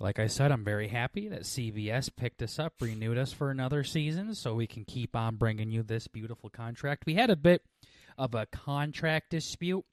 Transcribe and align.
Like 0.00 0.18
I 0.18 0.26
said, 0.26 0.50
I'm 0.50 0.64
very 0.64 0.88
happy 0.88 1.28
that 1.28 1.42
CBS 1.42 2.10
picked 2.14 2.42
us 2.42 2.58
up, 2.58 2.72
renewed 2.80 3.16
us 3.16 3.32
for 3.32 3.52
another 3.52 3.84
season, 3.84 4.34
so 4.34 4.56
we 4.56 4.66
can 4.66 4.84
keep 4.84 5.14
on 5.14 5.36
bringing 5.36 5.70
you 5.70 5.84
this 5.84 6.08
beautiful 6.08 6.50
contract. 6.50 7.06
We 7.06 7.14
had 7.14 7.30
a 7.30 7.36
bit 7.36 7.62
of 8.18 8.34
a 8.34 8.46
contract 8.46 9.30
dispute. 9.30 9.84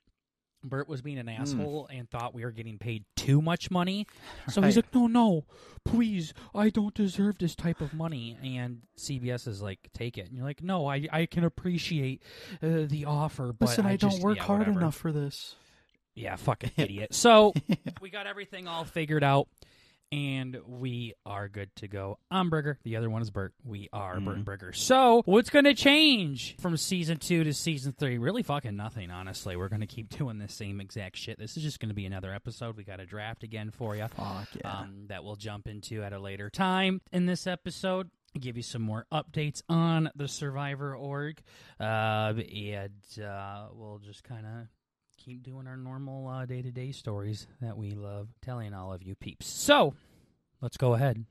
Bert 0.63 0.87
was 0.87 1.01
being 1.01 1.17
an 1.17 1.25
Hmm. 1.25 1.41
asshole 1.41 1.87
and 1.91 2.07
thought 2.07 2.35
we 2.35 2.43
were 2.45 2.51
getting 2.51 2.77
paid 2.77 3.03
too 3.15 3.41
much 3.41 3.71
money. 3.71 4.05
So 4.47 4.61
he's 4.61 4.75
like, 4.75 4.93
no, 4.93 5.07
no, 5.07 5.45
please, 5.85 6.35
I 6.53 6.69
don't 6.69 6.93
deserve 6.93 7.39
this 7.39 7.55
type 7.55 7.81
of 7.81 7.95
money. 7.95 8.37
And 8.43 8.83
CBS 8.95 9.47
is 9.47 9.59
like, 9.63 9.79
take 9.95 10.19
it. 10.19 10.27
And 10.27 10.35
you're 10.35 10.45
like, 10.45 10.61
no, 10.61 10.85
I, 10.85 11.07
I 11.11 11.25
can 11.25 11.43
appreciate 11.45 12.21
uh, 12.61 12.85
the 12.85 13.05
offer, 13.05 13.53
but 13.57 13.69
Listen, 13.69 13.87
I, 13.87 13.97
just, 13.97 14.17
don't 14.17 14.23
work 14.23 14.37
yeah, 14.37 14.43
hard 14.43 14.59
whatever." 14.59 14.79
enough 14.81 14.95
for 14.95 15.11
this. 15.11 15.55
Yeah, 16.13 16.35
fucking 16.35 16.71
idiot. 16.77 17.15
So 17.15 17.53
we 18.01 18.11
got 18.11 18.27
everything 18.27 18.67
all 18.67 18.83
figured 18.85 19.23
out, 19.23 19.47
and 20.11 20.57
we 20.65 21.13
are 21.25 21.47
good 21.47 21.73
to 21.77 21.87
go. 21.87 22.19
I'm 22.29 22.49
Burger. 22.49 22.77
The 22.83 22.97
other 22.97 23.09
one 23.09 23.21
is 23.21 23.31
Bert. 23.31 23.53
We 23.63 23.89
are 23.93 24.19
Bert 24.19 24.35
and 24.35 24.45
Burger. 24.45 24.73
So 24.73 25.21
what's 25.25 25.49
going 25.49 25.65
to 25.65 25.73
change 25.73 26.55
from 26.59 26.75
season 26.77 27.17
two 27.17 27.43
to 27.43 27.53
season 27.53 27.93
three? 27.97 28.17
Really, 28.17 28.43
fucking 28.43 28.75
nothing. 28.75 29.09
Honestly, 29.11 29.55
we're 29.55 29.69
going 29.69 29.81
to 29.81 29.87
keep 29.87 30.09
doing 30.09 30.37
the 30.37 30.49
same 30.49 30.81
exact 30.81 31.17
shit. 31.17 31.39
This 31.39 31.57
is 31.57 31.63
just 31.63 31.79
going 31.79 31.89
to 31.89 31.95
be 31.95 32.05
another 32.05 32.33
episode. 32.33 32.75
We 32.75 32.83
got 32.83 32.99
a 32.99 33.05
draft 33.05 33.43
again 33.43 33.71
for 33.71 33.95
you. 33.95 34.07
Fuck 34.07 34.49
yeah. 34.55 34.79
Um, 34.79 35.05
that 35.07 35.23
we'll 35.23 35.35
jump 35.35 35.67
into 35.67 36.03
at 36.03 36.13
a 36.13 36.19
later 36.19 36.49
time 36.49 37.01
in 37.11 37.25
this 37.25 37.47
episode. 37.47 38.09
Give 38.39 38.55
you 38.55 38.63
some 38.63 38.81
more 38.81 39.05
updates 39.11 39.61
on 39.67 40.09
the 40.15 40.29
Survivor 40.29 40.95
org, 40.95 41.41
uh, 41.81 42.33
and 42.33 42.91
uh, 43.21 43.67
we'll 43.73 43.99
just 43.99 44.23
kind 44.23 44.45
of 44.45 44.67
keep 45.23 45.43
doing 45.43 45.67
our 45.67 45.77
normal 45.77 46.45
day 46.45 46.61
to 46.61 46.71
day 46.71 46.91
stories 46.91 47.47
that 47.61 47.77
we 47.77 47.91
love 47.91 48.29
telling 48.41 48.73
all 48.73 48.91
of 48.93 49.03
you 49.03 49.15
peeps. 49.15 49.47
So 49.47 49.93
let's 50.61 50.77
go 50.77 50.93
ahead 50.93 51.23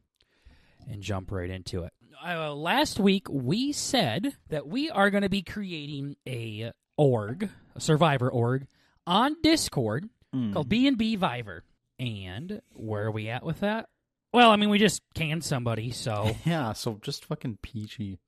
and 0.89 1.03
jump 1.03 1.31
right 1.31 1.51
into 1.51 1.85
it. 1.85 1.93
Uh, 2.25 2.55
last 2.55 3.01
week 3.01 3.27
we 3.31 3.73
said 3.73 4.35
that 4.49 4.67
we 4.67 4.91
are 4.91 5.11
going 5.11 5.23
to 5.23 5.29
be 5.29 5.43
creating 5.43 6.17
a 6.29 6.73
org, 6.97 7.49
a 7.75 7.81
Survivor 7.81 8.31
org, 8.31 8.67
on 9.07 9.37
Discord 9.43 10.09
Mm. 10.33 10.53
called 10.53 10.69
B 10.69 10.87
and 10.87 10.97
B 10.97 11.17
Viver. 11.17 11.65
And 11.99 12.63
where 12.73 13.07
are 13.07 13.11
we 13.11 13.29
at 13.29 13.45
with 13.45 13.61
that? 13.61 13.89
Well, 14.33 14.53
I 14.53 14.57
mean, 14.57 14.71
we 14.71 14.79
just 14.79 15.03
canned 15.13 15.43
somebody, 15.43 15.91
so 15.91 16.37
yeah, 16.45 16.73
so 16.73 17.01
just 17.03 17.25
fucking 17.25 17.59
peachy. 17.63 18.21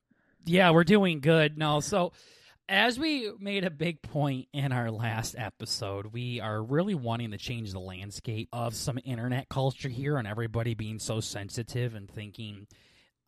yeah, 0.44 0.72
we're 0.72 0.82
doing 0.82 1.20
good. 1.20 1.56
No, 1.56 1.78
so 1.78 2.12
as 2.72 2.98
we 2.98 3.30
made 3.38 3.64
a 3.64 3.70
big 3.70 4.00
point 4.00 4.48
in 4.54 4.72
our 4.72 4.90
last 4.90 5.34
episode, 5.36 6.06
we 6.06 6.40
are 6.40 6.62
really 6.62 6.94
wanting 6.94 7.32
to 7.32 7.36
change 7.36 7.70
the 7.70 7.78
landscape 7.78 8.48
of 8.50 8.74
some 8.74 8.98
internet 9.04 9.46
culture 9.50 9.90
here 9.90 10.16
and 10.16 10.26
everybody 10.26 10.72
being 10.72 10.98
so 10.98 11.20
sensitive 11.20 11.94
and 11.94 12.10
thinking 12.10 12.66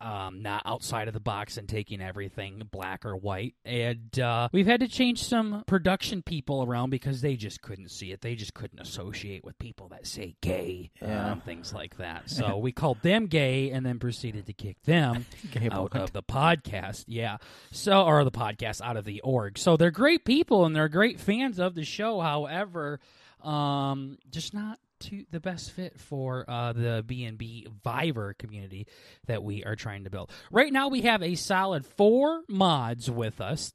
um, 0.01 0.41
not 0.41 0.61
outside 0.65 1.07
of 1.07 1.13
the 1.13 1.19
box 1.19 1.57
and 1.57 1.69
taking 1.69 2.01
everything 2.01 2.61
black 2.71 3.05
or 3.05 3.15
white. 3.15 3.55
And 3.63 4.17
uh, 4.19 4.49
we've 4.51 4.65
had 4.67 4.81
to 4.81 4.87
change 4.87 5.23
some 5.23 5.63
production 5.67 6.21
people 6.21 6.63
around 6.63 6.89
because 6.89 7.21
they 7.21 7.35
just 7.35 7.61
couldn't 7.61 7.89
see 7.91 8.11
it. 8.11 8.21
They 8.21 8.35
just 8.35 8.53
couldn't 8.53 8.79
associate 8.79 9.43
with 9.45 9.57
people 9.57 9.87
that 9.89 10.05
say 10.05 10.35
gay 10.41 10.91
Yeah. 11.01 11.31
and 11.31 11.43
things 11.43 11.73
like 11.73 11.97
that. 11.97 12.29
So 12.29 12.57
we 12.65 12.71
called 12.71 13.01
them 13.01 13.27
gay 13.27 13.71
and 13.71 13.85
then 13.85 13.99
proceeded 13.99 14.45
to 14.47 14.53
kick 14.53 14.81
them 14.83 15.25
out 15.71 15.91
boy. 15.91 15.99
of 15.99 16.11
the 16.11 16.23
podcast. 16.23 17.05
Yeah. 17.07 17.37
So, 17.71 18.03
or 18.03 18.23
the 18.23 18.31
podcast 18.31 18.81
out 18.81 18.97
of 18.97 19.05
the 19.05 19.21
org. 19.21 19.57
So 19.57 19.77
they're 19.77 19.91
great 19.91 20.25
people 20.25 20.65
and 20.65 20.75
they're 20.75 20.89
great 20.89 21.19
fans 21.19 21.59
of 21.59 21.73
the 21.75 21.85
show. 21.85 22.19
However, 22.19 22.99
um, 23.41 24.17
just 24.31 24.53
not 24.53 24.79
to 25.01 25.25
the 25.31 25.39
best 25.39 25.71
fit 25.71 25.99
for 25.99 26.45
uh, 26.49 26.73
the 26.73 27.03
B 27.05 27.23
and 27.25 27.37
B 27.37 27.67
Viver 27.83 28.33
community 28.33 28.87
that 29.27 29.43
we 29.43 29.63
are 29.63 29.75
trying 29.75 30.03
to 30.05 30.09
build. 30.09 30.31
Right 30.51 30.71
now, 30.71 30.87
we 30.87 31.01
have 31.01 31.21
a 31.21 31.35
solid 31.35 31.85
four 31.85 32.41
mods 32.47 33.09
with 33.09 33.41
us, 33.41 33.73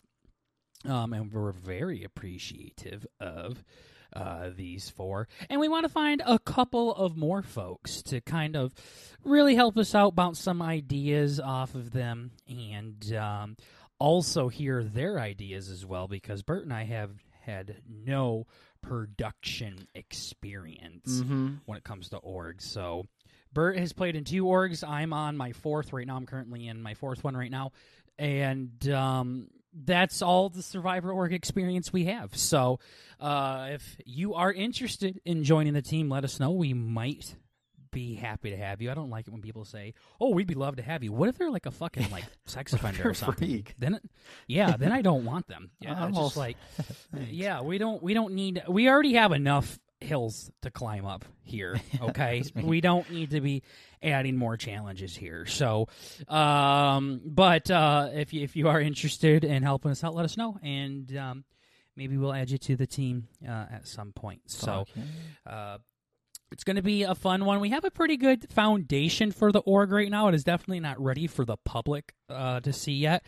um, 0.88 1.12
and 1.12 1.32
we're 1.32 1.52
very 1.52 2.04
appreciative 2.04 3.06
of 3.20 3.64
uh, 4.14 4.50
these 4.56 4.90
four. 4.90 5.28
And 5.48 5.60
we 5.60 5.68
want 5.68 5.84
to 5.84 5.92
find 5.92 6.22
a 6.24 6.38
couple 6.38 6.94
of 6.94 7.16
more 7.16 7.42
folks 7.42 8.02
to 8.04 8.20
kind 8.20 8.56
of 8.56 8.72
really 9.22 9.54
help 9.54 9.76
us 9.76 9.94
out, 9.94 10.14
bounce 10.14 10.40
some 10.40 10.62
ideas 10.62 11.38
off 11.38 11.74
of 11.74 11.92
them, 11.92 12.32
and 12.48 13.14
um, 13.14 13.56
also 13.98 14.48
hear 14.48 14.82
their 14.82 15.20
ideas 15.20 15.68
as 15.68 15.86
well, 15.86 16.08
because 16.08 16.42
Bert 16.42 16.64
and 16.64 16.72
I 16.72 16.84
have 16.84 17.10
had 17.42 17.76
no 17.88 18.46
production 18.82 19.86
experience 19.94 21.20
Mm-hmm. 21.20 21.54
when 21.66 21.78
it 21.78 21.84
comes 21.84 22.08
to 22.10 22.18
orgs. 22.18 22.62
So 22.62 23.06
Bert 23.52 23.78
has 23.78 23.92
played 23.92 24.16
in 24.16 24.24
two 24.24 24.44
orgs. 24.44 24.86
I'm 24.86 25.12
on 25.12 25.36
my 25.36 25.52
fourth 25.52 25.92
right 25.92 26.06
now. 26.06 26.16
I'm 26.16 26.26
currently 26.26 26.66
in 26.68 26.82
my 26.82 26.94
fourth 26.94 27.24
one 27.24 27.36
right 27.36 27.50
now. 27.50 27.72
And 28.18 28.88
um, 28.90 29.48
that's 29.72 30.20
all 30.22 30.50
the 30.50 30.62
Survivor 30.62 31.10
org 31.10 31.32
experience 31.32 31.92
we 31.92 32.04
have. 32.04 32.36
So 32.36 32.78
uh, 33.18 33.68
if 33.72 33.96
you 34.04 34.34
are 34.34 34.52
interested 34.52 35.20
in 35.24 35.42
joining 35.44 35.72
the 35.72 35.82
team, 35.82 36.08
let 36.10 36.24
us 36.24 36.38
know. 36.38 36.50
We 36.50 36.74
might 36.74 37.34
be 37.90 38.14
happy 38.14 38.50
to 38.50 38.56
have 38.56 38.80
you. 38.80 38.90
I 38.90 38.94
don't 38.94 39.10
like 39.10 39.26
it 39.26 39.30
when 39.30 39.42
people 39.42 39.64
say, 39.64 39.94
"Oh, 40.20 40.30
we'd 40.30 40.46
be 40.46 40.54
love 40.54 40.76
to 40.76 40.82
have 40.82 41.02
you." 41.02 41.12
What 41.12 41.28
if 41.28 41.38
they're 41.38 41.50
like 41.50 41.66
a 41.66 41.70
fucking 41.70 42.10
like 42.10 42.24
sex 42.46 42.72
offender 42.72 43.08
or 43.08 43.14
something? 43.14 43.48
freak. 43.48 43.74
Then, 43.78 43.94
it, 43.94 44.02
yeah, 44.46 44.76
then 44.76 44.92
I 44.92 45.02
don't 45.02 45.24
want 45.24 45.48
them. 45.48 45.70
Yeah, 45.80 45.94
I'm 45.94 46.14
just 46.14 46.36
like, 46.36 46.56
yeah, 47.30 47.62
we 47.62 47.78
don't 47.78 48.02
we 48.02 48.12
don't 48.12 48.34
need 48.34 48.62
we 48.68 48.88
already 48.88 49.14
have 49.14 49.32
enough 49.32 49.78
hills 50.00 50.50
to 50.62 50.70
climb 50.70 51.06
up 51.06 51.24
here. 51.42 51.80
Okay, 52.00 52.42
we 52.54 52.80
don't 52.80 53.10
need 53.10 53.30
to 53.30 53.40
be 53.40 53.62
adding 54.02 54.36
more 54.36 54.56
challenges 54.56 55.16
here. 55.16 55.46
So, 55.46 55.88
um, 56.28 57.20
but 57.24 57.70
uh, 57.70 58.10
if 58.12 58.32
you, 58.34 58.42
if 58.42 58.56
you 58.56 58.68
are 58.68 58.80
interested 58.80 59.44
in 59.44 59.62
helping 59.62 59.90
us 59.90 60.04
out, 60.04 60.14
let 60.14 60.24
us 60.24 60.36
know, 60.36 60.58
and 60.62 61.16
um, 61.16 61.44
maybe 61.96 62.16
we'll 62.16 62.34
add 62.34 62.50
you 62.50 62.58
to 62.58 62.76
the 62.76 62.86
team 62.86 63.28
uh, 63.46 63.66
at 63.72 63.88
some 63.88 64.12
point. 64.12 64.42
So. 64.46 64.84
Yeah. 64.94 65.52
Uh, 65.52 65.78
it's 66.52 66.64
going 66.64 66.76
to 66.76 66.82
be 66.82 67.04
a 67.04 67.14
fun 67.14 67.44
one. 67.44 67.60
We 67.60 67.70
have 67.70 67.84
a 67.84 67.90
pretty 67.90 68.16
good 68.16 68.50
foundation 68.50 69.30
for 69.32 69.52
the 69.52 69.60
org 69.60 69.92
right 69.92 70.10
now. 70.10 70.28
It 70.28 70.34
is 70.34 70.44
definitely 70.44 70.80
not 70.80 71.00
ready 71.00 71.26
for 71.26 71.44
the 71.44 71.56
public 71.64 72.12
uh, 72.28 72.60
to 72.60 72.72
see 72.72 72.94
yet, 72.94 73.24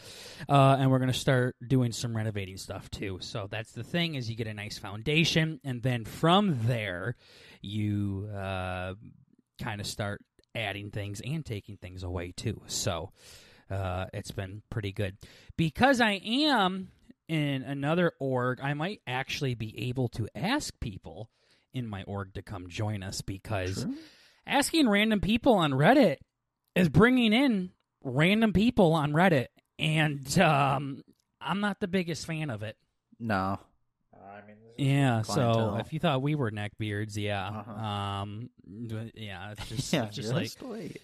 uh, 0.49 0.77
and 0.79 0.91
we're 0.91 0.99
going 0.99 1.13
to 1.13 1.19
start 1.19 1.57
doing 1.67 1.93
some 1.93 2.17
renovating 2.17 2.57
stuff 2.57 2.91
too. 2.91 3.19
So 3.21 3.49
that's 3.51 3.73
the 3.73 3.85
thing: 3.85 4.15
is 4.15 4.29
you 4.29 4.37
get 4.37 4.47
a 4.47 4.55
nice 4.55 4.79
foundation, 4.79 5.61
and 5.65 5.83
then 5.83 6.05
from 6.05 6.59
there, 6.63 7.17
you 7.61 8.29
uh, 8.35 8.95
kind 9.63 9.81
of 9.81 9.87
start 9.87 10.21
adding 10.55 10.91
things 10.91 11.21
and 11.25 11.45
taking 11.45 11.77
things 11.77 12.03
away 12.03 12.33
too. 12.33 12.61
So 12.67 13.13
uh, 13.71 14.07
it's 14.13 14.33
been 14.33 14.63
pretty 14.71 14.93
good 14.93 15.17
because 15.57 16.01
I 16.01 16.21
am 16.25 16.89
in 17.29 17.63
another 17.63 18.13
org. 18.19 18.61
I 18.61 18.75
might 18.75 19.01
actually 19.07 19.55
be 19.55 19.89
able 19.89 20.09
to 20.11 20.29
ask 20.35 20.79
people 20.81 21.31
in 21.75 21.87
my 21.87 22.03
org 22.05 22.35
to 22.35 22.43
come 22.43 22.69
join 22.69 23.03
us 23.03 23.21
because 23.23 23.85
True. 23.85 23.95
asking 24.47 24.89
random 24.89 25.21
people 25.21 25.55
on 25.55 25.73
Reddit 25.73 26.17
is 26.75 26.89
bringing 26.89 27.33
in 27.33 27.71
random 28.05 28.53
people 28.53 28.93
on 28.93 29.13
Reddit, 29.13 29.47
and 29.79 30.39
um, 30.39 31.03
I'm 31.41 31.61
not 31.61 31.81
the 31.81 31.89
biggest 31.89 32.27
fan 32.27 32.51
of 32.51 32.63
it. 32.63 32.77
No. 33.19 33.59
I 34.15 34.41
mean, 34.47 34.57
Yeah, 34.79 35.23
so 35.23 35.77
if 35.81 35.93
you 35.93 35.99
thought 35.99 36.23
we 36.23 36.35
were 36.35 36.51
neckbeards, 36.51 37.17
yeah, 37.17 37.49
Uh-huh. 37.49 37.73
um, 37.73 38.51
yeah, 39.15 39.53
it's 39.53 39.69
just, 39.69 39.93
yeah, 39.93 40.05
it's 40.07 40.17
just 40.17 40.33
like, 40.33 40.51
wait. 40.63 41.01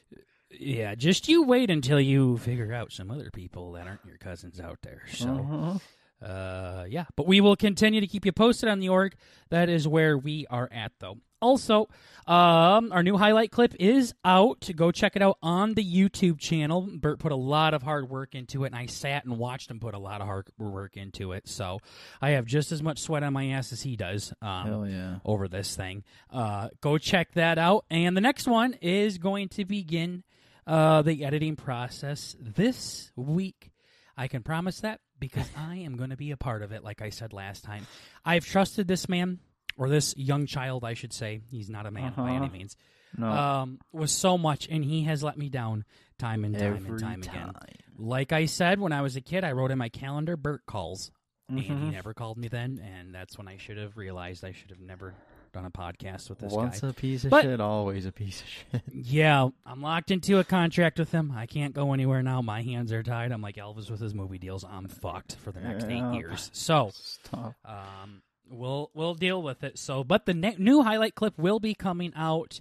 yeah, 0.50 0.94
just 0.94 1.28
you 1.28 1.44
wait 1.44 1.70
until 1.70 2.00
you 2.00 2.38
figure 2.38 2.72
out 2.72 2.90
some 2.92 3.10
other 3.10 3.30
people 3.30 3.72
that 3.72 3.86
aren't 3.86 4.04
your 4.06 4.16
cousins 4.18 4.58
out 4.60 4.78
there. 4.82 5.02
So, 5.12 5.28
Uh-huh. 5.28 5.78
Uh, 6.22 6.84
yeah, 6.88 7.04
but 7.16 7.26
we 7.26 7.40
will 7.40 7.56
continue 7.56 8.00
to 8.00 8.06
keep 8.06 8.26
you 8.26 8.32
posted 8.32 8.68
on 8.68 8.80
the 8.80 8.88
org. 8.88 9.14
That 9.50 9.68
is 9.68 9.86
where 9.86 10.18
we 10.18 10.46
are 10.50 10.68
at, 10.72 10.92
though. 10.98 11.18
Also, 11.40 11.88
um, 12.26 12.90
our 12.90 13.04
new 13.04 13.16
highlight 13.16 13.52
clip 13.52 13.72
is 13.78 14.12
out. 14.24 14.68
Go 14.74 14.90
check 14.90 15.14
it 15.14 15.22
out 15.22 15.38
on 15.40 15.74
the 15.74 15.84
YouTube 15.84 16.40
channel. 16.40 16.88
Bert 16.92 17.20
put 17.20 17.30
a 17.30 17.36
lot 17.36 17.74
of 17.74 17.82
hard 17.82 18.10
work 18.10 18.34
into 18.34 18.64
it, 18.64 18.68
and 18.68 18.76
I 18.76 18.86
sat 18.86 19.24
and 19.24 19.38
watched 19.38 19.70
him 19.70 19.78
put 19.78 19.94
a 19.94 19.98
lot 19.98 20.20
of 20.20 20.26
hard 20.26 20.48
work 20.58 20.96
into 20.96 21.32
it. 21.32 21.46
So 21.46 21.78
I 22.20 22.30
have 22.30 22.44
just 22.44 22.72
as 22.72 22.82
much 22.82 22.98
sweat 22.98 23.22
on 23.22 23.32
my 23.32 23.50
ass 23.50 23.72
as 23.72 23.82
he 23.82 23.94
does. 23.94 24.32
Um, 24.42 24.66
Hell 24.66 24.88
yeah. 24.88 25.14
over 25.24 25.46
this 25.46 25.76
thing. 25.76 26.02
Uh, 26.28 26.70
go 26.80 26.98
check 26.98 27.32
that 27.34 27.56
out. 27.56 27.84
And 27.88 28.16
the 28.16 28.20
next 28.20 28.48
one 28.48 28.74
is 28.74 29.18
going 29.18 29.48
to 29.50 29.64
begin 29.64 30.24
uh, 30.66 31.02
the 31.02 31.24
editing 31.24 31.54
process 31.54 32.34
this 32.40 33.12
week. 33.14 33.70
I 34.16 34.26
can 34.26 34.42
promise 34.42 34.80
that 34.80 35.00
because 35.20 35.50
I 35.56 35.76
am 35.76 35.96
going 35.96 36.10
to 36.10 36.16
be 36.16 36.30
a 36.30 36.36
part 36.36 36.62
of 36.62 36.72
it, 36.72 36.82
like 36.84 37.02
I 37.02 37.10
said 37.10 37.32
last 37.32 37.64
time. 37.64 37.86
I've 38.24 38.44
trusted 38.44 38.88
this 38.88 39.08
man, 39.08 39.38
or 39.76 39.88
this 39.88 40.16
young 40.16 40.46
child, 40.46 40.84
I 40.84 40.94
should 40.94 41.12
say. 41.12 41.40
He's 41.50 41.70
not 41.70 41.86
a 41.86 41.90
man 41.90 42.12
by 42.16 42.30
any 42.30 42.46
Uh-huh. 42.46 42.48
means. 42.48 42.76
No. 43.16 43.30
Um, 43.30 43.80
was 43.92 44.12
so 44.12 44.36
much, 44.36 44.68
and 44.68 44.84
he 44.84 45.04
has 45.04 45.22
let 45.22 45.38
me 45.38 45.48
down 45.48 45.84
time 46.18 46.44
and 46.44 46.58
time 46.58 46.76
Every 46.76 46.90
and 46.90 46.98
time, 47.00 47.22
again. 47.22 47.52
Like 47.96 48.32
I 48.32 48.46
said 48.46 48.80
when 48.80 48.92
I 48.92 49.02
was 49.02 49.16
a 49.16 49.20
kid, 49.20 49.44
I 49.44 49.52
wrote 49.52 49.70
in 49.70 49.78
my 49.78 49.88
calendar, 49.88 50.36
Bert 50.36 50.66
calls. 50.66 51.10
And 51.48 51.58
he 51.60 51.72
Mhm. 51.72 51.92
never 51.92 52.12
called 52.12 52.36
me 52.36 52.48
then, 52.48 52.78
and 52.78 53.14
that's 53.14 53.38
when 53.38 53.48
I 53.48 53.56
should 53.56 53.78
have 53.78 53.96
realized 53.96 54.44
I 54.44 54.52
should 54.52 54.68
have 54.68 54.80
never 54.80 55.14
done 55.52 55.64
a 55.64 55.70
podcast 55.70 56.28
with 56.28 56.38
this 56.38 56.52
Once 56.52 56.80
guy. 56.80 56.88
a 56.88 56.92
piece 56.92 57.24
of 57.24 57.30
But- 57.30 57.42
shit, 57.42 57.60
always 57.60 58.06
a 58.06 58.12
piece 58.12 58.40
of 58.42 58.46
shit. 58.48 58.82
Yeah, 58.92 59.48
I'm 59.66 59.82
locked 59.82 60.10
into 60.10 60.38
a 60.38 60.44
contract 60.44 60.98
with 60.98 61.10
him. 61.12 61.32
I 61.36 61.46
can't 61.46 61.74
go 61.74 61.92
anywhere 61.92 62.22
now. 62.22 62.42
My 62.42 62.62
hands 62.62 62.92
are 62.92 63.02
tied. 63.02 63.32
I'm 63.32 63.42
like 63.42 63.56
Elvis 63.56 63.90
with 63.90 64.00
his 64.00 64.14
movie 64.14 64.38
deals. 64.38 64.64
I'm 64.64 64.88
fucked 64.88 65.36
for 65.36 65.52
the 65.52 65.60
next 65.60 65.88
Yeah. 65.88 66.10
eight 66.12 66.16
years. 66.16 66.50
So, 66.52 66.90
Stop. 66.92 67.54
um, 67.64 68.22
we'll 68.50 68.90
we'll 68.94 69.14
deal 69.14 69.42
with 69.42 69.62
it. 69.64 69.78
So, 69.78 70.04
but 70.04 70.26
the 70.26 70.34
ne- 70.34 70.56
new 70.58 70.82
highlight 70.82 71.14
clip 71.14 71.38
will 71.38 71.60
be 71.60 71.74
coming 71.74 72.12
out 72.16 72.60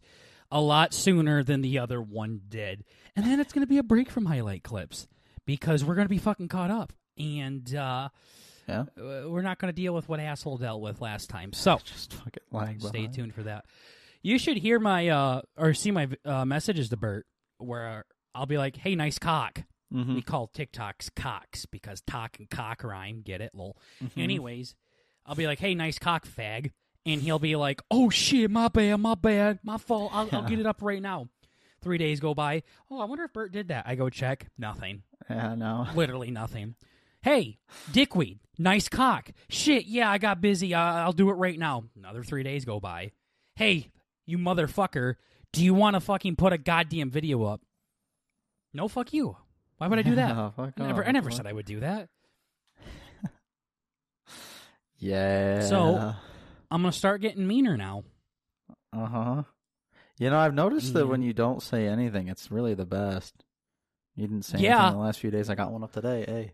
a 0.51 0.62
lot 0.62 0.94
sooner 0.94 1.44
than 1.44 1.62
the 1.62 1.78
other 1.80 2.01
one 2.01 2.42
did, 2.48 2.84
and 3.16 3.25
then 3.25 3.39
it's 3.39 3.51
going 3.51 3.63
to 3.63 3.69
be 3.69 3.78
a 3.78 3.84
break 3.84 4.10
from 4.10 4.25
highlight 4.25 4.63
clips 4.63 5.07
because 5.45 5.84
we're 5.84 5.95
going 5.95 6.06
to 6.06 6.10
be 6.10 6.18
fucking 6.18 6.48
caught 6.48 6.72
up, 6.72 6.94
and 7.18 7.75
uh, 7.75 8.07
Yeah. 8.68 8.81
uh, 8.98 9.30
we're 9.30 9.42
not 9.42 9.60
going 9.60 9.74
to 9.74 9.75
deal 9.75 9.94
with 9.94 10.10
what 10.10 10.19
asshole 10.19 10.58
dealt 10.58 10.81
with 10.81 11.00
last 11.02 11.30
time. 11.30 11.54
So, 11.54 11.78
Just 11.86 12.14
fucking 12.14 12.44
lag 12.52 12.81
stay 12.81 12.92
behind. 12.92 13.14
tuned 13.14 13.34
for 13.34 13.44
that. 13.44 13.66
You 14.22 14.38
should 14.38 14.58
hear 14.58 14.80
my 14.80 15.08
uh, 15.08 15.42
or 15.58 15.74
see 15.74 15.92
my 15.92 16.10
uh, 16.25 16.44
messages 16.44 16.90
to 16.90 16.98
Bert 16.98 17.25
where 17.60 18.04
I'll 18.36 18.46
be 18.46 18.58
like, 18.58 18.75
"Hey, 18.75 18.96
nice 18.96 19.18
cock." 19.19 19.64
Mhm. 19.94 20.16
We 20.16 20.22
call 20.22 20.50
TikToks 20.50 21.12
cocks 21.16 21.66
because 21.66 22.02
talk 22.02 22.38
and 22.40 22.50
cock 22.50 22.84
rhyme. 22.84 23.22
Get 23.22 23.40
it? 23.40 23.52
Lol. 23.54 23.78
Mhm. 24.04 24.22
Anyways, 24.22 24.75
I'll 25.25 25.36
be 25.36 25.48
like, 25.48 25.60
"Hey, 25.60 25.75
nice 25.75 25.98
cock, 25.98 26.28
fag," 26.28 26.72
and 27.06 27.22
he'll 27.22 27.40
be 27.40 27.56
like, 27.56 27.81
"Oh 27.90 28.10
shit, 28.10 28.52
my 28.52 28.68
bad, 28.68 28.98
my 28.98 29.16
bad, 29.16 29.60
my 29.63 29.78
fault. 29.78 30.12
I'll, 30.13 30.28
I'll 30.34 30.50
get 30.50 30.60
it 30.60 30.66
up 30.66 30.81
right 30.81 31.02
now." 31.02 31.30
Three 31.81 32.00
days 32.00 32.20
go 32.20 32.34
by. 32.34 32.63
Oh, 32.92 33.00
I 33.00 33.06
wonder 33.06 33.24
if 33.24 33.31
Bert 33.31 33.54
did 33.54 33.70
that. 33.70 33.86
I 33.88 33.96
go 33.96 34.10
check. 34.10 34.48
Nothing. 34.58 35.04
Yeah, 35.30 35.56
no. 35.56 35.88
Literally 35.96 36.31
nothing. 36.31 36.75
Hey, 37.27 37.57
dickweed, 37.91 38.39
nice 38.57 38.88
cock. 38.88 39.31
Shit, 39.50 39.85
yeah, 39.85 40.09
I 40.09 40.18
got 40.18 40.39
busy. 40.39 40.74
Uh, 40.74 40.79
I'll 40.79 41.12
do 41.12 41.29
it 41.29 41.33
right 41.33 41.59
now. 41.59 41.83
Another 41.97 42.24
three 42.24 42.41
days 42.41 42.63
go 42.63 42.79
by. 42.79 43.12
Hey, 43.57 43.89
you 44.25 44.38
motherfucker, 44.38 45.15
do 45.51 45.62
you 45.62 45.74
want 45.74 45.95
to 45.95 46.00
fucking 46.00 46.38
put 46.38 46.53
a 46.53 46.57
goddamn 46.57 47.12
video 47.12 47.44
up? 47.44 47.59
No, 48.74 48.88
fuck 48.88 49.12
you. 49.12 49.35
Why 49.77 49.89
would 49.89 50.00
I 50.00 50.03
do 50.03 50.15
that? 50.15 50.29
Yeah, 50.29 50.50
fuck 50.56 50.74
I 50.79 50.88
never, 50.88 51.01
off. 51.03 51.09
I 51.09 51.12
never 51.12 51.29
said 51.29 51.45
I 51.45 51.51
would 51.51 51.65
do 51.65 51.81
that. 51.81 52.07
Yeah. 55.00 55.68
So- 55.68 56.15
I'm 56.71 56.81
gonna 56.81 56.94
start 56.94 57.19
getting 57.19 57.45
meaner 57.45 57.75
now. 57.75 58.03
Uh 58.94 59.06
huh. 59.06 59.44
You 60.18 60.29
know, 60.29 60.39
I've 60.39 60.53
noticed 60.53 60.94
that 60.94 61.07
when 61.07 61.21
you 61.21 61.33
don't 61.33 61.62
say 61.62 61.88
anything, 61.88 62.29
it's 62.29 62.50
really 62.51 62.74
the 62.74 62.85
best. 62.85 63.44
You 64.15 64.27
didn't 64.27 64.45
say 64.45 64.59
Yeah. 64.59 64.77
anything 64.77 64.88
in 64.94 65.00
the 65.00 65.06
last 65.06 65.19
few 65.19 65.29
days. 65.29 65.50
I 65.50 65.56
got 65.56 65.71
one 65.74 65.83
up 65.83 65.91
today. 65.91 66.24
Hey. 66.25 66.53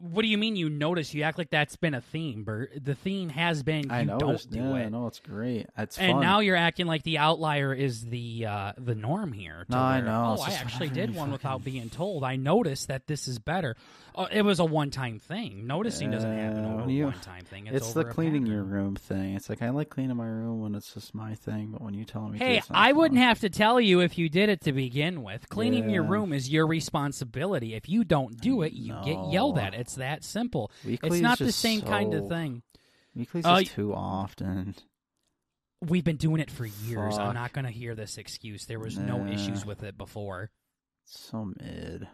What 0.00 0.22
do 0.22 0.28
you 0.28 0.38
mean 0.38 0.56
you 0.56 0.68
notice? 0.70 1.12
You 1.14 1.22
act 1.22 1.38
like 1.38 1.50
that's 1.50 1.76
been 1.76 1.94
a 1.94 2.00
theme, 2.00 2.44
Bert. 2.44 2.72
The 2.84 2.94
theme 2.94 3.28
has 3.30 3.62
been 3.62 3.84
you 3.84 3.90
I 3.90 4.04
noticed. 4.04 4.50
don't 4.50 4.62
do 4.62 4.68
yeah, 4.78 4.84
it. 4.86 4.90
no, 4.90 5.06
it's 5.06 5.20
great. 5.20 5.66
It's 5.76 5.98
And 5.98 6.12
fun. 6.12 6.20
now 6.22 6.40
you're 6.40 6.56
acting 6.56 6.86
like 6.86 7.02
the 7.02 7.18
outlier 7.18 7.72
is 7.74 8.04
the 8.04 8.46
uh, 8.46 8.72
the 8.78 8.94
norm 8.94 9.32
here. 9.32 9.64
to 9.68 9.72
No, 9.76 9.78
I 9.82 10.00
know, 10.00 10.36
Oh, 10.38 10.42
I 10.42 10.50
actually 10.52 10.88
did 10.90 11.10
you 11.10 11.16
one 11.16 11.32
without 11.32 11.60
fucking- 11.60 11.72
being 11.72 11.90
told. 11.90 12.24
I 12.24 12.36
noticed 12.36 12.88
that 12.88 13.06
this 13.06 13.28
is 13.28 13.38
better. 13.38 13.76
Uh, 14.14 14.26
it 14.32 14.42
was 14.42 14.58
a 14.58 14.64
one 14.64 14.90
time 14.90 15.20
thing. 15.20 15.66
Noticing 15.68 16.10
doesn't 16.10 16.36
happen 16.36 16.64
Yeah, 16.64 16.70
over 16.74 16.90
a 16.90 17.04
one 17.04 17.20
time 17.20 17.44
thing. 17.44 17.66
It's, 17.68 17.76
it's 17.86 17.92
the 17.92 18.04
cleaning 18.04 18.46
your 18.46 18.64
room 18.64 18.96
thing. 18.96 19.34
It's 19.36 19.48
like 19.48 19.62
I 19.62 19.70
like 19.70 19.90
cleaning 19.90 20.16
my 20.16 20.26
room 20.26 20.60
when 20.60 20.74
it's 20.74 20.92
just 20.92 21.14
my 21.14 21.34
thing, 21.36 21.68
but 21.72 21.80
when 21.82 21.94
you 21.94 22.04
tell 22.04 22.28
me, 22.28 22.38
to, 22.38 22.44
Hey, 22.44 22.56
not 22.56 22.66
I 22.72 22.90
wouldn't 22.92 23.18
fun. 23.20 23.28
have 23.28 23.40
to 23.40 23.48
tell 23.50 23.80
you 23.80 24.00
if 24.00 24.18
you 24.18 24.28
did 24.28 24.48
it 24.48 24.62
to 24.62 24.72
begin 24.72 25.22
with. 25.22 25.48
Cleaning 25.48 25.88
your 25.88 26.02
room 26.02 26.32
is 26.32 26.50
your 26.50 26.66
responsibility. 26.66 27.74
If 27.74 27.88
you 27.88 28.02
don't 28.02 28.40
do 28.40 28.62
it, 28.62 28.72
you 28.72 28.94
get 29.04 29.16
yelled 29.30 29.58
at. 29.58 29.72
It's 29.74 29.87
that 29.96 30.24
simple. 30.24 30.70
Weekly's 30.84 31.14
it's 31.14 31.22
not 31.22 31.38
the 31.38 31.52
same 31.52 31.82
kind 31.82 32.14
of 32.14 32.24
so- 32.24 32.28
thing. 32.28 32.62
Weekly's 33.14 33.44
Uh, 33.44 33.60
just 33.60 33.72
too 33.72 33.94
often. 33.94 34.74
We've 35.80 36.04
been 36.04 36.16
doing 36.16 36.40
it 36.40 36.50
for 36.50 36.66
years. 36.66 37.18
I'm 37.18 37.34
not 37.34 37.52
going 37.52 37.64
to 37.64 37.70
hear 37.70 37.94
this 37.94 38.18
excuse. 38.18 38.66
There 38.66 38.80
was 38.80 38.98
no 38.98 39.26
issues 39.26 39.64
with 39.64 39.82
it 39.82 39.96
before. 39.96 40.50
So 41.04 41.52
mid. 41.60 42.08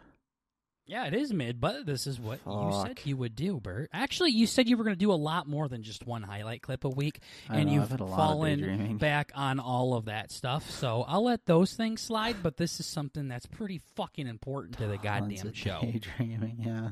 Yeah, 0.87 1.07
it 1.07 1.15
is 1.15 1.33
mid, 1.33 1.59
but 1.59 1.87
this 1.87 2.05
is 2.05 2.19
what 2.19 2.39
you 2.45 2.83
said 2.85 2.99
you 3.05 3.17
would 3.17 3.35
do, 3.35 3.59
Bert. 3.59 3.89
Actually, 3.91 4.31
you 4.31 4.45
said 4.45 4.69
you 4.69 4.77
were 4.77 4.83
going 4.83 4.95
to 4.95 4.99
do 4.99 5.11
a 5.11 5.13
lot 5.15 5.47
more 5.47 5.67
than 5.67 5.81
just 5.81 6.05
one 6.05 6.21
highlight 6.21 6.61
clip 6.61 6.85
a 6.85 6.89
week, 6.89 7.21
and 7.49 7.65
know, 7.65 7.73
you've 7.73 7.83
I've 7.85 7.89
had 7.89 7.99
a 8.01 8.05
lot 8.05 8.11
of 8.11 8.17
fallen 8.17 8.97
back 8.97 9.31
on 9.33 9.59
all 9.59 9.95
of 9.95 10.05
that 10.05 10.31
stuff. 10.31 10.69
So 10.69 11.03
I'll 11.07 11.23
let 11.23 11.47
those 11.47 11.73
things 11.73 12.01
slide, 12.01 12.37
but 12.43 12.57
this 12.57 12.79
is 12.79 12.85
something 12.85 13.27
that's 13.27 13.47
pretty 13.47 13.81
fucking 13.95 14.27
important 14.27 14.77
to 14.77 14.85
the 14.85 14.97
goddamn 14.99 15.53
show. 15.53 15.79
Daydreaming, 15.81 16.57
yeah. 16.63 16.89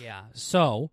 Yeah, 0.00 0.22
so 0.32 0.90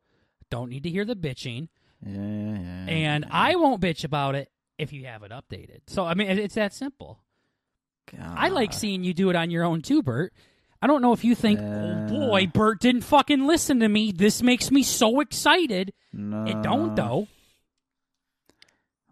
don't 0.49 0.69
need 0.69 0.83
to 0.83 0.89
hear 0.89 1.05
the 1.05 1.15
bitching, 1.15 1.67
Yeah, 2.05 2.11
yeah. 2.13 2.85
and 2.87 3.25
yeah. 3.25 3.29
I 3.31 3.55
won't 3.55 3.81
bitch 3.81 4.03
about 4.03 4.35
it 4.35 4.49
if 4.77 4.93
you 4.93 5.05
have 5.05 5.23
it 5.23 5.31
updated. 5.31 5.81
So 5.87 6.05
I 6.05 6.13
mean, 6.13 6.27
it's 6.29 6.55
that 6.55 6.73
simple. 6.73 7.19
I 8.19 8.49
like 8.49 8.73
seeing 8.73 9.03
you 9.03 9.13
do 9.13 9.29
it 9.29 9.35
on 9.35 9.51
your 9.51 9.63
own 9.63 9.81
too, 9.81 10.01
Bert. 10.03 10.33
I 10.81 10.87
don't 10.87 11.01
know 11.01 11.13
if 11.13 11.23
you 11.23 11.35
think, 11.35 11.59
oh, 11.59 11.63
Yeah. 11.63 12.07
oh 12.11 12.27
boy, 12.29 12.47
Bert 12.47 12.79
didn't 12.81 13.01
fucking 13.03 13.45
listen 13.47 13.79
to 13.81 13.87
me. 13.87 14.11
This 14.11 14.41
makes 14.41 14.71
me 14.71 14.83
so 14.83 15.19
excited. 15.21 15.93
No. 16.11 16.43
It 16.45 16.61
don't 16.61 16.95
though. 16.95 17.27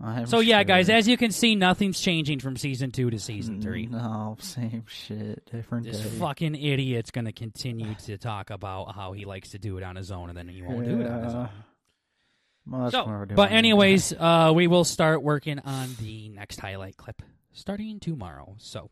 I'm 0.01 0.25
So 0.27 0.39
yeah, 0.39 0.63
guys, 0.63 0.89
as 0.89 1.07
you 1.07 1.17
can 1.17 1.31
see, 1.31 1.55
nothing's 1.55 1.99
changing 1.99 2.39
from 2.39 2.55
season 2.55 2.91
two 2.91 3.09
to 3.09 3.19
season 3.19 3.61
three. 3.61 3.85
No, 3.85 4.37
same 4.39 4.85
shit, 4.87 5.45
different 5.51 5.85
This 5.85 5.99
day. 5.99 6.09
fucking 6.19 6.55
idiot's 6.55 7.11
gonna 7.11 7.33
continue 7.33 7.93
to 8.05 8.17
talk 8.17 8.49
about 8.49 8.95
how 8.95 9.11
he 9.11 9.25
likes 9.25 9.49
to 9.49 9.59
do 9.59 9.77
it 9.77 9.83
on 9.83 9.95
his 9.97 10.09
own, 10.11 10.29
and 10.29 10.37
then 10.37 10.47
he 10.47 10.61
won't 10.61 10.85
do 10.85 11.01
it 11.01 11.07
on 11.07 11.23
his 11.23 11.33
own. 11.35 11.49
Well, 12.67 12.91
So, 12.91 12.99
what 12.99 13.07
we're 13.07 13.25
doing 13.25 13.35
but 13.35 13.51
anyways, 13.51 14.13
uh, 14.13 14.51
we 14.55 14.67
will 14.67 14.83
start 14.85 15.21
working 15.23 15.59
on 15.59 15.89
the 15.99 16.29
next 16.29 16.59
highlight 16.61 16.95
clip 16.97 17.21
starting 17.51 17.99
tomorrow. 17.99 18.55
So 18.59 18.91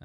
uh, 0.00 0.04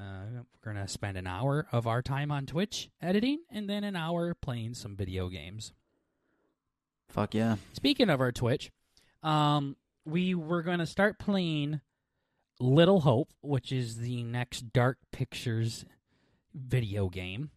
we're 0.64 0.72
gonna 0.72 0.88
spend 0.88 1.16
an 1.16 1.26
hour 1.28 1.66
of 1.70 1.86
our 1.86 2.02
time 2.02 2.32
on 2.32 2.46
Twitch 2.46 2.90
editing, 3.00 3.38
and 3.50 3.68
then 3.70 3.84
an 3.84 3.94
hour 3.94 4.34
playing 4.34 4.74
some 4.74 4.96
video 4.96 5.28
games. 5.28 5.72
fuck 7.08 7.34
yeah. 7.34 7.56
Speaking 7.74 8.10
of 8.10 8.20
our 8.20 8.32
Twitch, 8.32 8.72
um, 9.22 9.76
we 10.04 10.34
were 10.34 10.62
going 10.62 10.78
to 10.80 10.86
start 10.86 11.18
playing 11.18 11.80
Little 12.60 13.00
Hope, 13.00 13.30
which 13.42 13.72
is 13.72 13.98
the 13.98 14.22
next 14.22 14.72
Dark 14.72 14.98
Pictures 15.12 15.84
video 16.54 17.08
game 17.08 17.50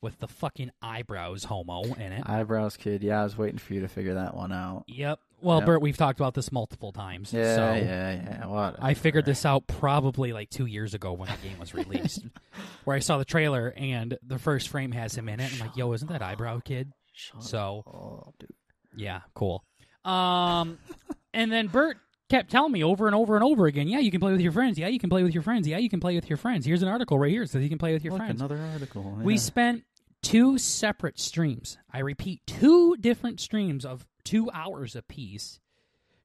with 0.00 0.18
the 0.20 0.28
fucking 0.28 0.70
eyebrows 0.82 1.44
homo 1.44 1.82
in 1.82 2.12
it. 2.12 2.22
Eyebrows 2.26 2.76
kid. 2.76 3.02
Yeah, 3.02 3.20
I 3.20 3.24
was 3.24 3.36
waiting 3.36 3.58
for 3.58 3.74
you 3.74 3.80
to 3.80 3.88
figure 3.88 4.14
that 4.14 4.34
one 4.36 4.52
out. 4.52 4.84
yep. 4.86 5.18
Well, 5.42 5.58
Yep. 5.58 5.66
Bert, 5.66 5.82
we've 5.82 5.96
talked 5.96 6.18
about 6.18 6.32
this 6.32 6.50
multiple 6.50 6.92
times. 6.92 7.30
Yeah, 7.32 7.56
so 7.56 7.74
yeah, 7.74 8.46
yeah. 8.48 8.72
I 8.80 8.94
figured 8.94 9.26
this 9.26 9.44
out 9.44 9.66
probably 9.66 10.32
like 10.32 10.48
two 10.48 10.64
years 10.64 10.94
ago 10.94 11.12
when 11.12 11.28
the 11.28 11.36
game 11.48 11.58
was 11.58 11.74
released, 11.74 12.24
where 12.84 12.96
I 12.96 13.00
saw 13.00 13.18
the 13.18 13.24
trailer 13.26 13.72
and 13.76 14.16
the 14.26 14.38
first 14.38 14.68
frame 14.70 14.92
has 14.92 15.14
him 15.14 15.28
in 15.28 15.40
it. 15.40 15.52
I'm 15.52 15.58
like, 15.60 15.76
yo, 15.76 15.92
isn't 15.92 16.08
that 16.08 16.22
eyebrow 16.22 16.60
kid? 16.60 16.90
Shut 17.12 17.42
So 17.42 17.82
up, 18.28 18.34
dude. 18.38 18.48
Yeah, 18.96 19.20
cool. 19.34 19.62
Um, 20.06 20.78
and 21.36 21.52
then 21.52 21.68
Bert 21.68 21.98
kept 22.28 22.50
telling 22.50 22.72
me 22.72 22.82
over 22.82 23.06
and 23.06 23.14
over 23.14 23.36
and 23.36 23.44
over 23.44 23.66
again, 23.66 23.86
yeah, 23.86 24.00
you 24.00 24.10
can 24.10 24.18
play 24.20 24.32
with 24.32 24.40
your 24.40 24.50
friends. 24.52 24.78
Yeah, 24.78 24.88
you 24.88 24.98
can 24.98 25.10
play 25.10 25.22
with 25.22 25.32
your 25.34 25.42
friends. 25.44 25.68
Yeah, 25.68 25.78
you 25.78 25.88
can 25.88 26.00
play 26.00 26.16
with 26.16 26.28
your 26.28 26.36
friends. 26.36 26.66
Here's 26.66 26.82
an 26.82 26.88
article 26.88 27.18
right 27.18 27.30
here 27.30 27.42
that 27.42 27.50
says 27.50 27.62
you 27.62 27.68
can 27.68 27.78
play 27.78 27.92
with 27.92 28.02
your 28.02 28.14
Look, 28.14 28.22
friends. 28.22 28.40
another 28.40 28.58
article. 28.72 29.02
We 29.22 29.38
spent 29.38 29.84
two 30.22 30.58
separate 30.58 31.20
streams. 31.20 31.78
I 31.92 32.00
repeat, 32.00 32.40
two 32.46 32.96
different 32.96 33.38
streams 33.40 33.84
of 33.84 34.04
two 34.24 34.50
hours 34.52 34.96
apiece 34.96 35.60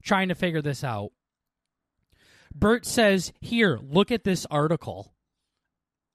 trying 0.02 0.28
to 0.28 0.34
figure 0.34 0.60
this 0.62 0.82
out. 0.82 1.12
Bert 2.54 2.84
says, 2.84 3.32
"Here, 3.40 3.78
look 3.80 4.10
at 4.10 4.24
this 4.24 4.44
article." 4.50 5.14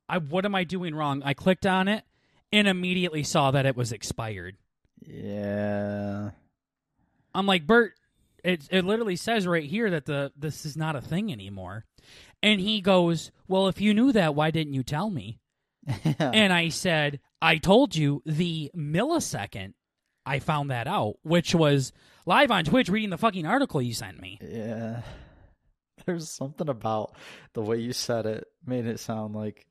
I 0.10 0.18
what 0.20 0.46
am 0.46 0.56
I 0.56 0.64
doing 0.66 0.94
wrong? 0.96 1.22
I 1.24 1.34
clicked 1.34 1.66
on 1.66 1.88
it 1.88 2.04
and 2.52 2.68
immediately 2.68 3.24
saw 3.24 3.52
that 3.52 3.66
it 3.66 3.76
was 3.76 3.92
expired. 3.92 4.58
Yeah. 5.06 6.32
I'm 7.34 7.46
like, 7.46 7.68
Bert, 7.68 7.94
it 8.48 8.68
it 8.72 8.86
literally 8.86 9.16
says 9.16 9.46
right 9.46 9.66
here 9.66 9.90
that 9.90 10.06
the 10.06 10.32
this 10.38 10.66
is 10.66 10.78
not 10.78 10.96
a 10.96 11.02
thing 11.02 11.32
anymore. 11.32 11.86
And 12.42 12.62
he 12.62 12.82
goes, 12.82 13.32
Well, 13.48 13.68
if 13.68 13.82
you 13.82 13.94
knew 13.94 14.12
that, 14.14 14.36
why 14.36 14.52
didn't 14.52 14.74
you 14.74 14.84
tell 14.84 15.10
me? 15.10 15.40
And 16.20 16.54
I 16.54 16.70
said, 16.70 17.20
I 17.42 17.58
told 17.58 17.96
you 17.96 18.22
the 18.26 18.72
millisecond 18.76 19.74
I 20.26 20.40
found 20.40 20.72
that 20.72 20.88
out, 20.88 21.16
which 21.24 21.56
was 21.56 21.94
live 22.26 22.52
on 22.52 22.66
Twitch 22.66 22.90
reading 22.90 23.10
the 23.10 23.18
fucking 23.18 23.46
article 23.46 23.82
you 23.82 23.94
sent 23.94 24.20
me. 24.22 24.40
Yeah. 24.42 25.02
There's 26.06 26.30
something 26.30 26.70
about 26.70 27.16
the 27.54 27.62
way 27.62 27.78
you 27.78 27.94
said 27.94 28.26
it 28.26 28.46
made 28.66 28.86
it 28.86 29.00
sound 29.00 29.36
like 29.36 29.66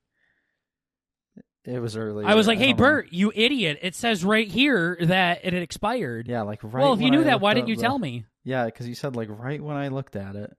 It 1.65 1.81
was 1.81 1.97
early. 1.97 2.25
I 2.25 2.35
was 2.35 2.47
like, 2.47 2.59
"Hey, 2.59 2.69
don't 2.69 2.79
know. 2.79 2.85
Bert, 2.85 3.09
you 3.13 3.33
idiot! 3.35 3.79
It 3.83 3.95
says 3.95 4.25
right 4.25 4.49
here 4.49 4.97
that 5.01 5.45
it 5.45 5.53
had 5.53 5.63
expired." 5.63 6.29
Yeah, 6.29 6.43
like 6.43 6.63
right. 6.63 6.83
well, 6.83 6.93
if 6.95 7.01
you 7.01 7.11
knew 7.11 7.23
I 7.23 7.25
that, 7.25 7.41
why 7.41 7.55
didn't 7.55 7.69
you 7.69 7.75
up 7.77 7.81
tell 7.81 7.99
me? 7.99 8.25
Yeah, 8.47 8.67
because 8.67 8.87
you 8.89 8.95
said 8.95 9.17
like 9.17 9.29
right 9.29 9.61
when 9.61 9.77
I 9.77 9.89
looked 9.89 10.15
at 10.15 10.37
it. 10.37 10.57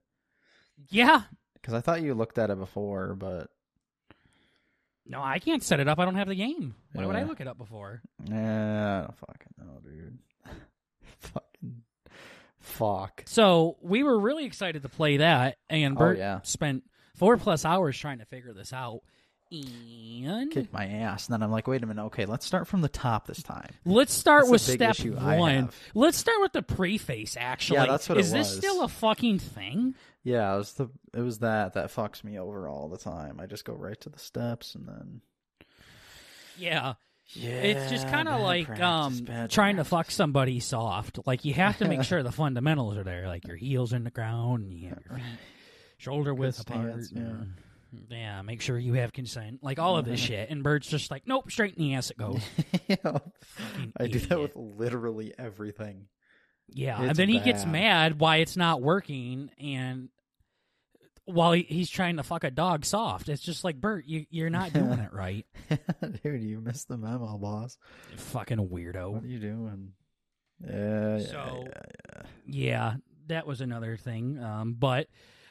Yeah. 0.90 1.22
Because 1.54 1.72
I 1.72 1.80
thought 1.80 2.02
you 2.02 2.12
looked 2.14 2.36
at 2.38 2.50
it 2.50 2.58
before, 2.58 3.14
but 3.14 3.48
No, 5.06 5.22
I 5.22 5.38
can't 5.38 5.62
set 5.62 5.80
it 5.80 5.88
up. 5.88 5.98
I 5.98 6.04
don't 6.04 6.14
have 6.16 6.28
the 6.28 6.34
game. 6.34 6.74
Why 6.92 7.06
would 7.06 7.16
I 7.16 7.22
look 7.24 7.40
it 7.40 7.48
up 7.48 7.56
before? 7.58 8.02
nah, 8.22 8.98
I 8.98 9.00
don't 9.00 9.16
fucking 9.18 9.54
know, 9.58 9.80
dude. 9.82 10.18
fucking 11.20 11.82
fuck. 12.60 13.22
So 13.26 13.78
we 13.80 14.02
were 14.02 14.18
really 14.20 14.44
excited 14.44 14.82
to 14.82 14.88
play 14.90 15.16
that, 15.16 15.56
and 15.70 15.96
Oh, 15.96 15.98
Bert 15.98 16.18
yeah. 16.18 16.40
spent 16.42 16.84
four 17.14 17.38
plus 17.38 17.64
hours 17.64 17.98
trying 17.98 18.18
to 18.18 18.26
figure 18.26 18.52
this 18.52 18.72
out. 18.72 19.00
And 19.50 20.50
Kicked 20.50 20.72
my 20.72 20.86
ass, 20.86 21.26
and 21.26 21.32
then 21.32 21.42
I'm 21.42 21.50
like, 21.50 21.66
wait 21.66 21.82
a 21.82 21.86
minute, 21.86 22.04
okay, 22.06 22.26
let's 22.26 22.44
start 22.44 22.66
from 22.66 22.82
the 22.82 22.88
top 22.88 23.26
this 23.26 23.42
time. 23.42 23.70
let's 23.84 24.12
start 24.12 24.42
That's 24.42 24.50
with 24.50 24.60
step 24.60 24.98
one. 24.98 25.70
Let's 25.94 26.18
start 26.18 26.40
with 26.40 26.52
the 26.52 26.62
preface. 26.62 27.36
Actually, 27.38 27.78
Yeah, 27.78 27.86
that's 27.86 28.08
what 28.08 28.18
it 28.18 28.22
is 28.22 28.32
this 28.32 28.54
still 28.54 28.82
a 28.82 28.88
fucking 28.88 29.38
thing? 29.38 29.94
Yeah, 30.22 30.54
it 30.54 30.58
was 30.58 30.72
the 30.74 30.88
it 31.14 31.20
was 31.20 31.38
that 31.38 31.74
that 31.74 31.86
fucks 31.94 32.22
me 32.22 32.38
over 32.38 32.68
all 32.68 32.88
the 32.88 32.98
time. 32.98 33.40
I 33.40 33.46
just 33.46 33.64
go 33.64 33.72
right 33.72 33.98
to 34.02 34.10
the 34.10 34.18
steps 34.18 34.74
and 34.74 34.86
then 34.86 35.20
Yeah, 36.58 36.94
yeah, 37.28 37.48
it's 37.48 37.90
just 37.90 38.08
kind 38.08 38.28
of 38.28 38.40
like 38.40 38.66
practice, 38.66 38.84
um 38.84 39.24
bad 39.24 39.50
trying 39.50 39.76
to 39.76 39.84
fuck 39.84 40.10
somebody 40.10 40.60
soft. 40.60 41.20
Like 41.26 41.44
you 41.46 41.54
have 41.54 41.78
to 41.78 41.88
make 41.88 42.02
sure 42.04 42.22
the 42.22 42.32
fundamentals 42.32 42.96
are 42.98 43.04
there, 43.04 43.26
like 43.28 43.46
your 43.46 43.56
heels 43.56 43.92
in 43.94 44.04
the 44.04 44.10
ground, 44.10 44.64
and 44.64 44.78
you 44.78 44.88
have 44.90 45.00
your 45.08 45.16
feet 45.18 45.24
shoulder 45.96 46.34
width 46.34 46.60
apart. 46.60 47.04
stance, 47.04 47.12
yeah. 47.12 47.44
And- 47.92 48.06
yeah, 48.10 48.42
make 48.42 48.60
sure 48.60 48.78
you 48.78 48.94
have 48.94 49.12
consent. 49.12 49.60
Like 49.62 49.78
all 49.78 49.96
of 49.96 50.04
this 50.04 50.20
shit. 50.20 50.50
And 50.50 50.62
Bert's 50.62 50.88
just 50.88 51.10
like, 51.10 51.22
nope, 51.26 51.50
straight 51.50 51.74
in 51.76 51.82
the 51.82 51.94
ass 51.94 52.10
it 52.10 52.18
goes. 52.18 52.42
yeah. 52.88 53.18
I 53.96 54.06
do 54.06 54.18
that 54.20 54.40
with 54.40 54.56
literally 54.56 55.32
everything. 55.38 56.06
Yeah, 56.70 57.00
and 57.00 57.10
It's 57.10 57.16
then 57.16 57.28
he 57.30 57.40
gets 57.40 57.64
bad. 57.64 57.72
mad 57.72 58.20
why 58.20 58.36
it's 58.36 58.56
not 58.56 58.82
working, 58.82 59.50
and 59.58 60.10
while 61.24 61.52
he, 61.52 61.62
he's 61.62 61.88
trying 61.88 62.18
to 62.18 62.22
fuck 62.22 62.44
a 62.44 62.50
dog 62.50 62.84
soft, 62.84 63.30
it's 63.30 63.40
just 63.42 63.64
like 63.64 63.80
Bert, 63.80 64.04
you 64.06 64.26
you're 64.28 64.50
not 64.50 64.74
doing 64.74 64.98
it 64.98 65.12
right, 65.14 65.46
Dude, 66.22 66.42
you 66.42 66.60
missed 66.60 66.88
the 66.88 66.98
memo, 66.98 67.38
boss. 67.38 67.78
you 68.12 68.18
fucking 68.18 68.58
What 68.58 68.70
weirdo. 68.70 69.22
are 69.22 69.26
you 69.26 69.38
doing? 69.38 69.92
Yeah, 70.62 71.16
yeah, 71.18 71.26
So- 71.26 71.64
yeah, 71.66 71.82
yeah. 72.14 72.22
Yeah, 72.50 72.94
that 73.28 73.46
was 73.46 73.60
another 73.62 73.96
thing. 73.96 74.38
Um, 74.42 74.74
but 74.78 75.06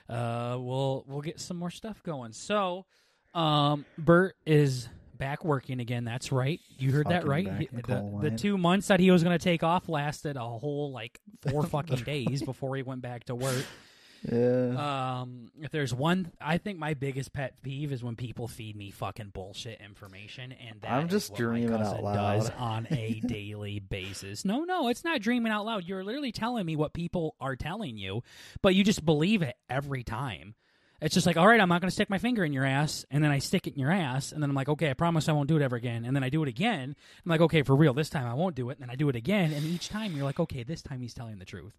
uh, 0.09 0.57
we'll 0.59 1.03
we'll 1.07 1.21
get 1.21 1.39
some 1.39 1.57
more 1.57 1.69
stuff 1.69 2.01
going. 2.03 2.31
So, 2.33 2.85
um, 3.33 3.85
Bert 3.97 4.35
is 4.45 4.89
back 5.17 5.43
working 5.43 5.79
again. 5.79 6.05
That's 6.05 6.31
right. 6.31 6.59
You 6.77 6.91
heard 6.91 7.07
that 7.07 7.27
right. 7.27 7.45
back 7.45 7.87
the 7.87 8.29
the, 8.29 8.31
two 8.31 8.57
months 8.57 8.87
that 8.87 8.99
he 8.99 9.11
was 9.11 9.23
going 9.23 9.37
to 9.37 9.43
take 9.43 9.63
off 9.63 9.89
lasted 9.89 10.37
a 10.37 10.43
whole 10.43 10.91
like 10.91 11.19
four 11.49 11.63
fucking 11.63 12.03
days 12.03 12.41
before 12.43 12.75
he 12.75 12.83
went 12.83 13.01
back 13.01 13.25
to 13.25 13.35
work. 13.35 13.65
Yeah. 14.23 15.19
Um, 15.21 15.51
if 15.59 15.71
there's 15.71 15.93
one, 15.93 16.31
I 16.41 16.57
think 16.57 16.79
my 16.79 16.93
biggest 16.93 17.33
pet 17.33 17.61
peeve 17.61 17.91
is 17.91 18.03
when 18.03 18.15
people 18.15 18.47
feed 18.47 18.75
me 18.75 18.91
fucking 18.91 19.29
bullshit 19.33 19.79
information, 19.81 20.51
and 20.51 20.81
that 20.81 20.91
I'm 20.91 21.07
just 21.07 21.35
dreaming 21.35 21.73
out 21.73 22.03
loud. 22.03 22.13
does 22.13 22.49
on 22.57 22.87
a 22.91 23.19
daily 23.25 23.79
basis. 23.79 24.45
No, 24.45 24.63
no, 24.63 24.89
it's 24.89 25.03
not 25.03 25.21
dreaming 25.21 25.51
out 25.51 25.65
loud. 25.65 25.85
You're 25.85 26.03
literally 26.03 26.31
telling 26.31 26.65
me 26.65 26.75
what 26.75 26.93
people 26.93 27.35
are 27.39 27.55
telling 27.55 27.97
you, 27.97 28.23
but 28.61 28.75
you 28.75 28.83
just 28.83 29.05
believe 29.05 29.41
it 29.41 29.55
every 29.69 30.03
time. 30.03 30.55
It's 30.99 31.13
just 31.13 31.27
like, 31.27 31.37
all 31.37 31.47
right, 31.47 31.61
I'm 31.61 31.69
not 31.69 31.79
going 31.79 31.89
to 31.89 31.93
stick 31.93 32.09
my 32.09 32.17
finger 32.17 32.43
in 32.43 32.53
your 32.53 32.65
ass, 32.65 33.05
and 33.11 33.23
then 33.23 33.29
I 33.29 33.37
stick 33.37 33.67
it 33.67 33.73
in 33.75 33.79
your 33.79 33.91
ass, 33.91 34.31
and 34.31 34.41
then 34.41 34.49
I'm 34.49 34.55
like, 34.55 34.67
okay, 34.67 34.89
I 34.89 34.93
promise 34.93 35.29
I 35.29 35.31
won't 35.31 35.47
do 35.47 35.55
it 35.55 35.61
ever 35.61 35.75
again, 35.75 36.05
and 36.05 36.15
then 36.15 36.23
I 36.23 36.29
do 36.29 36.41
it 36.41 36.49
again. 36.49 36.95
I'm 37.23 37.29
like, 37.29 37.41
okay, 37.41 37.61
for 37.61 37.75
real, 37.75 37.93
this 37.93 38.09
time 38.09 38.25
I 38.25 38.33
won't 38.33 38.55
do 38.55 38.71
it, 38.71 38.79
and 38.79 38.81
then 38.81 38.89
I 38.89 38.95
do 38.95 39.07
it 39.07 39.15
again, 39.15 39.53
and 39.53 39.63
each 39.63 39.89
time 39.89 40.13
you're 40.15 40.25
like, 40.25 40.39
okay, 40.39 40.63
this 40.63 40.81
time 40.81 41.01
he's 41.01 41.13
telling 41.13 41.37
the 41.37 41.45
truth. 41.45 41.73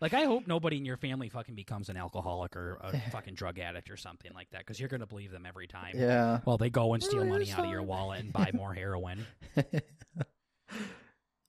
Like, 0.00 0.14
I 0.14 0.24
hope 0.24 0.46
nobody 0.46 0.76
in 0.78 0.84
your 0.84 0.96
family 0.96 1.28
fucking 1.28 1.54
becomes 1.54 1.88
an 1.88 1.96
alcoholic 1.96 2.56
or 2.56 2.78
a 2.80 2.98
fucking 3.10 3.34
drug 3.34 3.58
addict 3.58 3.90
or 3.90 3.96
something 3.96 4.32
like 4.34 4.48
that, 4.50 4.60
because 4.60 4.80
you're 4.80 4.88
going 4.88 5.00
to 5.00 5.06
believe 5.06 5.30
them 5.30 5.44
every 5.46 5.66
time. 5.66 5.92
yeah. 5.94 6.40
Well, 6.46 6.56
they 6.58 6.70
go 6.70 6.94
and 6.94 7.02
steal 7.02 7.24
money 7.24 7.50
out 7.52 7.64
of 7.64 7.70
your 7.70 7.82
wallet 7.82 8.20
and 8.20 8.32
buy 8.32 8.50
more 8.54 8.72
heroin. 8.72 9.26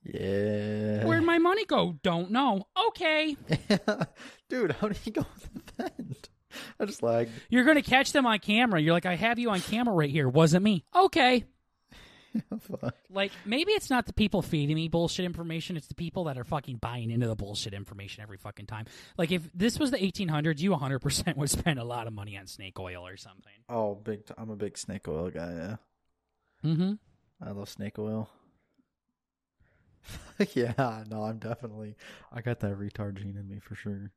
yeah. 0.04 1.06
Where'd 1.06 1.24
my 1.24 1.38
money 1.38 1.66
go? 1.66 1.98
Don't 2.04 2.32
know. 2.32 2.68
Okay. 2.90 3.38
Dude, 4.50 4.72
how 4.74 4.88
did 4.88 4.98
he 4.98 5.12
go 5.12 5.26
with 5.34 5.50
the 5.54 5.84
vent? 5.84 6.30
I 6.80 6.86
just 6.86 7.02
lagged. 7.02 7.32
You're 7.50 7.64
going 7.64 7.78
to 7.78 7.82
catch 7.82 8.12
them 8.12 8.26
on 8.26 8.40
camera. 8.40 8.82
You're 8.82 8.94
like, 8.94 9.06
I 9.06 9.16
have 9.16 9.40
you 9.40 9.52
on 9.52 9.62
camera 9.62 9.94
right 9.94 10.10
here. 10.10 10.28
Wasn't 10.28 10.64
me. 10.64 10.84
Okay. 10.94 11.46
Fuck. 12.60 12.96
Like, 13.10 13.32
maybe 13.46 13.72
it's 13.74 13.90
not 13.90 14.06
the 14.06 14.14
people 14.14 14.42
feeding 14.42 14.76
me 14.76 14.88
bullshit 14.88 15.26
information. 15.26 15.76
It's 15.78 15.88
the 15.88 15.96
people 15.96 16.24
that 16.26 16.38
are 16.38 16.44
fucking 16.44 16.78
buying 16.78 17.12
into 17.12 17.28
the 17.28 17.36
bullshit 17.36 17.74
information 17.74 18.24
every 18.24 18.38
fucking 18.38 18.68
time. 18.68 18.86
Like, 19.18 19.32
if 19.32 19.50
this 19.54 19.78
was 19.78 19.92
the 19.92 19.98
1800s, 19.98 20.60
you 20.60 20.72
100% 20.72 21.36
would 21.38 21.50
spend 21.50 21.80
a 21.80 21.84
lot 21.84 22.08
of 22.08 22.14
money 22.14 22.38
on 22.38 22.48
snake 22.48 22.80
oil 22.80 23.06
or 23.06 23.18
something. 23.18 23.52
Oh, 23.68 23.96
big! 23.96 24.26
T- 24.26 24.34
I'm 24.38 24.50
a 24.50 24.56
big 24.56 24.78
snake 24.78 25.08
oil 25.08 25.30
guy. 25.30 25.52
Yeah, 25.54 25.76
Mm-hmm. 26.70 26.94
I 27.46 27.52
love 27.52 27.70
snake 27.70 27.98
oil. 28.00 28.30
yeah, 30.54 31.04
no, 31.10 31.24
I'm 31.24 31.38
definitely. 31.38 31.96
I 32.32 32.42
got 32.42 32.60
that 32.62 32.78
retard 32.78 33.16
gene 33.16 33.38
in 33.38 33.48
me 33.48 33.60
for 33.60 33.76
sure. 33.76 34.12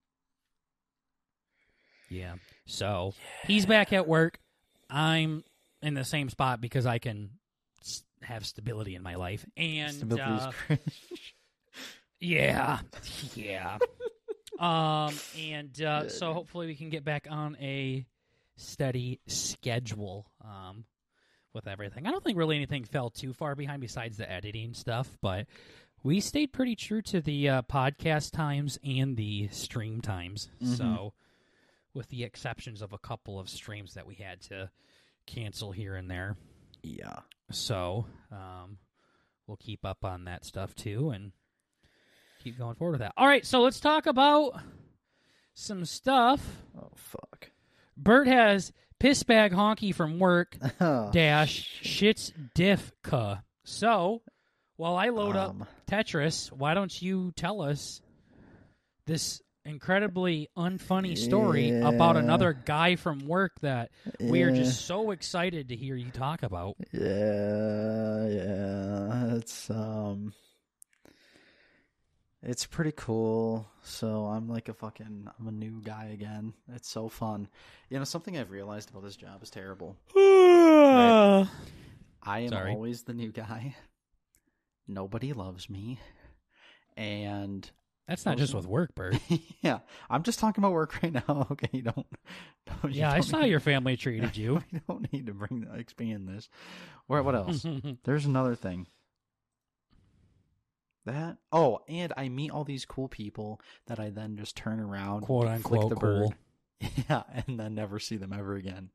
Yeah. 2.08 2.34
So 2.66 3.14
he's 3.46 3.66
back 3.66 3.92
at 3.92 4.06
work. 4.06 4.38
I'm 4.90 5.42
in 5.82 5.94
the 5.94 6.04
same 6.04 6.28
spot 6.28 6.60
because 6.60 6.86
I 6.86 6.98
can 6.98 7.30
have 8.24 8.44
stability 8.46 8.94
in 8.94 9.02
my 9.02 9.14
life. 9.14 9.44
And 9.56 10.12
uh, 10.12 10.50
cringe. 10.66 10.80
yeah, 12.20 12.80
yeah. 13.34 13.78
um, 14.58 15.14
and 15.38 15.80
uh, 15.82 16.08
so 16.08 16.32
hopefully 16.32 16.66
we 16.66 16.74
can 16.74 16.90
get 16.90 17.04
back 17.04 17.26
on 17.30 17.56
a 17.60 18.06
steady 18.56 19.20
schedule. 19.26 20.30
Um, 20.44 20.84
with 21.52 21.68
everything, 21.68 22.04
I 22.04 22.10
don't 22.10 22.24
think 22.24 22.36
really 22.36 22.56
anything 22.56 22.82
fell 22.82 23.10
too 23.10 23.32
far 23.32 23.54
behind 23.54 23.80
besides 23.80 24.16
the 24.16 24.28
editing 24.28 24.74
stuff, 24.74 25.16
but 25.22 25.46
we 26.02 26.18
stayed 26.20 26.52
pretty 26.52 26.74
true 26.74 27.00
to 27.02 27.20
the 27.20 27.48
uh, 27.48 27.62
podcast 27.62 28.32
times 28.32 28.76
and 28.84 29.16
the 29.16 29.46
stream 29.52 30.00
times. 30.00 30.50
Mhm. 30.60 30.76
So, 30.76 31.14
with 31.94 32.08
the 32.08 32.24
exceptions 32.24 32.82
of 32.82 32.92
a 32.92 32.98
couple 32.98 33.38
of 33.38 33.48
streams 33.48 33.94
that 33.94 34.04
we 34.04 34.16
had 34.16 34.40
to 34.42 34.70
cancel 35.26 35.70
here 35.72 35.94
and 35.94 36.10
there. 36.10 36.36
Yeah. 36.84 37.20
So, 37.50 38.06
um, 38.30 38.78
we'll 39.46 39.56
keep 39.56 39.84
up 39.84 40.04
on 40.04 40.24
that 40.24 40.44
stuff 40.44 40.74
too 40.74 41.10
and 41.10 41.32
keep 42.42 42.58
going 42.58 42.74
forward 42.76 42.92
with 42.92 43.00
that. 43.00 43.12
All 43.16 43.26
right, 43.26 43.44
so 43.44 43.60
let's 43.60 43.80
talk 43.80 44.06
about 44.06 44.60
some 45.54 45.84
stuff. 45.84 46.40
Oh 46.78 46.92
fuck. 46.96 47.50
Bert 47.96 48.26
has 48.26 48.72
piss 48.98 49.22
bag 49.22 49.52
honky 49.52 49.94
from 49.94 50.18
work 50.18 50.56
Oh, 50.80 51.10
dash 51.12 51.80
shits 51.82 52.32
diffka. 52.56 53.42
So, 53.64 54.22
while 54.76 54.96
I 54.96 55.08
load 55.08 55.36
up 55.36 55.50
um, 55.50 55.66
Tetris, 55.86 56.52
why 56.52 56.74
don't 56.74 57.00
you 57.00 57.32
tell 57.36 57.62
us 57.62 58.00
this 59.06 59.40
incredibly 59.64 60.48
unfunny 60.56 61.16
story 61.16 61.80
about 61.80 62.16
another 62.16 62.52
guy 62.52 62.96
from 62.96 63.26
work 63.26 63.60
that 63.60 63.90
we 64.20 64.42
are 64.42 64.50
just 64.50 64.86
so 64.86 65.10
excited 65.10 65.68
to 65.70 65.76
hear 65.76 65.96
you 65.96 66.10
talk 66.10 66.42
about? 66.42 66.76
Yeah, 66.92 68.26
yeah. 68.28 69.34
It's 69.36 69.70
um. 69.70 70.32
It's 72.46 72.66
pretty 72.66 72.92
cool. 72.92 73.66
So 73.82 74.26
I'm 74.26 74.48
like 74.50 74.68
a 74.68 74.74
fucking 74.74 75.28
I'm 75.38 75.48
a 75.48 75.52
new 75.52 75.80
guy 75.82 76.10
again. 76.12 76.52
It's 76.74 76.90
so 76.90 77.08
fun. 77.08 77.48
You 77.88 77.98
know 77.98 78.04
something 78.04 78.36
I've 78.36 78.50
realized 78.50 78.90
about 78.90 79.02
this 79.02 79.16
job 79.16 79.42
is 79.42 79.48
terrible. 79.48 79.96
I 80.16 81.48
am 82.26 82.48
Sorry. 82.48 82.72
always 82.72 83.02
the 83.02 83.14
new 83.14 83.32
guy. 83.32 83.74
Nobody 84.86 85.32
loves 85.32 85.70
me. 85.70 85.98
And 86.96 87.68
That's 88.06 88.26
not 88.26 88.36
just 88.36 88.52
with 88.54 88.66
work, 88.66 88.94
Bert. 88.94 89.16
yeah, 89.62 89.78
I'm 90.10 90.22
just 90.24 90.38
talking 90.38 90.62
about 90.62 90.72
work 90.72 91.02
right 91.02 91.12
now. 91.12 91.46
Okay, 91.52 91.68
you 91.72 91.82
don't. 91.82 92.06
don't 92.82 92.92
you 92.92 93.00
Yeah, 93.00 93.10
I 93.10 93.14
don't 93.14 93.22
saw 93.22 93.40
need- 93.40 93.48
your 93.50 93.60
family 93.60 93.96
treated 93.96 94.36
you. 94.36 94.62
I 94.74 94.80
don't 94.86 95.10
need 95.12 95.26
to 95.26 95.32
bring 95.32 95.66
expand 95.74 96.28
this. 96.28 96.48
Where? 97.06 97.22
What 97.22 97.34
else? 97.34 97.66
There's 98.04 98.26
another 98.26 98.54
thing. 98.54 98.86
That 101.06 101.36
oh, 101.52 101.80
and 101.88 102.12
I 102.16 102.28
meet 102.30 102.50
all 102.50 102.64
these 102.64 102.86
cool 102.86 103.08
people 103.08 103.60
that 103.86 104.00
I 104.00 104.08
then 104.10 104.36
just 104.36 104.56
turn 104.56 104.80
around, 104.80 105.20
Quote 105.22 105.46
unquote 105.46 105.90
the 105.90 105.96
cool. 105.96 106.34
bird, 106.80 106.90
yeah, 107.10 107.22
and 107.46 107.60
then 107.60 107.74
never 107.74 107.98
see 107.98 108.16
them 108.16 108.32
ever 108.32 108.54
again. 108.54 108.90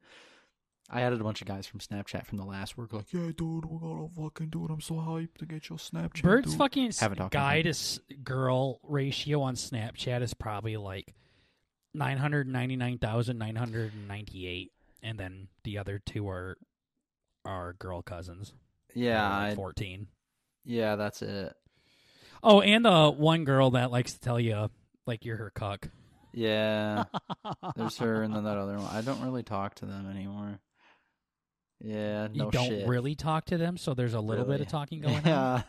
I 0.92 1.02
added 1.02 1.22
a 1.22 1.24
bunch 1.24 1.40
of 1.42 1.48
guys 1.48 1.68
from 1.68 1.80
Snapchat 1.80 2.26
from 2.26 2.40
the 2.40 2.46
last 2.46 2.76
work, 2.78 2.92
like, 2.94 3.14
yeah, 3.14 3.28
dude, 3.38 3.66
we're 3.66 3.80
gotta 3.80 4.08
fucking 4.16 4.50
do 4.50 4.66
it. 4.66 4.72
I'm 4.72 4.82
so 4.82 4.96
hyped 4.96 5.38
to 5.38 5.46
get 5.46 5.70
your 5.70 5.78
Snapchat. 5.78 6.24
Bird's 6.24 6.50
dude." 6.52 6.58
fucking 6.58 6.88
s- 6.88 7.00
Haven't 7.00 7.20
talked 7.20 7.32
to 7.34 7.38
guy 7.38 7.62
to 7.62 7.74
girl 8.24 8.80
ratio 8.84 9.42
on 9.44 9.54
Snapchat 9.56 10.22
is 10.24 10.34
probably 10.34 10.78
like 10.78 11.14
999,998. 11.94 14.72
And 15.02 15.18
then 15.20 15.48
the 15.64 15.78
other 15.78 16.00
two 16.06 16.28
are 16.28 16.58
our 17.46 17.72
girl 17.74 18.02
cousins. 18.02 18.54
Yeah, 18.96 19.22
They're 19.22 19.30
like 19.40 19.52
I, 19.52 19.56
fourteen. 19.56 20.08
yeah, 20.66 20.96
that's 20.96 21.22
it. 21.22 21.54
Oh, 22.44 22.60
and 22.62 22.84
the 22.84 23.12
one 23.12 23.44
girl 23.46 23.72
that 23.72 23.92
likes 23.92 24.14
to 24.14 24.20
tell 24.20 24.40
you 24.40 24.70
like 25.06 25.24
you're 25.26 25.38
her 25.38 25.52
cuck. 25.52 25.88
Yeah, 26.34 27.06
there's 27.76 27.98
her, 28.00 28.24
and 28.24 28.36
then 28.36 28.44
that 28.44 28.58
other 28.58 28.78
one. 28.78 28.88
I 28.94 29.02
don't 29.02 29.22
really 29.24 29.44
talk 29.44 29.76
to 29.76 29.86
them 29.86 30.10
anymore. 30.10 30.60
Yeah, 31.82 32.28
no 32.34 32.46
you 32.46 32.52
don't 32.52 32.68
shit. 32.68 32.88
really 32.88 33.16
talk 33.16 33.46
to 33.46 33.58
them, 33.58 33.78
so 33.78 33.94
there's 33.94 34.14
a 34.14 34.20
little 34.20 34.46
bit 34.46 34.60
of 34.62 34.68
talking 34.68 35.00
going 35.02 35.16
on. 35.16 35.24
yeah, 35.26 35.62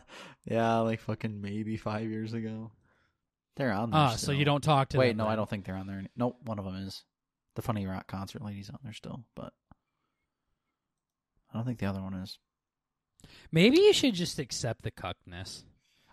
yeah, 0.45 0.77
like 0.79 0.99
fucking 0.99 1.41
maybe 1.41 1.77
five 1.77 2.09
years 2.09 2.33
ago. 2.33 2.71
They're 3.55 3.71
on 3.71 3.91
there. 3.91 3.99
Ah, 3.99 4.15
so 4.15 4.31
you 4.31 4.43
don't 4.45 4.63
talk 4.63 4.89
to 4.89 4.97
Wait, 4.97 5.09
them. 5.09 5.17
no, 5.17 5.27
I 5.27 5.35
don't 5.35 5.49
think 5.49 5.65
they're 5.65 5.75
on 5.75 5.87
there. 5.87 5.99
Any- 5.99 6.09
nope, 6.15 6.37
one 6.43 6.59
of 6.59 6.65
them 6.65 6.75
is. 6.75 7.03
The 7.55 7.61
Funny 7.61 7.85
Rock 7.85 8.07
concert 8.07 8.41
lady's 8.41 8.69
on 8.69 8.79
there 8.81 8.93
still, 8.93 9.25
but 9.35 9.51
I 11.51 11.57
don't 11.57 11.65
think 11.65 11.79
the 11.79 11.85
other 11.87 12.01
one 12.01 12.13
is. 12.13 12.37
Maybe 13.51 13.77
you 13.77 13.91
should 13.91 14.13
just 14.13 14.39
accept 14.39 14.83
the 14.83 14.91
cuckness. 14.91 15.63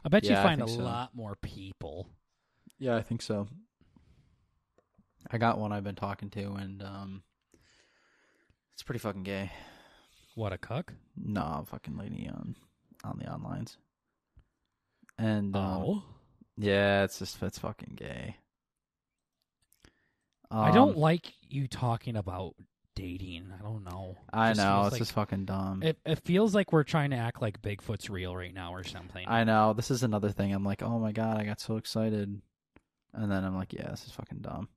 I 0.05 0.09
bet 0.09 0.25
you 0.25 0.31
Yeah, 0.31 0.41
I 0.41 0.43
find 0.43 0.63
a 0.63 0.69
so. 0.69 0.81
lot 0.81 1.15
more 1.15 1.37
people. 1.41 2.09
Yeah, 2.79 2.97
I 2.97 3.03
think 3.03 3.23
so. 3.23 3.47
I 5.31 5.39
got 5.39 5.59
one 5.59 5.73
I've 5.73 5.85
been 5.85 5.95
talking 5.95 6.31
to, 6.31 6.55
and 6.55 6.83
um, 6.83 7.23
it's 8.75 8.83
pretty 8.83 8.99
fucking 8.99 9.23
gay. 9.23 9.53
What 10.39 10.53
a 10.53 10.59
cuck! 10.59 10.93
No, 11.17 11.65
fucking 11.69 11.97
lady 11.99 12.29
on 12.33 12.55
on 13.03 13.19
the 13.19 13.25
onlines, 13.25 13.77
and 15.19 15.57
um, 15.57 15.63
Oh, 15.83 16.03
yeah, 16.57 17.03
it's 17.03 17.19
just 17.19 17.43
it's 17.43 17.59
fucking 17.59 17.95
gay. 17.97 18.37
I 20.49 20.71
don't 20.71 20.91
Um, 20.91 20.97
like 20.97 21.33
you 21.49 21.67
talking 21.67 22.15
about 22.15 22.55
dating. 22.95 23.53
I 23.59 23.61
don't 23.65 23.83
know. 23.83 24.17
It 24.33 24.37
I 24.37 24.53
know 24.53 24.83
it's 24.85 24.93
like- 24.93 25.01
just 25.01 25.11
fucking 25.13 25.45
dumb. 25.47 25.83
It, 25.83 25.99
it 26.07 26.21
feels 26.25 26.55
like 26.55 26.73
we're 26.73 26.85
trying 26.85 27.11
to 27.11 27.17
act 27.17 27.43
like 27.43 27.61
Bigfoot's 27.61 28.09
real 28.09 28.37
right 28.37 28.55
now 28.55 28.73
or 28.73 28.85
something. 28.85 29.27
I 29.29 29.43
know 29.43 29.73
this 29.73 29.91
is 29.91 30.05
another 30.05 30.31
thing. 30.31 30.53
I'm 30.55 30.65
like, 30.65 30.85
oh 30.85 31.01
my 31.01 31.11
god, 31.11 31.37
I 31.37 31.45
got 31.47 31.61
so 31.61 31.79
excited, 31.79 32.41
and 33.13 33.33
then 33.33 33.45
I'm 33.45 33.57
like, 33.57 33.73
yeah, 33.73 33.91
this 33.91 34.07
is 34.07 34.13
fucking 34.13 34.39
dumb. 34.39 34.69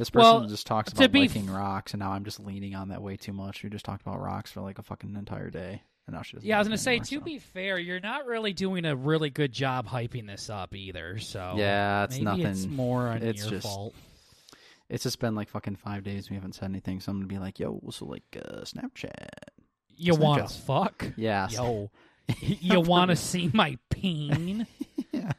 This 0.00 0.08
person 0.08 0.30
Well, 0.40 0.46
just 0.46 0.66
talks 0.66 0.92
about 0.94 1.12
be 1.12 1.20
liking 1.20 1.50
f- 1.50 1.54
rocks, 1.54 1.92
and 1.92 2.00
now 2.00 2.12
I'm 2.12 2.24
just 2.24 2.40
leaning 2.40 2.74
on 2.74 2.88
that 2.88 3.02
way 3.02 3.16
too 3.18 3.34
much. 3.34 3.62
We 3.62 3.68
just 3.68 3.84
talked 3.84 4.00
about 4.00 4.18
rocks 4.18 4.50
for 4.50 4.62
like 4.62 4.78
a 4.78 4.82
fucking 4.82 5.14
entire 5.14 5.50
day, 5.50 5.82
and 6.06 6.16
now 6.16 6.22
she 6.22 6.36
doesn't. 6.38 6.48
yeah, 6.48 6.56
I 6.56 6.58
was 6.58 6.68
gonna 6.68 6.78
say. 6.78 6.92
anymore, 6.92 7.04
To 7.04 7.14
so. 7.18 7.20
be 7.20 7.38
fair, 7.38 7.78
you're 7.78 8.00
not 8.00 8.24
really 8.24 8.54
doing 8.54 8.86
a 8.86 8.96
really 8.96 9.28
good 9.28 9.52
job 9.52 9.86
hyping 9.86 10.26
this 10.26 10.48
up 10.48 10.74
either. 10.74 11.18
So 11.18 11.52
yeah, 11.58 12.04
it's 12.04 12.18
nothing. 12.18 12.46
it's 12.46 12.64
more 12.64 13.08
on 13.08 13.22
It's 13.22 13.42
your 13.42 13.50
just- 13.50 13.66
fault. 13.66 13.94
It's 14.88 15.02
just 15.02 15.20
been 15.20 15.34
like 15.34 15.50
fucking 15.50 15.76
five 15.76 16.02
days. 16.02 16.30
We 16.30 16.34
haven't 16.36 16.54
said 16.54 16.64
anything, 16.70 16.98
so 17.00 17.12
I'm 17.12 17.18
gonna 17.18 17.26
be 17.28 17.38
like, 17.38 17.60
yo, 17.60 17.80
so 17.90 18.06
like 18.06 18.24
uh, 18.36 18.62
Snapchat. 18.62 19.12
You 19.96 20.14
want 20.14 20.48
to 20.48 20.54
fuck? 20.62 21.12
Yeah, 21.16 21.46
Yo, 21.50 21.90
you 22.40 22.80
want 22.80 23.10
to 23.10 23.16
see 23.16 23.50
my 23.52 23.76
peen? 23.90 24.66
yeah. 25.12 25.32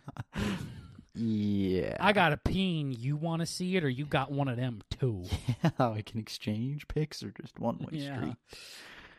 Yeah. 1.13 1.97
I 1.99 2.13
got 2.13 2.33
a 2.33 2.37
peen. 2.37 2.91
You 2.97 3.15
want 3.17 3.41
to 3.41 3.45
see 3.45 3.75
it, 3.75 3.83
or 3.83 3.89
you 3.89 4.05
got 4.05 4.31
one 4.31 4.47
of 4.47 4.57
them 4.57 4.81
too? 4.99 5.23
Yeah, 5.79 5.93
we 5.93 6.01
can 6.03 6.19
exchange 6.19 6.87
pics 6.87 7.21
or 7.23 7.31
just 7.41 7.59
one 7.59 7.77
way 7.79 7.99
Yeah. 7.99 8.15
street. 8.17 8.35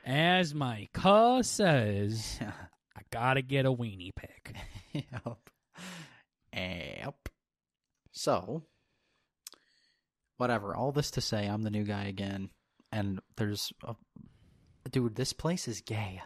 As 0.05 0.55
my 0.55 0.89
cuss 0.93 1.49
says, 1.49 2.39
Yeah. 2.41 2.53
I 2.97 3.01
gotta 3.11 3.43
get 3.43 3.67
a 3.67 3.73
weenie 3.73 4.15
pick. 4.15 4.55
yep. 4.93 5.39
Yep. 6.55 7.29
So, 8.13 8.63
whatever. 10.37 10.75
All 10.75 10.93
this 10.93 11.13
to 11.13 11.21
say, 11.21 11.47
I'm 11.47 11.63
the 11.63 11.71
new 11.71 11.85
guy 11.85 12.05
again, 12.05 12.51
and 12.91 13.21
there's, 13.37 13.73
a, 13.87 13.95
dude, 14.91 15.15
this 15.15 15.33
place 15.33 15.69
is 15.69 15.81
gay. 15.81 16.21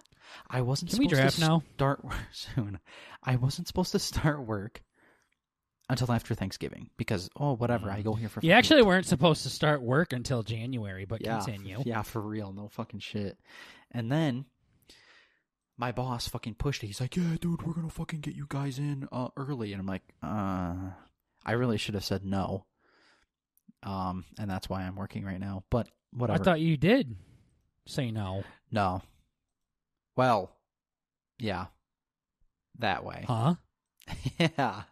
I 0.51 0.63
wasn't. 0.63 0.91
Can 0.91 0.99
we 0.99 1.05
supposed 1.09 1.21
draft 1.21 1.35
to 1.37 1.41
now? 1.41 1.63
Start 1.75 2.01
soon. 2.33 2.81
I 3.23 3.37
wasn't 3.37 3.69
supposed 3.69 3.93
to 3.93 3.99
start 4.01 4.45
work 4.45 4.83
until 5.89 6.11
after 6.13 6.35
Thanksgiving 6.35 6.91
because 6.97 7.31
oh 7.37 7.55
whatever. 7.55 7.91
I 7.91 8.03
go 8.03 8.15
here 8.15 8.29
for 8.29 8.41
You 8.43 8.53
actually 8.53 8.83
weren't 8.83 9.07
supposed 9.07 9.43
to 9.45 9.51
start 9.51 9.83
work 9.83 10.13
until 10.13 10.43
January, 10.43 11.05
but 11.05 11.25
yeah, 11.25 11.39
continue. 11.39 11.83
Yeah, 11.85 12.03
for 12.03 12.21
real. 12.21 12.53
No 12.53 12.69
fucking 12.69 13.01
shit. 13.01 13.39
And 13.93 14.11
then 14.11 14.47
my 15.79 15.93
boss 15.93 16.27
fucking 16.29 16.55
pushed 16.55 16.83
it. 16.83 16.89
He's 16.89 17.01
like, 17.01 17.17
"Yeah, 17.17 17.37
dude, 17.41 17.63
we're 17.63 17.75
gonna 17.75 17.91
fucking 17.91 18.21
get 18.21 18.35
you 18.35 18.47
guys 18.49 18.79
in 18.79 19.09
uh, 19.13 19.29
early." 19.37 19.73
And 19.73 19.81
I'm 19.81 19.87
like, 19.87 20.03
"Uh, 20.23 20.91
I 21.45 21.53
really 21.53 21.79
should 21.79 21.95
have 21.95 22.05
said 22.05 22.25
no." 22.25 22.67
Um, 23.83 24.25
and 24.39 24.51
that's 24.51 24.69
why 24.69 24.83
I'm 24.83 24.97
working 24.97 25.25
right 25.25 25.41
now. 25.41 25.65
But 25.71 25.89
whatever. 26.13 26.41
I 26.41 26.45
thought 26.45 26.61
you 26.61 26.77
did 26.77 27.15
say 27.87 28.11
no. 28.11 28.43
no. 28.71 29.03
Well, 30.17 30.51
yeah, 31.39 31.67
that 32.79 33.05
way. 33.05 33.25
Huh? 33.29 33.55
yeah, 34.39 34.83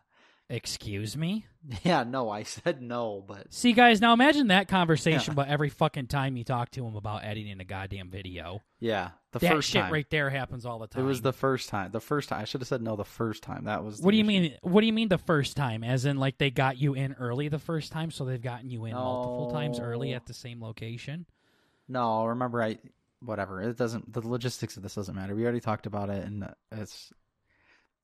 Excuse 0.50 1.16
me? 1.16 1.46
yeah. 1.82 2.04
No, 2.04 2.28
I 2.28 2.42
said 2.42 2.82
no, 2.82 3.24
but 3.26 3.52
See, 3.52 3.72
guys, 3.72 4.00
now 4.00 4.12
imagine 4.12 4.48
that 4.48 4.68
conversation, 4.68 5.34
but 5.34 5.48
every 5.48 5.70
fucking 5.70 6.06
time 6.08 6.36
you 6.36 6.44
talk 6.44 6.70
to 6.72 6.86
him 6.86 6.96
about 6.96 7.24
editing 7.24 7.60
a 7.60 7.64
goddamn 7.64 8.10
video. 8.10 8.60
yeah, 8.78 9.10
the 9.32 9.38
that 9.38 9.52
first 9.52 9.70
shit 9.70 9.82
time. 9.82 9.92
right 9.92 10.08
there 10.10 10.28
happens 10.28 10.66
all 10.66 10.78
the 10.78 10.86
time. 10.86 11.02
It 11.02 11.06
was 11.06 11.22
the 11.22 11.32
first 11.32 11.70
time. 11.70 11.90
The 11.90 12.00
first 12.00 12.28
time. 12.28 12.42
I 12.42 12.44
should 12.44 12.60
have 12.60 12.68
said 12.68 12.82
no 12.82 12.94
the 12.96 13.04
first 13.04 13.42
time. 13.42 13.64
That 13.64 13.82
was. 13.82 14.00
What 14.02 14.10
do 14.10 14.18
you 14.18 14.22
issue. 14.24 14.40
mean? 14.40 14.58
What 14.62 14.82
do 14.82 14.86
you 14.86 14.92
mean 14.92 15.08
the 15.08 15.18
first 15.18 15.56
time? 15.56 15.82
As 15.82 16.04
in, 16.04 16.18
like 16.18 16.36
they 16.36 16.50
got 16.50 16.76
you 16.78 16.94
in 16.94 17.14
early 17.14 17.48
the 17.48 17.58
first 17.58 17.90
time, 17.90 18.10
so 18.10 18.24
they've 18.26 18.40
gotten 18.42 18.68
you 18.68 18.84
in 18.84 18.92
multiple 18.92 19.50
times 19.50 19.80
early 19.80 20.12
at 20.12 20.26
the 20.26 20.34
same 20.34 20.62
location. 20.62 21.24
No, 21.88 22.26
remember 22.26 22.62
I 22.62 22.78
whatever. 23.20 23.62
It 23.62 23.76
doesn't 23.78 24.12
the 24.12 24.26
logistics 24.26 24.76
of 24.76 24.82
this 24.82 24.94
doesn't 24.94 25.14
matter. 25.14 25.34
We 25.34 25.44
already 25.44 25.60
talked 25.60 25.86
about 25.86 26.10
it 26.10 26.24
and 26.24 26.46
it's 26.70 27.10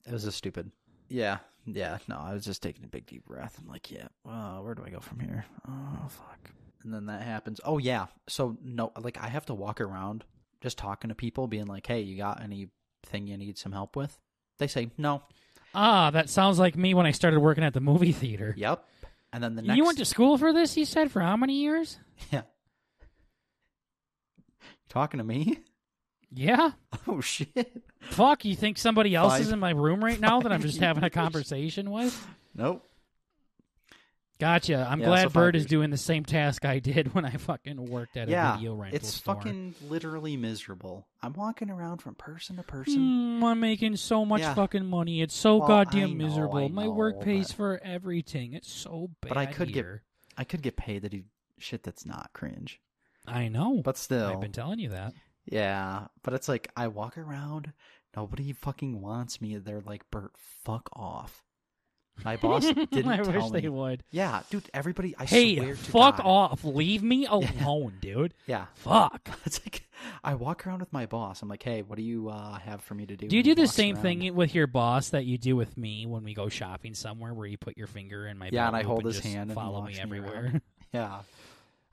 it 0.07 0.13
was 0.13 0.25
just 0.25 0.39
stupid. 0.39 0.71
Yeah. 1.11 1.39
Yeah, 1.67 1.99
no, 2.09 2.17
I 2.19 2.33
was 2.33 2.45
just 2.45 2.63
taking 2.63 2.85
a 2.85 2.89
big 2.89 3.07
deep 3.07 3.27
breath. 3.27 3.59
I'm 3.61 3.69
like, 3.69 3.91
yeah, 3.91 4.09
well, 4.25 4.65
where 4.65 4.75
do 4.75 4.83
I 4.85 4.89
go 4.89 5.01
from 5.01 5.21
here? 5.21 5.45
Oh 5.69 6.09
fuck. 6.09 6.51
And 6.83 6.93
then 6.95 7.07
that 7.07 7.21
happens. 7.23 7.61
Oh 7.65 7.77
yeah. 7.77 8.07
So 8.29 8.57
no 8.65 8.93
like 8.99 9.19
I 9.23 9.29
have 9.29 9.45
to 9.47 9.55
walk 9.55 9.81
around 9.81 10.25
just 10.63 10.79
talking 10.79 11.11
to 11.11 11.15
people, 11.15 11.47
being 11.47 11.67
like, 11.67 11.87
Hey, 11.87 12.01
you 12.01 12.17
got 12.17 12.43
anything 12.43 13.27
you 13.27 13.37
need 13.37 13.59
some 13.59 13.73
help 13.73 13.95
with? 13.95 14.19
They 14.59 14.67
say 14.69 14.91
no. 14.97 15.23
Ah, 15.75 16.11
that 16.11 16.31
sounds 16.31 16.59
like 16.59 16.77
me 16.77 16.95
when 16.95 17.07
I 17.07 17.11
started 17.13 17.41
working 17.41 17.63
at 17.63 17.75
the 17.75 17.81
movie 17.81 18.13
theater. 18.13 18.55
Yep. 18.57 18.85
And 19.33 19.45
then 19.45 19.55
the 19.55 19.63
next 19.63 19.77
You 19.77 19.85
went 19.85 19.99
to 19.99 20.05
school 20.05 20.39
for 20.39 20.53
this? 20.53 20.77
You 20.77 20.85
said 20.85 21.11
for 21.13 21.21
how 21.21 21.37
many 21.37 21.61
years? 21.61 21.99
Yeah. 22.33 22.43
Talking 24.89 25.19
to 25.19 25.25
me? 25.25 25.61
Yeah. 26.33 26.73
Oh 27.07 27.21
shit. 27.21 27.83
Fuck, 28.01 28.45
you 28.45 28.55
think 28.55 28.77
somebody 28.79 29.15
else 29.15 29.41
is 29.41 29.51
in 29.53 29.59
my 29.59 29.71
room 29.71 30.05
right 30.05 30.21
now 30.21 30.41
that 30.41 30.53
I'm 30.53 30.61
just 30.63 30.79
having 30.81 31.03
a 31.03 31.11
conversation 31.11 31.91
with? 31.91 32.27
Nope. 32.55 32.85
Gotcha. 34.39 34.87
I'm 34.91 35.01
Yeah, 35.01 35.07
glad 35.07 35.23
so 35.23 35.29
five 35.29 35.33
Bert 35.35 35.57
is 35.57 35.63
years. 35.65 35.71
doing 35.71 35.91
the 35.91 35.97
same 35.99 36.25
task 36.25 36.65
I 36.65 36.79
did 36.79 37.15
when 37.15 37.25
I 37.27 37.31
fucking 37.33 37.91
worked 37.91 38.17
at 38.17 38.29
a 38.29 38.31
yeah, 38.31 38.57
video 38.57 38.75
rental 38.75 38.97
it's 38.97 39.09
store. 39.13 39.35
fucking 39.35 39.75
literally 39.89 40.37
miserable. 40.37 41.07
I'm 41.23 41.35
walking 41.35 41.69
around 41.71 41.99
from 42.01 42.15
person 42.15 42.57
to 42.57 42.63
person. 42.63 42.99
Mm, 43.41 43.43
I'm 43.45 43.61
making 43.61 43.97
so 43.97 44.25
much 44.25 44.41
Yeah. 44.41 44.55
fucking 44.55 44.87
money. 44.87 45.21
It's 45.21 45.35
so 45.35 45.57
Well, 45.59 45.69
goddamn 45.69 46.17
know, 46.17 46.27
miserable. 46.27 46.59
I 46.65 46.69
My 46.69 46.85
know, 46.85 46.91
work 46.93 47.21
pays 47.21 47.49
but- 47.49 47.57
for 47.57 47.81
everything. 47.85 48.55
It's 48.55 48.71
so 48.73 49.11
bad 49.21 49.29
But 49.29 49.37
I 49.37 49.47
could 49.47 49.69
get- 49.69 49.75
here. 49.85 50.03
I 50.39 50.45
could 50.45 50.63
get 50.63 50.77
paid 50.77 51.03
to 51.03 51.09
do 51.11 51.25
shit 51.59 51.83
that's 51.83 52.07
not 52.07 52.31
cringe, 52.33 52.81
I 53.27 53.49
know. 53.49 53.83
but 53.85 53.99
still, 53.99 54.27
I've 54.29 54.41
been 54.41 54.53
telling 54.53 54.79
you 54.79 54.89
that. 54.91 55.13
Yeah. 55.47 56.07
But 56.23 56.35
it's 56.35 56.49
like 56.49 56.71
I 56.77 56.89
walk 56.89 57.19
around, 57.19 57.73
nobody 58.17 58.53
fucking 58.53 59.01
wants 59.01 59.41
me. 59.41 59.57
They're 59.57 59.81
like, 59.81 60.11
Bert, 60.11 60.33
fuck 60.65 60.89
off. 60.95 61.45
My 62.25 62.37
boss 62.37 62.65
didn't 62.91 63.09
I 63.09 63.17
tell 63.23 63.33
wish 63.45 63.51
me. 63.51 63.61
they 63.63 63.69
would. 63.71 64.03
Yeah, 64.11 64.43
dude. 64.51 64.69
Everybody, 64.75 65.15
I 65.19 65.25
hey, 65.25 65.57
swear 65.57 65.69
to 65.75 65.77
fuck 65.77 66.17
God. 66.19 66.27
off. 66.27 66.65
Leave 66.65 67.03
me 67.03 67.25
alone, 67.31 67.95
dude. 68.03 68.35
Yeah, 68.47 68.67
Fuck. 68.75 69.31
it's 69.47 69.59
like 69.65 69.87
I 70.23 70.35
walk 70.35 70.67
around 70.67 70.81
with 70.81 70.93
my 70.93 71.07
boss. 71.07 71.41
I'm 71.41 71.49
like, 71.49 71.63
hey, 71.63 71.81
what 71.81 71.97
do 71.97 72.03
you 72.03 72.29
uh, 72.29 72.59
have 72.59 72.83
for 72.83 72.95
me 72.95 73.07
to 73.07 73.17
do? 73.17 73.27
Do 73.27 73.37
you 73.37 73.43
do 73.43 73.55
the 73.55 73.67
same 73.67 73.95
around. 73.95 74.03
thing 74.03 74.35
with 74.35 74.55
your 74.55 74.67
boss 74.67 75.11
that 75.11 75.25
you 75.25 75.39
do 75.39 75.57
with 75.57 75.79
me 75.79 76.05
when 76.05 76.23
we 76.23 76.35
go 76.35 76.51
shopping 76.51 76.93
somewhere, 76.95 77.33
where 77.33 77.47
you 77.47 77.57
put 77.57 77.79
your 77.79 77.87
finger 77.87 78.27
in 78.27 78.37
my 78.37 78.51
Yeah, 78.53 78.67
and 78.67 78.77
I 78.77 78.83
hold 78.83 79.05
his 79.07 79.21
hand 79.21 79.51
and 79.51 79.55
follow 79.55 79.83
me 79.83 79.95
me 79.95 80.01
everywhere? 80.01 80.43
around. 80.45 80.63
Yeah, 80.93 81.21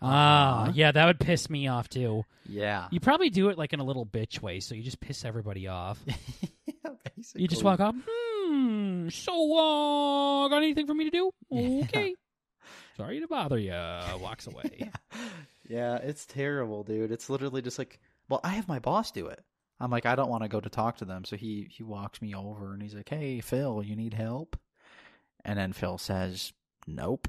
ah, 0.01 0.61
Uh-huh. 0.63 0.71
yeah, 0.75 0.91
that 0.91 1.05
would 1.05 1.19
piss 1.19 1.49
me 1.49 1.67
off 1.67 1.89
too. 1.89 2.23
yeah. 2.47 2.87
You 2.91 2.99
probably 2.99 3.29
do 3.29 3.49
it 3.49 3.57
like 3.57 3.73
in 3.73 3.79
a 3.79 3.83
little 3.83 4.05
bitch 4.05 4.41
way, 4.41 4.59
so 4.59 4.75
you 4.75 4.83
just 4.83 4.99
piss 4.99 5.25
everybody 5.25 5.67
off. 5.67 5.99
yeah 6.65 6.91
basically. 7.15 7.41
You 7.41 7.47
just 7.47 7.63
walk 7.63 7.79
up. 7.79 7.95
Hmm. 8.09 9.09
So, 9.09 9.33
uh, 9.57 10.47
got 10.49 10.57
anything 10.57 10.87
for 10.87 10.93
me 10.93 11.05
to 11.05 11.11
do? 11.11 11.31
Yeah. 11.49 11.83
Okay. 11.83 12.15
Sorry 12.97 13.19
to 13.19 13.27
bother 13.27 13.57
you. 13.59 13.71
Walks 14.19 14.47
away. 14.51 14.89
Yeah, 15.69 15.97
it's 15.97 16.25
terrible, 16.25 16.83
dude. 16.83 17.11
It's 17.11 17.29
literally 17.29 17.61
just 17.61 17.77
like, 17.77 17.99
well, 18.29 18.39
I 18.43 18.49
have 18.49 18.67
my 18.67 18.79
boss 18.79 19.11
do 19.11 19.27
it. 19.27 19.43
I'm 19.79 19.91
like, 19.91 20.05
I 20.07 20.15
don't 20.15 20.29
want 20.29 20.41
to 20.43 20.49
go 20.49 20.59
to 20.59 20.69
talk 20.69 20.97
to 20.97 21.05
them, 21.05 21.23
so 21.23 21.35
he 21.35 21.67
he 21.69 21.83
walks 21.83 22.21
me 22.21 22.33
over 22.33 22.73
and 22.73 22.81
he's 22.81 22.95
like, 22.95 23.09
"Hey, 23.09 23.41
Phil, 23.41 23.83
you 23.83 23.95
need 23.95 24.15
help?" 24.15 24.57
And 25.45 25.59
then 25.59 25.71
Phil 25.73 25.99
says, 25.99 26.51
"Nope." 26.87 27.27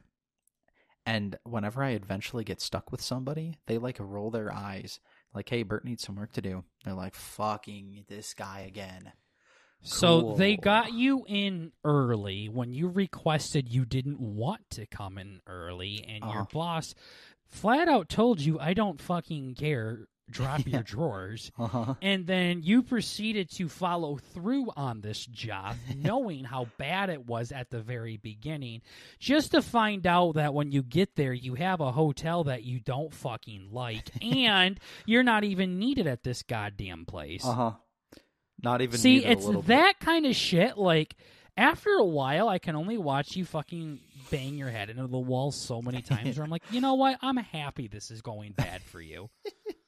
And 1.09 1.39
whenever 1.45 1.83
I 1.83 1.93
eventually 1.93 2.45
get 2.45 2.61
stuck 2.61 2.93
with 2.93 3.01
somebody, 3.01 3.57
they 3.65 3.79
like 3.79 3.97
roll 3.99 4.31
their 4.31 4.53
eyes 4.53 5.01
like, 5.33 5.49
"Hey, 5.49 5.63
Bert 5.63 5.83
needs 5.83 6.03
some 6.03 6.17
work 6.17 6.33
to 6.33 6.43
do." 6.43 6.65
They're 6.85 6.93
like, 6.93 7.15
"Fucking 7.15 8.05
this 8.09 8.35
guy 8.35 8.61
again." 8.61 9.13
So 9.81 10.35
they 10.35 10.57
got 10.59 10.93
you 10.93 11.25
in 11.27 11.73
early 11.83 12.51
when 12.51 12.75
you 12.75 12.89
requested 12.89 13.71
you 13.71 13.87
didn't 13.87 14.21
want 14.21 14.69
to 14.71 14.87
come 14.87 15.17
in 15.17 15.41
early, 15.47 16.05
and 16.05 16.25
your 16.25 16.43
Uh-huh. 16.43 16.47
boss 16.53 16.95
flat 17.47 17.89
out 17.89 18.11
told 18.11 18.41
you, 18.43 18.61
"I 18.61 18.75
don't 18.75 19.01
fucking 19.01 19.55
care. 19.55 20.09
Drop 20.31 20.67
your 20.67 20.83
drawers." 20.83 21.51
Uh 21.59 21.67
huh. 21.67 21.95
And 22.03 22.27
then 22.27 22.63
you 22.63 22.83
proceeded 22.83 23.51
to 23.57 23.69
follow 23.69 24.17
through 24.17 24.71
on 24.77 25.01
this 25.01 25.25
job, 25.27 25.77
knowing 25.97 26.45
how 26.45 26.67
bad 26.79 27.11
it 27.11 27.27
was 27.27 27.53
at 27.53 27.71
the 27.71 27.81
very 27.81 28.17
beginning, 28.17 28.83
just 29.19 29.53
to 29.53 29.63
find 29.63 30.07
out 30.07 30.35
that 30.35 30.55
when 30.55 30.73
you 30.73 30.83
get 30.83 31.17
there, 31.17 31.33
you 31.33 31.55
have 31.55 31.81
a 31.81 31.93
hotel 31.93 32.45
that 32.45 32.65
you 32.65 32.81
don't 32.81 33.13
fucking 33.13 33.69
like, 33.73 34.11
and 34.23 34.79
you're 35.07 35.23
not 35.23 35.45
even 35.45 35.79
needed 35.79 36.07
at 36.07 36.23
this 36.23 36.43
goddamn 36.43 37.05
place. 37.07 37.45
Uh 37.45 37.53
huh. 37.53 37.73
Not 38.63 38.81
even. 38.83 38.99
See, 38.99 39.17
needed 39.17 39.29
a 39.29 39.33
it's 39.33 39.45
little 39.45 39.63
bit. 39.63 39.69
that 39.69 40.01
kind 40.01 40.27
of 40.27 40.35
shit. 40.35 40.77
Like, 40.77 41.15
after 41.57 41.91
a 41.91 42.05
while, 42.05 42.49
I 42.49 42.59
can 42.59 42.77
only 42.77 42.99
watch 42.99 43.37
you 43.37 43.45
fucking 43.45 44.01
bang 44.31 44.57
your 44.57 44.69
head 44.69 44.91
into 44.91 45.07
the 45.07 45.19
wall 45.19 45.51
so 45.51 45.83
many 45.83 46.03
times 46.03 46.37
where 46.37 46.45
I'm 46.45 46.51
like, 46.51 46.63
you 46.71 46.81
know 46.81 46.95
what? 46.95 47.19
I'm 47.23 47.37
happy 47.37 47.89
this 47.89 48.11
is 48.11 48.23
going 48.23 48.53
bad 48.53 48.83
for 48.83 49.01
you. 49.01 49.29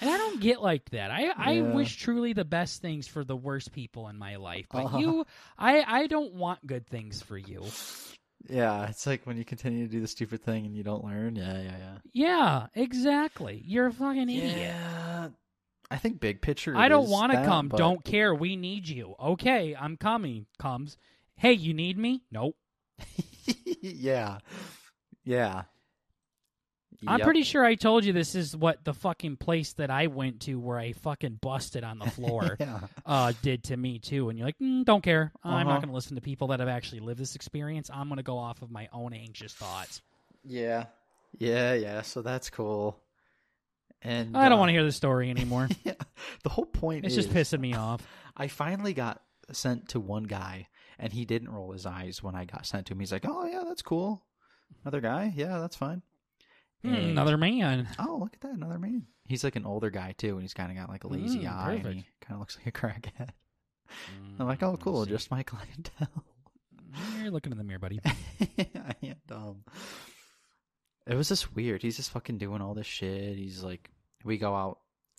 and 0.00 0.10
I 0.10 0.16
don't 0.16 0.40
get 0.40 0.60
like 0.62 0.88
that. 0.90 1.10
I, 1.10 1.30
I 1.36 1.52
Yeah. 1.52 1.72
wish 1.74 1.96
truly 1.96 2.32
the 2.32 2.44
best 2.44 2.80
things 2.82 3.06
for 3.08 3.24
the 3.24 3.36
worst 3.36 3.72
people 3.72 4.08
in 4.08 4.16
my 4.18 4.36
life. 4.36 4.66
But 4.70 4.84
Uh-huh. 4.86 4.98
you, 4.98 5.26
I, 5.58 5.82
I 5.86 6.06
don't 6.06 6.34
want 6.34 6.66
good 6.66 6.86
things 6.86 7.22
for 7.22 7.36
you. 7.38 7.64
Yeah, 8.48 8.88
it's 8.88 9.06
like 9.06 9.26
when 9.26 9.36
you 9.36 9.44
continue 9.44 9.86
to 9.86 9.90
do 9.92 10.00
the 10.00 10.08
stupid 10.08 10.42
thing 10.42 10.64
and 10.64 10.74
you 10.74 10.82
don't 10.82 11.04
learn. 11.04 11.36
Yeah, 11.36 11.60
yeah, 11.60 11.76
yeah. 11.78 11.98
Yeah, 12.12 12.66
exactly. 12.74 13.62
You're 13.66 13.88
a 13.88 13.92
fucking 13.92 14.30
idiot. 14.30 14.56
Yeah. 14.56 15.28
I 15.90 15.96
think 15.98 16.20
big 16.20 16.40
picture. 16.40 16.74
I 16.76 16.88
don't 16.88 17.08
want 17.10 17.32
to 17.32 17.44
come. 17.44 17.68
but- 17.68 17.76
Don't 17.76 18.02
care. 18.04 18.34
We 18.34 18.56
need 18.56 18.88
you. 18.88 19.14
Okay, 19.20 19.76
I'm 19.78 19.96
coming. 19.96 20.46
Comes. 20.58 20.96
Hey, 21.36 21.52
you 21.52 21.74
need 21.74 21.98
me? 21.98 22.22
Nope. 22.30 22.56
yeah. 23.82 24.38
Yeah. 25.24 25.62
I'm 27.06 27.18
Yep. 27.18 27.24
pretty 27.24 27.42
sure 27.44 27.64
I 27.64 27.76
told 27.76 28.04
you 28.04 28.12
this 28.12 28.34
is 28.34 28.54
what 28.56 28.84
the 28.84 28.92
fucking 28.92 29.36
place 29.36 29.72
that 29.74 29.90
I 29.90 30.08
went 30.08 30.40
to 30.42 30.58
where 30.60 30.78
I 30.78 30.92
fucking 30.92 31.38
busted 31.40 31.82
on 31.82 31.98
the 31.98 32.10
floor 32.10 32.56
yeah. 32.60 32.80
uh, 33.06 33.32
did 33.42 33.64
to 33.64 33.76
me 33.76 33.98
too. 33.98 34.28
And 34.28 34.38
you're 34.38 34.46
like, 34.48 34.58
mm, 34.58 34.84
don't 34.84 35.02
care. 35.02 35.32
I'm 35.42 35.50
not 35.66 35.70
Uh-huh. 35.72 35.76
going 35.78 35.88
to 35.88 35.94
listen 35.94 36.16
to 36.16 36.20
people 36.20 36.48
that 36.48 36.60
have 36.60 36.68
actually 36.68 37.00
lived 37.00 37.18
this 37.20 37.34
experience. 37.34 37.90
I'm 37.92 38.08
going 38.08 38.18
to 38.18 38.22
go 38.22 38.36
off 38.38 38.60
of 38.62 38.70
my 38.70 38.88
own 38.92 39.12
anxious 39.14 39.54
thoughts. 39.54 40.02
Yeah. 40.44 40.86
Yeah, 41.38 41.74
yeah. 41.74 42.02
So 42.02 42.22
that's 42.22 42.50
cool. 42.50 42.98
And 44.02 44.36
I 44.36 44.48
don't 44.48 44.56
uh, 44.56 44.60
want 44.60 44.68
to 44.70 44.72
hear 44.72 44.84
the 44.84 44.92
story 44.92 45.30
anymore. 45.30 45.68
Yeah. 45.84 45.94
The 46.42 46.48
whole 46.50 46.66
point 46.66 47.04
it's 47.06 47.16
is 47.16 47.26
just 47.26 47.34
pissing 47.36 47.60
me 47.60 47.74
off. 47.74 48.06
I 48.36 48.48
finally 48.48 48.92
got 48.94 49.22
sent 49.52 49.88
to 49.90 50.00
one 50.00 50.24
guy 50.24 50.68
and 50.98 51.12
he 51.12 51.24
didn't 51.24 51.48
roll 51.50 51.72
his 51.72 51.86
eyes 51.86 52.22
when 52.22 52.34
I 52.34 52.44
got 52.44 52.66
sent 52.66 52.86
to 52.86 52.92
him. 52.92 53.00
He's 53.00 53.10
like, 53.12 53.24
"Oh, 53.26 53.44
yeah, 53.46 53.62
that's 53.66 53.80
cool." 53.82 54.22
Another 54.84 55.00
guy? 55.00 55.32
Yeah, 55.34 55.58
that's 55.58 55.76
fine. 55.76 56.02
Hmm, 56.82 56.94
And- 56.94 57.10
another 57.10 57.36
man. 57.36 57.88
Oh, 57.98 58.18
look 58.20 58.34
at 58.34 58.40
that, 58.40 58.54
another 58.54 58.78
man. 58.78 59.06
He's 59.26 59.44
like 59.44 59.56
an 59.56 59.66
older 59.66 59.90
guy 59.90 60.14
too, 60.18 60.32
and 60.34 60.42
he's 60.42 60.54
kind 60.54 60.70
of 60.72 60.76
got 60.78 60.88
like 60.88 61.04
a 61.04 61.08
lazy 61.08 61.40
Mm, 61.44 61.52
eye, 61.56 61.72
and 61.74 61.82
perfect. 61.82 62.00
he 62.00 62.06
kind 62.20 62.34
of 62.34 62.40
looks 62.40 62.56
like 62.58 62.66
a 62.66 62.72
crackhead. 62.78 63.28
I'm 64.38 64.46
like, 64.46 64.62
oh, 64.62 64.76
Mm, 64.76 64.80
cool, 64.80 65.04
see. 65.04 65.10
just 65.10 65.30
my 65.30 65.42
clientele. 65.42 66.24
You're 67.20 67.30
looking 67.30 67.52
in 67.52 67.58
the 67.58 67.64
mirror, 67.64 67.78
buddy. 67.78 68.00
I 68.58 68.94
am 69.04 69.16
dumb. 69.28 69.64
It 71.06 71.14
was 71.14 71.28
just 71.28 71.54
weird. 71.54 71.82
He's 71.82 71.96
just 71.96 72.10
fucking 72.10 72.38
doing 72.38 72.60
all 72.60 72.74
this 72.74 72.86
shit. 72.86 73.36
He's 73.36 73.62
like, 73.62 73.90
we 74.24 74.38
go 74.38 74.54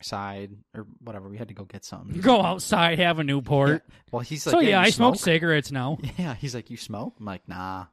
outside 0.00 0.50
or 0.74 0.86
whatever. 1.02 1.28
We 1.28 1.38
had 1.38 1.48
to 1.48 1.54
go 1.54 1.64
get 1.64 1.84
something. 1.84 2.20
Go 2.20 2.42
outside, 2.42 2.98
have 2.98 3.18
a 3.18 3.24
Newport. 3.24 3.84
Well, 4.10 4.20
he's 4.20 4.46
like, 4.46 4.52
so 4.52 4.60
yeah, 4.60 4.68
yeah, 4.70 4.80
you 4.80 4.86
I 4.86 4.90
smoke 4.90 5.14
smoke? 5.16 5.24
cigarettes 5.24 5.70
now. 5.72 5.98
Yeah, 6.18 6.34
he's 6.34 6.54
like, 6.54 6.70
you 6.70 6.76
smoke? 6.76 7.14
I'm 7.18 7.24
like, 7.26 7.46
nah, 7.48 7.86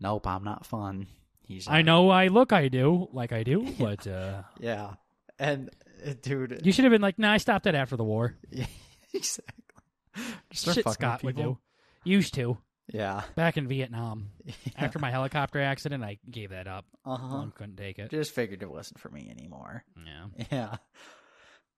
nope, 0.00 0.26
I'm 0.26 0.44
not 0.44 0.66
fun. 0.66 1.06
He's, 1.48 1.66
I 1.66 1.80
know 1.80 2.10
I 2.10 2.28
look 2.28 2.52
I 2.52 2.68
do, 2.68 3.08
like 3.12 3.32
I 3.32 3.42
do, 3.42 3.66
but 3.78 4.06
uh, 4.06 4.42
Yeah, 4.60 4.92
and 5.38 5.70
uh, 6.06 6.12
dude, 6.20 6.60
you 6.62 6.72
should 6.72 6.84
have 6.84 6.92
been 6.92 7.00
like, 7.00 7.18
nah, 7.18 7.32
I 7.32 7.38
stopped 7.38 7.64
that 7.64 7.74
after 7.74 7.96
the 7.96 8.04
war. 8.04 8.36
yeah, 8.50 8.66
exactly. 9.14 9.54
Just 10.50 10.66
Shit 10.66 10.84
fucking 10.84 10.92
Scott 10.92 11.24
would 11.24 11.36
do. 11.36 11.58
Used 12.04 12.34
to. 12.34 12.58
Yeah. 12.92 13.22
Back 13.34 13.56
in 13.56 13.68
Vietnam. 13.68 14.30
After 14.76 14.98
my 14.98 15.10
helicopter 15.10 15.60
accident, 15.60 16.02
I 16.02 16.18
gave 16.30 16.50
that 16.50 16.66
up. 16.66 16.86
uh 17.04 17.16
huh. 17.16 17.44
Couldn't 17.54 17.76
take 17.76 17.98
it. 17.98 18.10
Just 18.10 18.34
figured 18.34 18.62
it 18.62 18.70
wasn't 18.70 18.98
for 18.98 19.10
me 19.10 19.28
anymore. 19.30 19.84
Yeah. 20.06 20.46
Yeah. 20.50 20.76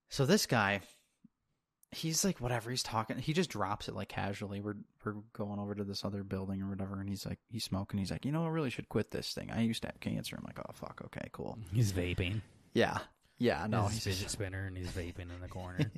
So 0.09 0.25
this 0.25 0.45
guy, 0.45 0.79
he's 1.91 2.23
like 2.23 2.39
whatever. 2.39 2.69
He's 2.69 2.83
talking. 2.83 3.17
He 3.17 3.33
just 3.33 3.49
drops 3.49 3.87
it 3.87 3.95
like 3.95 4.09
casually. 4.09 4.61
We're 4.61 4.75
we're 5.05 5.15
going 5.33 5.59
over 5.59 5.75
to 5.75 5.83
this 5.83 6.03
other 6.05 6.23
building 6.23 6.61
or 6.61 6.69
whatever, 6.69 6.99
and 6.99 7.09
he's 7.09 7.25
like 7.25 7.39
he's 7.49 7.63
smoking. 7.63 7.99
He's 7.99 8.11
like, 8.11 8.25
you 8.25 8.31
know, 8.31 8.45
I 8.45 8.49
really 8.49 8.69
should 8.69 8.89
quit 8.89 9.11
this 9.11 9.33
thing. 9.33 9.51
I 9.51 9.61
used 9.61 9.81
to 9.83 9.87
have 9.89 9.99
cancer. 9.99 10.35
I'm 10.37 10.43
like, 10.45 10.59
oh 10.59 10.71
fuck. 10.73 11.01
Okay, 11.05 11.27
cool. 11.31 11.57
He's 11.73 11.91
vaping. 11.93 12.41
Yeah. 12.73 12.99
Yeah. 13.37 13.67
No. 13.69 13.83
His 13.83 14.03
He's 14.03 14.15
fidget 14.17 14.31
spinner 14.31 14.65
and 14.67 14.77
he's 14.77 14.89
vaping 14.91 15.33
in 15.33 15.41
the 15.41 15.47
corner. 15.47 15.91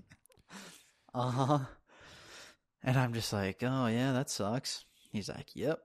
uh 1.13 1.29
huh. 1.31 1.59
And 2.83 2.97
I'm 2.97 3.13
just 3.13 3.31
like, 3.31 3.61
oh 3.63 3.87
yeah, 3.87 4.13
that 4.13 4.29
sucks. 4.29 4.85
He's 5.11 5.29
like, 5.29 5.47
yep. 5.55 5.79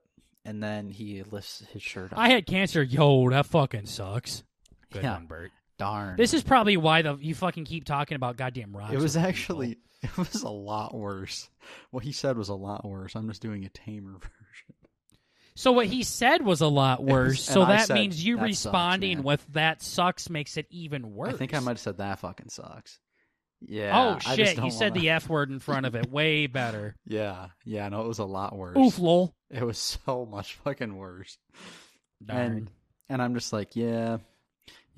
And 0.44 0.62
then 0.62 0.90
he 0.90 1.22
lifts 1.24 1.62
his 1.72 1.82
shirt 1.82 2.12
up. 2.12 2.18
I 2.18 2.30
had 2.30 2.46
cancer. 2.46 2.82
Yo, 2.82 3.28
that 3.30 3.46
fucking 3.46 3.86
sucks. 3.86 4.42
Good 4.92 5.02
Yeah. 5.02 5.14
one, 5.14 5.26
Bert. 5.26 5.50
Darn. 5.78 6.16
This 6.16 6.34
is 6.34 6.42
probably 6.42 6.76
why 6.76 7.02
the 7.02 7.16
you 7.16 7.34
fucking 7.34 7.64
keep 7.64 7.84
talking 7.84 8.16
about 8.16 8.36
goddamn 8.36 8.76
rocks. 8.76 8.92
It 8.92 8.96
was 8.96 9.14
with 9.14 9.22
people. 9.22 9.28
actually 9.28 9.78
it 10.02 10.16
was 10.18 10.42
a 10.42 10.48
lot 10.50 10.94
worse. 10.94 11.48
What 11.90 12.02
he 12.04 12.12
said 12.12 12.36
was 12.36 12.48
a 12.48 12.54
lot 12.54 12.84
worse. 12.84 13.14
I'm 13.14 13.28
just 13.28 13.42
doing 13.42 13.64
a 13.64 13.68
tamer 13.68 14.12
version. 14.18 14.74
So 15.54 15.72
what 15.72 15.86
he 15.86 16.04
said 16.04 16.42
was 16.44 16.60
a 16.60 16.68
lot 16.68 17.02
worse. 17.02 17.48
and 17.48 17.54
so 17.54 17.64
that 17.64 17.86
said, 17.88 17.94
means 17.94 18.24
you 18.24 18.36
"That 18.36 18.42
responding 18.44 19.18
man." 19.18 19.24
with 19.24 19.44
"that 19.54 19.82
sucks" 19.82 20.30
makes 20.30 20.56
it 20.56 20.66
even 20.70 21.14
worse. 21.14 21.34
I 21.34 21.36
think 21.36 21.54
I 21.54 21.58
might 21.60 21.72
have 21.72 21.80
said 21.80 21.98
that 21.98 22.20
fucking 22.20 22.48
sucks. 22.50 22.98
Yeah. 23.60 23.90
oh 23.98 24.10
I 24.24 24.36
just 24.36 24.50
shit! 24.50 24.56
don't 24.56 24.66
You 24.66 24.70
said 24.70 24.90
wanna- 24.92 25.00
the 25.00 25.10
f 25.10 25.28
word 25.28 25.50
in 25.50 25.58
front 25.58 25.84
of 25.86 25.96
it. 25.96 26.10
Way 26.12 26.46
better. 26.48 26.94
Yeah. 27.06 27.48
Yeah. 27.64 27.88
No, 27.88 28.02
it 28.02 28.08
was 28.08 28.20
a 28.20 28.24
lot 28.24 28.56
worse. 28.56 28.76
Oof, 28.76 28.98
lol. 29.00 29.34
It 29.50 29.64
was 29.64 29.78
so 29.78 30.24
much 30.26 30.54
fucking 30.64 30.96
worse. 30.96 31.36
Darn. 32.24 32.40
And 32.40 32.70
and 33.08 33.22
I'm 33.22 33.34
just 33.34 33.52
like, 33.52 33.74
yeah, 33.74 34.18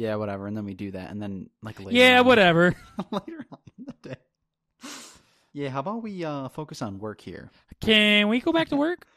yeah, 0.01 0.15
whatever. 0.15 0.47
And 0.47 0.57
then 0.57 0.65
we 0.65 0.73
do 0.75 0.91
that, 0.93 1.11
and 1.11 1.21
then 1.21 1.51
like 1.63 1.79
later 1.79 1.93
yeah, 1.97 2.21
on- 2.21 2.27
whatever. 2.27 2.75
later 3.11 3.45
on 3.53 3.59
in 3.79 3.85
the 3.85 4.09
day. 4.09 4.17
Yeah. 5.53 5.69
How 5.69 5.81
about 5.81 6.03
we 6.03 6.25
uh 6.25 6.49
focus 6.49 6.81
on 6.81 6.99
work 6.99 7.21
here? 7.21 7.51
Can 7.81 8.29
we 8.29 8.41
go 8.41 8.51
back 8.53 8.69
to 8.71 8.77
work? 8.77 9.07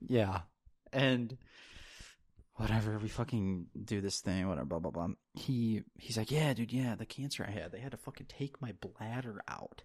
Yeah. 0.00 0.40
And 0.92 1.36
whatever, 2.54 2.98
we 2.98 3.08
fucking 3.08 3.66
do 3.84 4.00
this 4.00 4.20
thing, 4.20 4.48
whatever, 4.48 4.64
blah 4.66 4.78
blah 4.78 4.90
blah. 4.92 5.08
He 5.34 5.82
he's 5.98 6.16
like, 6.16 6.30
Yeah, 6.30 6.54
dude, 6.54 6.72
yeah, 6.72 6.94
the 6.94 7.04
cancer 7.04 7.44
I 7.46 7.50
had, 7.50 7.72
they 7.72 7.80
had 7.80 7.90
to 7.90 7.96
fucking 7.96 8.26
take 8.28 8.62
my 8.62 8.72
bladder 8.80 9.42
out. 9.48 9.82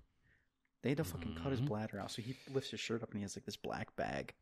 They 0.84 0.90
had 0.90 1.00
to 1.00 1.04
fucking 1.04 1.36
cut 1.42 1.52
his 1.52 1.62
Mhm. 1.62 1.68
bladder 1.68 2.00
out. 2.00 2.12
So 2.12 2.22
he 2.22 2.36
lifts 2.54 2.70
his 2.72 2.80
shirt 2.80 3.02
up 3.04 3.10
and 3.10 3.18
he 3.18 3.24
has 3.24 3.36
like 3.36 3.46
this 3.46 3.58
black 3.58 3.96
bag. 3.96 4.34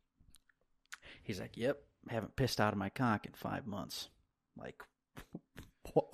He's 1.22 1.40
like, 1.40 1.56
Yep, 1.56 1.82
haven't 2.08 2.36
pissed 2.36 2.60
out 2.60 2.72
of 2.74 2.78
my 2.78 2.90
cock 2.90 3.24
in 3.26 3.32
five 3.32 3.66
months. 3.66 4.08
Like 4.58 4.82
whoa. 5.94 6.08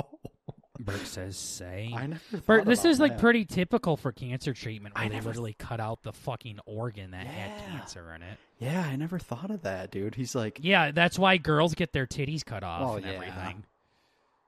Bert 0.80 1.06
says, 1.06 1.36
"Say." 1.36 1.92
I 1.94 2.06
never 2.06 2.20
Bert, 2.46 2.64
this 2.64 2.80
about 2.80 2.90
is 2.90 3.00
like 3.00 3.12
that. 3.12 3.20
pretty 3.20 3.44
typical 3.44 3.96
for 3.96 4.12
cancer 4.12 4.54
treatment, 4.54 4.94
where 4.94 5.04
I 5.04 5.08
they 5.08 5.14
never- 5.16 5.30
literally 5.30 5.54
cut 5.58 5.80
out 5.80 6.02
the 6.04 6.12
fucking 6.12 6.60
organ 6.66 7.10
that 7.10 7.26
had 7.26 7.58
cancer 7.68 8.12
in 8.14 8.22
it. 8.22 8.38
Yeah, 8.60 8.82
I 8.82 8.94
never 8.96 9.18
thought 9.18 9.50
of 9.50 9.62
that, 9.62 9.90
dude. 9.90 10.14
He's 10.14 10.34
like 10.36 10.60
Yeah, 10.62 10.92
that's 10.92 11.18
why 11.18 11.36
girls 11.36 11.74
get 11.74 11.92
their 11.92 12.06
titties 12.06 12.44
cut 12.44 12.62
off 12.62 12.80
Well, 12.80 12.96
and 12.96 13.04
yeah. 13.06 13.12
everything. 13.12 13.64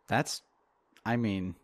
That's, 0.09 0.43
I 1.05 1.17
mean, 1.17 1.55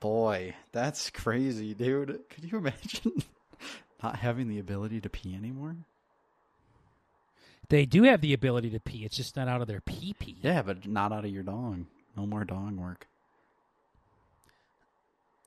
boy, 0.00 0.54
that's 0.72 1.10
crazy, 1.10 1.74
dude. 1.74 2.20
Could 2.30 2.50
you 2.50 2.58
imagine 2.58 3.22
not 4.02 4.16
having 4.16 4.48
the 4.48 4.58
ability 4.58 5.00
to 5.02 5.08
pee 5.08 5.34
anymore? 5.34 5.76
They 7.68 7.84
do 7.84 8.04
have 8.04 8.20
the 8.20 8.32
ability 8.32 8.70
to 8.70 8.80
pee; 8.80 9.04
it's 9.04 9.16
just 9.16 9.36
not 9.36 9.48
out 9.48 9.60
of 9.60 9.66
their 9.66 9.80
pee 9.80 10.14
pee. 10.18 10.36
Yeah, 10.42 10.62
but 10.62 10.86
not 10.86 11.12
out 11.12 11.24
of 11.24 11.30
your 11.30 11.42
dong. 11.42 11.86
No 12.16 12.26
more 12.26 12.44
dong 12.44 12.76
work. 12.76 13.06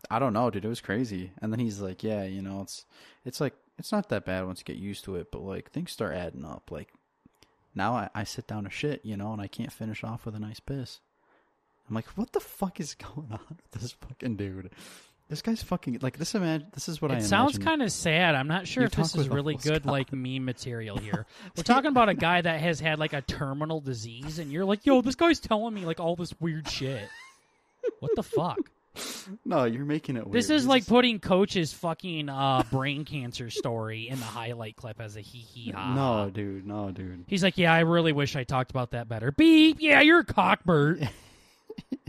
I 0.09 0.19
don't 0.19 0.33
know, 0.33 0.49
dude. 0.49 0.65
It 0.65 0.69
was 0.69 0.81
crazy. 0.81 1.31
And 1.41 1.51
then 1.51 1.59
he's 1.59 1.79
like, 1.79 2.03
"Yeah, 2.03 2.23
you 2.23 2.41
know, 2.41 2.61
it's 2.61 2.85
it's 3.25 3.39
like 3.39 3.53
it's 3.77 3.91
not 3.91 4.09
that 4.09 4.25
bad 4.25 4.45
once 4.45 4.59
you 4.59 4.65
get 4.65 4.81
used 4.81 5.05
to 5.05 5.15
it, 5.15 5.31
but 5.31 5.41
like 5.41 5.71
things 5.71 5.91
start 5.91 6.15
adding 6.15 6.45
up. 6.45 6.69
Like 6.71 6.89
now, 7.73 7.93
I, 7.93 8.09
I 8.13 8.23
sit 8.23 8.47
down 8.47 8.65
to 8.65 8.69
shit, 8.69 9.05
you 9.05 9.15
know, 9.15 9.31
and 9.31 9.41
I 9.41 9.47
can't 9.47 9.71
finish 9.71 10.03
off 10.03 10.25
with 10.25 10.35
a 10.35 10.39
nice 10.39 10.59
piss. 10.59 10.99
I'm 11.87 11.95
like, 11.95 12.07
what 12.17 12.33
the 12.33 12.39
fuck 12.39 12.79
is 12.79 12.93
going 13.15 13.29
on 13.31 13.39
with 13.49 13.81
this 13.81 13.91
fucking 13.93 14.35
dude? 14.35 14.71
This 15.29 15.43
guy's 15.43 15.61
fucking 15.61 15.99
like 16.01 16.17
this. 16.17 16.33
Imagine 16.33 16.67
this 16.73 16.89
is 16.89 17.01
what 17.01 17.11
I 17.11 17.15
am. 17.15 17.19
it 17.21 17.25
sounds 17.25 17.59
kind 17.59 17.83
of 17.83 17.91
sad. 17.91 18.33
I'm 18.33 18.47
not 18.47 18.67
sure 18.67 18.81
You 18.83 18.87
if 18.87 18.93
this 18.93 19.15
is 19.15 19.29
really 19.29 19.53
good, 19.55 19.83
Scott. 19.83 19.91
like 19.91 20.11
meme 20.11 20.43
material 20.43 20.97
here. 20.99 21.27
We're 21.55 21.63
talking 21.63 21.89
about 21.91 22.09
a 22.09 22.15
guy 22.15 22.41
that 22.41 22.59
has 22.59 22.79
had 22.79 22.97
like 22.97 23.13
a 23.13 23.21
terminal 23.21 23.79
disease, 23.79 24.39
and 24.39 24.51
you're 24.51 24.65
like, 24.65 24.85
"Yo, 24.87 25.01
this 25.01 25.13
guy's 25.15 25.39
telling 25.39 25.73
me 25.75 25.85
like 25.85 25.99
all 25.99 26.15
this 26.15 26.33
weird 26.39 26.67
shit." 26.67 27.07
What 27.99 28.11
the 28.15 28.23
fuck? 28.23 28.57
No, 29.45 29.63
you're 29.65 29.85
making 29.85 30.17
it 30.17 30.25
weird. 30.25 30.33
This 30.33 30.49
is 30.49 30.65
like 30.65 30.85
putting 30.87 31.19
Coach's 31.19 31.71
fucking 31.73 32.27
uh, 32.27 32.63
brain 32.71 33.05
cancer 33.05 33.49
story 33.49 34.09
in 34.09 34.19
the 34.19 34.25
highlight 34.25 34.75
clip 34.75 34.99
as 34.99 35.15
a 35.15 35.21
hee 35.21 35.39
hee 35.39 35.71
ha. 35.71 35.93
No, 35.93 36.29
dude. 36.29 36.65
No, 36.65 36.91
dude. 36.91 37.23
He's 37.27 37.43
like, 37.43 37.57
yeah, 37.57 37.71
I 37.71 37.81
really 37.81 38.11
wish 38.11 38.35
I 38.35 38.43
talked 38.43 38.71
about 38.71 38.91
that 38.91 39.07
better. 39.07 39.31
Beep. 39.31 39.77
Yeah, 39.79 40.01
you're 40.01 40.19
a 40.19 40.25
cockbird. 40.25 41.07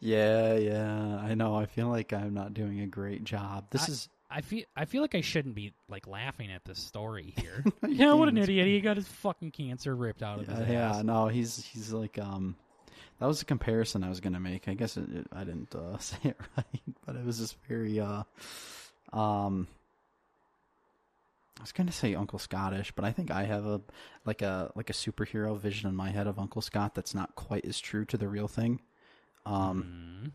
Yeah, 0.00 0.54
yeah. 0.54 1.16
I 1.22 1.34
know. 1.34 1.54
I 1.56 1.66
feel 1.66 1.88
like 1.88 2.12
I'm 2.12 2.34
not 2.34 2.54
doing 2.54 2.80
a 2.80 2.86
great 2.86 3.24
job. 3.24 3.66
This 3.70 3.88
I- 3.88 3.92
is. 3.92 4.08
I 4.30 4.40
feel 4.40 4.64
I 4.74 4.84
feel 4.86 5.00
like 5.02 5.14
I 5.14 5.20
shouldn't 5.20 5.54
be 5.54 5.72
like 5.88 6.08
laughing 6.08 6.50
at 6.50 6.64
this 6.64 6.78
story 6.80 7.34
here. 7.36 7.62
You 7.86 7.94
yeah, 7.94 8.12
what 8.14 8.28
an 8.28 8.36
idiot! 8.36 8.66
He 8.66 8.80
got 8.80 8.96
his 8.96 9.06
fucking 9.06 9.52
cancer 9.52 9.94
ripped 9.94 10.22
out 10.24 10.40
of 10.40 10.48
Yeah, 10.48 10.56
his 10.56 10.68
yeah, 10.70 10.90
ass. 10.96 11.04
no, 11.04 11.28
he's 11.28 11.64
he's 11.64 11.92
like 11.92 12.18
um, 12.18 12.56
that 13.20 13.26
was 13.26 13.42
a 13.42 13.44
comparison 13.44 14.02
I 14.02 14.08
was 14.08 14.18
gonna 14.20 14.40
make. 14.40 14.66
I 14.66 14.74
guess 14.74 14.96
it, 14.96 15.08
it, 15.14 15.26
I 15.32 15.44
didn't 15.44 15.72
uh, 15.74 15.98
say 15.98 16.16
it 16.24 16.40
right, 16.56 16.66
but 17.06 17.14
it 17.14 17.24
was 17.24 17.38
just 17.38 17.56
very 17.68 18.00
uh, 18.00 18.24
um, 19.12 19.68
I 21.58 21.62
was 21.62 21.70
gonna 21.72 21.92
say 21.92 22.16
Uncle 22.16 22.40
Scottish, 22.40 22.90
but 22.92 23.04
I 23.04 23.12
think 23.12 23.30
I 23.30 23.44
have 23.44 23.66
a 23.66 23.80
like 24.24 24.42
a 24.42 24.72
like 24.74 24.90
a 24.90 24.94
superhero 24.94 25.56
vision 25.56 25.88
in 25.88 25.94
my 25.94 26.10
head 26.10 26.26
of 26.26 26.40
Uncle 26.40 26.62
Scott 26.62 26.94
that's 26.96 27.14
not 27.14 27.36
quite 27.36 27.64
as 27.66 27.78
true 27.78 28.04
to 28.06 28.16
the 28.16 28.26
real 28.26 28.48
thing. 28.48 28.80
Um, 29.46 29.82
Mhm. 30.26 30.32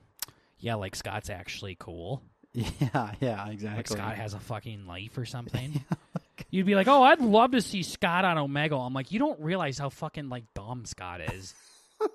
Yeah, 0.59 0.75
like 0.75 0.95
Scott's 0.95 1.29
actually 1.29 1.75
cool. 1.79 2.21
yeah, 2.53 3.13
yeah, 3.21 3.47
exactly. 3.49 3.77
Like 3.77 3.87
Scott 3.87 4.15
has 4.15 4.33
a 4.33 4.39
fucking 4.39 4.85
life 4.87 5.17
or 5.17 5.25
something. 5.25 5.83
You'd 6.51 6.65
be 6.65 6.75
like, 6.75 6.87
"Oh, 6.87 7.03
I'd 7.03 7.21
love 7.21 7.51
to 7.51 7.61
see 7.61 7.83
Scott 7.83 8.25
on 8.25 8.37
Omegle." 8.37 8.85
I'm 8.85 8.93
like, 8.93 9.11
"You 9.11 9.19
don't 9.19 9.39
realize 9.39 9.77
how 9.77 9.89
fucking 9.89 10.29
like 10.29 10.43
dumb 10.55 10.85
Scott 10.85 11.21
is." 11.21 11.53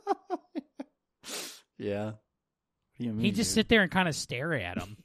yeah. 1.79 2.05
What 2.07 2.15
do 2.99 3.05
you 3.05 3.13
mean, 3.13 3.21
he 3.25 3.31
just 3.33 3.51
dude? 3.51 3.55
sit 3.55 3.69
there 3.69 3.83
and 3.83 3.91
kind 3.91 4.09
of 4.09 4.15
stare 4.15 4.55
at 4.55 4.79
him. 4.79 4.97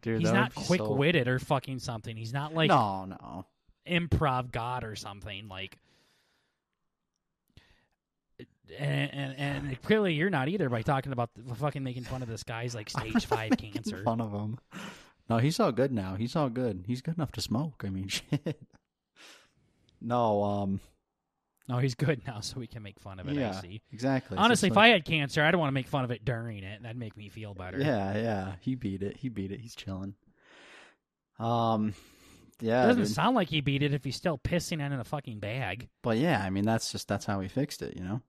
Dude, 0.00 0.20
He's 0.20 0.32
not 0.32 0.54
quick 0.54 0.80
so- 0.80 0.92
witted 0.94 1.26
or 1.28 1.38
fucking 1.38 1.78
something. 1.80 2.16
He's 2.16 2.32
not 2.32 2.54
like 2.54 2.68
no, 2.68 3.04
no. 3.06 3.46
improv 3.88 4.50
god 4.52 4.84
or 4.84 4.94
something 4.96 5.48
like. 5.48 5.78
And, 8.78 9.10
and 9.12 9.34
and 9.68 9.82
clearly 9.82 10.14
you're 10.14 10.30
not 10.30 10.48
either 10.48 10.68
by 10.68 10.82
talking 10.82 11.12
about 11.12 11.30
the, 11.34 11.54
fucking 11.54 11.82
making 11.82 12.04
fun 12.04 12.22
of 12.22 12.28
this 12.28 12.42
guy's 12.42 12.74
like 12.74 12.90
stage 12.90 13.26
five 13.26 13.52
cancer. 13.58 14.02
Fun 14.04 14.20
of 14.20 14.32
him. 14.32 14.58
No, 15.28 15.38
he's 15.38 15.58
all 15.60 15.72
good 15.72 15.92
now. 15.92 16.14
He's 16.14 16.36
all 16.36 16.48
good. 16.48 16.84
He's 16.86 17.02
good 17.02 17.16
enough 17.16 17.32
to 17.32 17.40
smoke. 17.40 17.82
I 17.84 17.90
mean, 17.90 18.08
shit. 18.08 18.60
No, 20.00 20.42
um, 20.44 20.80
No, 21.68 21.78
he's 21.78 21.94
good 21.94 22.22
now, 22.26 22.40
so 22.40 22.60
we 22.60 22.66
can 22.66 22.82
make 22.82 23.00
fun 23.00 23.18
of 23.18 23.28
it. 23.28 23.34
yeah, 23.34 23.56
I 23.56 23.60
see. 23.60 23.82
exactly. 23.92 24.36
It's 24.36 24.42
Honestly, 24.44 24.68
just 24.68 24.74
if 24.74 24.78
I 24.78 24.88
had 24.88 25.04
cancer, 25.04 25.42
I'd 25.42 25.54
want 25.56 25.68
to 25.68 25.72
make 25.72 25.88
fun 25.88 26.04
of 26.04 26.10
it 26.10 26.24
during 26.24 26.58
it, 26.62 26.76
and 26.76 26.84
that'd 26.84 26.96
make 26.96 27.16
me 27.16 27.28
feel 27.28 27.54
better. 27.54 27.78
like- 27.78 27.86
yeah, 27.86 28.16
yeah, 28.16 28.52
he 28.60 28.74
beat 28.74 29.02
it. 29.02 29.16
He 29.16 29.28
beat 29.28 29.50
it. 29.50 29.60
He's 29.60 29.74
chilling. 29.74 30.14
Um, 31.38 31.94
yeah, 32.60 32.84
it 32.84 32.86
doesn't 32.88 33.02
dude. 33.04 33.12
sound 33.12 33.34
like 33.36 33.48
he 33.48 33.60
beat 33.60 33.82
it 33.82 33.92
if 33.92 34.04
he's 34.04 34.16
still 34.16 34.38
pissing 34.38 34.80
out 34.80 34.92
in 34.92 35.00
a 35.00 35.04
fucking 35.04 35.38
bag. 35.40 35.88
but 36.02 36.16
yeah, 36.18 36.42
I 36.42 36.50
mean, 36.50 36.64
that's 36.64 36.92
just 36.92 37.08
that's 37.08 37.26
how 37.26 37.40
he 37.40 37.48
fixed 37.48 37.82
it. 37.82 37.96
You 37.96 38.04
know, 38.04 38.22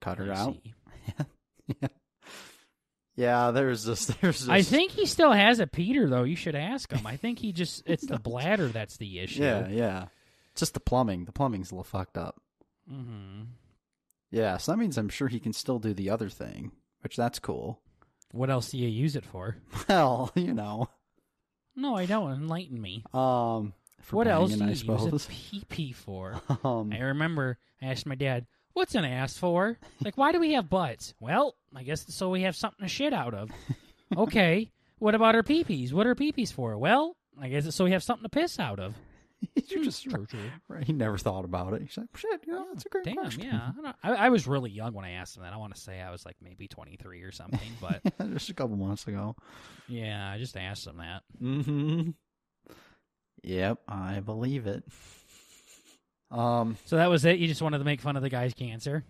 cut 0.00 0.18
her 0.18 0.32
I 0.32 0.36
out. 0.36 0.54
see. 0.54 0.74
yeah, 1.80 1.88
yeah. 3.16 3.50
There's 3.50 3.84
just 3.84 4.20
there's. 4.20 4.38
Just, 4.38 4.48
I 4.50 4.62
think 4.62 4.92
he 4.92 5.06
still 5.06 5.32
has 5.32 5.60
a 5.60 5.66
Peter 5.66 6.08
though. 6.08 6.22
You 6.24 6.36
should 6.36 6.54
ask 6.54 6.90
him. 6.92 7.06
I 7.06 7.16
think 7.16 7.38
he 7.38 7.52
just 7.52 7.82
it's 7.86 8.06
the 8.06 8.18
bladder 8.18 8.68
that's 8.68 8.96
the 8.96 9.18
issue. 9.20 9.42
Yeah, 9.42 9.68
yeah. 9.68 10.04
Just 10.54 10.74
the 10.74 10.80
plumbing. 10.80 11.24
The 11.24 11.32
plumbing's 11.32 11.70
a 11.70 11.74
little 11.74 11.84
fucked 11.84 12.18
up. 12.18 12.40
hmm 12.88 13.42
Yeah, 14.30 14.56
so 14.56 14.72
that 14.72 14.78
means 14.78 14.98
I'm 14.98 15.08
sure 15.08 15.28
he 15.28 15.40
can 15.40 15.52
still 15.52 15.78
do 15.78 15.94
the 15.94 16.10
other 16.10 16.28
thing, 16.28 16.72
which 17.02 17.16
that's 17.16 17.38
cool. 17.38 17.80
What 18.32 18.50
else 18.50 18.70
do 18.70 18.78
you 18.78 18.88
use 18.88 19.16
it 19.16 19.24
for? 19.24 19.56
Well, 19.88 20.30
you 20.34 20.52
know, 20.52 20.88
No, 21.76 21.96
I 21.96 22.04
don't. 22.06 22.32
Enlighten 22.32 22.80
me. 22.80 23.04
um, 23.14 23.72
for 24.02 24.16
what 24.16 24.28
else 24.28 24.50
banging, 24.50 24.58
do 24.58 24.64
I 24.64 24.66
you 24.66 24.70
use 24.72 24.80
suppose. 24.80 25.26
a 25.26 25.28
pee 25.30 25.64
pee 25.68 25.92
for? 25.92 26.40
um, 26.64 26.92
I 26.92 26.98
remember 27.00 27.56
I 27.80 27.86
asked 27.86 28.04
my 28.06 28.14
dad, 28.16 28.46
"What's 28.78 28.94
an 28.94 29.04
ass 29.04 29.36
for?" 29.36 29.76
Like, 30.00 30.16
why 30.16 30.32
do 30.32 30.40
we 30.40 30.52
have 30.52 30.70
butts? 30.70 31.12
Well, 31.20 31.56
I 31.74 31.82
guess 31.82 32.06
so 32.14 32.30
we 32.30 32.42
have 32.42 32.56
something 32.56 32.84
to 32.84 32.88
shit 32.88 33.12
out 33.12 33.34
of. 33.34 33.50
Okay, 34.16 34.70
what 35.00 35.14
about 35.14 35.34
our 35.34 35.42
pee-pees? 35.42 35.92
What 35.92 36.06
are 36.06 36.14
pee-pees 36.14 36.50
for? 36.50 36.78
Well, 36.78 37.14
I 37.38 37.48
guess 37.50 37.66
it's 37.66 37.76
so 37.76 37.84
we 37.84 37.90
have 37.92 38.02
something 38.02 38.22
to 38.22 38.30
piss 38.30 38.58
out 38.58 38.80
of. 38.80 38.94
you're 39.68 39.84
just 39.84 40.02
True, 40.02 40.24
true. 40.24 40.50
right. 40.66 40.82
He 40.82 40.94
never 40.94 41.18
thought 41.18 41.44
about 41.44 41.74
it. 41.74 41.82
He's 41.82 41.98
like, 41.98 42.08
shit, 42.16 42.40
you 42.46 42.54
know, 42.54 42.66
that's 42.72 42.86
a 42.86 42.88
great 42.88 43.04
Damn, 43.04 43.16
question. 43.16 43.42
yeah. 43.42 43.70
I, 44.02 44.10
I, 44.12 44.14
I 44.14 44.28
was 44.30 44.46
really 44.46 44.70
young 44.70 44.94
when 44.94 45.04
I 45.04 45.10
asked 45.10 45.36
him 45.36 45.42
that. 45.42 45.52
I 45.52 45.58
want 45.58 45.74
to 45.74 45.80
say 45.80 46.00
I 46.00 46.10
was 46.10 46.24
like 46.24 46.36
maybe 46.40 46.68
23 46.68 47.20
or 47.22 47.30
something, 47.30 47.60
but 47.82 48.00
just 48.32 48.48
a 48.48 48.54
couple 48.54 48.76
months 48.78 49.06
ago. 49.06 49.36
yeah, 49.88 50.30
I 50.32 50.38
just 50.38 50.56
asked 50.56 50.86
him 50.86 50.96
that. 50.96 51.22
Mm-hmm. 51.42 52.10
Yep, 53.42 53.78
I 53.88 54.20
believe 54.20 54.66
it. 54.66 54.84
Um, 56.30 56.76
So 56.84 56.96
that 56.96 57.08
was 57.10 57.24
it. 57.24 57.38
You 57.38 57.48
just 57.48 57.62
wanted 57.62 57.78
to 57.78 57.84
make 57.84 58.00
fun 58.00 58.16
of 58.16 58.22
the 58.22 58.28
guy's 58.30 58.54
cancer. 58.54 59.04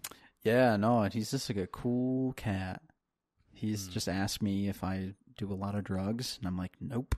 yeah, 0.45 0.77
no, 0.77 1.01
and 1.01 1.13
he's 1.13 1.31
just 1.31 1.49
like 1.51 1.59
a 1.59 1.67
cool 1.67 2.33
cat. 2.35 2.81
He's 3.53 3.87
Hmm. 3.87 3.93
just 3.93 4.09
asked 4.09 4.41
me 4.43 4.69
if 4.69 4.85
I 4.85 5.15
do 5.37 5.53
a 5.53 5.55
lot 5.55 5.75
of 5.75 5.85
drugs, 5.85 6.37
and 6.39 6.47
I'm 6.47 6.57
like, 6.57 6.73
nope. 6.81 7.15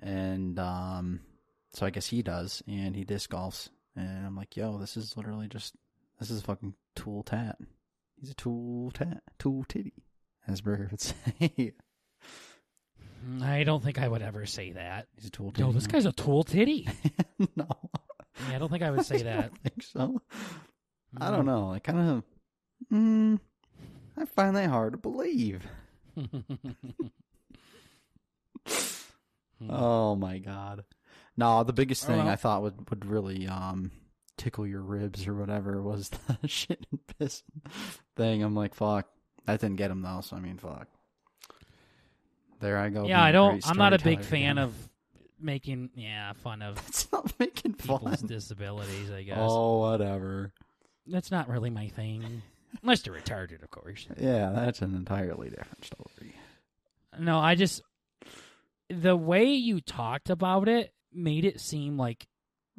And 0.00 0.58
um, 0.58 1.20
so 1.72 1.86
I 1.86 1.90
guess 1.90 2.06
he 2.06 2.22
does, 2.22 2.62
and 2.68 2.94
he 2.94 3.04
disc 3.04 3.30
golfs, 3.30 3.70
and 3.94 4.26
I'm 4.26 4.36
like, 4.36 4.56
yo, 4.56 4.78
this 4.78 4.96
is 4.96 5.16
literally 5.16 5.48
just 5.48 5.74
this 6.20 6.30
is 6.30 6.40
a 6.40 6.44
fucking 6.44 6.74
tool 6.94 7.22
tat. 7.22 7.56
He's 8.20 8.30
a 8.30 8.34
tool 8.34 8.90
tat, 8.90 9.22
tool 9.38 9.64
titty, 9.68 9.94
as 10.46 10.60
Burger 10.60 10.88
would 10.90 11.00
say. 11.00 11.72
I 13.42 13.64
don't 13.64 13.82
think 13.82 13.98
I 13.98 14.06
would 14.08 14.22
ever 14.22 14.46
say 14.46 14.72
that. 14.72 15.08
He's 15.16 15.26
a 15.26 15.30
tool 15.30 15.50
titty. 15.52 15.62
Yo, 15.66 15.72
this 15.72 15.86
guy's 15.86 16.06
a 16.06 16.12
tool 16.12 16.44
titty. 16.44 16.86
no, 17.56 17.66
Yeah, 18.48 18.56
I 18.56 18.58
don't 18.58 18.70
think 18.70 18.82
I 18.82 18.90
would 18.90 19.04
say 19.06 19.16
I 19.20 19.22
that. 19.22 19.40
don't 19.50 19.58
think 19.62 19.82
so. 19.82 20.22
I 21.20 21.30
don't 21.30 21.46
know. 21.46 21.70
I 21.72 21.78
kind 21.78 21.98
of, 22.10 22.22
mm, 22.92 23.40
I 24.16 24.24
find 24.26 24.56
that 24.56 24.68
hard 24.70 24.92
to 24.92 24.98
believe. 24.98 25.62
Hmm. 29.58 29.70
Oh 29.70 30.14
my 30.16 30.38
god. 30.38 30.84
No, 31.36 31.64
the 31.64 31.72
biggest 31.72 32.06
thing 32.06 32.18
well. 32.18 32.28
I 32.28 32.36
thought 32.36 32.60
would 32.62 32.90
would 32.90 33.06
really 33.06 33.46
um 33.48 33.90
tickle 34.36 34.66
your 34.66 34.82
ribs 34.82 35.26
or 35.26 35.34
whatever 35.34 35.82
was 35.82 36.10
the 36.42 36.46
shit 36.48 36.86
and 36.90 37.00
piss 37.18 37.42
thing. 38.16 38.42
I'm 38.42 38.54
like, 38.54 38.74
fuck. 38.74 39.06
That 39.46 39.60
didn't 39.60 39.76
get 39.76 39.90
him 39.90 40.02
though, 40.02 40.20
so 40.22 40.36
I 40.36 40.40
mean, 40.40 40.58
fuck. 40.58 40.88
There 42.60 42.76
I 42.78 42.88
go. 42.90 43.06
yeah, 43.06 43.22
I 43.22 43.32
don't. 43.32 43.66
I'm 43.68 43.78
not 43.78 43.94
a 43.94 43.98
big 43.98 44.22
fan 44.22 44.58
again. 44.58 44.58
of 44.58 44.74
making 45.40 45.90
yeah 45.94 46.32
fun 46.34 46.62
of 46.62 46.78
It's 46.88 47.10
not 47.12 47.32
making 47.38 47.74
people's 47.74 48.20
fun. 48.20 48.26
disabilities. 48.28 49.10
I 49.10 49.22
guess 49.22 49.38
Oh, 49.40 49.78
whatever. 49.80 50.52
that's 51.06 51.30
not 51.30 51.48
really 51.48 51.70
my 51.70 51.88
thing, 51.88 52.42
unless 52.82 53.02
they're 53.02 53.12
retarded, 53.14 53.62
of 53.62 53.70
course. 53.70 54.06
Yeah, 54.18 54.50
that's 54.54 54.82
an 54.82 54.94
entirely 54.94 55.50
different 55.50 55.84
story. 55.84 56.34
No, 57.18 57.38
I 57.38 57.54
just 57.54 57.82
the 58.88 59.16
way 59.16 59.46
you 59.52 59.80
talked 59.80 60.30
about 60.30 60.68
it 60.68 60.92
made 61.12 61.44
it 61.44 61.60
seem 61.60 61.96
like, 61.96 62.26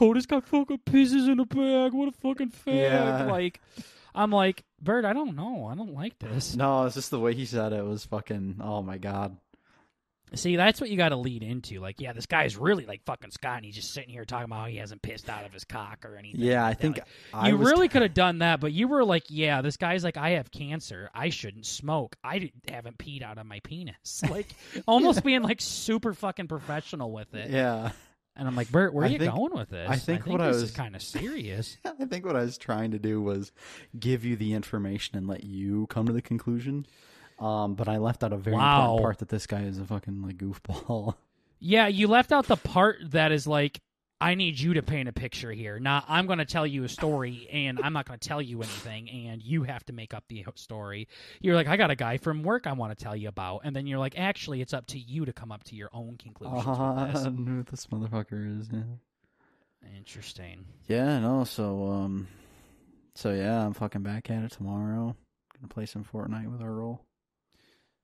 yo, 0.00 0.14
this 0.14 0.26
guy 0.26 0.40
fucking 0.40 0.80
pisses 0.86 1.28
in 1.30 1.40
a 1.40 1.44
bag. 1.44 1.92
What 1.92 2.08
a 2.08 2.12
fucking 2.12 2.50
fag! 2.66 2.90
Yeah. 2.90 3.24
Like, 3.24 3.60
I'm 4.14 4.30
like, 4.30 4.62
Bert, 4.80 5.04
I 5.04 5.12
don't 5.12 5.34
know. 5.36 5.66
I 5.66 5.74
don't 5.74 5.94
like 5.94 6.18
this. 6.18 6.54
No, 6.56 6.84
it's 6.84 6.94
just 6.94 7.10
the 7.10 7.18
way 7.20 7.34
he 7.34 7.44
said 7.44 7.72
it 7.72 7.84
was 7.84 8.04
fucking. 8.06 8.60
Oh 8.62 8.82
my 8.82 8.98
god. 8.98 9.36
See, 10.34 10.56
that's 10.56 10.80
what 10.80 10.88
you 10.90 10.96
got 10.96 11.10
to 11.10 11.16
lead 11.16 11.42
into. 11.42 11.80
Like, 11.80 12.00
yeah, 12.00 12.12
this 12.12 12.26
guy's 12.26 12.56
really 12.56 12.86
like 12.86 13.04
fucking 13.04 13.30
Scott, 13.32 13.56
and 13.56 13.64
he's 13.64 13.74
just 13.74 13.92
sitting 13.92 14.10
here 14.10 14.24
talking 14.24 14.46
about 14.46 14.60
how 14.60 14.66
he 14.66 14.76
hasn't 14.76 15.02
pissed 15.02 15.28
out 15.28 15.44
of 15.44 15.52
his 15.52 15.64
cock 15.64 16.04
or 16.04 16.16
anything. 16.16 16.40
Yeah, 16.40 16.64
I 16.64 16.68
like 16.68 16.76
that. 16.78 16.82
think 16.82 16.96
Like, 16.98 17.06
I 17.34 17.48
you 17.50 17.56
really 17.56 17.88
could 17.88 18.02
have 18.02 18.14
done 18.14 18.38
that, 18.38 18.60
but 18.60 18.72
you 18.72 18.88
were 18.88 19.04
like, 19.04 19.24
yeah, 19.28 19.60
this 19.62 19.76
guy's 19.76 20.04
like, 20.04 20.16
I 20.16 20.30
have 20.30 20.50
cancer. 20.50 21.10
I 21.14 21.28
shouldn't 21.30 21.66
smoke. 21.66 22.16
I 22.24 22.50
haven't 22.68 22.98
peed 22.98 23.22
out 23.22 23.38
of 23.38 23.46
my 23.46 23.60
penis. 23.60 24.22
Like, 24.30 24.48
almost 24.86 25.22
being 25.24 25.42
like 25.42 25.60
super 25.60 26.14
fucking 26.14 26.48
professional 26.48 27.12
with 27.12 27.34
it. 27.34 27.50
Yeah. 27.50 27.90
And 28.34 28.48
I'm 28.48 28.56
like, 28.56 28.70
Bert, 28.72 28.94
where 28.94 29.04
are 29.04 29.08
I 29.08 29.10
you 29.10 29.18
think- 29.18 29.34
going 29.34 29.52
with 29.54 29.68
this? 29.68 29.90
I 29.90 29.96
think 29.96 30.26
what 30.26 30.40
I 30.40 30.48
was- 30.48 30.70
kind 30.70 30.96
of 30.96 31.02
serious. 31.02 31.76
I 31.84 32.06
think 32.06 32.24
what 32.24 32.34
I 32.36 32.40
was 32.42 32.56
trying 32.56 32.92
to 32.92 32.98
do 32.98 33.20
was 33.20 33.52
give 33.98 34.24
you 34.24 34.36
the 34.36 34.54
information 34.54 35.18
and 35.18 35.26
let 35.26 35.44
you 35.44 35.86
come 35.88 36.06
to 36.06 36.12
the 36.14 36.22
conclusion. 36.22 36.86
Um, 37.42 37.74
but 37.74 37.88
I 37.88 37.96
left 37.98 38.22
out 38.22 38.32
a 38.32 38.36
very 38.36 38.56
Wow. 38.56 38.82
important 38.84 39.02
part 39.02 39.18
that 39.18 39.28
this 39.28 39.46
guy 39.46 39.62
is 39.62 39.78
a 39.78 39.84
fucking 39.84 40.22
like 40.22 40.36
goofball. 40.38 41.14
yeah, 41.58 41.88
you 41.88 42.06
left 42.06 42.30
out 42.32 42.46
the 42.46 42.56
part 42.56 42.98
that 43.10 43.32
is 43.32 43.46
like, 43.46 43.80
I 44.20 44.36
need 44.36 44.56
you 44.60 44.74
to 44.74 44.82
paint 44.82 45.08
a 45.08 45.12
picture 45.12 45.50
here. 45.50 45.80
Not, 45.80 46.04
I'm 46.08 46.26
going 46.26 46.38
to 46.38 46.44
tell 46.44 46.64
you 46.64 46.84
a 46.84 46.88
story, 46.88 47.48
and 47.52 47.80
I'm 47.82 47.92
not 47.92 48.06
going 48.06 48.20
to 48.20 48.28
tell 48.28 48.40
you 48.40 48.58
anything, 48.58 49.10
and 49.10 49.42
you 49.42 49.64
have 49.64 49.84
to 49.86 49.92
make 49.92 50.14
up 50.14 50.22
the 50.28 50.44
story. 50.54 51.08
You're 51.40 51.56
like, 51.56 51.66
I 51.66 51.76
got 51.76 51.90
a 51.90 51.96
guy 51.96 52.18
from 52.18 52.44
work 52.44 52.68
I 52.68 52.72
want 52.74 52.96
to 52.96 53.04
tell 53.04 53.16
you 53.16 53.28
about, 53.28 53.62
and 53.64 53.74
then 53.74 53.88
you're 53.88 53.98
like, 53.98 54.16
actually, 54.16 54.60
it's 54.60 54.72
up 54.72 54.86
to 54.88 54.98
you 55.00 55.24
to 55.24 55.32
come 55.32 55.50
up 55.50 55.64
to 55.64 55.74
your 55.74 55.90
own 55.92 56.16
conclusions 56.18 56.64
with 56.64 56.78
Uh, 56.78 57.06
this. 57.12 57.24
I 57.24 57.30
know 57.30 57.52
who 57.52 57.62
this 57.64 57.86
motherfucker 57.86 58.60
is. 58.60 58.68
Yeah. 58.72 58.82
Interesting. 59.96 60.64
yeah, 60.86 61.18
no. 61.18 61.42
So 61.42 61.86
um, 61.88 62.28
So 63.16 63.32
yeah, 63.32 63.64
I'm 63.66 63.72
fucking 63.74 64.02
back 64.02 64.30
at 64.30 64.44
it 64.44 64.52
tomorrow. 64.52 65.16
Gonna 65.56 65.68
play 65.68 65.86
some 65.86 66.04
Fortnite 66.04 66.50
with 66.50 66.62
our 66.62 66.70
roll. 66.72 67.04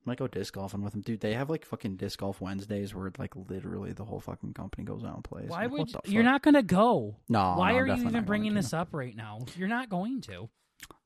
Might 0.08 0.18
go 0.18 0.26
disc 0.26 0.54
golfing 0.54 0.82
with 0.82 0.94
them, 0.94 1.02
dude. 1.02 1.20
They 1.20 1.34
have 1.34 1.50
like 1.50 1.66
fucking 1.66 1.96
disc 1.96 2.18
golf 2.18 2.40
Wednesdays 2.40 2.94
where 2.94 3.12
like 3.18 3.36
literally 3.36 3.92
the 3.92 4.04
whole 4.04 4.20
fucking 4.20 4.54
company 4.54 4.84
goes 4.84 5.04
out 5.04 5.16
and 5.16 5.22
plays. 5.22 5.50
Why 5.50 5.66
would 5.66 5.88
the 5.88 6.00
you're 6.06 6.22
not 6.22 6.42
going 6.42 6.54
to 6.54 6.62
go? 6.62 7.16
No. 7.28 7.56
Why 7.56 7.72
no, 7.72 7.78
are 7.78 7.86
you 7.86 8.06
even 8.06 8.24
bringing 8.24 8.54
this 8.54 8.72
up 8.72 8.88
right 8.92 9.14
now? 9.14 9.40
You're 9.54 9.68
not 9.68 9.90
going 9.90 10.22
to. 10.22 10.48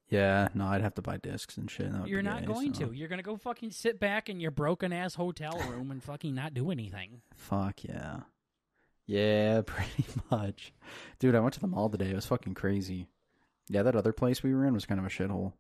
Yeah, 0.08 0.48
no, 0.54 0.66
I'd 0.66 0.82
have 0.82 0.94
to 0.96 1.02
buy 1.02 1.16
discs 1.16 1.56
and 1.56 1.70
shit. 1.70 1.90
Would 1.90 2.06
You're 2.06 2.22
not 2.22 2.40
gay, 2.40 2.46
going 2.46 2.74
so- 2.74 2.86
to. 2.86 2.92
You're 2.92 3.08
going 3.08 3.18
to 3.18 3.24
go 3.24 3.36
fucking 3.36 3.70
sit 3.70 3.98
back 3.98 4.28
in 4.28 4.40
your 4.40 4.50
broken 4.50 4.92
ass 4.92 5.14
hotel 5.14 5.58
room 5.68 5.90
and 5.90 6.02
fucking 6.02 6.34
not 6.34 6.52
do 6.54 6.70
anything. 6.70 7.22
Fuck 7.34 7.82
yeah. 7.84 8.20
Yeah, 9.06 9.62
pretty 9.66 10.04
much. 10.30 10.72
Dude, 11.18 11.34
I 11.34 11.40
went 11.40 11.54
to 11.54 11.60
the 11.60 11.66
mall 11.66 11.88
today. 11.88 12.10
It 12.10 12.14
was 12.14 12.26
fucking 12.26 12.54
crazy. 12.54 13.08
Yeah, 13.68 13.82
that 13.82 13.96
other 13.96 14.12
place 14.12 14.42
we 14.42 14.54
were 14.54 14.64
in 14.66 14.74
was 14.74 14.86
kind 14.86 15.00
of 15.00 15.06
a 15.06 15.08
shithole. 15.08 15.54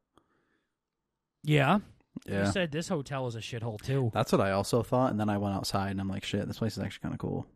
Yeah. 1.42 1.80
Yeah. 2.26 2.46
You 2.46 2.52
said 2.52 2.70
this 2.72 2.88
hotel 2.88 3.26
is 3.26 3.34
a 3.34 3.40
shithole 3.40 3.80
too. 3.80 4.10
That's 4.14 4.30
what 4.32 4.40
I 4.40 4.52
also 4.52 4.82
thought, 4.82 5.10
and 5.10 5.18
then 5.18 5.28
I 5.28 5.38
went 5.38 5.54
outside 5.54 5.90
and 5.92 6.00
I'm 6.00 6.08
like, 6.08 6.24
shit, 6.24 6.46
this 6.46 6.58
place 6.58 6.76
is 6.76 6.82
actually 6.82 7.00
kind 7.02 7.14
of 7.14 7.18
cool. 7.18 7.46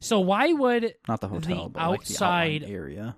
So 0.00 0.20
why 0.20 0.52
would 0.52 0.94
Not 1.08 1.20
the 1.20 1.28
hotel, 1.28 1.68
but 1.68 1.80
like 1.88 2.04
the 2.04 2.12
outside- 2.14 2.64
area. 2.64 3.16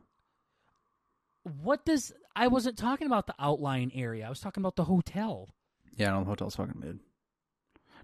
what 1.63 1.85
does 1.85 2.13
I 2.37 2.49
wasn't 2.49 2.77
talking 2.79 3.07
about 3.07 3.27
the 3.27 3.35
outline 3.39 3.93
area. 3.95 4.27
I 4.27 4.29
was 4.29 4.41
talking 4.41 4.61
about 4.63 4.77
the 4.77 4.85
hotel. 4.85 5.49
Yeah, 5.97 6.11
no, 6.11 6.21
the 6.21 6.27
hotel's 6.27 6.57
fucking 6.57 6.81
mid. 6.81 6.99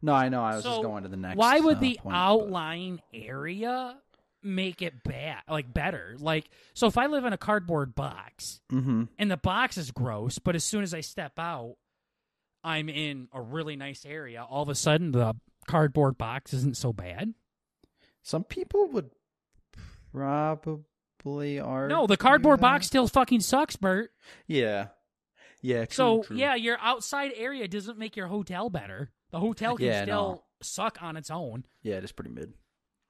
No, 0.03 0.13
I 0.15 0.29
know. 0.29 0.43
I 0.43 0.55
was 0.55 0.63
So, 0.65 0.71
just 0.71 0.83
going 0.83 1.03
to 1.03 1.09
the 1.09 1.17
next. 1.17 1.37
Why 1.37 1.59
would 1.61 1.79
uh, 1.79 1.81
the 1.81 1.95
point, 2.01 2.05
but- 2.05 2.15
outlying 2.15 3.01
area 3.13 3.99
make 4.43 4.81
it 4.83 5.03
bad, 5.03 5.39
like 5.49 5.75
better? 5.75 6.17
Like, 6.19 6.49
so 6.75 6.87
if 6.87 6.97
I 6.97 7.07
live 7.07 7.25
in 7.25 7.33
a 7.33 7.39
cardboard 7.39 7.95
box 7.95 8.61
Mhm. 8.71 9.09
and 9.19 9.31
the 9.31 9.37
box 9.37 9.77
is 9.77 9.91
gross, 9.91 10.39
but 10.39 10.55
as 10.55 10.65
soon 10.65 10.83
as 10.83 10.95
I 10.95 11.01
step 11.01 11.39
out, 11.39 11.77
I'm 12.63 12.89
in 12.89 13.29
a 13.33 13.41
really 13.41 13.77
nice 13.77 14.05
area. 14.05 14.45
All 14.49 14.63
of 14.63 14.69
a 14.69 14.75
sudden, 14.75 15.13
the 15.13 15.35
cardboard 15.67 16.19
box 16.19 16.53
isn't 16.53 16.77
so 16.77 16.93
bad. 16.93 17.35
Some 18.23 18.45
people 18.45 18.87
would 18.89 19.11
probably 20.13 21.59
are. 21.61 21.89
No, 21.89 22.07
the 22.07 22.17
cardboard 22.17 22.61
box 22.61 22.87
still 22.87 23.09
fucking 23.09 23.41
sucks, 23.41 23.77
Bert. 23.77 24.11
Yeah. 24.47 24.89
Yeah. 25.63 25.85
True, 25.85 25.95
so 25.95 26.23
true. 26.23 26.37
yeah, 26.37 26.55
your 26.55 26.79
outside 26.81 27.33
area 27.37 27.69
doesn't 27.69 27.99
make 27.99 28.17
your 28.17 28.27
hotel 28.29 28.71
better. 28.71 29.11
The 29.31 29.41
hotel 29.41 29.77
can 29.77 29.87
Yeah, 29.87 30.03
still 30.03 30.15
no. 30.33 30.43
suck 30.63 30.99
on 31.03 31.17
its 31.17 31.31
own. 31.31 31.65
Yeah, 31.83 31.97
it 31.97 32.05
is 32.05 32.13
pretty 32.13 32.31
mid. 32.31 32.53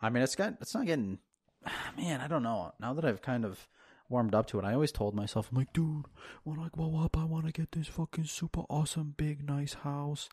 I 0.01 0.11
mean, 0.11 0.23
it's 0.23 0.37
got 0.37 0.55
it's 0.61 0.75
not 0.75 0.87
getting. 0.87 1.19
Man, 1.97 2.21
I 2.21 2.29
don't 2.29 2.43
know. 2.43 2.73
Now 2.81 2.95
that 2.95 3.05
I've 3.05 3.23
kind 3.23 3.45
of 3.45 3.69
warmed 4.11 4.35
up 4.35 4.46
to 4.49 4.59
it, 4.59 4.64
I 4.64 4.75
always 4.75 4.92
told 4.92 5.14
myself, 5.14 5.49
I'm 5.51 5.57
like, 5.59 5.73
dude, 5.73 6.05
when 6.44 6.59
I 6.59 6.68
grow 6.68 6.99
up, 7.03 7.16
I 7.16 7.25
want 7.25 7.46
to 7.46 7.53
get 7.53 7.73
this 7.73 7.87
fucking 7.87 8.25
super 8.25 8.62
awesome, 8.68 9.14
big, 9.16 9.46
nice 9.49 9.75
house. 9.75 10.29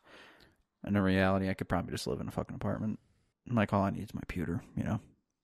And 0.84 0.96
in 0.96 1.02
reality, 1.02 1.48
I 1.48 1.54
could 1.54 1.68
probably 1.68 1.92
just 1.92 2.06
live 2.06 2.20
in 2.20 2.28
a 2.28 2.32
fucking 2.32 2.56
apartment. 2.56 2.98
I'm 3.48 3.56
like, 3.56 3.72
all 3.72 3.82
I 3.82 3.90
need 3.90 4.02
is 4.02 4.14
my 4.14 4.20
pewter, 4.28 4.62
you 4.76 4.82
know, 4.84 5.00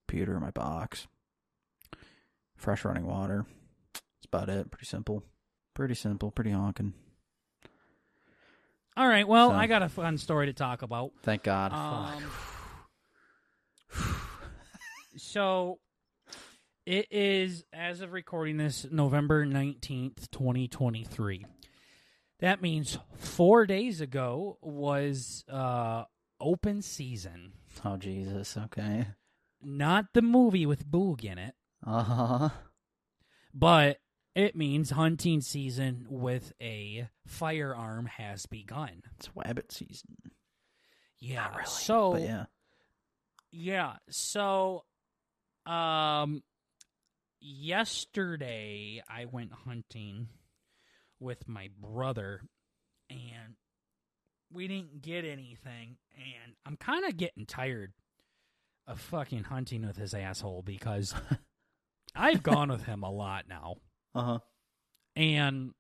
pewter, 0.09 0.39
my 0.41 0.51
box, 0.51 1.07
fresh 2.57 2.85
running 2.85 3.07
water. 3.07 3.47
That's 3.95 4.27
about 4.27 4.49
it. 4.49 4.71
Pretty 4.71 4.87
simple. 4.87 5.23
Pretty 5.73 5.95
simple. 5.95 6.31
Pretty 6.31 6.51
honking. 6.51 6.93
All 8.97 9.09
right, 9.09 9.27
well, 9.27 9.51
So- 9.51 9.57
I 9.57 9.67
got 9.67 9.83
a 9.83 9.89
fun 9.89 10.19
story 10.19 10.47
to 10.47 10.53
talk 10.53 10.83
about. 10.83 11.13
Thank 11.23 11.43
God. 11.45 11.73
Um, 11.73 12.31
so 15.17 15.79
it 16.87 17.07
is 17.11 17.65
as 17.73 18.01
of 18.01 18.13
recording 18.13 18.57
this 18.57 18.87
November 18.91 19.47
19th, 19.47 20.31
2023. 20.31 21.47
That 22.41 22.61
means 22.61 22.99
4 23.17 23.67
days 23.67 24.01
ago 24.01 24.59
was 24.61 25.45
uh 25.49 26.05
open 26.41 26.83
season. 26.83 27.53
Oh 27.85 27.97
Jesus. 27.97 28.57
Okay. 28.57 29.07
Not 29.63 30.07
the 30.13 30.23
movie 30.23 30.67
with 30.67 30.87
Boog 30.87 31.25
in 31.25 31.39
it, 31.39 31.55
Uh 31.87 32.03
huh. 32.03 32.49
but 33.55 33.99
it 34.35 34.57
means 34.57 34.91
hunting 34.91 35.41
season 35.41 36.07
with 36.11 36.53
a 36.61 37.09
firearm 37.27 38.07
has 38.07 38.47
begun. 38.47 39.03
It's 39.17 39.31
rabbit 39.35 39.73
season. 39.73 40.17
Yeah. 41.19 41.49
Really. 41.51 41.65
So 41.67 42.17
yeah. 42.17 42.45
Yeah. 43.53 43.95
So, 44.11 44.85
um, 45.65 46.43
yesterday 47.45 49.03
I 49.09 49.27
went 49.27 49.53
hunting 49.53 50.29
with 51.21 51.47
my 51.49 51.69
brother, 51.81 52.41
and 53.11 53.55
we 54.53 54.67
didn't 54.69 55.03
get 55.03 55.25
anything. 55.25 55.97
And 56.17 56.55
I'm 56.67 56.77
kind 56.77 57.05
of 57.05 57.17
getting 57.17 57.47
tired 57.47 57.93
of 58.87 59.01
fucking 59.01 59.45
hunting 59.45 59.87
with 59.87 59.97
his 59.97 60.15
asshole 60.15 60.63
because 60.63 61.15
I've 62.15 62.43
gone 62.43 62.69
with 62.71 62.85
him 62.85 63.03
a 63.03 63.11
lot 63.11 63.45
now, 63.49 63.77
Uh 64.15 64.23
huh. 64.23 64.39
and 65.17 65.73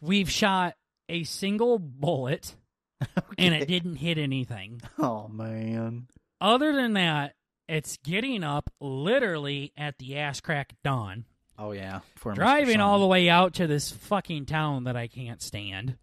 we've 0.00 0.30
shot 0.30 0.74
a 1.08 1.24
single 1.24 1.78
bullet, 1.78 2.54
and 3.38 3.54
it 3.54 3.66
didn't 3.68 3.96
hit 3.96 4.18
anything. 4.18 4.80
Oh 4.98 5.28
man. 5.28 6.08
Other 6.40 6.74
than 6.74 6.92
that, 6.94 7.34
it's 7.68 7.96
getting 7.98 8.44
up 8.44 8.70
literally 8.80 9.72
at 9.76 9.98
the 9.98 10.18
ass 10.18 10.40
crack 10.40 10.74
dawn, 10.84 11.24
Oh 11.58 11.72
yeah. 11.72 12.00
Driving 12.34 12.80
all 12.80 13.00
the 13.00 13.06
way 13.06 13.28
out 13.30 13.54
to 13.54 13.66
this 13.66 13.90
fucking 13.90 14.44
town 14.46 14.84
that 14.84 14.96
I 14.96 15.06
can't 15.08 15.40
stand, 15.42 15.96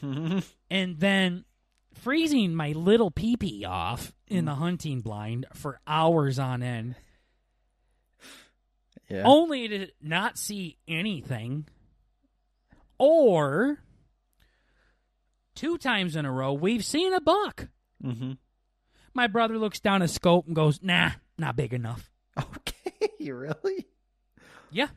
hmm 0.00 0.38
and 0.70 0.98
then 0.98 1.44
freezing 2.02 2.54
my 2.54 2.72
little 2.72 3.10
peepee 3.10 3.64
off 3.66 4.12
in 4.26 4.44
Mm. 4.44 4.46
the 4.46 4.54
hunting 4.56 5.00
blind 5.02 5.46
for 5.54 5.78
hours 5.86 6.38
on 6.38 6.62
end, 6.62 6.94
Yeah. 9.10 9.22
only 9.24 9.68
to 9.68 9.88
not 10.00 10.38
see 10.38 10.78
anything. 10.88 11.68
Or 12.98 13.78
two 15.54 15.76
times 15.78 16.16
in 16.16 16.24
a 16.24 16.32
row, 16.32 16.52
we've 16.54 16.84
seen 16.84 17.12
a 17.12 17.20
buck. 17.20 17.68
hmm 18.00 18.32
My 19.14 19.26
brother 19.28 19.56
looks 19.58 19.80
down 19.80 20.02
a 20.02 20.08
scope 20.08 20.46
and 20.46 20.56
goes, 20.56 20.82
"Nah, 20.82 21.10
not 21.38 21.56
big 21.56 21.72
enough." 21.72 22.10
Okay. 22.40 23.10
really? 23.32 23.86
Yeah, 24.72 24.88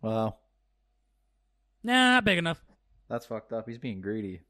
Wow. 0.00 0.36
nah, 1.82 2.12
not 2.12 2.24
big 2.24 2.38
enough. 2.38 2.62
That's 3.08 3.26
fucked 3.26 3.52
up. 3.52 3.68
He's 3.68 3.76
being 3.78 4.00
greedy. 4.00 4.40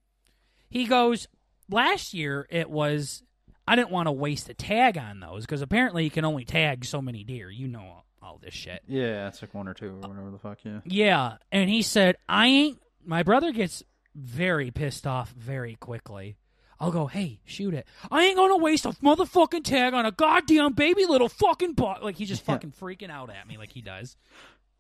He 0.69 0.85
goes, 0.87 1.27
last 1.69 2.15
year 2.15 2.47
it 2.51 2.71
was, 2.71 3.23
I 3.67 3.75
didn't 3.75 3.91
want 3.91 4.07
to 4.07 4.13
waste 4.13 4.49
a 4.49 4.55
tag 4.55 4.97
on 4.97 5.19
those 5.19 5.45
because 5.45 5.61
apparently 5.63 6.05
you 6.05 6.11
can 6.11 6.25
only 6.25 6.45
tag 6.45 6.85
so 6.85 7.03
many 7.03 7.25
deer. 7.25 7.51
You 7.51 7.67
know 7.67 7.81
all, 7.81 8.05
all 8.23 8.39
this 8.41 8.55
shit. 8.55 8.83
Yeah, 8.87 9.27
it's 9.27 9.43
like 9.43 9.55
one 9.55 9.67
or 9.67 9.75
two 9.75 9.89
or 9.89 9.97
whatever 9.97 10.31
the 10.31 10.39
fuck. 10.39 10.59
Yeah. 10.65 10.81
Yeah. 10.85 11.37
And 11.51 11.69
he 11.69 11.83
said, 11.83 12.17
I 12.29 12.47
ain't, 12.47 12.79
my 13.05 13.25
brother 13.25 13.51
gets 13.51 13.83
very 14.15 14.71
pissed 14.71 15.07
off 15.07 15.33
very 15.33 15.75
quickly. 15.77 16.37
I'll 16.81 16.91
go, 16.91 17.07
hey, 17.07 17.41
shoot 17.45 17.75
it. 17.75 17.87
I 18.11 18.25
ain't 18.25 18.37
gonna 18.37 18.57
waste 18.57 18.87
a 18.87 18.91
motherfucking 19.03 19.65
tag 19.65 19.93
on 19.93 20.07
a 20.07 20.11
goddamn 20.13 20.73
baby 20.73 21.05
little 21.07 21.29
fucking 21.29 21.75
buck. 21.75 22.03
Like 22.03 22.17
he's 22.17 22.29
just 22.29 22.43
Yeah. 22.49 22.55
fucking 22.55 22.73
freaking 22.73 23.11
out 23.11 23.29
at 23.31 23.47
me 23.47 23.59
like 23.59 23.71
he 23.73 23.83
does 23.83 24.17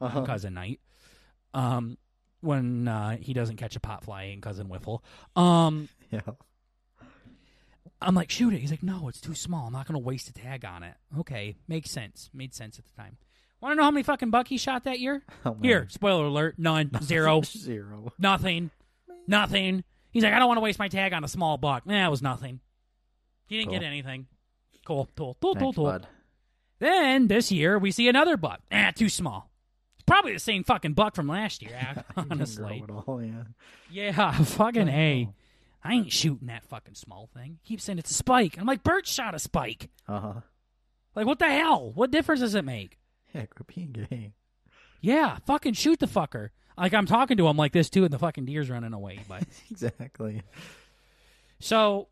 Uh-huh. 0.00 0.22
cousin 0.24 0.54
Knight. 0.54 0.80
Um, 1.52 1.98
when 2.40 2.88
uh, 2.88 3.18
he 3.20 3.34
doesn't 3.34 3.56
catch 3.56 3.76
a 3.76 3.80
pot 3.80 4.02
fly 4.04 4.22
in 4.24 4.40
cousin 4.40 4.66
Whiffle. 4.68 5.04
Um, 5.36 5.88
Yeah. 6.10 6.20
I'm 8.02 8.14
like, 8.14 8.30
shoot 8.30 8.54
it. 8.54 8.60
He's 8.60 8.70
like, 8.70 8.82
no, 8.82 9.08
it's 9.08 9.20
too 9.20 9.34
small. 9.34 9.66
I'm 9.66 9.72
not 9.74 9.86
going 9.86 10.00
to 10.00 10.04
waste 10.04 10.28
a 10.30 10.32
tag 10.32 10.64
on 10.64 10.82
it. 10.82 10.94
Okay, 11.18 11.56
makes 11.68 11.90
sense. 11.90 12.30
Made 12.32 12.54
sense 12.54 12.78
at 12.78 12.86
the 12.86 12.92
time. 12.96 13.18
Want 13.60 13.72
to 13.72 13.76
know 13.76 13.82
how 13.82 13.90
many 13.90 14.02
fucking 14.02 14.30
buck 14.30 14.48
he 14.48 14.56
shot 14.56 14.84
that 14.84 15.00
year? 15.00 15.22
Oh. 15.44 15.54
Here, 15.60 15.86
spoiler 15.90 16.24
alert, 16.24 16.54
none, 16.58 16.90
zero, 17.02 17.42
Zero. 17.42 18.12
nothing, 18.18 18.70
nothing. 19.26 19.84
He's 20.12 20.22
like, 20.24 20.32
I 20.32 20.38
don't 20.38 20.48
want 20.48 20.58
to 20.58 20.62
waste 20.62 20.78
my 20.78 20.88
tag 20.88 21.12
on 21.12 21.24
a 21.24 21.28
small 21.28 21.56
buck. 21.56 21.86
Nah, 21.86 22.06
it 22.06 22.10
was 22.10 22.22
nothing. 22.22 22.60
He 23.46 23.58
didn't 23.58 23.70
get 23.70 23.82
anything. 23.82 24.26
Cool, 24.84 25.08
cool, 25.16 25.36
cool, 25.40 25.54
cool, 25.54 25.72
Thanks, 25.72 25.76
cool. 25.76 26.00
Then 26.78 27.28
this 27.28 27.52
year 27.52 27.78
we 27.78 27.90
see 27.90 28.08
another 28.08 28.36
buck. 28.36 28.60
Ah, 28.72 28.92
too 28.94 29.08
small. 29.08 29.50
It's 29.96 30.04
probably 30.04 30.32
the 30.32 30.40
same 30.40 30.64
fucking 30.64 30.94
buck 30.94 31.14
from 31.14 31.28
last 31.28 31.62
year, 31.62 32.04
honestly. 32.16 32.82
all, 33.06 33.22
yeah. 33.22 33.44
Yeah, 33.90 34.32
fucking 34.42 34.88
a. 34.88 35.28
Oh. 35.28 35.34
I 35.82 35.94
ain't 35.94 36.12
shooting 36.12 36.48
that 36.48 36.66
fucking 36.66 36.94
small 36.94 37.28
thing. 37.34 37.58
Keep 37.64 37.80
saying 37.80 37.98
it's 37.98 38.10
a 38.10 38.14
spike. 38.14 38.58
I'm 38.58 38.66
like, 38.66 38.82
Bert 38.82 39.06
shot 39.06 39.34
a 39.34 39.38
spike. 39.38 39.88
Uh-huh. 40.06 40.40
Like, 41.14 41.26
what 41.26 41.38
the 41.38 41.48
hell? 41.48 41.92
What 41.94 42.10
difference 42.10 42.40
does 42.42 42.54
it 42.54 42.64
make? 42.64 42.98
Yeah, 43.34 43.46
quit 43.46 43.66
being 43.74 43.92
gay. 43.92 44.34
Yeah, 45.00 45.38
fucking 45.46 45.74
shoot 45.74 45.98
the 45.98 46.06
fucker. 46.06 46.50
Like, 46.78 46.94
I'm 46.94 47.06
talking 47.06 47.36
to 47.36 47.46
him 47.48 47.56
like 47.56 47.72
this 47.72 47.90
too, 47.90 48.04
and 48.04 48.12
the 48.12 48.18
fucking 48.18 48.44
deer's 48.46 48.70
running 48.70 48.92
away. 48.92 49.20
But 49.28 49.44
exactly. 49.70 50.42
so, 51.58 52.08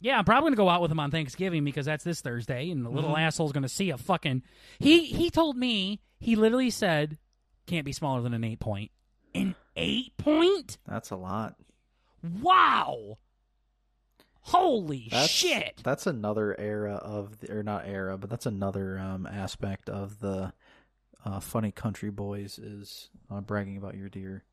yeah, 0.00 0.18
I'm 0.18 0.24
probably 0.24 0.48
gonna 0.48 0.56
go 0.56 0.68
out 0.68 0.80
with 0.82 0.90
him 0.90 1.00
on 1.00 1.10
Thanksgiving 1.10 1.64
because 1.64 1.86
that's 1.86 2.04
this 2.04 2.20
Thursday, 2.20 2.70
and 2.70 2.84
the 2.84 2.90
little 2.90 3.14
Mhm. 3.14 3.20
asshole's 3.20 3.52
gonna 3.52 3.68
see 3.68 3.90
a 3.90 3.98
fucking. 3.98 4.42
He 4.78 5.06
he 5.06 5.30
told 5.30 5.56
me 5.56 6.00
he 6.20 6.36
literally 6.36 6.70
said 6.70 7.18
can't 7.66 7.84
be 7.86 7.92
smaller 7.92 8.20
than 8.20 8.34
an 8.34 8.44
eight 8.44 8.60
point. 8.60 8.90
An 9.34 9.54
eight 9.76 10.16
point? 10.18 10.78
That's 10.86 11.10
a 11.10 11.16
lot. 11.16 11.56
Wow! 12.40 13.18
Holy 14.42 15.08
That's, 15.10 15.30
shit! 15.30 15.80
That's 15.82 16.06
another 16.06 16.54
era 16.60 16.94
of 16.96 17.40
the, 17.40 17.50
or 17.58 17.62
not 17.62 17.86
era, 17.86 18.18
but 18.18 18.28
that's 18.28 18.44
another 18.46 18.98
um, 18.98 19.26
aspect 19.26 19.88
of 19.88 20.20
the 20.20 20.52
uh, 21.24 21.40
funny 21.40 21.70
country 21.72 22.10
boys 22.10 22.58
is 22.58 23.08
uh, 23.30 23.40
bragging 23.40 23.76
about 23.76 23.94
your 23.96 24.08
deer. 24.08 24.44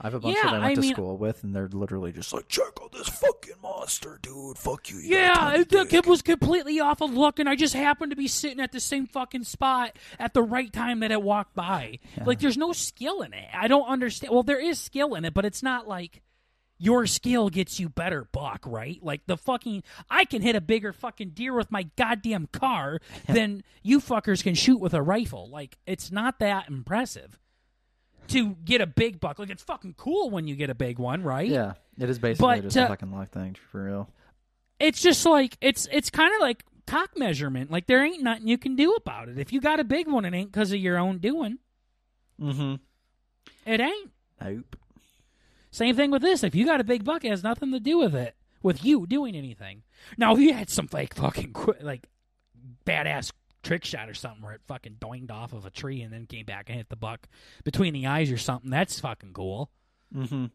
I 0.00 0.06
have 0.06 0.14
a 0.14 0.20
bunch 0.20 0.36
Yeah, 0.36 0.44
that 0.44 0.54
I 0.54 0.58
went 0.60 0.64
I 0.64 0.74
to 0.76 0.80
mean- 0.80 0.92
school 0.94 1.18
with, 1.18 1.42
and 1.42 1.56
they're 1.56 1.66
literally 1.66 2.12
just 2.12 2.32
like, 2.32 2.46
"Check 2.46 2.78
out 2.80 2.92
this 2.92 3.08
fucking 3.08 3.56
monster, 3.60 4.20
dude! 4.22 4.56
Fuck 4.56 4.90
you!" 4.90 4.98
you 4.98 5.16
Yeah, 5.16 5.34
tiny 5.34 5.58
the 5.58 5.64
dick." 5.64 5.88
kid 5.88 6.06
was 6.06 6.22
completely 6.22 6.78
off 6.78 7.00
of 7.00 7.14
luck, 7.14 7.40
and 7.40 7.48
I 7.48 7.56
just 7.56 7.74
happened 7.74 8.10
to 8.10 8.16
be 8.16 8.28
sitting 8.28 8.60
at 8.60 8.70
the 8.70 8.78
same 8.78 9.08
fucking 9.08 9.42
spot 9.42 9.96
at 10.20 10.34
the 10.34 10.42
right 10.42 10.72
time 10.72 11.00
that 11.00 11.10
it 11.10 11.20
walked 11.20 11.56
by. 11.56 11.98
Like, 12.24 12.38
there's 12.38 12.56
no 12.56 12.72
skill 12.72 13.22
in 13.22 13.32
it. 13.32 13.48
I 13.52 13.66
don't 13.66 13.88
understand. 13.88 14.32
Well, 14.32 14.44
there 14.44 14.60
is 14.60 14.78
skill 14.78 15.16
in 15.16 15.24
it, 15.24 15.34
but 15.34 15.44
it's 15.44 15.64
not 15.64 15.88
like 15.88 16.22
your 16.78 17.06
skill 17.06 17.48
gets 17.48 17.80
you 17.80 17.88
better 17.88 18.28
buck, 18.32 18.60
right? 18.66 18.98
Like 19.02 19.26
the 19.26 19.36
fucking 19.36 19.82
I 20.08 20.24
can 20.24 20.42
hit 20.42 20.54
a 20.56 20.60
bigger 20.60 20.92
fucking 20.92 21.30
deer 21.30 21.54
with 21.54 21.70
my 21.72 21.84
goddamn 21.96 22.46
car 22.52 23.00
than 23.26 23.62
you 23.82 24.00
fuckers 24.00 24.42
can 24.42 24.54
shoot 24.54 24.78
with 24.80 24.94
a 24.94 25.02
rifle. 25.02 25.48
Like 25.50 25.76
it's 25.86 26.10
not 26.12 26.38
that 26.38 26.68
impressive 26.68 27.38
to 28.28 28.56
get 28.64 28.80
a 28.80 28.86
big 28.86 29.20
buck. 29.20 29.38
Like 29.38 29.50
it's 29.50 29.62
fucking 29.62 29.94
cool 29.96 30.30
when 30.30 30.46
you 30.46 30.54
get 30.54 30.70
a 30.70 30.74
big 30.74 30.98
one, 30.98 31.22
right? 31.22 31.48
Yeah, 31.48 31.72
it 31.98 32.08
is 32.08 32.18
basically 32.18 32.56
But, 32.56 32.62
just 32.62 32.76
uh, 32.76 32.82
a 32.82 32.88
fucking 32.88 33.10
luck 33.12 33.30
thing 33.30 33.56
for 33.72 33.84
real. 33.84 34.10
it's 34.78 35.00
just 35.02 35.24
like 35.26 35.56
it's 35.60 35.88
it's 35.90 36.10
kind 36.10 36.32
of 36.34 36.40
like 36.40 36.64
cock 36.86 37.10
measurement. 37.16 37.70
Like 37.70 37.86
there 37.86 38.04
ain't 38.04 38.22
nothing 38.22 38.46
you 38.46 38.56
can 38.58 38.76
do 38.76 38.92
about 38.92 39.28
it. 39.28 39.38
If 39.38 39.52
you 39.52 39.60
got 39.60 39.80
a 39.80 39.84
big 39.84 40.06
one, 40.08 40.24
it 40.24 40.32
ain't 40.34 40.52
because 40.52 40.72
of 40.72 40.78
your 40.78 40.98
own 40.98 41.18
doing. 41.18 41.58
Mm-hmm. 42.40 42.74
It 43.66 43.80
ain't. 43.80 44.10
Nope. 44.40 44.76
Same 45.78 45.94
thing 45.94 46.10
with 46.10 46.22
this. 46.22 46.42
If 46.42 46.56
you 46.56 46.66
got 46.66 46.80
a 46.80 46.84
big 46.84 47.04
buck, 47.04 47.24
it 47.24 47.30
has 47.30 47.44
nothing 47.44 47.70
to 47.70 47.78
do 47.78 47.98
with 47.98 48.12
it, 48.12 48.34
with 48.64 48.84
you 48.84 49.06
doing 49.06 49.36
anything. 49.36 49.84
Now, 50.16 50.34
if 50.34 50.40
you 50.40 50.52
had 50.52 50.68
some 50.70 50.88
like 50.90 51.14
fucking 51.14 51.52
qu- 51.52 51.76
like 51.80 52.08
badass 52.84 53.30
trick 53.62 53.84
shot 53.84 54.08
or 54.08 54.14
something 54.14 54.42
where 54.42 54.54
it 54.54 54.60
fucking 54.66 54.96
doinged 54.98 55.30
off 55.30 55.52
of 55.52 55.66
a 55.66 55.70
tree 55.70 56.02
and 56.02 56.12
then 56.12 56.26
came 56.26 56.46
back 56.46 56.68
and 56.68 56.76
hit 56.76 56.88
the 56.88 56.96
buck 56.96 57.28
between 57.62 57.94
the 57.94 58.08
eyes 58.08 58.32
or 58.32 58.38
something, 58.38 58.70
that's 58.70 58.98
fucking 58.98 59.32
cool. 59.32 59.70
Mm-hmm. 60.12 60.46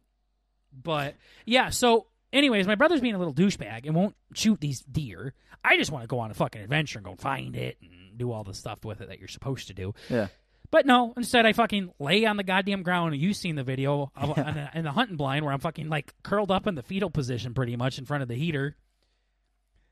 But 0.82 1.14
yeah, 1.46 1.70
so 1.70 2.08
anyways, 2.30 2.66
my 2.66 2.74
brother's 2.74 3.00
being 3.00 3.14
a 3.14 3.18
little 3.18 3.32
douchebag 3.32 3.86
and 3.86 3.94
won't 3.94 4.16
shoot 4.34 4.60
these 4.60 4.80
deer. 4.80 5.32
I 5.64 5.78
just 5.78 5.90
want 5.90 6.02
to 6.02 6.08
go 6.08 6.18
on 6.18 6.32
a 6.32 6.34
fucking 6.34 6.60
adventure 6.60 6.98
and 6.98 7.06
go 7.06 7.14
find 7.14 7.56
it 7.56 7.78
and 7.80 8.18
do 8.18 8.30
all 8.30 8.44
the 8.44 8.52
stuff 8.52 8.84
with 8.84 9.00
it 9.00 9.08
that 9.08 9.20
you're 9.20 9.28
supposed 9.28 9.68
to 9.68 9.74
do. 9.74 9.94
Yeah. 10.10 10.26
But 10.74 10.86
no, 10.86 11.14
instead 11.16 11.46
I 11.46 11.52
fucking 11.52 11.92
lay 12.00 12.24
on 12.24 12.36
the 12.36 12.42
goddamn 12.42 12.82
ground. 12.82 13.14
You've 13.16 13.36
seen 13.36 13.54
the 13.54 13.62
video 13.62 14.10
of, 14.16 14.36
in, 14.36 14.54
the, 14.54 14.70
in 14.74 14.82
the 14.82 14.90
hunting 14.90 15.16
blind 15.16 15.44
where 15.44 15.54
I'm 15.54 15.60
fucking 15.60 15.88
like 15.88 16.12
curled 16.24 16.50
up 16.50 16.66
in 16.66 16.74
the 16.74 16.82
fetal 16.82 17.10
position 17.10 17.54
pretty 17.54 17.76
much 17.76 17.96
in 17.96 18.04
front 18.04 18.24
of 18.24 18.28
the 18.28 18.34
heater. 18.34 18.74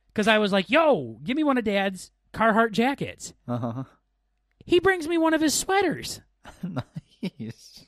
Because 0.08 0.26
I 0.26 0.38
was 0.38 0.50
like, 0.50 0.70
yo, 0.70 1.20
give 1.22 1.36
me 1.36 1.44
one 1.44 1.56
of 1.56 1.62
Dad's 1.62 2.10
Carhartt 2.34 2.72
jackets. 2.72 3.32
Uh 3.46 3.58
huh. 3.58 3.84
He 4.66 4.80
brings 4.80 5.06
me 5.06 5.18
one 5.18 5.34
of 5.34 5.40
his 5.40 5.54
sweaters. 5.54 6.20
nice. 6.64 7.86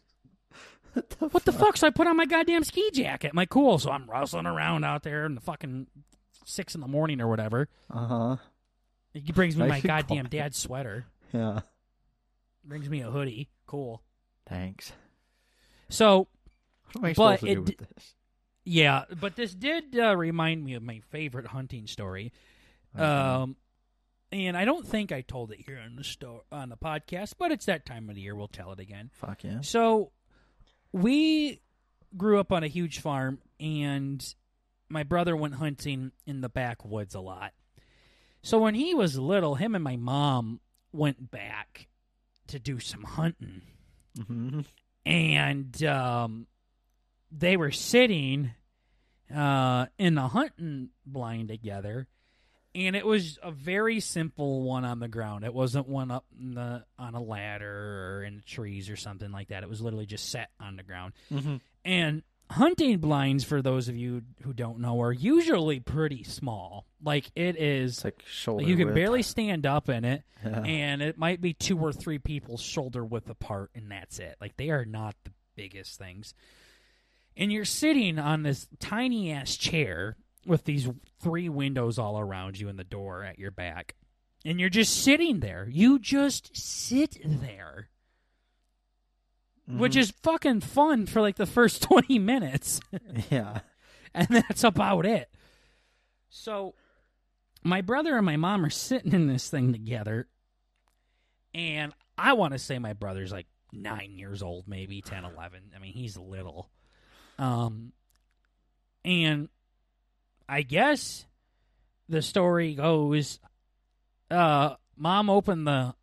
What 0.92 1.10
the, 1.10 1.28
What 1.30 1.44
the 1.44 1.52
fuck? 1.52 1.76
So 1.76 1.88
I 1.88 1.90
put 1.90 2.06
on 2.06 2.16
my 2.16 2.26
goddamn 2.26 2.62
ski 2.62 2.92
jacket. 2.92 3.30
I'm 3.32 3.36
like, 3.36 3.50
cool. 3.50 3.80
So 3.80 3.90
I'm 3.90 4.08
rustling 4.08 4.46
around 4.46 4.84
out 4.84 5.02
there 5.02 5.26
in 5.26 5.34
the 5.34 5.40
fucking 5.40 5.88
six 6.44 6.76
in 6.76 6.80
the 6.80 6.86
morning 6.86 7.20
or 7.20 7.26
whatever. 7.26 7.68
Uh 7.90 8.06
huh. 8.06 8.36
He 9.14 9.32
brings 9.32 9.56
me 9.56 9.62
my 9.62 9.68
Nice 9.68 9.82
and 9.82 9.88
goddamn 9.88 10.16
quiet. 10.26 10.30
dad's 10.30 10.58
sweater. 10.58 11.06
Yeah. 11.32 11.62
Brings 12.64 12.88
me 12.88 13.00
a 13.02 13.10
hoodie. 13.10 13.48
Cool. 13.66 14.02
Thanks. 14.48 14.92
So 15.88 16.28
What 16.92 16.96
am 16.96 17.04
I 17.04 17.12
supposed 17.12 17.40
to 17.40 17.46
do 17.46 17.64
d- 17.64 17.76
with 17.78 17.88
this? 17.94 18.14
yeah, 18.64 19.04
but 19.20 19.36
this 19.36 19.54
did 19.54 19.98
uh, 19.98 20.16
remind 20.16 20.64
me 20.64 20.74
of 20.74 20.82
my 20.82 21.00
favorite 21.10 21.46
hunting 21.48 21.86
story. 21.86 22.32
Um, 22.96 23.56
and 24.32 24.56
I 24.56 24.64
don't 24.64 24.86
think 24.86 25.12
I 25.12 25.20
told 25.22 25.50
it 25.52 25.60
here 25.66 25.80
on 25.84 25.96
the 25.96 26.04
sto- 26.04 26.44
on 26.52 26.68
the 26.68 26.76
podcast, 26.76 27.34
but 27.38 27.50
it's 27.52 27.66
that 27.66 27.84
time 27.84 28.08
of 28.08 28.14
the 28.14 28.20
year. 28.22 28.34
We'll 28.34 28.48
tell 28.48 28.72
it 28.72 28.80
again. 28.80 29.10
Fuck 29.12 29.44
yeah. 29.44 29.60
So 29.62 30.12
we 30.92 31.60
grew 32.16 32.38
up 32.38 32.52
on 32.52 32.62
a 32.62 32.68
huge 32.68 33.00
farm, 33.00 33.40
and 33.60 34.24
my 34.88 35.02
brother 35.02 35.36
went 35.36 35.54
hunting 35.54 36.12
in 36.26 36.40
the 36.40 36.48
backwoods 36.48 37.14
a 37.14 37.20
lot. 37.20 37.52
So 38.42 38.58
when 38.58 38.74
he 38.74 38.94
was 38.94 39.18
little, 39.18 39.56
him 39.56 39.74
and 39.74 39.82
my 39.82 39.96
mom 39.96 40.60
went 40.92 41.30
back 41.30 41.88
to 42.48 42.58
do 42.58 42.78
some 42.80 43.02
hunting, 43.02 43.62
Mm-hmm. 44.18 44.60
and 45.04 45.84
um, 45.84 46.46
they 47.32 47.56
were 47.56 47.72
sitting 47.72 48.52
uh, 49.34 49.86
in 49.98 50.14
the 50.14 50.28
hunting 50.28 50.90
blind 51.04 51.48
together. 51.48 52.06
And 52.76 52.96
it 52.96 53.06
was 53.06 53.38
a 53.42 53.52
very 53.52 54.00
simple 54.00 54.62
one 54.62 54.84
on 54.84 54.98
the 54.98 55.06
ground. 55.08 55.44
It 55.44 55.54
wasn't 55.54 55.88
one 55.88 56.10
up 56.10 56.24
in 56.40 56.54
the, 56.54 56.84
on 56.98 57.14
a 57.14 57.22
ladder 57.22 58.18
or 58.20 58.24
in 58.24 58.36
the 58.36 58.42
trees 58.42 58.90
or 58.90 58.96
something 58.96 59.30
like 59.30 59.48
that. 59.48 59.62
It 59.62 59.68
was 59.68 59.80
literally 59.80 60.06
just 60.06 60.28
set 60.28 60.50
on 60.60 60.74
the 60.76 60.82
ground. 60.82 61.12
Mm-hmm. 61.32 61.56
And 61.84 62.22
hunting 62.50 62.98
blinds, 62.98 63.44
for 63.44 63.62
those 63.62 63.88
of 63.88 63.96
you 63.96 64.22
who 64.42 64.52
don't 64.52 64.78
know, 64.80 65.00
are 65.02 65.12
usually 65.12 65.80
pretty 65.80 66.22
small. 66.24 66.86
Like 67.02 67.30
it 67.34 67.56
is, 67.56 67.96
It's 67.98 68.04
like 68.04 68.22
shoulder. 68.26 68.64
you 68.64 68.76
can 68.76 68.86
width. 68.86 68.94
barely 68.94 69.22
stand 69.22 69.66
up 69.66 69.88
in 69.88 70.04
it, 70.04 70.22
Yeah. 70.44 70.60
and 70.62 71.02
it 71.02 71.18
might 71.18 71.40
be 71.40 71.52
two 71.54 71.78
or 71.78 71.92
three 71.92 72.18
people 72.18 72.56
shoulder 72.56 73.04
width 73.04 73.28
apart, 73.30 73.70
and 73.74 73.90
that's 73.90 74.18
it. 74.18 74.36
Like 74.40 74.56
they 74.56 74.70
are 74.70 74.84
not 74.84 75.14
the 75.24 75.32
biggest 75.56 75.98
things. 75.98 76.34
And 77.36 77.52
you're 77.52 77.64
sitting 77.64 78.18
on 78.18 78.42
this 78.42 78.68
tiny 78.78 79.32
ass 79.32 79.56
chair 79.56 80.16
with 80.46 80.64
these 80.64 80.88
three 81.20 81.48
windows 81.48 81.98
all 81.98 82.18
around 82.18 82.60
you 82.60 82.68
and 82.68 82.78
the 82.78 82.84
door 82.84 83.24
at 83.24 83.38
your 83.38 83.50
back. 83.50 83.94
And 84.44 84.60
you're 84.60 84.68
just 84.68 85.02
sitting 85.02 85.40
there. 85.40 85.66
You 85.70 85.98
just 85.98 86.54
sit 86.56 87.16
there 87.24 87.88
which 89.66 89.94
Mhm. 89.94 89.98
is 90.00 90.10
fucking 90.22 90.60
fun 90.60 91.06
for 91.06 91.20
like 91.20 91.36
the 91.36 91.46
first 91.46 91.82
20 91.88 92.18
minutes 92.18 92.80
yeah. 93.30 93.60
and 94.14 94.28
that's 94.28 94.62
about 94.64 95.06
it 95.06 95.30
so 96.28 96.74
my 97.62 97.80
brother 97.80 98.16
and 98.16 98.26
my 98.26 98.36
mom 98.36 98.64
are 98.64 98.70
sitting 98.70 99.12
in 99.12 99.26
this 99.26 99.48
thing 99.48 99.72
together 99.72 100.28
and 101.54 101.92
i 102.18 102.32
want 102.34 102.52
to 102.52 102.58
say 102.58 102.78
my 102.78 102.92
brother's 102.92 103.32
like 103.32 103.46
nine 103.72 104.12
years 104.18 104.42
old 104.42 104.68
maybe 104.68 105.00
10 105.00 105.24
11 105.36 105.72
i 105.74 105.78
mean 105.78 105.92
he's 105.92 106.16
little 106.16 106.68
um 107.38 107.92
and 109.04 109.48
i 110.48 110.62
guess 110.62 111.24
the 112.08 112.20
story 112.22 112.74
goes 112.74 113.38
uh 114.30 114.74
mom 114.96 115.30
opened 115.30 115.66
the 115.66 115.94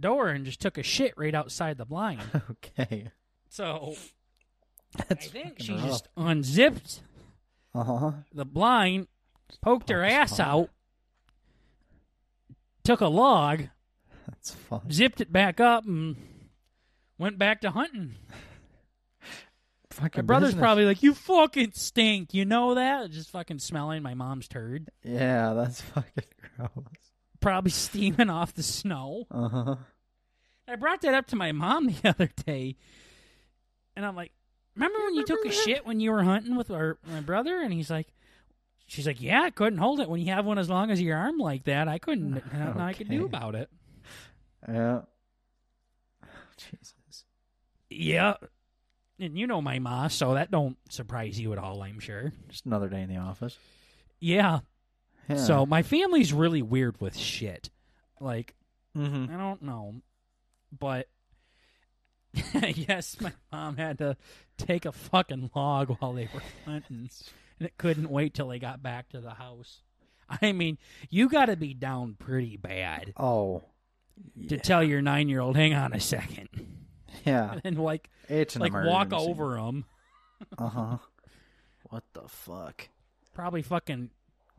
door 0.00 0.28
and 0.28 0.44
just 0.44 0.60
took 0.60 0.78
a 0.78 0.82
shit 0.82 1.12
right 1.16 1.34
outside 1.34 1.76
the 1.78 1.84
blind 1.84 2.22
Okay. 2.50 3.08
so 3.48 3.94
That's 5.08 5.26
I 5.26 5.30
think 5.30 5.54
she 5.60 5.72
rough. 5.74 5.84
just 5.86 6.08
unzipped 6.16 7.00
Uh 7.74 7.84
huh. 7.84 8.12
the 8.32 8.44
blind, 8.44 9.08
poked 9.62 9.88
her 9.90 10.04
ass 10.04 10.38
out, 10.40 10.70
took 12.84 13.00
a 13.00 13.06
log, 13.08 13.64
That's 14.26 14.54
fun. 14.54 14.90
zipped 14.90 15.20
it 15.20 15.32
back 15.32 15.60
up, 15.60 15.84
and 15.84 16.16
went 17.18 17.38
back 17.38 17.60
to 17.62 17.70
hunting. 17.70 18.14
Fucking 19.90 20.22
My 20.22 20.26
brother's 20.26 20.50
business. 20.50 20.60
probably 20.62 20.84
like, 20.84 21.02
"You 21.02 21.12
fucking 21.12 21.72
stink," 21.74 22.32
you 22.32 22.44
know 22.44 22.74
that? 22.76 23.10
Just 23.10 23.30
fucking 23.30 23.58
smelling 23.58 24.02
my 24.02 24.14
mom's 24.14 24.46
turd, 24.46 24.90
Yeah, 25.02 25.54
that's 25.54 25.80
fucking 25.94 26.24
gross. 26.56 27.07
Probably 27.40 27.70
steaming 27.72 28.30
off 28.30 28.54
the 28.54 28.62
snow. 28.62 29.26
Uh 29.30 29.48
huh. 29.48 29.76
I 30.66 30.76
brought 30.76 31.00
that 31.02 31.14
up 31.14 31.26
to 31.28 31.36
my 31.36 31.52
mom 31.52 31.86
the 31.86 32.08
other 32.08 32.30
day, 32.46 32.76
and 33.96 34.04
I'm 34.04 34.14
like, 34.16 34.32
"Remember 34.74 34.98
when 35.04 35.14
you 35.14 35.24
took 35.24 35.44
a 35.46 35.52
shit 35.52 35.86
when 35.86 36.00
you 36.00 36.10
were 36.12 36.22
hunting 36.22 36.56
with 36.56 36.70
our 36.70 36.98
my 37.10 37.20
brother?" 37.20 37.60
And 37.60 37.72
he's 37.72 37.90
like, 37.90 38.08
"She's 38.86 39.06
like, 39.06 39.20
yeah, 39.22 39.42
I 39.42 39.50
couldn't 39.50 39.78
hold 39.78 40.00
it 40.00 40.08
when 40.10 40.20
you 40.20 40.32
have 40.32 40.44
one 40.44 40.58
as 40.58 40.68
long 40.68 40.90
as 40.90 41.00
your 41.00 41.16
arm 41.16 41.38
like 41.38 41.64
that. 41.64 41.88
I 41.88 41.98
couldn't. 41.98 42.32
Nothing 42.52 42.80
I 42.80 42.92
could 42.92 43.08
do 43.08 43.24
about 43.24 43.54
it." 43.54 43.70
Yeah. 44.68 45.02
Jesus. 46.56 47.24
Yeah, 47.90 48.34
and 49.18 49.38
you 49.38 49.46
know 49.46 49.62
my 49.62 49.78
ma, 49.78 50.08
so 50.08 50.34
that 50.34 50.50
don't 50.50 50.76
surprise 50.90 51.40
you 51.40 51.52
at 51.52 51.58
all. 51.58 51.82
I'm 51.82 51.98
sure. 52.00 52.32
Just 52.48 52.66
another 52.66 52.88
day 52.88 53.00
in 53.00 53.08
the 53.08 53.16
office. 53.16 53.56
Yeah. 54.20 54.60
Yeah. 55.28 55.36
So 55.36 55.66
my 55.66 55.82
family's 55.82 56.32
really 56.32 56.62
weird 56.62 57.00
with 57.00 57.16
shit. 57.16 57.70
Like 58.20 58.54
Mm-hmm. 58.96 59.32
I 59.32 59.36
don't 59.38 59.62
know, 59.62 59.94
but 60.76 61.06
yes, 62.74 63.16
my 63.20 63.32
mom 63.52 63.76
had 63.76 63.98
to 63.98 64.16
take 64.56 64.86
a 64.86 64.92
fucking 64.92 65.50
log 65.54 65.96
while 65.98 66.12
they 66.14 66.28
were 66.32 66.42
hunting, 66.64 67.08
and 67.58 67.66
it 67.68 67.76
couldn't 67.78 68.10
wait 68.10 68.34
till 68.34 68.48
they 68.48 68.58
got 68.58 68.82
back 68.82 69.10
to 69.10 69.20
the 69.20 69.30
house. 69.30 69.82
I 70.42 70.52
mean, 70.52 70.78
you 71.10 71.28
got 71.28 71.46
to 71.46 71.56
be 71.56 71.74
down 71.74 72.16
pretty 72.18 72.56
bad 72.56 73.12
Oh. 73.16 73.62
to 74.48 74.56
Yeah. 74.56 74.60
tell 74.62 74.82
your 74.82 75.00
nine 75.00 75.28
year 75.28 75.40
old, 75.40 75.56
hang 75.56 75.74
on 75.74 75.92
a 75.92 76.00
second. 76.00 76.48
Yeah, 77.24 77.58
and 77.64 77.78
like 77.78 78.10
it's 78.28 78.56
like 78.56 78.72
walk 78.72 79.12
over 79.12 79.54
them. 79.56 79.84
Uh 80.56 80.68
huh. 80.68 80.98
What 81.84 82.04
the 82.14 82.28
fuck? 82.28 82.88
Probably 83.32 83.62
fucking 83.62 84.10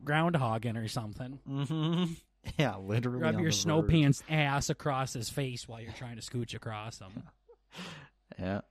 groundhogging 0.04 0.82
or 0.82 0.88
something. 0.88 1.38
Mm-hmm. 1.48 2.04
Yeah, 2.58 2.76
literally. 2.76 3.18
Rub 3.20 3.38
your 3.38 3.50
snow 3.52 3.82
verge. 3.82 3.90
pants 3.90 4.22
ass 4.30 4.70
across 4.70 5.12
his 5.12 5.28
face 5.28 5.68
while 5.68 5.78
you're 5.78 5.92
trying 5.92 6.16
to 6.16 6.22
scooch 6.22 6.54
across 6.54 6.98
him 6.98 7.22
Yeah. 8.38 8.62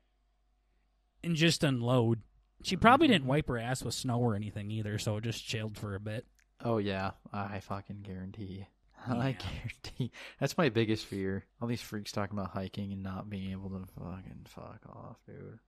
and 1.24 1.36
just 1.36 1.64
unload. 1.64 2.22
She 2.64 2.76
probably 2.78 3.08
didn't 3.10 3.22
Mm-hmm. 3.22 3.30
wipe 3.30 3.48
her 3.48 3.60
ass 3.60 3.84
with 3.84 3.94
snow 3.94 4.20
or 4.20 4.36
anything 4.36 4.72
either, 4.72 4.98
so 4.98 5.18
it 5.18 5.24
just 5.24 5.46
chilled 5.46 5.78
for 5.78 5.94
a 5.94 6.00
bit. 6.00 6.26
Oh 6.66 6.80
yeah, 6.80 7.12
I 7.32 7.60
fucking 7.60 8.02
guarantee. 8.02 8.66
I 9.08 9.38
guarantee. 9.38 10.12
That's 10.40 10.58
my 10.58 10.70
biggest 10.70 11.06
fear. 11.06 11.46
All 11.62 11.68
these 11.68 11.80
freaks 11.80 12.12
talking 12.12 12.40
about 12.40 12.50
hiking 12.52 12.92
and 12.92 13.04
not 13.04 13.30
being 13.30 13.52
able 13.52 13.70
to 13.70 13.86
fucking 14.00 14.48
fuck 14.48 14.80
off, 14.90 15.18
dude. 15.28 15.60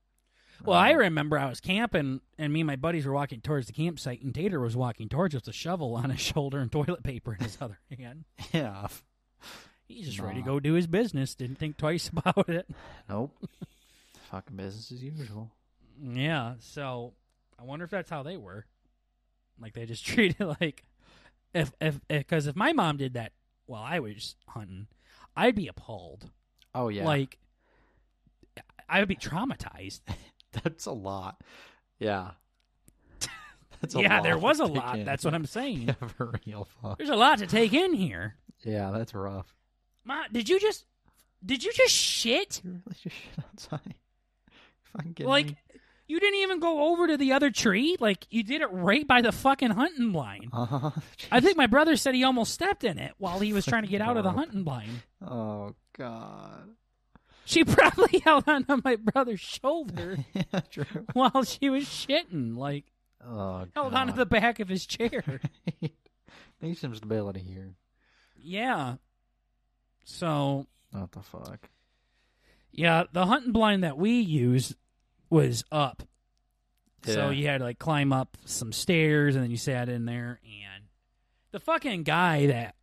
Well, 0.65 0.77
I 0.77 0.93
Uh, 0.93 0.97
remember 0.97 1.37
I 1.37 1.49
was 1.49 1.59
camping, 1.59 2.21
and 2.37 2.53
me 2.53 2.61
and 2.61 2.67
my 2.67 2.75
buddies 2.75 3.05
were 3.05 3.13
walking 3.13 3.41
towards 3.41 3.67
the 3.67 3.73
campsite, 3.73 4.21
and 4.21 4.33
Tater 4.33 4.59
was 4.59 4.75
walking 4.75 5.09
towards 5.09 5.33
us 5.35 5.41
with 5.43 5.49
a 5.55 5.57
shovel 5.57 5.95
on 5.95 6.09
his 6.09 6.19
shoulder 6.21 6.59
and 6.59 6.71
toilet 6.71 7.03
paper 7.03 7.33
in 7.33 7.39
his 7.43 7.57
other 7.61 7.79
hand. 7.97 8.25
Yeah. 8.53 8.87
He's 9.87 10.05
just 10.07 10.19
ready 10.19 10.39
to 10.39 10.45
go 10.45 10.59
do 10.59 10.73
his 10.73 10.87
business. 10.87 11.35
Didn't 11.35 11.57
think 11.57 11.77
twice 11.77 12.07
about 12.15 12.47
it. 12.49 12.69
Nope. 13.09 13.35
fucking 14.29 14.55
business 14.55 14.91
as 14.91 15.03
usual. 15.03 15.51
Yeah, 16.01 16.55
so 16.59 17.13
I 17.59 17.63
wonder 17.63 17.83
if 17.85 17.91
that's 17.91 18.09
how 18.09 18.23
they 18.23 18.37
were. 18.37 18.65
Like 19.59 19.73
they 19.73 19.85
just 19.85 20.05
treated 20.05 20.39
like 20.61 20.83
if 21.53 21.71
if 21.81 21.99
because 22.07 22.47
if 22.47 22.55
my 22.55 22.71
mom 22.73 22.97
did 22.97 23.13
that 23.13 23.33
while 23.65 23.83
I 23.83 23.99
was 23.99 24.35
hunting, 24.47 24.87
I'd 25.35 25.55
be 25.55 25.67
appalled. 25.67 26.29
Oh 26.73 26.87
yeah. 26.87 27.05
Like 27.05 27.37
I 28.89 28.99
would 28.99 29.09
be 29.09 29.15
traumatized. 29.17 29.99
that's 30.63 30.85
a 30.85 30.91
lot. 30.91 31.41
Yeah. 31.99 32.31
That's 33.81 33.95
a 33.95 34.01
yeah, 34.01 34.21
there 34.21 34.37
was 34.37 34.59
a 34.59 34.65
lot. 34.65 34.99
in. 34.99 35.05
That's 35.05 35.25
what 35.25 35.33
I'm 35.33 35.45
saying. 35.45 35.87
Yeah, 36.01 36.07
for 36.09 36.33
real. 36.45 36.67
Fuck. 36.83 36.97
There's 36.99 37.09
a 37.09 37.15
lot 37.15 37.39
to 37.39 37.47
take 37.47 37.73
in 37.73 37.93
here. 37.93 38.35
Yeah, 38.63 38.91
that's 38.91 39.15
rough. 39.15 39.55
Ma, 40.05 40.23
did 40.31 40.47
you 40.49 40.59
just 40.59 40.85
did 41.43 41.63
you 41.63 41.71
just 41.73 41.91
shit? 41.93 42.61
You 42.63 42.71
really 42.71 42.97
just 43.01 43.15
shit 43.15 43.43
outside. 43.43 43.95
Fucking 44.95 45.25
Like 45.25 45.47
me? 45.47 45.57
you 46.07 46.19
didn't 46.19 46.41
even 46.41 46.59
go 46.59 46.91
over 46.91 47.07
to 47.07 47.17
the 47.17 47.31
other 47.31 47.49
tree? 47.49 47.97
Like 47.99 48.27
you 48.29 48.43
did 48.43 48.61
it 48.61 48.67
right 48.71 49.07
by 49.07 49.21
the 49.21 49.31
fucking 49.31 49.71
hunting 49.71 50.11
blind. 50.11 50.49
Uh-huh. 50.53 50.91
I 51.31 51.39
think 51.39 51.57
my 51.57 51.65
brother 51.67 51.95
said 51.95 52.13
he 52.13 52.23
almost 52.23 52.53
stepped 52.53 52.83
in 52.83 52.99
it 52.99 53.13
while 53.17 53.39
he 53.39 53.51
was 53.51 53.65
trying 53.65 53.81
to 53.83 53.89
get 53.89 54.01
out 54.01 54.15
of 54.17 54.23
the 54.23 54.31
hunting 54.31 54.63
blind. 54.63 55.01
Oh 55.27 55.73
god. 55.97 56.69
She 57.51 57.63
probably 57.65 58.19
held 58.19 58.47
onto 58.47 58.81
my 58.83 58.95
brother's 58.95 59.39
shoulder 59.41 60.17
yeah, 60.33 60.61
while 61.13 61.43
she 61.43 61.69
was 61.69 61.83
shitting, 61.83 62.55
like 62.57 62.85
Oh 63.25 63.65
held 63.75 63.91
god. 63.91 63.93
onto 63.93 64.13
the 64.13 64.25
back 64.25 64.59
of 64.61 64.69
his 64.69 64.85
chair. 64.85 65.41
Need 66.61 66.77
some 66.77 66.95
stability 66.95 67.41
here. 67.41 67.73
yeah. 68.37 68.95
So 70.05 70.65
What 70.91 71.11
the 71.11 71.21
fuck? 71.21 71.69
yeah, 72.71 73.03
the 73.11 73.25
hunting 73.25 73.51
blind 73.51 73.83
that 73.83 73.97
we 73.97 74.19
used 74.19 74.75
was 75.29 75.63
up. 75.71 76.03
So 77.03 77.31
you 77.31 77.47
had 77.47 77.57
to 77.59 77.63
like 77.65 77.79
climb 77.79 78.13
up 78.13 78.37
some 78.45 78.71
stairs 78.71 79.35
and 79.35 79.43
then 79.43 79.51
you 79.51 79.57
sat 79.57 79.89
in 79.89 80.05
there 80.05 80.39
and 80.45 80.83
the 81.51 81.59
fucking 81.59 82.03
guy 82.03 82.47
that 82.47 82.75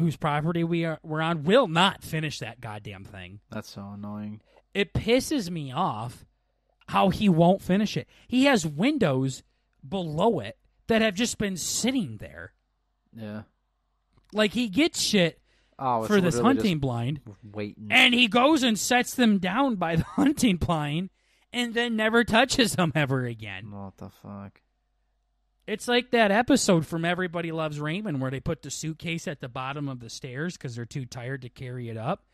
whose 0.00 0.16
property 0.16 0.64
we 0.64 0.84
are 0.84 0.98
we're 1.02 1.20
on 1.20 1.44
will 1.44 1.68
not 1.68 2.02
finish 2.02 2.38
that 2.40 2.60
goddamn 2.60 3.04
thing. 3.04 3.40
That's 3.50 3.70
so 3.70 3.92
annoying. 3.94 4.40
It 4.74 4.92
pisses 4.94 5.50
me 5.50 5.72
off 5.72 6.24
how 6.88 7.10
he 7.10 7.28
won't 7.28 7.62
finish 7.62 7.96
it. 7.96 8.08
He 8.28 8.44
has 8.44 8.66
windows 8.66 9.42
below 9.88 10.40
it 10.40 10.56
that 10.88 11.02
have 11.02 11.14
just 11.14 11.38
been 11.38 11.56
sitting 11.56 12.16
there. 12.18 12.52
Yeah. 13.16 13.42
Like 14.32 14.52
he 14.52 14.68
gets 14.68 15.00
shit 15.00 15.40
Oh, 15.82 16.04
for 16.04 16.20
this 16.20 16.38
hunting 16.38 16.78
blind 16.78 17.20
waiting. 17.42 17.88
and 17.90 18.12
he 18.12 18.28
goes 18.28 18.62
and 18.62 18.78
sets 18.78 19.14
them 19.14 19.38
down 19.38 19.76
by 19.76 19.96
the 19.96 20.02
hunting 20.16 20.56
blind 20.56 21.08
and 21.54 21.72
then 21.74 21.96
never 21.96 22.22
touches 22.22 22.74
them 22.74 22.92
ever 22.94 23.24
again. 23.24 23.70
what 23.70 23.96
the 23.96 24.10
fuck? 24.10 24.60
It's 25.70 25.86
like 25.86 26.10
that 26.10 26.32
episode 26.32 26.84
from 26.84 27.04
Everybody 27.04 27.52
Loves 27.52 27.78
Raymond 27.78 28.20
where 28.20 28.32
they 28.32 28.40
put 28.40 28.62
the 28.62 28.72
suitcase 28.72 29.28
at 29.28 29.40
the 29.40 29.48
bottom 29.48 29.88
of 29.88 30.00
the 30.00 30.10
stairs 30.10 30.56
because 30.56 30.74
they're 30.74 30.84
too 30.84 31.06
tired 31.06 31.42
to 31.42 31.48
carry 31.48 31.88
it 31.88 31.96
up. 31.96 32.24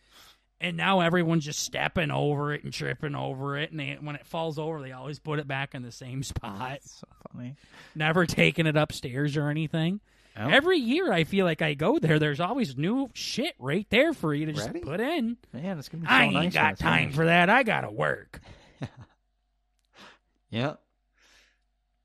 And 0.58 0.78
now 0.78 1.00
everyone's 1.00 1.44
just 1.44 1.58
stepping 1.60 2.10
over 2.10 2.54
it 2.54 2.64
and 2.64 2.72
tripping 2.72 3.14
over 3.14 3.58
it. 3.58 3.70
And 3.72 3.78
they, 3.78 3.98
when 4.00 4.16
it 4.16 4.26
falls 4.26 4.58
over, 4.58 4.80
they 4.80 4.92
always 4.92 5.18
put 5.18 5.38
it 5.38 5.46
back 5.46 5.74
in 5.74 5.82
the 5.82 5.92
same 5.92 6.22
spot, 6.22 6.70
That's 6.70 6.90
so 7.00 7.06
funny. 7.30 7.56
never 7.94 8.24
taking 8.24 8.66
it 8.66 8.74
upstairs 8.74 9.36
or 9.36 9.50
anything. 9.50 10.00
Every 10.34 10.78
year 10.78 11.12
I 11.12 11.24
feel 11.24 11.44
like 11.44 11.60
I 11.60 11.74
go 11.74 11.98
there, 11.98 12.18
there's 12.18 12.40
always 12.40 12.74
new 12.74 13.10
shit 13.12 13.54
right 13.58 13.86
there 13.90 14.14
for 14.14 14.32
you 14.32 14.46
to 14.46 14.52
just 14.54 14.68
Ready? 14.68 14.80
put 14.80 15.00
in. 15.00 15.36
Man, 15.52 15.78
it's 15.78 15.90
gonna 15.90 16.02
be 16.02 16.08
so 16.08 16.12
I 16.14 16.28
nice 16.30 16.44
ain't 16.44 16.54
got 16.54 16.78
time 16.78 17.12
for 17.12 17.26
that. 17.26 17.50
I 17.50 17.62
got 17.64 17.82
to 17.82 17.90
work. 17.90 18.40
Yep. 20.50 20.80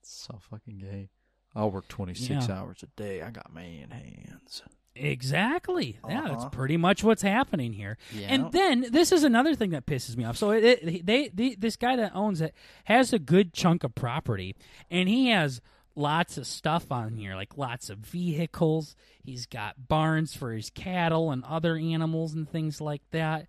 It's 0.01 0.25
so 0.27 0.39
fucking 0.49 0.79
gay. 0.79 1.09
I'll 1.55 1.71
work 1.71 1.87
26 1.87 2.47
Yeah. 2.47 2.59
hours 2.59 2.83
a 2.83 2.87
day. 2.87 3.21
I 3.21 3.29
got 3.31 3.53
man 3.53 3.91
hands. 3.91 4.61
Exactly. 4.95 5.97
Yeah, 6.07 6.21
that's 6.23 6.41
Uh-huh. 6.43 6.49
pretty 6.49 6.75
much 6.77 7.03
what's 7.03 7.21
happening 7.21 7.73
here. 7.73 7.97
Yeah. 8.13 8.27
And 8.27 8.51
then 8.51 8.87
this 8.91 9.11
is 9.13 9.23
another 9.23 9.55
thing 9.55 9.69
that 9.71 9.85
pisses 9.85 10.17
me 10.17 10.25
off. 10.25 10.35
So 10.37 10.51
it, 10.51 10.63
it, 10.63 11.05
they, 11.05 11.29
the 11.33 11.55
this 11.55 11.75
guy 11.77 11.95
that 11.95 12.13
owns 12.13 12.41
it 12.41 12.53
has 12.85 13.13
a 13.13 13.19
good 13.19 13.53
chunk 13.53 13.83
of 13.85 13.95
property, 13.95 14.55
and 14.89 15.07
he 15.07 15.27
has 15.29 15.61
lots 15.95 16.37
of 16.37 16.45
stuff 16.47 16.91
on 16.91 17.13
here, 17.15 17.35
like 17.35 17.57
lots 17.57 17.89
of 17.89 17.99
vehicles. 17.99 18.95
He's 19.23 19.45
got 19.45 19.87
barns 19.87 20.35
for 20.35 20.51
his 20.51 20.69
cattle 20.69 21.31
and 21.31 21.43
other 21.45 21.77
animals 21.77 22.33
and 22.33 22.49
things 22.49 22.81
like 22.81 23.01
that. 23.11 23.47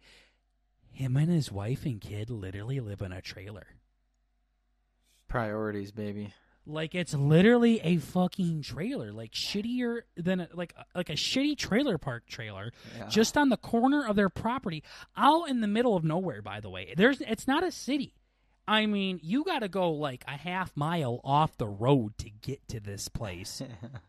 Him 0.93 1.17
and 1.17 1.31
his 1.31 1.51
wife 1.51 1.85
and 1.85 2.01
kid 2.01 2.31
literally 2.31 2.79
live 2.79 3.01
in 3.03 3.13
a 3.13 3.21
trailer. 3.23 3.67
Priorities, 5.29 5.91
baby. 5.93 6.35
Like 6.65 6.95
it's 6.95 7.13
literally 7.15 7.81
a 7.81 7.97
fucking 7.97 8.63
trailer, 8.63 9.13
like 9.13 9.33
shittier 9.33 10.03
than 10.17 10.41
a, 10.41 10.49
like 10.55 10.75
like 10.95 11.11
a 11.11 11.15
shitty 11.15 11.59
trailer 11.59 11.99
park 11.99 12.27
trailer, 12.29 12.73
Yeah. 12.97 13.09
just 13.09 13.37
on 13.37 13.49
the 13.49 13.57
corner 13.57 14.07
of 14.07 14.15
their 14.15 14.29
property, 14.29 14.85
out 15.17 15.49
in 15.49 15.61
the 15.61 15.67
middle 15.67 15.97
of 15.97 16.05
nowhere. 16.05 16.41
By 16.41 16.61
the 16.61 16.71
way, 16.71 16.95
there's 16.97 17.21
it's 17.21 17.49
not 17.49 17.65
a 17.65 17.73
city. 17.73 18.15
I 18.69 18.87
mean, 18.87 19.19
you 19.25 19.43
got 19.43 19.59
to 19.61 19.69
go 19.69 19.91
like 19.91 20.23
a 20.29 20.37
half 20.37 20.71
mile 20.77 21.21
off 21.25 21.57
the 21.59 21.67
road 21.67 22.17
to 22.19 22.31
get 22.31 22.67
to 22.69 22.79
this 22.79 23.09
place. 23.09 23.61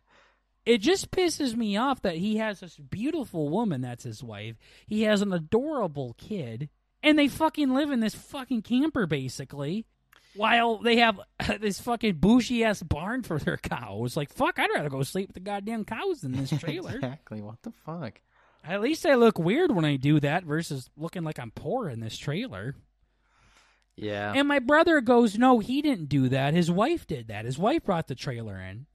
it 0.66 0.78
just 0.78 1.10
pisses 1.12 1.56
me 1.56 1.76
off 1.76 2.02
that 2.04 2.18
he 2.18 2.38
has 2.38 2.60
this 2.60 2.78
beautiful 2.78 3.50
woman 3.50 3.82
that's 3.82 4.04
his 4.04 4.24
wife. 4.24 4.56
He 4.88 5.02
has 5.04 5.22
an 5.24 5.34
adorable 5.34 6.16
kid, 6.20 6.70
and 7.02 7.18
they 7.18 7.28
fucking 7.28 7.74
live 7.74 7.90
in 7.90 8.00
this 8.00 8.14
fucking 8.16 8.62
camper 8.62 9.08
basically. 9.08 9.86
While 10.36 10.78
they 10.80 10.96
have 10.98 11.20
this 11.60 11.80
fucking 11.80 12.16
bougie 12.16 12.64
ass 12.64 12.82
barn 12.84 13.24
for 13.24 13.40
their 13.40 13.58
cows, 13.58 14.16
like 14.18 14.32
fuck, 14.34 14.60
I'd 14.60 14.70
rather 14.74 14.90
go 14.90 15.04
sleep 15.04 15.30
with 15.30 15.34
the 15.36 15.40
goddamn 15.40 15.86
cows 15.86 16.24
in 16.24 16.32
this 16.34 16.50
trailer. 16.60 16.96
exactly. 16.96 17.42
What 17.42 17.62
the 17.64 17.72
fuck? 17.86 18.22
At 18.66 18.82
least 18.82 19.06
I 19.06 19.16
look 19.16 19.38
weird 19.38 19.72
when 19.76 19.84
I 19.86 19.98
do 19.98 20.20
that 20.22 20.46
versus 20.46 20.90
looking 20.96 21.24
like 21.24 21.38
I'm 21.40 21.52
poor 21.52 21.90
in 21.90 22.00
this 22.00 22.18
trailer. 22.18 22.76
Yeah. 23.96 24.34
And 24.36 24.48
my 24.48 24.60
brother 24.60 25.02
goes, 25.02 25.38
No, 25.38 25.60
he 25.60 25.82
didn't 25.82 26.10
do 26.10 26.30
that. 26.30 26.54
His 26.54 26.72
wife 26.72 27.06
did 27.06 27.28
that. 27.28 27.46
His 27.46 27.58
wife 27.60 27.84
brought 27.84 28.08
the 28.08 28.16
trailer 28.16 28.58
in. 28.60 28.86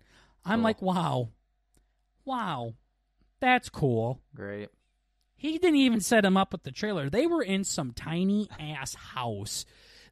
I'm 0.44 0.59
Cool. 0.61 0.64
like, 0.64 0.82
Wow. 0.82 1.28
Wow. 2.24 2.74
That's 3.40 3.68
cool. 3.68 4.20
Great. 4.34 4.70
He 5.36 5.59
didn't 5.59 5.76
even 5.76 6.01
set 6.01 6.24
him 6.24 6.36
up 6.36 6.51
with 6.51 6.64
the 6.64 6.72
trailer. 6.72 7.09
They 7.09 7.26
were 7.26 7.42
in 7.42 7.62
some 7.62 7.92
tiny 7.92 8.49
ass 8.59 8.94
house 8.96 9.64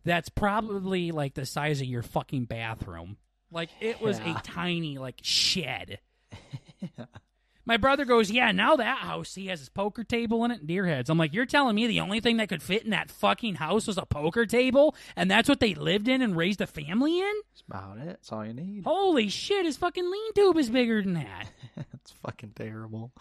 that's 0.07 0.31
probably 0.31 1.11
like 1.11 1.35
the 1.35 1.45
size 1.45 1.81
of 1.83 1.87
your 1.87 2.03
fucking 2.03 2.47
bathroom. 2.47 3.19
Like 3.51 3.69
it 3.81 4.01
was 4.01 4.19
Yeah. 4.19 4.39
a 4.39 4.43
tiny 4.43 4.97
like 4.99 5.19
shed. 5.23 5.99
My 7.69 7.79
brother 7.79 8.05
goes, 8.05 8.31
Yeah, 8.31 8.53
now 8.53 8.77
that 8.77 8.99
house, 8.99 9.35
he 9.35 9.47
has 9.49 9.59
his 9.59 9.69
poker 9.69 10.05
table 10.05 10.45
in 10.45 10.53
it 10.53 10.61
and 10.61 10.69
deer 10.69 10.87
heads. 10.87 11.11
I'm 11.11 11.19
like, 11.19 11.35
You're 11.35 11.47
telling 11.47 11.75
me 11.75 11.89
the 11.89 12.01
only 12.01 12.21
thing 12.21 12.37
that 12.37 12.49
could 12.49 12.63
fit 12.63 12.85
in 12.85 12.91
that 12.91 13.11
fucking 13.11 13.57
house 13.57 13.89
was 13.89 13.99
a 13.99 14.07
poker 14.07 14.47
table? 14.47 14.95
And 15.17 15.29
that's 15.31 15.49
what 15.49 15.59
they 15.59 15.75
lived 15.75 16.07
in 16.07 16.23
and 16.23 16.37
raised 16.37 16.61
a 16.61 16.67
family 16.69 17.19
in? 17.19 17.33
That's 17.51 17.63
about 17.67 17.99
it. 17.99 18.07
That's 18.07 18.31
all 18.33 18.47
you 18.47 18.55
need. 18.55 18.85
Holy 18.85 19.29
shit, 19.29 19.67
his 19.67 19.77
fucking 19.77 20.09
lean 20.09 20.33
tube 20.35 20.57
is 20.59 20.71
bigger 20.71 21.03
than 21.03 21.15
that. 21.15 21.51
That's 21.77 22.13
fucking 22.23 22.53
terrible. 22.55 23.13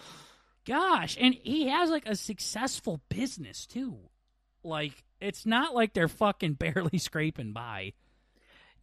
Gosh, 0.67 1.17
and 1.19 1.33
he 1.33 1.67
has 1.69 1.89
like 1.89 2.07
a 2.07 2.15
successful 2.15 3.01
business 3.09 3.65
too. 3.65 3.97
Like 4.63 5.03
it's 5.25 5.45
not 5.45 5.73
like 5.73 5.93
they're 5.93 6.07
fucking 6.07 6.53
barely 6.59 6.97
scraping 6.97 7.53
by. 7.53 7.93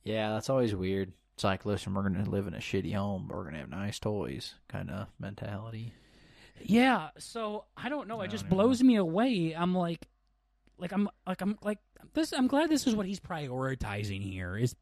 Yeah, 0.05 0.30
that's 0.32 0.51
always 0.51 0.74
weird. 0.74 1.12
It's 1.34 1.45
like, 1.45 1.64
listen, 1.64 1.95
we're 1.95 2.03
gonna 2.03 2.28
live 2.28 2.47
in 2.47 2.55
a 2.55 2.59
shitty 2.59 2.95
home, 2.95 3.26
but 3.28 3.36
we're 3.36 3.45
gonna 3.45 3.59
have 3.59 3.70
nice 3.70 3.99
toys, 3.99 4.55
kind 4.68 4.90
of 4.90 5.09
mentality. 5.18 5.93
Yeah, 6.61 7.09
so 7.18 7.64
I 7.76 7.88
don't 7.88 8.09
know. 8.09 8.20
It 8.20 8.24
I 8.24 8.26
just 8.26 8.45
don't 8.45 8.51
know. 8.59 8.64
blows 8.64 8.82
me 8.82 8.97
away. 8.97 9.55
I'm 9.57 9.74
like, 9.74 10.07
like 10.78 10.93
I'm 10.93 11.09
like 11.26 11.40
I'm 11.40 11.57
like 11.62 11.78
this. 12.14 12.32
I'm 12.32 12.49
glad 12.49 12.68
this 12.68 12.86
is 12.86 12.95
what 12.95 13.07
he's 13.07 13.20
prioritizing 13.20 14.22
here. 14.22 14.57
Is 14.57 14.74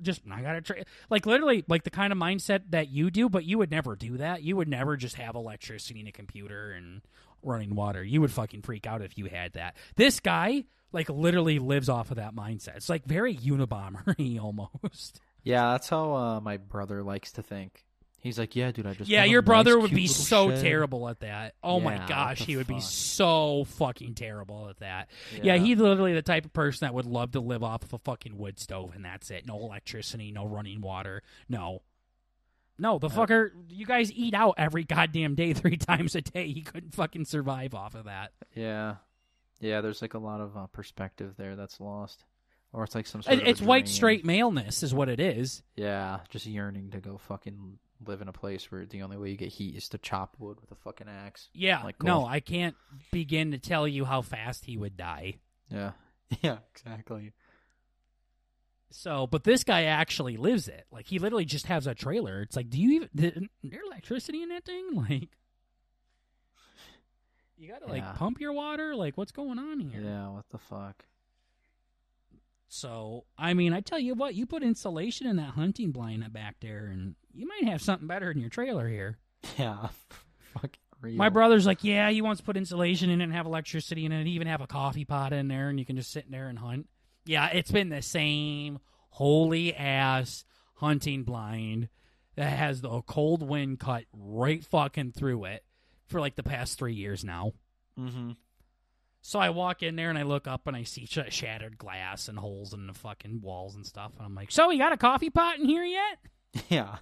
just 0.00 0.22
I 0.30 0.40
gotta 0.42 0.62
try 0.62 0.84
like 1.10 1.26
literally 1.26 1.64
like 1.68 1.84
the 1.84 1.90
kind 1.90 2.12
of 2.12 2.18
mindset 2.18 2.62
that 2.70 2.88
you 2.88 3.10
do, 3.10 3.28
but 3.28 3.44
you 3.44 3.58
would 3.58 3.70
never 3.70 3.94
do 3.96 4.16
that. 4.18 4.42
You 4.42 4.56
would 4.56 4.68
never 4.68 4.96
just 4.96 5.16
have 5.16 5.34
electricity 5.34 6.00
and 6.00 6.08
a 6.08 6.12
computer 6.12 6.72
and 6.72 7.02
running 7.42 7.74
water. 7.74 8.02
You 8.02 8.20
would 8.20 8.32
fucking 8.32 8.62
freak 8.62 8.86
out 8.86 9.02
if 9.02 9.18
you 9.18 9.26
had 9.26 9.54
that. 9.54 9.76
This 9.96 10.20
guy 10.20 10.64
like 10.92 11.08
literally 11.08 11.58
lives 11.58 11.88
off 11.88 12.10
of 12.10 12.16
that 12.16 12.34
mindset. 12.34 12.76
It's 12.76 12.88
like 12.88 13.04
very 13.04 13.36
Unabomber 13.36 14.40
almost. 14.40 15.20
Yeah, 15.42 15.72
that's 15.72 15.88
how 15.88 16.14
uh, 16.14 16.40
my 16.40 16.58
brother 16.58 17.02
likes 17.02 17.32
to 17.32 17.42
think. 17.42 17.84
He's 18.22 18.38
like, 18.38 18.54
yeah, 18.54 18.70
dude, 18.70 18.86
I 18.86 18.94
just 18.94 19.10
yeah. 19.10 19.24
Your 19.24 19.42
brother 19.42 19.74
nice, 19.74 19.82
would 19.82 19.94
be 19.94 20.06
so 20.06 20.50
shed." 20.50 20.62
terrible 20.62 21.08
at 21.08 21.20
that. 21.20 21.54
Oh 21.60 21.78
Yeah, 21.78 21.84
my 21.84 22.06
gosh, 22.06 22.38
he 22.38 22.56
would 22.56 22.68
be 22.68 22.78
so 22.78 23.64
fucking 23.64 24.14
terrible 24.14 24.68
at 24.68 24.78
that. 24.78 25.10
Yeah. 25.42 25.56
he's 25.56 25.78
literally 25.78 26.14
the 26.14 26.22
type 26.22 26.44
of 26.44 26.52
person 26.52 26.86
that 26.86 26.94
would 26.94 27.04
love 27.04 27.32
to 27.32 27.40
live 27.40 27.64
off 27.64 27.82
of 27.82 27.92
a 27.94 27.98
fucking 27.98 28.38
wood 28.38 28.60
stove 28.60 28.92
and 28.94 29.04
that's 29.04 29.32
it. 29.32 29.44
No 29.44 29.56
electricity, 29.58 30.30
no 30.30 30.46
running 30.46 30.80
water. 30.80 31.22
No. 31.48 31.82
No, 32.82 32.98
the 32.98 33.08
fucker, 33.08 33.50
you 33.68 33.86
guys 33.86 34.10
eat 34.12 34.34
out 34.34 34.56
every 34.58 34.84
goddamn 34.84 35.34
day 35.36 35.52
three 35.54 35.76
times 35.76 36.14
a 36.16 36.20
day. 36.20 36.48
He 36.52 36.62
couldn't 36.62 36.94
fucking 36.94 37.24
survive 37.24 37.74
off 37.74 37.94
of 37.94 38.04
that. 38.04 38.32
Yeah, 38.54 38.96
yeah. 39.60 39.80
There's 39.80 40.02
like 40.02 40.14
a 40.14 40.18
lot 40.18 40.40
of 40.40 40.56
uh, 40.56 40.66
perspective 40.66 41.34
there 41.38 41.56
that's 41.56 41.80
lost, 41.80 42.24
or 42.72 42.84
it's 42.84 42.94
like 42.94 43.06
some 43.06 43.22
sort 43.22 43.36
It- 43.38 43.42
of—it's 43.42 43.62
white 43.62 43.84
dream. 43.84 43.94
straight 43.94 44.24
maleness, 44.24 44.82
is 44.82 44.92
what 44.92 45.08
it 45.08 45.20
is. 45.20 45.62
Yeah, 45.76 46.20
just 46.28 46.44
yearning 46.44 46.90
to 46.90 46.98
go 47.00 47.18
fucking 47.18 47.78
live 48.04 48.20
in 48.20 48.26
a 48.26 48.32
place 48.32 48.70
where 48.72 48.84
the 48.84 49.02
only 49.02 49.16
way 49.16 49.30
you 49.30 49.36
get 49.36 49.50
heat 49.52 49.76
is 49.76 49.88
to 49.90 49.96
chop 49.98 50.34
wood 50.40 50.60
with 50.60 50.72
a 50.72 50.74
fucking 50.74 51.06
axe. 51.08 51.48
Yeah, 51.54 51.84
Like 51.84 52.02
no. 52.02 52.26
I 52.26 52.40
can't 52.40 52.74
begin 53.12 53.52
to 53.52 53.58
tell 53.58 53.86
you 53.86 54.04
how 54.04 54.22
fast 54.22 54.64
he 54.64 54.76
would 54.76 54.96
die. 54.96 55.34
Yeah, 55.70 55.92
yeah, 56.42 56.58
exactly. 56.74 57.32
So, 58.94 59.26
but 59.26 59.44
this 59.44 59.64
guy 59.64 59.84
actually 59.84 60.36
lives 60.36 60.68
it. 60.68 60.86
Like 60.90 61.06
he 61.06 61.18
literally 61.18 61.44
just 61.44 61.66
has 61.66 61.86
a 61.86 61.94
trailer. 61.94 62.42
It's 62.42 62.56
like, 62.56 62.70
do 62.70 62.80
you 62.80 62.92
even 62.92 63.48
is 63.62 63.70
there 63.70 63.82
electricity 63.86 64.42
in 64.42 64.48
that 64.50 64.64
thing? 64.64 64.84
Like, 64.94 65.28
you 67.58 67.68
gotta 67.68 67.86
like 67.86 68.16
pump 68.16 68.40
your 68.40 68.52
water. 68.52 68.96
Like, 68.96 69.16
what's 69.16 69.30
going 69.30 69.58
on 69.58 69.78
here? 69.78 70.00
Yeah, 70.00 70.30
what 70.30 70.48
the 70.50 70.58
fuck? 70.58 71.04
So, 72.68 73.24
I 73.38 73.54
mean, 73.54 73.72
I 73.72 73.80
tell 73.80 73.98
you 73.98 74.14
what, 74.14 74.34
you 74.34 74.46
put 74.46 74.62
insulation 74.62 75.26
in 75.26 75.36
that 75.36 75.50
hunting 75.50 75.92
blind 75.92 76.32
back 76.32 76.56
there, 76.60 76.86
and 76.86 77.14
you 77.34 77.46
might 77.46 77.70
have 77.70 77.82
something 77.82 78.08
better 78.08 78.30
in 78.30 78.38
your 78.38 78.50
trailer 78.50 78.88
here. 78.88 79.18
Yeah, 79.58 79.88
fucking 80.54 80.80
real. 81.00 81.16
My 81.16 81.28
brother's 81.28 81.66
like, 81.66 81.84
yeah, 81.84 82.08
he 82.10 82.22
wants 82.22 82.40
to 82.40 82.44
put 82.44 82.56
insulation 82.56 83.10
in 83.10 83.20
it 83.20 83.24
and 83.24 83.32
have 83.32 83.44
electricity 83.46 84.06
in 84.06 84.12
it, 84.12 84.20
and 84.20 84.28
even 84.28 84.46
have 84.46 84.60
a 84.60 84.66
coffee 84.66 85.04
pot 85.04 85.32
in 85.32 85.48
there, 85.48 85.68
and 85.68 85.78
you 85.78 85.84
can 85.84 85.96
just 85.96 86.10
sit 86.12 86.24
in 86.24 86.30
there 86.32 86.48
and 86.48 86.58
hunt. 86.58 86.88
Yeah, 87.24 87.48
it's 87.48 87.70
been 87.70 87.88
the 87.88 88.02
same 88.02 88.78
holy 89.10 89.74
ass 89.74 90.44
hunting 90.76 91.22
blind 91.24 91.88
that 92.36 92.50
has 92.56 92.80
the 92.80 93.02
cold 93.02 93.42
wind 93.46 93.78
cut 93.78 94.04
right 94.12 94.64
fucking 94.64 95.12
through 95.12 95.44
it 95.44 95.64
for 96.06 96.20
like 96.20 96.34
the 96.34 96.42
past 96.42 96.78
three 96.78 96.94
years 96.94 97.24
now. 97.24 97.52
Mm-hmm. 97.98 98.32
So 99.20 99.38
I 99.38 99.50
walk 99.50 99.82
in 99.84 99.94
there 99.94 100.08
and 100.08 100.18
I 100.18 100.22
look 100.24 100.48
up 100.48 100.66
and 100.66 100.76
I 100.76 100.82
see 100.82 101.06
sh- 101.06 101.18
shattered 101.28 101.78
glass 101.78 102.26
and 102.28 102.36
holes 102.38 102.72
in 102.74 102.86
the 102.88 102.94
fucking 102.94 103.40
walls 103.40 103.76
and 103.76 103.86
stuff, 103.86 104.12
and 104.16 104.26
I'm 104.26 104.34
like, 104.34 104.50
so 104.50 104.68
we 104.68 104.78
got 104.78 104.92
a 104.92 104.96
coffee 104.96 105.30
pot 105.30 105.58
in 105.58 105.66
here 105.66 105.84
yet? 105.84 106.18
Yeah. 106.68 106.96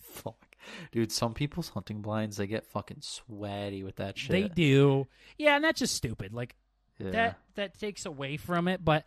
Fuck. 0.00 0.56
Dude, 0.90 1.12
some 1.12 1.34
people's 1.34 1.68
hunting 1.68 2.00
blinds, 2.02 2.36
they 2.38 2.46
get 2.46 2.66
fucking 2.66 2.98
sweaty 3.02 3.84
with 3.84 3.96
that 3.96 4.18
shit. 4.18 4.30
They 4.30 4.48
do, 4.48 5.06
yeah, 5.36 5.54
and 5.56 5.64
that's 5.64 5.78
just 5.78 5.94
stupid. 5.94 6.32
Like 6.32 6.56
Yeah. 6.98 7.10
that 7.10 7.38
that 7.56 7.78
takes 7.78 8.06
away 8.06 8.36
from 8.38 8.66
it 8.66 8.84
but 8.84 9.04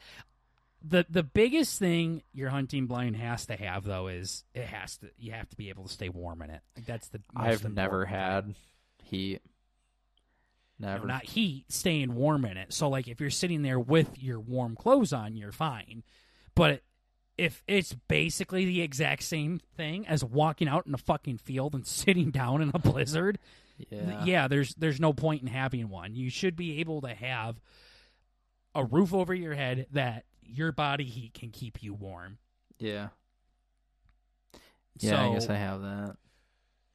the 0.84 1.06
the 1.10 1.24
biggest 1.24 1.80
thing 1.80 2.24
your 2.34 2.50
hunting 2.50 2.88
blind 2.88 3.16
has 3.16 3.46
to 3.46 3.56
have 3.56 3.84
though 3.84 4.08
is 4.08 4.44
it 4.54 4.66
has 4.66 4.98
to 4.98 5.10
you 5.18 5.32
have 5.32 5.50
to 5.50 5.56
be 5.56 5.70
able 5.70 5.84
to 5.84 5.94
stay 5.94 6.10
warm 6.10 6.42
in 6.42 6.50
it 6.50 6.62
like 6.76 6.86
that's 6.86 7.08
the 7.10 7.22
I've 7.36 7.70
never 7.72 8.06
had 8.06 8.56
heat. 9.04 9.42
Never. 10.80 11.06
No, 11.06 11.14
not 11.14 11.26
heat 11.26 11.66
staying 11.70 12.16
warm 12.16 12.46
in 12.46 12.58
it 12.58 12.74
so 12.74 12.90
like 12.90 13.08
if 13.08 13.22
you're 13.22 13.30
sitting 13.30 13.62
there 13.62 13.80
with 13.80 14.22
your 14.22 14.40
warm 14.40 14.76
clothes 14.76 15.14
on 15.14 15.36
you're 15.36 15.52
fine 15.52 16.04
but 16.56 16.82
if 17.38 17.64
it's 17.68 17.94
basically 18.08 18.66
the 18.66 18.82
exact 18.82 19.24
same 19.24 19.60
thing 19.78 20.08
as 20.08 20.24
walking 20.24 20.68
out 20.68 20.88
in 20.88 20.94
a 20.94 20.98
fucking 20.98 21.38
field 21.38 21.76
and 21.76 21.86
sitting 21.88 22.32
down 22.32 22.62
in 22.62 22.72
a 22.74 22.80
blizzard 22.80 23.38
yeah. 23.90 24.26
yeah, 24.26 24.48
there's 24.48 24.74
there's 24.76 25.00
no 25.00 25.14
point 25.14 25.42
in 25.42 25.48
having 25.48 25.90
one. 25.90 26.16
You 26.16 26.30
should 26.30 26.56
be 26.56 26.80
able 26.80 27.02
to 27.02 27.14
have 27.14 27.60
a 28.76 28.84
roof 28.84 29.14
over 29.14 29.34
your 29.34 29.54
head 29.54 29.88
that 29.92 30.26
your 30.52 30.72
body 30.72 31.06
heat 31.06 31.34
can 31.34 31.50
keep 31.52 31.82
you 31.84 31.94
warm. 31.94 32.38
Yeah. 32.80 33.10
Yeah, 35.00 35.12
so, 35.12 35.16
I 35.32 35.34
guess 35.34 35.50
I 35.50 35.56
have 35.56 35.82
that. 35.82 36.16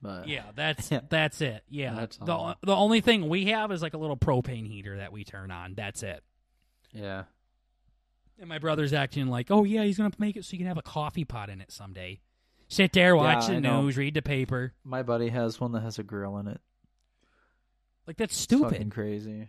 But 0.03 0.29
Yeah, 0.29 0.45
that's 0.55 0.91
that's 1.09 1.41
it. 1.41 1.63
Yeah. 1.69 1.95
That's 1.95 2.17
the 2.19 2.33
all. 2.33 2.55
the 2.63 2.75
only 2.77 3.01
thing 3.01 3.29
we 3.29 3.47
have 3.47 3.73
is 3.73 3.83
like 3.83 3.95
a 3.95 3.99
little 3.99 4.17
propane 4.17 4.67
heater 4.67 4.99
that 4.99 5.13
we 5.13 5.25
turn 5.25 5.51
on. 5.51 5.75
That's 5.75 6.03
it. 6.03 6.23
yeah. 6.93 7.25
And 8.39 8.51
my 8.51 8.59
brother's 8.59 8.93
acting 8.93 9.29
like, 9.29 9.51
"Oh 9.51 9.65
yeah, 9.65 9.83
he's 9.85 9.97
going 9.97 10.11
to 10.11 10.21
make 10.21 10.37
it 10.37 10.45
so 10.45 10.53
you 10.53 10.59
can 10.59 10.67
have 10.67 10.77
a 10.77 10.83
coffee 10.83 11.25
pot 11.25 11.49
in 11.49 11.63
it 11.63 11.73
someday." 11.73 12.21
Sit 12.69 12.93
there, 12.93 13.17
watch 13.17 13.49
Yeah, 13.49 13.55
the 13.55 13.61
news, 13.63 13.97
read 13.97 14.13
the 14.13 14.21
paper. 14.21 14.75
My 14.85 15.03
buddy 15.03 15.31
has 15.31 15.59
one 15.59 15.73
that 15.73 15.81
has 15.81 15.99
a 15.99 16.03
grill 16.03 16.37
in 16.37 16.47
it. 16.49 16.61
Like 18.07 18.19
that's 18.19 18.35
It's 18.35 18.41
stupid. 18.43 18.73
fucking 18.73 18.91
crazy. 18.91 19.49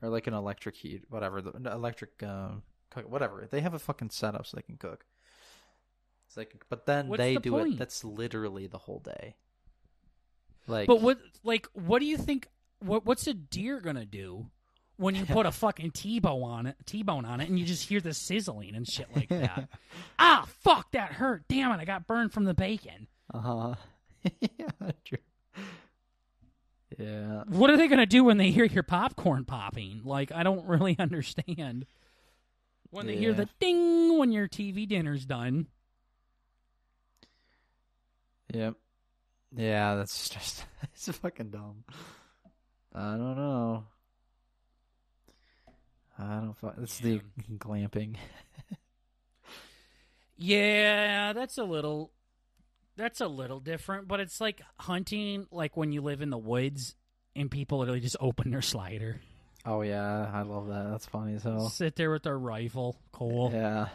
Or 0.00 0.08
like 0.08 0.28
an 0.28 0.34
electric 0.34 0.76
heat, 0.76 1.02
whatever. 1.08 1.40
The 1.42 1.72
electric, 1.72 2.22
um, 2.22 2.62
cook, 2.90 3.10
whatever. 3.10 3.46
They 3.50 3.60
have 3.60 3.74
a 3.74 3.78
fucking 3.78 4.10
setup 4.10 4.46
so 4.46 4.56
they 4.56 4.62
can 4.62 4.76
cook. 4.76 5.04
It's 6.26 6.36
like, 6.36 6.54
but 6.68 6.86
then 6.86 7.08
What's 7.08 7.18
they 7.18 7.34
the 7.34 7.40
do 7.40 7.50
point? 7.52 7.74
it. 7.74 7.78
That's 7.78 8.04
literally 8.04 8.66
the 8.66 8.78
whole 8.78 8.98
day. 9.00 9.34
Like, 10.66 10.86
But 10.86 11.00
what, 11.00 11.18
like, 11.44 11.66
what 11.72 12.00
do 12.00 12.06
you 12.06 12.18
think? 12.18 12.48
What 12.80 13.06
what's 13.06 13.26
a 13.26 13.34
deer 13.34 13.80
gonna 13.80 14.04
do 14.04 14.46
when 14.98 15.14
you 15.14 15.24
put 15.24 15.46
a 15.46 15.50
fucking 15.52 15.92
T-bone 15.92 16.42
on 16.42 16.66
it, 16.66 16.76
T-bone 16.84 17.24
on 17.24 17.40
it, 17.40 17.48
and 17.48 17.58
you 17.58 17.64
just 17.64 17.88
hear 17.88 18.00
the 18.00 18.12
sizzling 18.12 18.74
and 18.74 18.86
shit 18.86 19.08
like 19.16 19.30
that? 19.30 19.68
ah, 20.18 20.46
fuck, 20.60 20.92
that 20.92 21.12
hurt. 21.12 21.44
Damn 21.48 21.72
it, 21.72 21.80
I 21.80 21.84
got 21.86 22.06
burned 22.06 22.32
from 22.32 22.44
the 22.44 22.54
bacon. 22.54 23.08
uh 23.32 23.40
huh. 23.40 23.74
yeah, 24.40 24.90
true. 25.04 25.18
Yeah. 26.98 27.44
What 27.48 27.70
are 27.70 27.76
they 27.76 27.88
gonna 27.88 28.06
do 28.06 28.24
when 28.24 28.36
they 28.38 28.50
hear 28.50 28.64
your 28.64 28.82
popcorn 28.82 29.44
popping? 29.44 30.02
Like, 30.04 30.32
I 30.32 30.42
don't 30.42 30.66
really 30.66 30.96
understand. 30.98 31.86
When 32.90 33.06
they 33.06 33.16
hear 33.16 33.32
the 33.34 33.48
ding 33.60 34.18
when 34.18 34.32
your 34.32 34.48
TV 34.48 34.88
dinner's 34.88 35.26
done. 35.26 35.66
Yep. 38.54 38.74
Yeah, 39.56 39.94
that's 39.96 40.28
just 40.30 40.64
it's 40.94 41.08
fucking 41.18 41.50
dumb. 41.50 41.84
I 42.94 43.10
don't 43.12 43.36
know. 43.36 43.84
I 46.18 46.40
don't. 46.40 46.56
fu- 46.56 46.82
It's 46.82 46.98
the 46.98 47.20
glamping. 47.58 48.16
Yeah, 50.40 51.32
that's 51.32 51.58
a 51.58 51.64
little 51.64 52.12
that's 52.96 53.20
a 53.20 53.26
little 53.26 53.58
different, 53.58 54.06
but 54.06 54.20
it's 54.20 54.40
like 54.40 54.62
hunting 54.78 55.46
like 55.50 55.76
when 55.76 55.90
you 55.90 56.00
live 56.00 56.22
in 56.22 56.30
the 56.30 56.38
woods 56.38 56.94
and 57.34 57.50
people 57.50 57.78
literally 57.78 57.98
just 58.00 58.16
open 58.20 58.52
their 58.52 58.62
slider. 58.62 59.20
Oh 59.64 59.82
yeah, 59.82 60.30
I 60.32 60.42
love 60.42 60.68
that. 60.68 60.90
That's 60.90 61.06
funny 61.06 61.34
as 61.34 61.42
hell. 61.42 61.68
Sit 61.68 61.96
there 61.96 62.10
with 62.10 62.22
their 62.22 62.38
rifle. 62.38 62.96
Cool. 63.12 63.50
Yeah. 63.52 63.88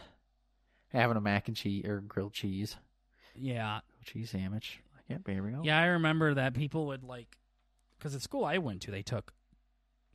Having 0.92 1.18
a 1.18 1.22
mac 1.22 1.48
and 1.48 1.58
cheese 1.58 1.86
or 1.86 2.02
grilled 2.02 2.34
cheese, 2.34 2.76
Yeah. 3.36 3.80
Oh, 3.84 4.02
cheese 4.06 4.30
sandwich. 4.30 4.80
Yeah, 5.10 5.18
there 5.26 5.42
we 5.42 5.52
go. 5.52 5.62
Yeah, 5.64 5.80
I 5.80 5.86
remember 5.86 6.36
that 6.36 6.54
people 6.54 6.88
would 6.88 7.04
like 7.04 7.38
cuz 8.00 8.14
at 8.14 8.22
school 8.22 8.46
I 8.46 8.58
went 8.60 8.82
to, 8.84 8.92
they 8.92 9.02
took 9.02 9.34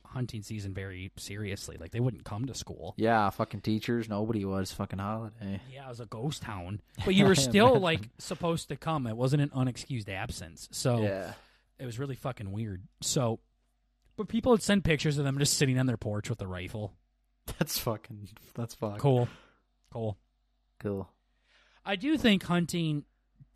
hunting 0.05 0.41
season 0.41 0.73
very 0.73 1.11
seriously. 1.17 1.77
Like 1.77 1.91
they 1.91 1.99
wouldn't 1.99 2.23
come 2.23 2.45
to 2.45 2.53
school. 2.53 2.93
Yeah, 2.97 3.29
fucking 3.29 3.61
teachers. 3.61 4.07
Nobody 4.09 4.45
was 4.45 4.71
fucking 4.71 4.99
holiday. 4.99 5.59
Yeah, 5.71 5.85
it 5.85 5.89
was 5.89 5.99
a 5.99 6.05
ghost 6.05 6.41
town. 6.43 6.81
But 7.05 7.15
you 7.15 7.25
were 7.25 7.35
still 7.35 7.79
like 7.79 8.09
supposed 8.17 8.69
to 8.69 8.75
come. 8.77 9.05
It 9.05 9.17
wasn't 9.17 9.41
an 9.41 9.49
unexcused 9.49 10.09
absence. 10.09 10.69
So 10.71 11.01
Yeah. 11.01 11.33
It 11.77 11.85
was 11.85 11.97
really 11.97 12.15
fucking 12.15 12.51
weird. 12.51 12.83
So, 13.01 13.39
but 14.19 14.27
people 14.27 14.51
would 14.51 14.61
send 14.61 14.83
pictures 14.83 15.17
of 15.17 15.23
them 15.23 15.39
just 15.39 15.53
sitting 15.57 15.79
on 15.79 15.85
their 15.85 15.95
porch 15.95 16.29
with 16.29 16.41
a 16.41 16.47
rifle. 16.47 16.93
That's 17.57 17.79
fucking. 17.79 18.27
That's 18.53 18.75
fucking 18.75 18.97
Cool. 18.99 19.29
Cool. 19.91 20.17
cool. 20.79 21.09
I 21.85 21.95
do 21.95 22.17
think 22.17 22.43
hunting, 22.43 23.05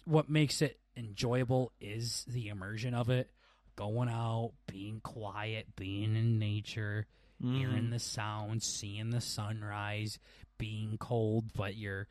what 0.06 0.30
makes 0.30 0.62
it 0.62 0.80
enjoyable 0.96 1.74
is 1.82 2.24
the 2.30 2.48
immersion 2.48 2.94
of 2.94 3.10
it. 3.10 3.30
Going 3.76 4.08
out, 4.08 4.54
being 4.72 5.02
quiet, 5.02 5.76
being 5.76 6.16
in 6.16 6.40
nature, 6.40 7.08
hearing 7.42 7.88
Mhm. 7.88 7.92
the 7.92 8.00
sounds, 8.00 8.66
seeing 8.66 9.10
the 9.10 9.20
sunrise, 9.20 10.18
being 10.58 10.98
cold, 10.98 11.52
but 11.54 11.76
your 11.76 12.08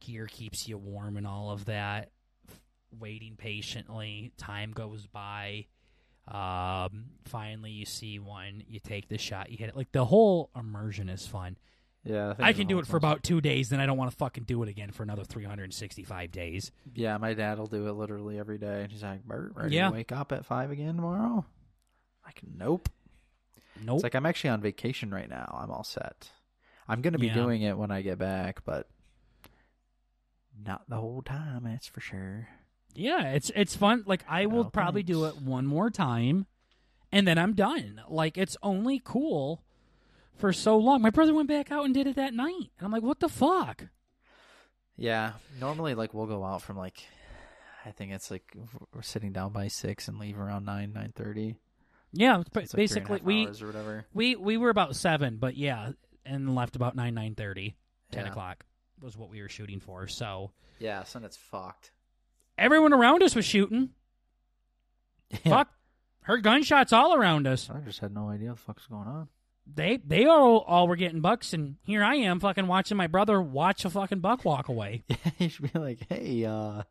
gear 0.00 0.26
keeps 0.26 0.66
you 0.66 0.76
warm 0.76 1.16
and 1.16 1.26
all 1.26 1.50
of 1.52 1.66
that. 1.66 2.10
Waiting 2.90 3.36
patiently, 3.36 4.32
time 4.36 4.72
goes 4.72 5.06
by. 5.06 5.66
Um, 6.28 7.06
finally, 7.24 7.70
you 7.70 7.84
see 7.84 8.18
one, 8.18 8.64
you 8.68 8.80
take 8.80 9.08
the 9.08 9.18
shot, 9.18 9.50
you 9.50 9.56
hit 9.58 9.68
it. 9.68 9.76
Like 9.76 9.92
the 9.92 10.04
whole 10.04 10.50
immersion 10.56 11.08
is 11.08 11.26
fun. 11.26 11.56
Yeah, 12.04 12.34
I 12.38 12.52
can 12.52 12.68
do 12.68 12.78
it 12.78 12.86
for 12.86 12.96
about 12.96 13.24
two 13.24 13.40
days, 13.40 13.68
then 13.68 13.80
I 13.80 13.86
don't 13.86 13.96
want 13.98 14.12
to 14.12 14.16
fucking 14.16 14.44
do 14.44 14.62
it 14.62 14.68
again 14.68 14.92
for 14.92 15.02
another 15.02 15.24
365 15.24 16.30
days. 16.30 16.70
Yeah, 16.94 17.16
my 17.18 17.34
dad 17.34 17.58
will 17.58 17.66
do 17.66 17.88
it 17.88 17.92
literally 17.92 18.38
every 18.38 18.58
day. 18.58 18.82
And 18.82 18.92
he's 18.92 19.02
like, 19.02 19.24
Bert, 19.24 19.52
ready 19.56 19.74
Yeah. 19.74 19.88
to 19.88 19.92
wake 19.94 20.12
up 20.12 20.30
at 20.30 20.46
five 20.46 20.70
again 20.70 20.94
tomorrow? 20.94 21.44
Like, 22.24 22.40
nope. 22.56 22.88
Nope. 23.82 23.96
It's 23.96 24.02
like 24.04 24.14
I'm 24.14 24.24
actually 24.26 24.50
on 24.50 24.60
vacation 24.60 25.10
right 25.10 25.28
now. 25.28 25.52
I'm 25.60 25.70
all 25.72 25.82
set. 25.84 26.30
I'm 26.88 27.02
gonna 27.02 27.18
be 27.18 27.26
Yeah. 27.26 27.34
doing 27.34 27.62
it 27.62 27.76
when 27.76 27.90
I 27.90 28.02
get 28.02 28.18
back, 28.18 28.64
but 28.64 28.88
not 30.64 30.88
the 30.88 30.96
whole 30.96 31.22
time. 31.22 31.64
That's 31.64 31.88
for 31.88 32.00
sure. 32.00 32.48
Yeah, 32.96 33.32
it's 33.32 33.50
it's 33.54 33.76
fun. 33.76 34.04
Like 34.06 34.24
I 34.28 34.46
will 34.46 34.60
Oh, 34.66 34.70
probably 34.70 35.02
do 35.02 35.24
it 35.26 35.36
one 35.40 35.66
more 35.66 35.90
time, 35.90 36.46
and 37.12 37.26
then 37.28 37.38
I'm 37.38 37.54
done. 37.54 38.00
Like 38.08 38.36
it's 38.38 38.56
only 38.62 39.00
cool 39.04 39.62
for 40.36 40.52
so 40.52 40.76
long. 40.78 41.02
My 41.02 41.10
brother 41.10 41.34
went 41.34 41.48
back 41.48 41.70
out 41.70 41.84
and 41.84 41.94
did 41.94 42.06
it 42.06 42.16
that 42.16 42.34
night, 42.34 42.70
and 42.78 42.82
I'm 42.86 42.90
like, 42.92 43.02
what 43.02 43.20
the 43.20 43.28
fuck? 43.28 43.84
Yeah, 44.96 45.32
normally 45.60 45.94
like 45.94 46.14
we'll 46.14 46.26
go 46.26 46.42
out 46.44 46.62
from 46.62 46.76
like, 46.78 47.04
I 47.84 47.90
think 47.90 48.12
it's 48.12 48.30
like 48.30 48.56
we're 48.94 49.02
sitting 49.02 49.32
down 49.32 49.52
by 49.52 49.68
six 49.68 50.08
and 50.08 50.18
leave 50.18 50.38
around 50.38 50.64
nine 50.64 50.92
nine 50.94 51.12
thirty. 51.14 51.56
Yeah, 52.12 52.38
but 52.38 52.62
like 52.62 52.68
three 52.70 52.84
and 52.84 52.90
a 52.92 52.94
basically 52.94 53.20
we 53.22 53.46
hours 53.46 53.60
or 53.62 53.66
whatever. 53.66 54.06
we 54.14 54.36
we 54.36 54.56
were 54.56 54.70
about 54.70 54.96
seven, 54.96 55.36
but 55.36 55.54
yeah, 55.56 55.90
and 56.24 56.54
left 56.54 56.76
about 56.76 56.96
nine 56.96 57.14
nine 57.14 57.34
thirty. 57.34 57.76
10 58.12 58.24
Yeah. 58.24 58.30
o'clock 58.30 58.64
was 59.00 59.16
what 59.16 59.28
we 59.30 59.42
were 59.42 59.48
shooting 59.48 59.80
for. 59.80 60.06
So 60.06 60.52
Yeah, 60.78 61.02
son, 61.02 61.24
it's 61.24 61.36
fucked. 61.36 61.90
Everyone 62.58 62.92
around 62.92 63.22
us 63.22 63.34
was 63.34 63.44
shooting. 63.44 63.90
Yeah. 65.30 65.38
Fuck, 65.50 65.68
heard 66.22 66.42
gunshots 66.42 66.92
all 66.92 67.14
around 67.14 67.46
us. 67.46 67.68
I 67.68 67.80
just 67.80 67.98
had 68.00 68.14
no 68.14 68.28
idea 68.28 68.48
what 68.50 68.56
the 68.58 68.62
fuck's 68.62 68.86
going 68.86 69.08
on. 69.08 69.28
They 69.66 69.96
they 70.06 70.26
all 70.26 70.58
all 70.58 70.86
were 70.86 70.94
getting 70.94 71.20
bucks, 71.20 71.52
and 71.52 71.76
here 71.82 72.04
I 72.04 72.14
am 72.16 72.38
fucking 72.38 72.68
watching 72.68 72.96
my 72.96 73.08
brother 73.08 73.42
watch 73.42 73.84
a 73.84 73.90
fucking 73.90 74.20
buck 74.20 74.44
walk 74.44 74.68
away. 74.68 75.02
Yeah, 75.08 75.16
you 75.38 75.48
should 75.48 75.72
be 75.72 75.78
like, 75.78 75.98
hey, 76.08 76.44
uh, 76.44 76.82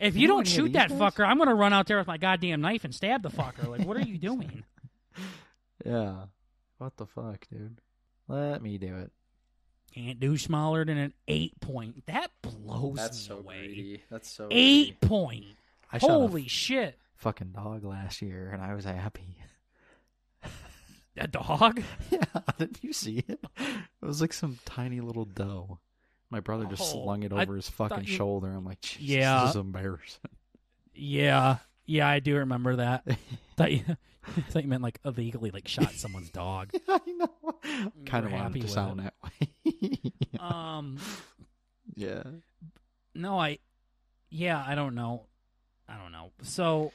If 0.00 0.14
You 0.14 0.22
you 0.22 0.26
don't 0.28 0.46
shoot 0.48 0.72
that 0.72 0.88
guys? 0.88 0.98
fucker, 0.98 1.26
I'm 1.28 1.36
gonna 1.38 1.54
run 1.54 1.74
out 1.74 1.86
there 1.86 1.98
with 1.98 2.06
my 2.06 2.16
goddamn 2.16 2.62
knife 2.62 2.84
and 2.84 2.94
stab 2.94 3.22
the 3.22 3.28
fucker. 3.30 3.68
Like, 3.68 3.86
what 3.86 3.98
are 3.98 4.00
you 4.00 4.16
doing? 4.30 4.64
yeah, 5.84 6.24
what 6.78 6.96
the 6.96 7.04
fuck, 7.06 7.46
dude? 7.50 7.80
Let 8.28 8.62
me 8.62 8.78
do 8.78 8.96
it. 8.96 9.12
Can't 9.96 10.20
do 10.20 10.36
smaller 10.36 10.84
than 10.84 10.98
an 10.98 11.14
eight 11.26 11.58
point. 11.60 12.04
That 12.06 12.30
blows 12.42 12.96
That's 12.96 13.16
me 13.16 13.28
so 13.28 13.38
away. 13.38 13.64
greedy. 13.66 14.02
That's 14.10 14.30
so 14.30 14.46
Eight 14.50 15.00
greedy. 15.00 15.08
point. 15.08 15.44
I 15.90 15.96
shot 15.98 16.10
a 16.10 16.12
Holy 16.12 16.46
shit! 16.48 16.98
fucking 17.14 17.52
dog 17.52 17.82
last 17.82 18.20
year, 18.20 18.50
and 18.52 18.62
I 18.62 18.74
was 18.74 18.84
happy. 18.84 19.38
A 21.18 21.26
dog? 21.26 21.82
yeah, 22.10 22.24
didn't 22.58 22.84
you 22.84 22.92
see 22.92 23.24
it? 23.26 23.40
It 23.58 24.04
was 24.04 24.20
like 24.20 24.34
some 24.34 24.58
tiny 24.66 25.00
little 25.00 25.24
doe. 25.24 25.78
My 26.28 26.40
brother 26.40 26.66
just 26.66 26.82
Oh, 26.94 27.02
slung 27.04 27.22
it 27.22 27.32
I 27.32 27.42
over 27.42 27.56
his 27.56 27.70
fucking 27.70 28.04
you- 28.04 28.12
shoulder. 28.16 28.48
I'm 28.48 28.66
like, 28.66 28.82
Jesus, 28.82 29.00
Yeah. 29.00 29.40
this 29.42 29.50
is 29.50 29.56
embarrassing. 29.56 30.20
Yeah, 30.94 31.56
yeah, 31.86 32.08
I 32.08 32.20
do 32.20 32.36
remember 32.36 32.76
that. 32.76 33.06
thought 33.56 33.72
you, 33.72 33.82
thought 34.50 34.62
you 34.62 34.68
meant 34.68 34.82
like 34.82 34.98
illegally 35.04 35.50
like 35.50 35.68
shot 35.68 35.92
someone's 35.92 36.30
dog. 36.30 36.70
I 36.88 37.00
know. 37.06 37.30
Kind 38.04 38.26
of 38.26 38.32
wanted 38.32 38.62
to 38.62 38.68
sound 38.68 39.00
it. 39.00 39.04
that 39.04 39.14
way. 39.22 40.12
Um, 40.38 40.98
yeah. 41.94 42.22
no, 43.14 43.38
I, 43.38 43.58
yeah, 44.30 44.62
I 44.64 44.74
don't 44.74 44.94
know, 44.94 45.26
I 45.88 45.96
don't 45.96 46.12
know. 46.12 46.30
So 46.42 46.92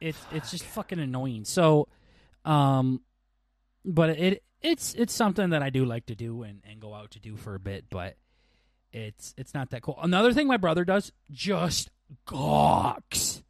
it's 0.00 0.18
it's 0.32 0.50
just 0.50 0.64
fucking 0.64 0.98
annoying. 0.98 1.44
So, 1.44 1.88
um, 2.44 3.02
but 3.84 4.10
it 4.10 4.42
it's 4.62 4.94
it's 4.94 5.12
something 5.12 5.50
that 5.50 5.62
I 5.62 5.70
do 5.70 5.84
like 5.84 6.06
to 6.06 6.14
do 6.14 6.42
and 6.42 6.62
and 6.68 6.80
go 6.80 6.94
out 6.94 7.12
to 7.12 7.20
do 7.20 7.36
for 7.36 7.54
a 7.54 7.60
bit, 7.60 7.86
but 7.90 8.16
it's 8.92 9.34
it's 9.36 9.54
not 9.54 9.70
that 9.70 9.82
cool. 9.82 9.98
Another 10.02 10.32
thing 10.32 10.46
my 10.46 10.56
brother 10.56 10.84
does 10.84 11.12
just 11.30 11.90
gawks 12.24 13.42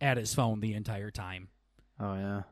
at 0.00 0.16
his 0.16 0.34
phone 0.34 0.60
the 0.60 0.74
entire 0.74 1.10
time. 1.10 1.48
Oh 2.00 2.14
yeah. 2.14 2.42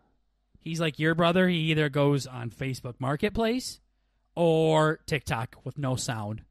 He's 0.61 0.81
like 0.81 0.99
your 0.99 1.15
brother. 1.15 1.49
He 1.49 1.71
either 1.71 1.89
goes 1.89 2.27
on 2.27 2.51
Facebook 2.51 2.95
Marketplace 2.99 3.81
or 4.35 4.99
TikTok 5.07 5.57
with 5.65 5.79
no 5.79 5.97
sound 5.97 6.43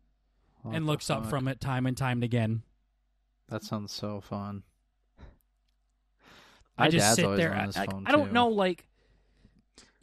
and 0.64 0.88
looks 0.88 1.10
up 1.10 1.28
from 1.28 1.48
it 1.48 1.60
time 1.60 1.86
and 1.86 1.96
time 1.96 2.24
again. 2.24 2.64
That 3.50 3.64
sounds 3.64 3.94
so 3.94 4.22
fun. 4.22 4.64
I 6.78 6.90
just 6.90 7.16
sit 7.16 7.36
there. 7.36 7.54
on 7.54 7.72
I, 7.76 7.86
phone, 7.86 8.04
I 8.06 8.12
don't 8.12 8.34
know. 8.34 8.50
Like, 8.50 8.88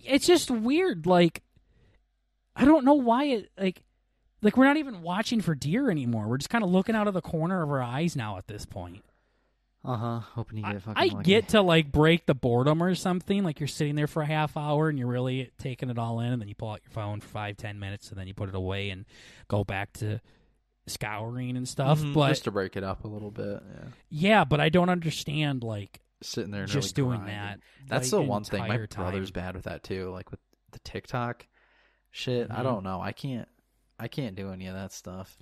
it's 0.05 0.27
just 0.27 0.51
weird. 0.51 1.07
Like, 1.07 1.43
I 2.57 2.65
don't 2.65 2.85
know 2.85 2.95
why 2.95 3.25
it. 3.25 3.51
Like, 3.59 3.83
like 4.41 4.57
we're 4.57 4.65
not 4.65 4.77
even 4.77 5.03
watching 5.03 5.41
for 5.41 5.55
deer 5.55 5.91
anymore. 5.91 6.29
We're 6.29 6.39
just 6.39 6.51
kind 6.51 6.65
of 6.65 6.71
looking 6.71 6.95
out 6.95 7.09
of 7.09 7.15
the 7.15 7.21
corner 7.21 7.63
of 7.63 7.71
our 7.71 7.83
eyes 7.83 8.17
now. 8.17 8.39
At 8.39 8.47
this 8.47 8.65
point, 8.65 9.03
Uh 9.85 9.97
huh. 9.97 10.21
Hoping 10.21 10.59
you 10.59 10.65
I, 10.65 10.73
get 10.75 10.83
fucking. 10.83 11.03
I 11.03 11.15
lucky. 11.15 11.25
get 11.25 11.49
to 11.49 11.63
like 11.63 11.91
break 11.91 12.27
the 12.27 12.35
boredom 12.35 12.83
or 12.83 12.95
something. 12.95 13.43
Like 13.43 13.59
you're 13.59 13.67
sitting 13.67 13.97
there 13.97 14.07
for 14.07 14.23
a 14.23 14.27
half 14.27 14.57
hour 14.57 14.89
and 14.89 14.97
you're 14.99 15.09
really 15.09 15.51
taking 15.59 15.91
it 15.91 15.99
all 15.99 16.21
in, 16.21 16.33
and 16.33 16.41
then 16.41 16.49
you 16.49 16.55
pull 16.55 16.71
out 16.71 16.81
your 16.85 16.93
phone 16.93 17.21
for 17.21 17.29
five, 17.29 17.57
ten 17.57 17.79
minutes, 17.81 18.11
and 18.11 18.19
then 18.19 18.29
you 18.29 18.35
put 18.35 18.49
it 18.49 18.55
away 18.55 18.91
and 18.91 19.05
go 19.49 19.65
back 19.65 19.93
to 19.95 20.21
scouring 20.87 21.57
and 21.57 21.69
stuff. 21.69 22.01
Mhm, 22.01 22.15
But 22.15 22.29
just 22.29 22.45
to 22.45 22.51
break 22.51 22.77
it 22.77 22.85
up 22.85 23.05
a 23.05 23.09
little 23.09 23.31
bit. 23.31 23.63
Yeah. 23.75 23.85
yeah, 24.11 24.45
but 24.45 24.61
I 24.61 24.69
don't 24.69 24.89
understand 24.89 25.63
like 25.63 26.01
Sitting 26.23 26.53
there, 26.53 26.63
and 26.63 26.71
just 26.71 26.97
really 26.97 27.09
doing 27.09 27.21
grinding. 27.25 27.35
that. 27.37 27.61
That's 27.89 28.13
like, 28.13 28.23
the 28.25 28.29
one 28.29 28.45
thing. 28.45 28.61
My 28.61 28.77
time. 28.87 28.87
brother's 29.11 29.31
bad 29.33 29.57
with 29.57 29.65
that 29.65 29.83
too. 29.83 30.11
Like 30.11 30.31
with 30.31 30.41
the 30.71 30.79
TikTok 30.81 31.47
shit. 32.13 32.51
I 32.51 32.61
Mhm. 32.61 32.63
don't 32.63 32.85
know. 32.85 33.01
I 33.01 33.11
can't. 33.13 33.49
I 33.99 34.07
can't 34.09 34.37
do 34.37 34.51
any 34.53 34.67
of 34.69 34.75
that 34.75 34.93
stuff. 34.93 35.37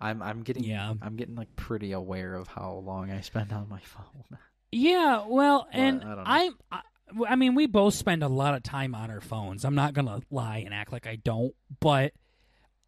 I'm. 0.00 0.22
I'm 0.22 0.42
getting. 0.42 0.64
Yeah. 0.64 0.92
I'm 1.02 1.16
getting 1.16 1.34
like 1.34 1.54
pretty 1.56 1.92
aware 1.92 2.34
of 2.34 2.48
how 2.48 2.82
long 2.84 3.10
I 3.10 3.20
spend 3.20 3.52
on 3.52 3.68
my 3.68 3.80
phone. 3.84 4.38
Yeah, 4.70 5.24
well, 5.26 5.66
and 5.72 6.04
I. 6.04 6.50
I, 6.70 6.80
I 7.26 7.36
mean, 7.36 7.54
we 7.54 7.66
both 7.66 7.94
spend 7.94 8.22
a 8.22 8.28
lot 8.28 8.54
of 8.54 8.62
time 8.62 8.94
on 8.94 9.10
our 9.10 9.22
phones. 9.22 9.64
I'm 9.64 9.74
not 9.74 9.94
gonna 9.94 10.20
lie 10.30 10.58
and 10.58 10.74
act 10.74 10.92
like 10.92 11.06
I 11.06 11.16
don't, 11.16 11.54
but 11.80 12.12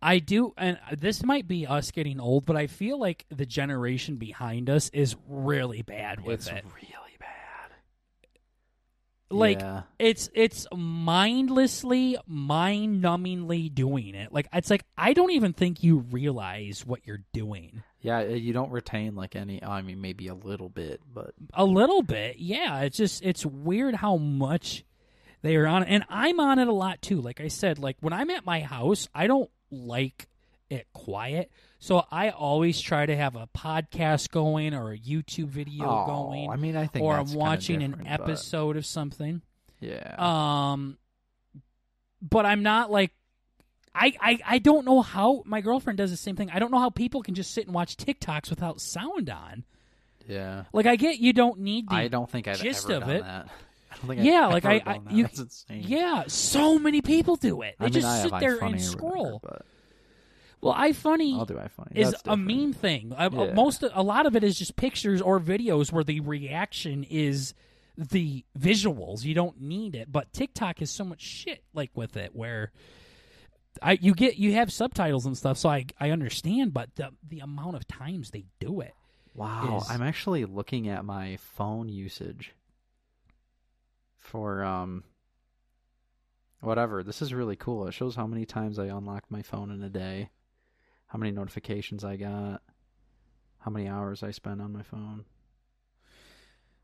I 0.03 0.19
do. 0.19 0.53
And 0.59 0.79
this 0.99 1.23
might 1.25 1.49
be 1.49 1.67
us 1.67 1.91
getting 1.91 2.21
old, 2.21 2.45
but 2.45 2.57
I 2.57 2.67
feel 2.67 2.99
like 2.99 3.25
the 3.31 3.47
generation 3.47 4.17
behind 4.17 4.69
us 4.69 4.91
is 4.91 5.17
really 5.27 5.83
bad 5.83 6.25
with 6.25 6.41
it's 6.41 6.47
it. 6.49 6.65
bad. 6.65 6.65
Like 9.31 9.61
yeah. 9.61 9.83
it's 9.99 10.29
it's 10.35 10.67
mindlessly, 10.75 12.17
mind-numbingly 12.27 13.73
doing 13.73 14.17
it. 14.17 14.33
Like 14.33 14.49
it's 14.53 14.71
like 14.71 14.85
I 14.99 15.13
don't 15.13 15.31
even 15.31 15.53
think 15.53 15.85
you 15.85 15.99
realize 15.99 16.85
what 16.85 17.07
you're 17.07 17.23
doing. 17.33 17.83
Yeah, 18.01 18.19
uh, 18.19 18.23
you 18.29 18.53
don't 18.53 18.73
retain 18.73 19.15
like 19.15 19.37
any. 19.37 19.63
I 19.63 19.83
mean, 19.83 20.01
maybe 20.01 20.27
a 20.29 20.35
little 20.35 20.69
bit, 20.69 21.01
but 21.13 21.35
A 21.55 21.65
little 21.65 22.03
bit, 22.03 22.39
yeah. 22.39 22.81
It's 22.81 22.97
just 22.97 23.23
it's 23.23 23.47
weird 23.47 23.95
how 23.95 24.17
much 24.17 24.85
they 25.43 25.55
are 25.57 25.67
on 25.67 25.85
it, 25.85 25.89
and 25.91 26.05
I'm 26.09 26.41
on 26.41 26.59
it 26.59 26.67
a 26.67 26.73
lot 26.73 27.01
too. 27.01 27.21
Like 27.21 27.41
I 27.41 27.49
said, 27.49 27.79
like 27.79 27.99
when 28.01 28.13
I'm 28.13 28.31
at 28.31 28.45
my 28.45 28.61
house, 28.61 29.09
I 29.15 29.29
don't 29.29 29.51
like 29.71 30.29
it 30.71 30.87
quiet, 30.93 31.51
so 31.81 32.05
I 32.13 32.29
always 32.31 32.81
try 32.81 33.07
to 33.07 33.17
have 33.17 33.35
a 33.37 33.49
podcast 33.57 34.31
going 34.31 34.75
or 34.75 34.93
a 34.93 34.99
YouTube 34.99 35.47
video 35.49 35.87
Oh, 35.87 36.07
going, 36.07 36.49
I 36.51 36.57
mean, 36.57 36.77
I 36.77 36.87
think, 36.87 37.05
or 37.05 37.17
I'm 37.17 37.33
watching 37.35 37.83
an 37.83 37.91
different, 37.93 38.09
but- 38.09 38.21
episode 38.29 38.77
of 38.77 38.87
something. 38.87 39.43
Yeah. 39.81 40.15
Um, 40.19 40.99
but 42.23 42.47
I'm 42.47 42.63
not 42.63 42.91
like. 42.91 43.13
I, 43.93 44.13
I, 44.21 44.39
I 44.47 44.59
don't 44.59 44.85
know 44.85 45.01
how 45.03 45.43
my 45.47 45.61
girlfriend 45.61 45.97
does 45.97 46.13
the 46.13 46.17
same 46.17 46.37
thing. 46.37 46.49
I 46.53 46.61
don't 46.61 46.71
know 46.71 46.79
how 46.79 46.91
people 46.91 47.23
can 47.23 47.35
just 47.35 47.51
sit 47.51 47.67
and 47.67 47.75
watch 47.75 47.97
TikToks 47.97 48.49
without 48.49 48.81
sound 48.81 49.29
on. 49.29 49.65
yeah. 50.29 50.65
Like 50.73 50.87
I 50.87 50.95
get 50.95 51.19
you 51.19 51.33
don't 51.33 51.59
need 51.59 51.89
the 51.89 51.95
I 51.97 52.07
don't 52.09 52.31
think 52.31 52.47
I've 52.47 52.61
gist 52.61 52.89
of 52.89 53.01
done 53.01 53.11
it. 53.11 53.23
that. 53.25 53.49
I 53.91 53.97
don't 53.97 54.07
think 54.07 54.21
Yeah, 54.25 54.47
I've 54.47 54.53
like, 54.53 54.65
I- 54.65 54.83
I- 54.87 55.01
you-. 55.11 55.29
Yeah, 55.71 56.23
so 56.29 56.79
many 56.79 57.03
people 57.03 57.35
do 57.35 57.63
it. 57.63 57.75
They 57.81 57.87
I 57.87 57.89
mean, 57.89 57.93
just 58.01 58.23
sit 58.23 58.33
there 58.39 58.59
and 58.59 58.81
scroll. 58.81 59.41
whatever, 59.43 59.65
well, 60.61 60.75
iFunny 60.75 61.39
I'll 61.39 61.47
do 61.47 61.55
iFunny. 61.55 61.93
is 61.97 62.09
a 62.09 62.13
different. 62.13 62.47
meme 62.47 62.73
thing. 62.73 63.13
Uh, 63.17 63.31
Yeah. 63.33 63.55
Most, 63.55 63.83
a 63.83 64.03
lot 64.03 64.27
of 64.27 64.37
it 64.37 64.45
is 64.45 64.59
just 64.59 64.77
pictures 64.77 65.21
or 65.23 65.41
videos 65.41 65.91
where 65.93 66.05
the 66.05 66.21
reaction 66.21 67.05
is 67.05 67.55
the 67.97 68.45
visuals. 68.59 69.25
You 69.25 69.35
don't 69.35 69.61
need 69.61 69.95
it, 69.95 70.11
but 70.11 70.33
TikTok 70.33 70.79
has 70.81 70.91
so 70.91 71.05
much 71.05 71.21
shit 71.23 71.63
like 71.75 71.91
with 71.95 72.17
it 72.17 72.35
where. 72.35 72.73
I 73.81 73.93
you 74.01 74.15
get 74.15 74.37
you 74.37 74.55
have 74.55 74.73
subtitles 74.73 75.27
and 75.27 75.39
stuff, 75.39 75.57
so 75.57 75.69
I 75.69 75.87
I 76.01 76.11
understand, 76.11 76.75
but 76.75 76.95
the 76.97 77.11
the 77.27 77.39
amount 77.39 77.77
of 77.77 77.87
times 77.87 78.31
they 78.33 78.45
do 78.59 78.81
it, 78.81 78.93
Wow, 79.35 79.79
is- 79.81 79.89
I'm 79.91 80.03
actually 80.03 80.45
looking 80.45 80.89
at 80.89 81.05
my 81.05 81.37
phone 81.37 81.89
usage 81.89 82.53
for 84.19 84.65
um 84.65 85.05
whatever. 86.61 87.03
This 87.03 87.23
is 87.23 87.33
really 87.33 87.57
cool. 87.57 87.87
It 87.87 87.93
shows 87.93 88.17
how 88.17 88.27
many 88.27 88.45
times 88.45 88.79
I 88.79 88.87
unlocked 88.87 89.31
my 89.31 89.43
phone 89.43 89.71
in 89.71 89.83
a 89.83 89.89
day, 89.89 90.31
how 91.11 91.19
many 91.19 91.33
notifications 91.33 92.05
I 92.05 92.15
got, 92.17 92.63
how 93.59 93.71
many 93.71 93.89
hours 93.89 94.23
I 94.23 94.31
spent 94.31 94.61
on 94.63 94.73
my 94.73 94.83
phone. 94.83 95.25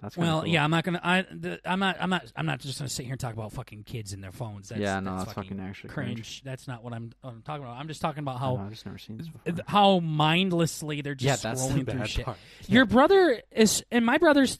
That's 0.01 0.17
Well, 0.17 0.41
cool. 0.43 0.49
yeah, 0.49 0.65
I'm 0.65 0.71
not 0.71 0.85
gonna. 0.85 1.01
I, 1.03 1.23
the, 1.23 1.61
I'm 1.65 1.79
not. 1.79 1.97
I'm 2.01 2.11
not. 2.11 2.31
I'm 2.35 2.45
not 2.45 2.61
just 2.61 2.79
gonna 2.79 2.89
sit 2.89 3.05
here 3.05 3.13
and 3.13 3.21
talk 3.21 3.33
about 3.33 3.53
fucking 3.53 3.85
kids 3.85 4.13
and 4.13 4.23
their 4.23 4.33
phones. 4.33 4.69
That's, 4.69 4.81
yeah, 4.81 5.01
no, 5.01 5.13
that's, 5.13 5.27
that's 5.27 5.35
fucking, 5.37 5.51
fucking 5.53 5.65
actually 5.65 5.91
cringe. 5.91 6.15
cringe. 6.15 6.43
That's 6.45 6.69
not 6.69 6.83
what 6.83 6.93
I'm, 6.93 7.13
what 7.23 7.31
I'm 7.31 7.43
talking 7.43 7.65
about. 7.65 7.79
I'm 7.79 7.89
just 7.89 8.03
talking 8.03 8.19
about 8.19 8.39
how 8.39 8.57
know, 8.57 8.63
I've 8.63 8.71
just 8.71 8.85
never 8.85 8.99
seen 8.99 9.17
this 9.17 9.29
before. 9.29 9.65
how 9.67 10.01
mindlessly 10.01 11.01
they're 11.03 11.17
yeah, 11.19 11.37
just 11.37 11.43
the 11.45 11.49
scrolling 11.51 11.91
through 11.91 12.07
shit. 12.07 12.25
part. 12.27 12.37
Your 12.67 12.85
brother 12.85 13.41
is, 13.53 13.85
and 13.91 14.05
my 14.05 14.19
brother's 14.19 14.59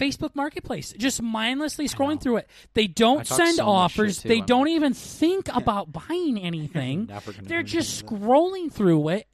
Facebook 0.00 0.34
Marketplace, 0.34 0.94
just 0.96 1.20
mindlessly 1.20 1.86
scrolling 1.86 2.20
through 2.20 2.38
it. 2.38 2.48
They 2.74 2.86
don't 2.86 3.26
send 3.26 3.56
so 3.56 3.66
offers. 3.68 4.22
too. 4.22 4.28
they 4.28 4.38
I'm 4.40 4.46
don't 4.46 4.64
like- 4.66 4.70
even 4.76 4.94
think 4.94 5.48
about 5.54 5.92
buying 5.92 6.38
anything. 6.40 7.10
They're 7.42 7.62
just 7.62 8.04
scrolling 8.06 8.72
through 8.72 9.08
it, 9.10 9.26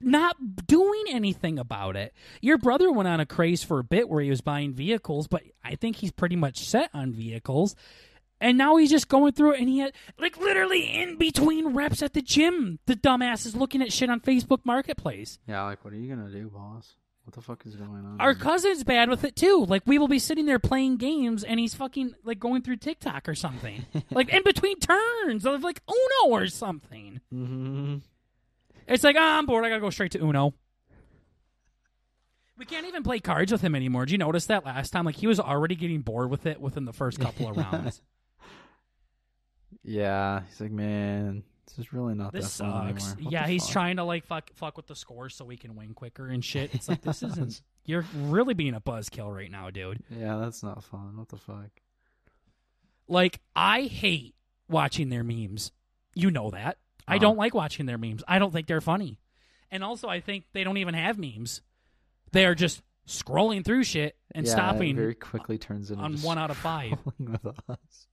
not 0.00 0.36
doing 0.66 1.04
anything 1.08 1.58
about 1.58 1.96
it. 1.96 2.12
Your 2.42 2.58
brother 2.58 2.92
went 2.92 3.08
on 3.08 3.18
a 3.20 3.26
craze 3.26 3.64
for 3.64 3.78
a 3.78 3.84
bit 3.84 4.08
where 4.08 4.22
he 4.22 4.28
was 4.30 4.42
buying 4.42 4.74
vehicles, 4.74 5.26
but 5.26 5.42
I 5.64 5.74
think 5.76 5.96
he's 5.96 6.12
pretty 6.12 6.36
much 6.36 6.58
set 6.58 6.90
on 6.92 7.12
vehicles. 7.12 7.74
And 8.38 8.58
now 8.58 8.76
he's 8.76 8.90
just 8.90 9.08
going 9.08 9.32
through 9.32 9.54
it, 9.54 9.60
and 9.60 9.68
he 9.70 9.78
had 9.78 9.92
like 10.18 10.36
literally 10.36 10.82
in 10.82 11.16
between 11.16 11.68
reps 11.68 12.02
at 12.02 12.12
the 12.12 12.20
gym. 12.20 12.78
The 12.84 12.94
dumbass 12.94 13.46
is 13.46 13.56
looking 13.56 13.80
at 13.80 13.90
shit 13.90 14.10
on 14.10 14.20
Facebook 14.20 14.58
Marketplace. 14.62 15.38
Yeah, 15.48 15.62
like 15.62 15.82
what 15.82 15.94
are 15.94 15.96
you 15.96 16.14
gonna 16.14 16.30
do, 16.30 16.50
boss? 16.50 16.96
What 17.26 17.34
the 17.34 17.42
fuck 17.42 17.66
is 17.66 17.74
going 17.74 17.90
on? 17.90 18.18
Our 18.20 18.36
cousin's 18.36 18.84
bad 18.84 19.08
with 19.10 19.24
it 19.24 19.34
too. 19.34 19.66
Like 19.68 19.82
we 19.84 19.98
will 19.98 20.06
be 20.06 20.20
sitting 20.20 20.46
there 20.46 20.60
playing 20.60 20.96
games, 20.98 21.42
and 21.42 21.58
he's 21.58 21.74
fucking 21.74 22.14
like 22.24 22.38
going 22.38 22.62
through 22.62 22.76
TikTok 22.76 23.28
or 23.28 23.34
something, 23.34 23.84
like 24.12 24.28
in 24.28 24.44
between 24.44 24.78
turns 24.78 25.44
of 25.44 25.64
like 25.64 25.82
Uno 25.90 26.32
or 26.32 26.46
something. 26.46 27.20
Mhm. 27.34 28.02
It's 28.86 29.02
like, 29.02 29.16
ah, 29.18 29.38
I'm 29.38 29.46
bored. 29.46 29.64
I 29.64 29.70
gotta 29.70 29.80
go 29.80 29.90
straight 29.90 30.12
to 30.12 30.22
Uno. 30.22 30.54
We 32.56 32.64
can't 32.64 32.86
even 32.86 33.02
play 33.02 33.18
cards 33.18 33.50
with 33.50 33.60
him 33.60 33.74
anymore. 33.74 34.06
Did 34.06 34.12
you 34.12 34.18
notice 34.18 34.46
that 34.46 34.64
last 34.64 34.90
time? 34.90 35.04
Like 35.04 35.16
he 35.16 35.26
was 35.26 35.40
already 35.40 35.74
getting 35.74 36.02
bored 36.02 36.30
with 36.30 36.46
it 36.46 36.60
within 36.60 36.84
the 36.84 36.92
first 36.92 37.18
couple 37.18 37.48
of 37.50 37.56
rounds. 37.56 38.00
Yeah, 39.88 40.42
he's 40.48 40.60
like, 40.60 40.72
man, 40.72 41.44
this 41.66 41.78
is 41.78 41.92
really 41.92 42.14
not 42.14 42.32
This 42.32 42.56
that 42.58 42.64
fun 42.64 42.98
sucks. 43.00 43.16
Yeah, 43.20 43.46
he's 43.46 43.64
fuck? 43.64 43.72
trying 43.72 43.96
to 43.96 44.04
like 44.04 44.24
fuck 44.26 44.50
fuck 44.54 44.76
with 44.76 44.86
the 44.86 44.94
score 44.96 45.28
so 45.28 45.44
we 45.44 45.56
can 45.56 45.74
win 45.76 45.94
quicker 45.94 46.26
and 46.28 46.44
shit. 46.44 46.74
It's 46.74 46.88
like 46.88 47.02
this 47.02 47.22
isn't. 47.22 47.60
You're 47.84 48.04
really 48.14 48.54
being 48.54 48.74
a 48.74 48.80
buzzkill 48.80 49.34
right 49.34 49.50
now, 49.50 49.70
dude. 49.70 50.02
Yeah, 50.10 50.36
that's 50.38 50.62
not 50.62 50.82
fun. 50.84 51.16
What 51.16 51.28
the 51.28 51.36
fuck? 51.36 51.70
Like 53.08 53.40
I 53.54 53.82
hate 53.82 54.34
watching 54.68 55.08
their 55.08 55.24
memes. 55.24 55.72
You 56.14 56.30
know 56.30 56.50
that. 56.50 56.78
I 57.06 57.12
Uh-huh. 57.16 57.18
don't 57.20 57.36
like 57.38 57.54
watching 57.54 57.86
their 57.86 57.98
memes. 57.98 58.22
I 58.26 58.38
don't 58.38 58.52
think 58.52 58.66
they're 58.66 58.80
funny. 58.80 59.20
And 59.70 59.84
also 59.84 60.08
I 60.08 60.20
think 60.20 60.44
they 60.52 60.64
don't 60.64 60.76
even 60.78 60.94
have 60.94 61.18
memes. 61.18 61.60
They 62.32 62.46
are 62.46 62.54
just 62.54 62.82
scrolling 63.06 63.64
through 63.64 63.84
shit 63.84 64.16
and 64.34 64.46
yeah, 64.46 64.52
stopping 64.52 64.96
very 64.96 65.14
quickly 65.14 65.58
turns 65.58 65.90
into 65.90 66.02
on 66.02 66.16
one 66.22 66.38
out 66.38 66.50
of 66.50 66.56
five. 66.56 66.98
with 67.18 67.46
us. 67.68 68.06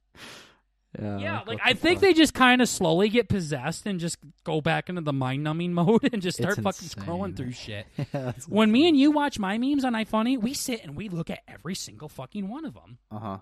Yeah, 1.01 1.17
yeah, 1.17 1.37
like, 1.39 1.47
like 1.47 1.59
I 1.63 1.73
think 1.73 1.95
fuck? 1.97 2.01
they 2.01 2.13
just 2.13 2.33
kind 2.35 2.61
of 2.61 2.69
slowly 2.69 3.09
get 3.09 3.27
possessed 3.27 3.87
and 3.87 3.99
just 3.99 4.17
go 4.43 4.61
back 4.61 4.89
into 4.89 5.01
the 5.01 5.13
mind 5.13 5.43
numbing 5.43 5.73
mode 5.73 6.07
and 6.13 6.21
just 6.21 6.37
start 6.37 6.57
It's 6.57 6.63
fucking 6.63 6.83
insane. 6.85 7.03
scrolling 7.03 7.35
through 7.35 7.51
shit. 7.53 7.87
yeah, 8.13 8.33
When 8.47 8.71
me 8.71 8.87
and 8.87 8.95
you 8.95 9.09
watch 9.11 9.39
my 9.39 9.57
memes 9.57 9.83
on 9.85 9.93
iFunny, 9.93 10.39
we 10.39 10.53
sit 10.53 10.83
and 10.83 10.95
we 10.95 11.09
look 11.09 11.29
at 11.31 11.39
every 11.47 11.73
single 11.75 12.09
fucking 12.09 12.47
one 12.47 12.65
of 12.65 12.73
them. 12.75 12.97
uh 13.11 13.19
huh, 13.19 13.37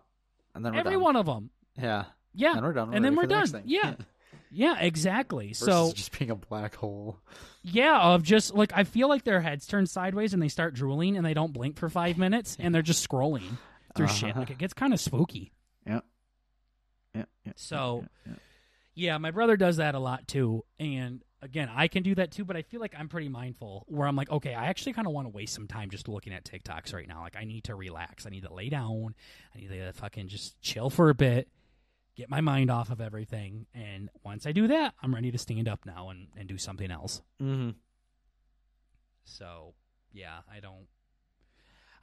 and 0.55 0.65
then 0.65 0.73
we're 0.73 0.79
Every 0.79 0.93
done. 0.93 1.01
one 1.01 1.15
of 1.17 1.25
them. 1.25 1.49
Yeah, 1.77 2.05
Yeah. 2.33 2.53
and 2.53 2.61
we're 2.61 2.73
done. 2.73 2.93
And 2.93 3.03
then 3.03 3.15
we're 3.15 3.23
the 3.27 3.45
done. 3.45 3.63
Yeah. 3.65 3.95
Yeah, 4.53 4.77
exactly. 4.79 5.47
Versus 5.49 5.65
so 5.65 5.91
just 5.93 6.17
being 6.19 6.29
a 6.29 6.35
black 6.35 6.75
hole. 6.75 7.17
yeah, 7.63 7.97
of 8.01 8.21
just 8.23 8.53
like 8.53 8.73
I 8.75 8.83
feel 8.83 9.07
like 9.07 9.23
their 9.23 9.39
heads 9.39 9.65
turn 9.65 9.85
sideways 9.85 10.33
and 10.33 10.43
they 10.43 10.49
start 10.49 10.73
drooling 10.73 11.15
and 11.15 11.25
they 11.25 11.33
don't 11.33 11.53
blink 11.53 11.77
for 11.77 11.87
five 11.87 12.17
minutes 12.17 12.57
and 12.59 12.75
they're 12.75 12.81
just 12.81 13.07
scrolling 13.07 13.57
through 13.95 14.09
shit. 14.09 14.31
Uh-huh. 14.31 14.39
Like 14.41 14.49
it 14.49 14.57
gets 14.57 14.73
kind 14.73 14.91
of 14.93 14.99
spooky. 14.99 15.53
Yeah, 17.13 17.21
yeah. 17.21 17.25
yeah, 17.45 17.53
So- 17.55 18.05
yeah, 18.25 18.31
yeah. 18.33 18.37
Yeah, 18.93 19.17
my 19.19 19.31
brother 19.31 19.55
does 19.55 19.77
that 19.77 19.95
a 19.95 19.99
lot 19.99 20.27
too. 20.27 20.65
And 20.77 21.23
again, 21.41 21.69
I 21.73 21.87
can 21.87 22.03
do 22.03 22.13
that 22.15 22.29
too, 22.31 22.43
but 22.43 22.57
I 22.57 22.61
feel 22.61 22.81
like 22.81 22.93
I'm 22.95 23.07
pretty 23.07 23.29
mindful 23.29 23.85
where 23.87 24.05
I'm 24.05 24.17
like, 24.17 24.29
okay, 24.29 24.53
I 24.53 24.65
actually 24.65 24.91
kind 24.93 25.07
of 25.07 25.13
want 25.13 25.25
to 25.27 25.29
waste 25.29 25.53
some 25.53 25.65
time 25.65 25.89
just 25.89 26.09
looking 26.09 26.33
at 26.33 26.43
TikToks 26.43 26.93
right 26.93 27.07
now. 27.07 27.21
Like, 27.21 27.37
I 27.37 27.45
need 27.45 27.63
to 27.63 27.75
relax. 27.75 28.25
I 28.25 28.29
need 28.31 28.43
to 28.43 28.53
lay 28.53 28.67
down. 28.67 29.15
I 29.55 29.59
need 29.59 29.69
to 29.69 29.93
fucking 29.93 30.27
just 30.27 30.61
chill 30.61 30.89
for 30.89 31.09
a 31.09 31.15
bit, 31.15 31.47
get 32.17 32.29
my 32.29 32.41
mind 32.41 32.69
off 32.69 32.91
of 32.91 32.99
everything. 32.99 33.65
And 33.73 34.09
once 34.25 34.45
I 34.45 34.51
do 34.51 34.67
that, 34.67 34.93
I'm 35.01 35.15
ready 35.15 35.31
to 35.31 35.37
stand 35.37 35.69
up 35.69 35.85
now 35.85 36.09
and, 36.09 36.27
and 36.35 36.49
do 36.49 36.57
something 36.57 36.91
else. 36.91 37.21
Mhm. 37.41 37.75
So, 39.23 39.73
yeah, 40.11 40.39
I 40.53 40.59
don't. 40.59 40.87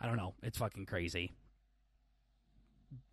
I 0.00 0.06
don't 0.06 0.16
know. 0.16 0.34
It's 0.42 0.56
fucking 0.56 0.86
crazy. 0.86 1.32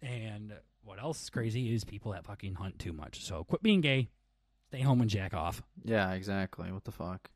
And 0.02 0.54
what 0.86 1.00
else 1.02 1.24
is 1.24 1.30
crazy 1.30 1.74
is 1.74 1.84
people 1.84 2.12
that 2.14 2.26
fucking 2.26 2.54
hunt 2.56 2.80
too 2.80 2.94
much. 2.94 3.24
So 3.24 3.44
quit 3.44 3.62
being 3.64 3.82
gay. 3.82 4.10
Stay 4.70 4.82
home 4.82 5.02
and 5.02 5.10
jack 5.10 5.34
off. 5.34 5.62
Yeah, 5.84 6.12
exactly. 6.14 6.72
What 6.72 6.84
the 6.86 6.92
fuck? 6.92 7.30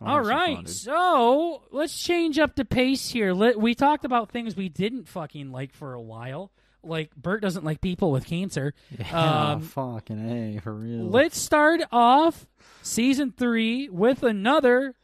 All 0.00 0.22
fun, 0.22 0.66
so 0.66 1.62
let's 1.72 2.00
change 2.00 2.38
up 2.38 2.54
the 2.54 2.64
pace 2.64 3.08
here. 3.08 3.32
Let, 3.32 3.58
we 3.60 3.74
talked 3.74 4.04
about 4.04 4.30
things 4.30 4.54
we 4.54 4.68
didn't 4.68 5.08
fucking 5.08 5.50
like 5.50 5.72
for 5.72 5.92
a 5.92 6.00
while. 6.00 6.52
Like 6.84 7.14
Bert 7.16 7.42
doesn't 7.42 7.64
like 7.64 7.80
people 7.80 8.12
with 8.12 8.24
cancer. 8.24 8.74
Yeah, 8.96 9.50
Um, 9.54 9.60
fucking 9.62 10.56
a 10.56 10.60
for 10.60 10.72
real. 10.72 11.04
Let's 11.10 11.40
start 11.40 11.80
off 11.90 12.46
season 12.82 13.32
three 13.36 13.88
with 13.88 14.22
another 14.22 14.94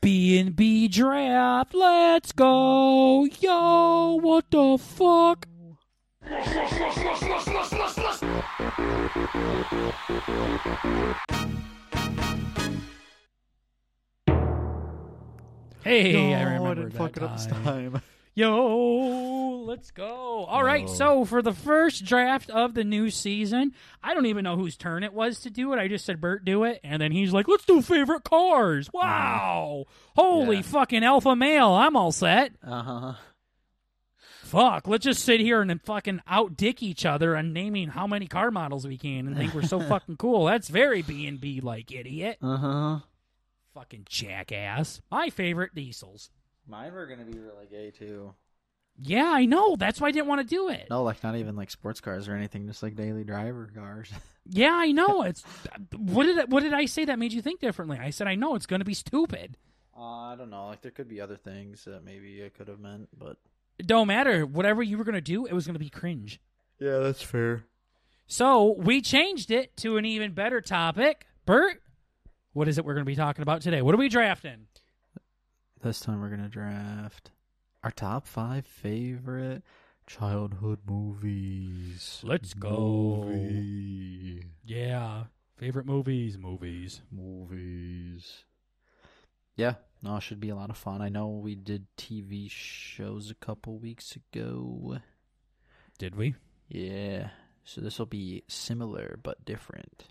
B 0.00 0.38
and 0.38 0.54
B 0.54 0.86
draft. 0.86 1.74
Let's 1.74 2.30
go, 2.30 3.24
yo! 3.24 4.20
What 4.22 4.48
the 4.52 4.78
fuck? 4.78 5.48
Hey, 15.84 16.34
I 16.34 16.42
remember 16.42 16.74
didn't 16.74 16.92
that 16.94 16.98
fuck 16.98 17.16
it 17.16 17.22
up 17.22 17.36
this 17.36 17.46
time. 17.46 17.64
time. 17.92 18.02
Yo, 18.34 19.62
let's 19.66 19.92
go. 19.92 20.44
All 20.44 20.62
right, 20.62 20.82
Yo. 20.88 20.94
so 20.94 21.24
for 21.24 21.40
the 21.42 21.52
first 21.54 22.04
draft 22.04 22.50
of 22.50 22.74
the 22.74 22.84
new 22.84 23.08
season, 23.08 23.72
I 24.02 24.12
don't 24.12 24.26
even 24.26 24.44
know 24.44 24.56
whose 24.56 24.76
turn 24.76 25.04
it 25.04 25.14
was 25.14 25.40
to 25.40 25.50
do 25.50 25.72
it. 25.72 25.78
I 25.78 25.88
just 25.88 26.04
said 26.04 26.20
Bert 26.20 26.44
do 26.44 26.64
it, 26.64 26.80
and 26.84 27.00
then 27.00 27.12
he's 27.12 27.32
like, 27.32 27.48
let's 27.48 27.64
do 27.64 27.80
favorite 27.80 28.24
cars. 28.24 28.90
Wow. 28.92 29.84
Holy 30.16 30.56
Yeah. 30.56 30.62
fucking 30.62 31.04
alpha 31.04 31.34
male. 31.36 31.72
I'm 31.72 31.96
all 31.96 32.12
set. 32.12 32.52
Uh 32.66 32.82
huh. 32.82 33.12
Fuck, 34.46 34.86
let's 34.86 35.04
just 35.04 35.24
sit 35.24 35.40
here 35.40 35.60
and 35.60 35.68
then 35.70 35.80
fucking 35.80 36.20
outdick 36.26 36.82
each 36.82 37.04
other 37.04 37.36
on 37.36 37.52
naming 37.52 37.88
how 37.88 38.06
many 38.06 38.26
car 38.26 38.50
models 38.50 38.86
we 38.86 38.96
can 38.96 39.26
and 39.26 39.36
think 39.36 39.52
we're 39.54 39.62
so 39.62 39.80
fucking 39.88 40.16
cool. 40.16 40.44
That's 40.46 40.68
very 40.68 41.02
B&B 41.02 41.60
like, 41.60 41.90
idiot. 41.92 42.38
Uh 42.40 42.56
huh. 42.56 42.98
Fucking 43.74 44.06
jackass. 44.08 45.00
My 45.10 45.30
favorite 45.30 45.74
diesels. 45.74 46.30
Mine 46.66 46.92
were 46.92 47.06
gonna 47.06 47.24
be 47.24 47.38
really 47.38 47.66
gay 47.70 47.90
too. 47.90 48.34
Yeah, 48.98 49.30
I 49.30 49.44
know. 49.44 49.76
That's 49.76 50.00
why 50.00 50.08
I 50.08 50.10
didn't 50.10 50.26
want 50.28 50.40
to 50.40 50.46
do 50.46 50.70
it. 50.70 50.86
No, 50.88 51.02
like 51.02 51.22
not 51.22 51.36
even 51.36 51.54
like 51.54 51.70
sports 51.70 52.00
cars 52.00 52.28
or 52.28 52.34
anything, 52.34 52.66
just 52.66 52.82
like 52.82 52.96
daily 52.96 53.24
driver 53.24 53.70
cars. 53.74 54.10
Yeah, 54.48 54.74
I 54.74 54.92
know. 54.92 55.22
It's 55.24 55.42
what 55.96 56.22
did 56.22 56.38
I, 56.38 56.44
what 56.44 56.62
did 56.62 56.72
I 56.72 56.86
say 56.86 57.04
that 57.06 57.18
made 57.18 57.32
you 57.32 57.42
think 57.42 57.58
differently? 57.58 57.98
I 58.00 58.10
said 58.10 58.28
I 58.28 58.36
know 58.36 58.54
it's 58.54 58.66
going 58.66 58.78
to 58.78 58.84
be 58.84 58.94
stupid. 58.94 59.56
uh, 59.98 60.00
I 60.00 60.36
don't 60.38 60.50
know. 60.50 60.68
Like 60.68 60.82
there 60.82 60.92
could 60.92 61.08
be 61.08 61.20
other 61.20 61.36
things 61.36 61.84
that 61.84 62.04
maybe 62.04 62.44
I 62.44 62.48
could 62.50 62.68
have 62.68 62.78
meant, 62.78 63.08
but 63.18 63.30
It 63.30 63.38
don't 63.84 64.06
matter. 64.08 64.46
Whatever 64.46 64.82
you 64.82 64.98
were 64.98 65.04
going 65.04 65.14
to 65.14 65.20
do, 65.20 65.46
it 65.46 65.52
was 65.52 65.66
going 65.66 65.74
to 65.74 65.80
be 65.80 65.90
cringe. 65.90 66.40
yeah, 66.80 66.98
that's 66.98 67.22
fair. 67.22 67.64
So 68.26 68.74
we 68.76 69.00
changed 69.02 69.50
it 69.50 69.76
to 69.78 69.96
an 69.98 70.04
even 70.04 70.32
better 70.32 70.60
topic. 70.60 71.26
Bert, 71.44 71.80
what 72.52 72.66
is 72.68 72.76
it 72.78 72.84
we're 72.84 72.94
going 72.94 73.04
to 73.04 73.10
be 73.10 73.14
talking 73.16 73.42
about 73.42 73.60
today? 73.62 73.82
What 73.82 73.94
are 73.94 73.98
we 73.98 74.08
drafting? 74.08 74.66
This 75.82 76.00
time 76.00 76.20
we're 76.20 76.30
gonna 76.30 76.48
draft 76.48 77.30
our 77.84 77.90
top 77.92 78.26
five 78.26 78.66
favorite 78.66 79.62
childhood 80.06 80.80
movies. 80.86 82.20
Let's 82.24 82.54
go. 82.54 83.26
Movie. 83.28 84.42
Yeah, 84.64 85.24
favorite 85.56 85.86
movies, 85.86 86.38
movies. 86.38 87.02
Movies. 87.12 88.44
Yeah, 89.56 89.74
no, 90.02 90.16
it 90.16 90.22
should 90.22 90.40
be 90.40 90.50
a 90.50 90.56
lot 90.56 90.70
of 90.70 90.76
fun. 90.76 91.00
I 91.00 91.08
know 91.08 91.28
we 91.28 91.54
did 91.54 91.86
TV 91.96 92.50
shows 92.50 93.30
a 93.30 93.34
couple 93.34 93.78
weeks 93.78 94.16
ago. 94.16 94.98
Did 95.98 96.14
we? 96.14 96.34
Yeah, 96.68 97.30
so 97.64 97.80
this 97.80 97.98
will 97.98 98.06
be 98.06 98.42
similar 98.48 99.18
but 99.22 99.44
different. 99.44 100.04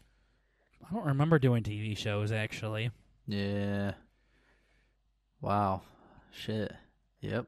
I 0.89 0.93
don't 0.93 1.05
remember 1.07 1.37
doing 1.39 1.63
TV 1.63 1.97
shows 1.97 2.31
actually. 2.31 2.91
Yeah. 3.27 3.93
Wow. 5.41 5.81
Shit. 6.31 6.73
Yep. 7.21 7.47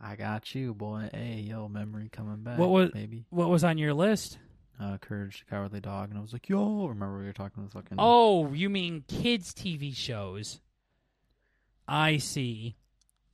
I 0.00 0.14
got 0.16 0.54
you, 0.54 0.74
boy. 0.74 1.08
Hey, 1.12 1.44
yo, 1.48 1.68
memory 1.68 2.08
coming 2.10 2.42
back. 2.42 2.58
What 2.58 2.70
was- 2.70 2.90
maybe? 2.94 3.24
What 3.30 3.48
was 3.48 3.64
on 3.64 3.78
your 3.78 3.94
list? 3.94 4.38
Uh, 4.78 4.98
Courage 4.98 5.40
the 5.40 5.50
Cowardly 5.50 5.80
Dog, 5.80 6.10
and 6.10 6.18
I 6.18 6.22
was 6.22 6.32
like, 6.34 6.48
yo, 6.50 6.86
remember 6.86 7.18
we 7.18 7.24
were 7.24 7.32
talking 7.32 7.62
with 7.62 7.72
fucking. 7.72 7.96
Oh, 7.98 8.52
you 8.52 8.68
mean 8.68 9.04
kids 9.08 9.54
TV 9.54 9.96
shows? 9.96 10.60
I 11.88 12.18
see. 12.18 12.76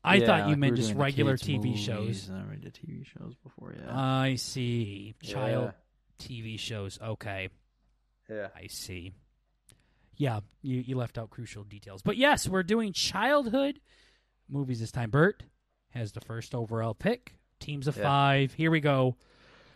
I 0.04 0.16
Yeah, 0.16 0.26
thought 0.26 0.40
you 0.44 0.50
like 0.50 0.58
meant 0.58 0.70
were 0.72 0.76
just 0.76 0.94
regular 0.94 1.36
TV 1.36 1.76
shows. 1.76 2.28
And 2.28 2.36
then 2.38 2.48
we 2.50 2.56
did 2.56 2.74
TV 2.74 3.04
shows 3.06 3.34
before. 3.42 3.74
Yeah. 3.76 3.90
I 3.96 4.34
see. 4.36 5.14
Child 5.22 5.72
Yeah. 6.20 6.26
TV 6.26 6.58
shows. 6.58 6.98
Okay. 7.00 7.48
Yeah. 8.28 8.48
I 8.56 8.66
see. 8.66 9.12
Yeah, 10.16 10.40
you, 10.60 10.80
you 10.80 10.96
left 10.96 11.18
out 11.18 11.30
crucial 11.30 11.64
details. 11.64 12.02
But 12.02 12.16
yes, 12.16 12.48
we're 12.48 12.62
doing 12.62 12.92
childhood 12.92 13.80
movies 14.48 14.80
this 14.80 14.92
time. 14.92 15.10
Bert 15.10 15.44
has 15.90 16.12
the 16.12 16.20
first 16.20 16.54
overall 16.54 16.94
pick. 16.94 17.34
Teams 17.58 17.88
of 17.88 17.96
Yeah. 17.96 18.02
five. 18.04 18.52
Here 18.54 18.70
we 18.70 18.80
go. 18.80 19.16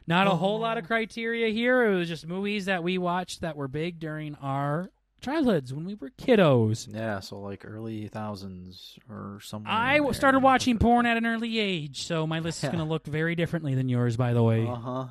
Not 0.07 0.27
a 0.29 0.31
whole 0.31 0.59
lot 0.61 0.79
of 0.79 0.85
Oh. 0.85 0.87
criteria 0.87 1.49
here. 1.49 1.85
It 1.85 1.97
was 1.97 2.09
just 2.09 2.27
movies 2.27 2.67
that 2.67 2.83
we 2.83 2.97
watched 2.99 3.41
that 3.41 3.57
were 3.57 3.69
big 3.69 3.99
during 3.99 4.35
our 4.37 4.91
childhoods 5.21 5.75
when 5.75 5.85
we 5.85 5.95
were 5.95 6.11
kiddos. 6.11 6.93
Yeah. 6.95 7.19
So 7.21 7.41
like 7.41 7.65
early 7.67 8.07
thousands 8.09 8.99
or 9.11 9.41
somewhere. 9.43 9.73
I 9.73 9.99
there. 10.01 10.13
started 10.13 10.41
watching 10.41 10.79
porn 10.79 11.07
at 11.07 11.17
an 11.17 11.27
early 11.27 11.59
age, 11.59 12.03
so 12.05 12.27
my 12.27 12.39
list 12.39 12.63
is 12.63 12.69
going 12.71 12.79
to 12.85 12.89
look 12.89 13.07
very 13.07 13.35
differently 13.35 13.75
than 13.75 13.89
yours, 13.89 14.17
by 14.17 14.33
the 14.33 14.43
way. 14.43 14.67
Uh 14.67 14.75
huh. 14.77 15.07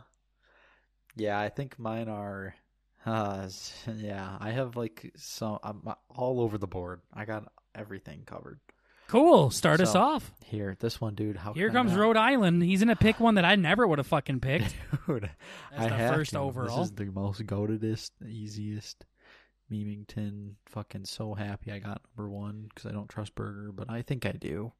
Yeah, 1.15 1.39
I 1.39 1.49
think 1.49 1.77
mine 1.79 2.07
are. 2.09 2.55
Uh, 3.05 3.47
yeah, 3.97 4.37
I 4.39 4.51
have 4.51 4.75
like 4.75 5.11
so 5.17 5.59
I'm 5.63 5.81
all 6.09 6.39
over 6.41 6.57
the 6.57 6.67
board. 6.67 7.01
I 7.13 7.25
got 7.25 7.51
everything 7.73 8.23
covered. 8.25 8.59
Cool. 9.07 9.49
Start 9.51 9.81
us 9.81 9.93
So, 9.93 9.99
off. 10.01 10.31
Here, 10.45 10.75
this 10.79 10.99
one, 11.01 11.15
dude. 11.15 11.37
How 11.37 11.53
Here 11.53 11.67
can 11.69 11.77
I 11.77 11.79
comes 11.79 11.91
not? 11.93 11.99
Rhode 11.99 12.17
Island. 12.17 12.63
He's 12.63 12.81
to 12.83 12.95
pick 12.95 13.19
one 13.19 13.35
that 13.35 13.45
I 13.45 13.55
never 13.55 13.85
would 13.87 13.99
have 13.99 14.07
fucking 14.07 14.39
picked. 14.41 14.75
Dude, 15.07 15.29
I 15.75 15.87
the 15.89 15.95
have 15.95 16.15
first 16.15 16.31
to. 16.31 16.39
overall. 16.39 16.77
This 16.79 16.87
is 16.87 16.95
the 16.95 17.05
most 17.05 17.45
goatedest, 17.45 18.13
easiest. 18.27 19.05
Memington, 19.71 20.51
fucking 20.67 21.05
so 21.05 21.33
happy 21.33 21.71
I 21.71 21.79
got 21.79 21.99
number 22.15 22.29
one 22.29 22.67
because 22.69 22.85
I 22.85 22.93
don't 22.93 23.09
trust 23.09 23.33
Burger, 23.33 23.71
but 23.71 23.89
I 23.89 24.03
think 24.03 24.25
I 24.27 24.31
do. 24.33 24.71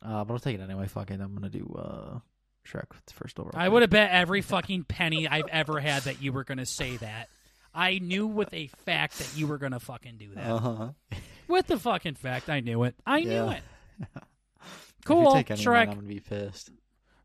Uh, 0.00 0.24
but 0.24 0.34
I'll 0.34 0.38
take 0.38 0.54
it 0.56 0.62
anyway. 0.62 0.86
Fucking, 0.86 1.20
I'm 1.20 1.34
gonna 1.34 1.48
do 1.48 1.74
uh, 1.76 2.18
Shrek 2.64 2.90
with 2.90 3.04
the 3.06 3.14
first 3.14 3.40
overall. 3.40 3.60
I 3.60 3.68
would 3.68 3.82
have 3.82 3.90
bet 3.90 4.12
every 4.12 4.42
fucking 4.42 4.84
penny 4.84 5.26
I've 5.26 5.48
ever 5.48 5.80
had 5.80 6.04
that 6.04 6.22
you 6.22 6.32
were 6.32 6.44
going 6.44 6.58
to 6.58 6.66
say 6.66 6.96
that. 6.98 7.28
I 7.74 7.98
knew 7.98 8.28
with 8.28 8.54
a 8.54 8.68
fact 8.86 9.18
that 9.18 9.36
you 9.36 9.48
were 9.48 9.58
going 9.58 9.72
to 9.72 9.80
fucking 9.80 10.18
do 10.18 10.34
that. 10.36 10.48
Uh 10.50 10.58
huh. 10.58 10.88
with 11.48 11.66
the 11.66 11.78
fucking 11.78 12.14
fact, 12.14 12.48
I 12.50 12.60
knew 12.60 12.82
it. 12.84 12.94
I 13.06 13.20
knew 13.20 13.30
Yeah. 13.30 13.52
it. 13.52 13.62
If 14.66 15.06
Cool. 15.08 15.24
you 15.24 15.34
take 15.34 15.50
any 15.50 15.60
of 15.60 15.66
mine, 15.66 15.74
Shrek. 15.76 15.88
I'm 15.90 15.94
gonna 15.96 16.06
be 16.08 16.20
pissed. 16.20 16.70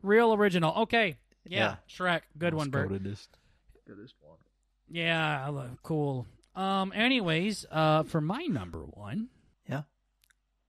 Real 0.03 0.33
original. 0.33 0.73
Okay. 0.83 1.15
Yeah. 1.45 1.59
Yeah. 1.59 1.75
Shrek. 1.89 2.21
Good 2.37 2.53
one, 2.53 2.65
Most 2.67 2.71
Bert. 2.71 2.89
goatedest. 2.89 3.29
Goatedest 3.87 4.15
one. 4.19 4.37
Yeah. 4.89 5.45
I 5.45 5.49
love- 5.49 5.81
Cool. 5.81 6.25
Um. 6.55 6.91
Anyways, 6.93 7.65
uh, 7.71 8.03
for 8.03 8.19
my 8.19 8.43
number 8.43 8.79
one, 8.83 9.29
Yeah. 9.65 9.83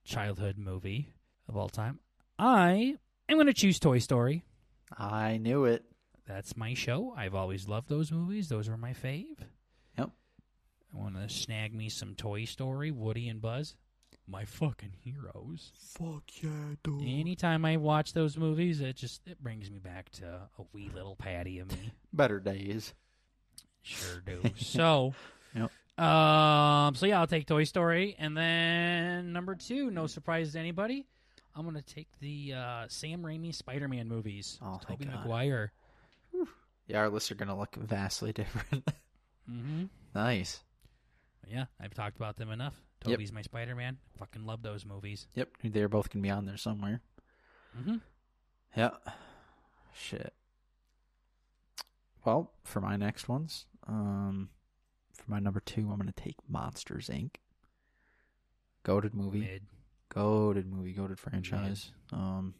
childhood 0.05 0.57
movie 0.57 1.13
of 1.49 1.57
all 1.57 1.69
time, 1.69 1.99
I 2.39 2.97
am 3.29 3.37
going 3.37 3.47
to 3.49 3.53
choose 3.55 3.81
Toy 3.81 3.99
Story. 3.99 4.45
I 4.97 5.39
knew 5.39 5.65
it. 5.65 5.85
That's 6.29 6.57
my 6.57 6.75
show. 6.75 7.13
I've 7.17 7.35
always 7.35 7.67
loved 7.67 7.89
those 7.89 8.13
movies. 8.13 8.49
Those 8.49 8.69
were 8.69 8.77
my 8.77 8.93
fave. 8.95 9.39
Yep. 10.93 11.01
I 11.01 11.03
want 11.03 11.17
to 11.17 11.29
snag 11.35 11.75
me 11.75 11.89
some 11.89 12.15
Toy 12.15 12.45
Story, 12.45 12.91
Woody 12.91 13.29
and 13.29 13.41
Buzz. 13.41 13.75
My 14.29 14.45
fucking 14.45 14.93
heroes. 15.03 15.73
Fuck 15.99 16.23
yeah, 16.41 16.75
dude. 16.85 17.03
Anytime 17.03 17.65
I 17.65 17.79
watch 17.79 18.13
those 18.13 18.37
movies, 18.37 18.81
it 18.81 18.95
just 18.97 19.27
it 19.27 19.43
brings 19.43 19.69
me 19.71 19.79
back 19.79 20.11
to 20.13 20.25
a 20.27 20.63
wee 20.73 20.89
little 20.95 21.17
patty 21.17 21.59
of 21.59 21.69
me. 21.73 21.93
Better 22.13 22.39
days. 22.39 22.95
Sure 23.83 24.21
do. 24.25 24.43
so, 24.57 25.15
Yep. 25.55 25.71
um, 25.99 26.95
so 26.95 27.07
yeah, 27.07 27.19
I'll 27.19 27.27
take 27.27 27.47
Toy 27.47 27.65
Story, 27.65 28.15
and 28.19 28.37
then 28.37 29.33
number 29.33 29.57
two, 29.57 29.91
no 29.91 30.07
surprise 30.07 30.53
to 30.53 30.61
anybody, 30.61 31.07
I'm 31.57 31.65
gonna 31.65 31.83
take 31.83 32.09
the 32.21 32.53
uh, 32.55 32.85
Sam 32.89 33.23
Raimi 33.23 33.53
Spider-Man 33.55 34.07
movies. 34.07 34.59
Oh, 34.63 34.79
thank 34.87 35.01
Tobey 35.01 35.05
God. 35.07 35.21
Maguire. 35.25 35.73
Yeah, 36.87 36.99
our 36.99 37.09
lists 37.09 37.33
are 37.33 37.37
gonna 37.37 37.59
look 37.59 37.75
vastly 37.75 38.33
different. 38.35 38.87
Mm-hmm. 39.51 39.85
nice. 40.15 40.61
Yeah, 41.49 41.65
I've 41.81 41.95
talked 41.95 42.17
about 42.17 42.37
them 42.37 42.51
enough. 42.51 42.75
Yep. 43.05 43.13
Tobey's 43.15 43.33
my 43.33 43.43
Spider-Man. 43.43 43.99
Fucking 44.19 44.45
love 44.45 44.63
those 44.63 44.85
movies. 44.85 45.27
Yep, 45.35 45.49
they're 45.65 45.89
both 45.89 46.11
gonna 46.11 46.23
be 46.23 46.31
on 46.31 46.45
there 46.47 46.57
somewhere. 46.57 47.01
Mm-hmm. 47.79 47.97
Yeah. 48.77 48.91
Shit. 49.95 50.33
Well, 52.25 52.53
for 52.65 52.81
my 52.81 52.97
next 52.97 53.29
ones, 53.29 53.67
um, 53.89 54.51
for 55.15 55.31
my 55.31 55.41
number 55.41 55.61
two, 55.61 55.89
I'm 55.91 55.99
gonna 55.99 56.13
take 56.13 56.37
Monsters 56.49 57.09
Inc. 57.09 57.37
Goaded 58.83 59.15
movie, 59.15 59.41
Mid. 59.41 59.63
goaded 60.09 60.67
movie, 60.67 60.93
goaded 60.93 61.19
franchise. 61.19 61.93
Um, 62.13 62.55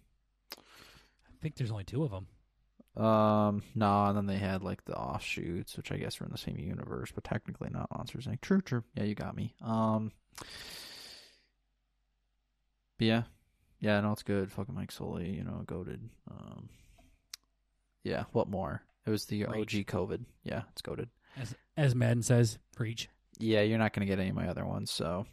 I 0.57 1.33
think 1.43 1.57
there's 1.57 1.71
only 1.71 1.85
two 1.85 2.05
of 2.05 2.11
them. 2.11 2.27
Um, 2.97 3.63
no, 3.75 4.07
and 4.07 4.17
then 4.17 4.27
they 4.27 4.39
had 4.39 4.63
like 4.63 4.85
the 4.85 4.97
offshoots, 4.97 5.77
which 5.77 5.93
I 5.93 5.97
guess 5.97 6.19
were 6.21 6.27
in 6.27 6.33
the 6.33 6.39
same 6.39 6.59
universe, 6.59 7.11
but 7.15 7.25
technically 7.25 7.71
not 7.71 7.91
Monsters 7.97 8.27
Inc. 8.27 8.41
True, 8.41 8.61
true. 8.61 8.85
Yeah, 8.95 9.05
you 9.05 9.15
got 9.15 9.37
me. 9.37 9.55
Um, 9.63 10.13
but 12.99 13.07
yeah, 13.07 13.23
yeah, 13.81 14.01
no, 14.01 14.13
it's 14.13 14.23
good. 14.23 14.51
Fucking 14.53 14.75
Mike 14.75 14.93
Sully, 14.93 15.31
you 15.31 15.45
know, 15.45 15.63
goaded. 15.67 16.09
Um, 16.31 16.69
yeah, 18.05 18.25
what 18.33 18.49
more? 18.49 18.83
It 19.07 19.11
was 19.11 19.27
the 19.27 19.45
Preach. 19.45 19.75
OG 19.75 19.87
COVID. 19.87 20.25
Yeah, 20.43 20.63
it's 20.73 20.83
goaded. 20.83 21.09
As 21.37 21.55
as 21.77 21.95
Madden 21.95 22.23
says, 22.23 22.59
preach. 22.77 23.09
Yeah, 23.39 23.63
you're 23.63 23.79
not 23.79 23.93
gonna 23.93 24.07
get 24.07 24.19
any 24.19 24.31
of 24.31 24.37
my 24.37 24.49
other 24.49 24.67
ones. 24.67 24.91
So, 24.91 25.27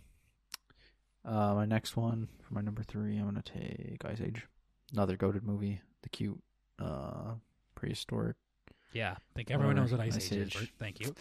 uh, 1.26 1.54
my 1.56 1.66
next 1.66 1.98
one 1.98 2.30
for 2.42 2.54
my 2.54 2.62
number 2.62 2.84
three, 2.84 3.18
I'm 3.18 3.26
gonna 3.26 3.42
take 3.42 4.06
Ice 4.06 4.22
Age, 4.22 4.46
another 4.94 5.18
goaded 5.18 5.44
movie. 5.44 5.82
The 6.04 6.10
cute, 6.10 6.42
uh, 6.80 7.34
prehistoric. 7.78 8.36
Yeah, 8.92 9.12
I 9.12 9.34
think 9.36 9.52
everyone 9.52 9.76
knows 9.76 9.92
what 9.92 10.02
Ice 10.02 10.18
Ice 10.18 10.32
Age 10.32 10.56
is. 10.56 10.62
Bert. 10.62 10.70
Thank 10.80 11.00
you. 11.00 11.14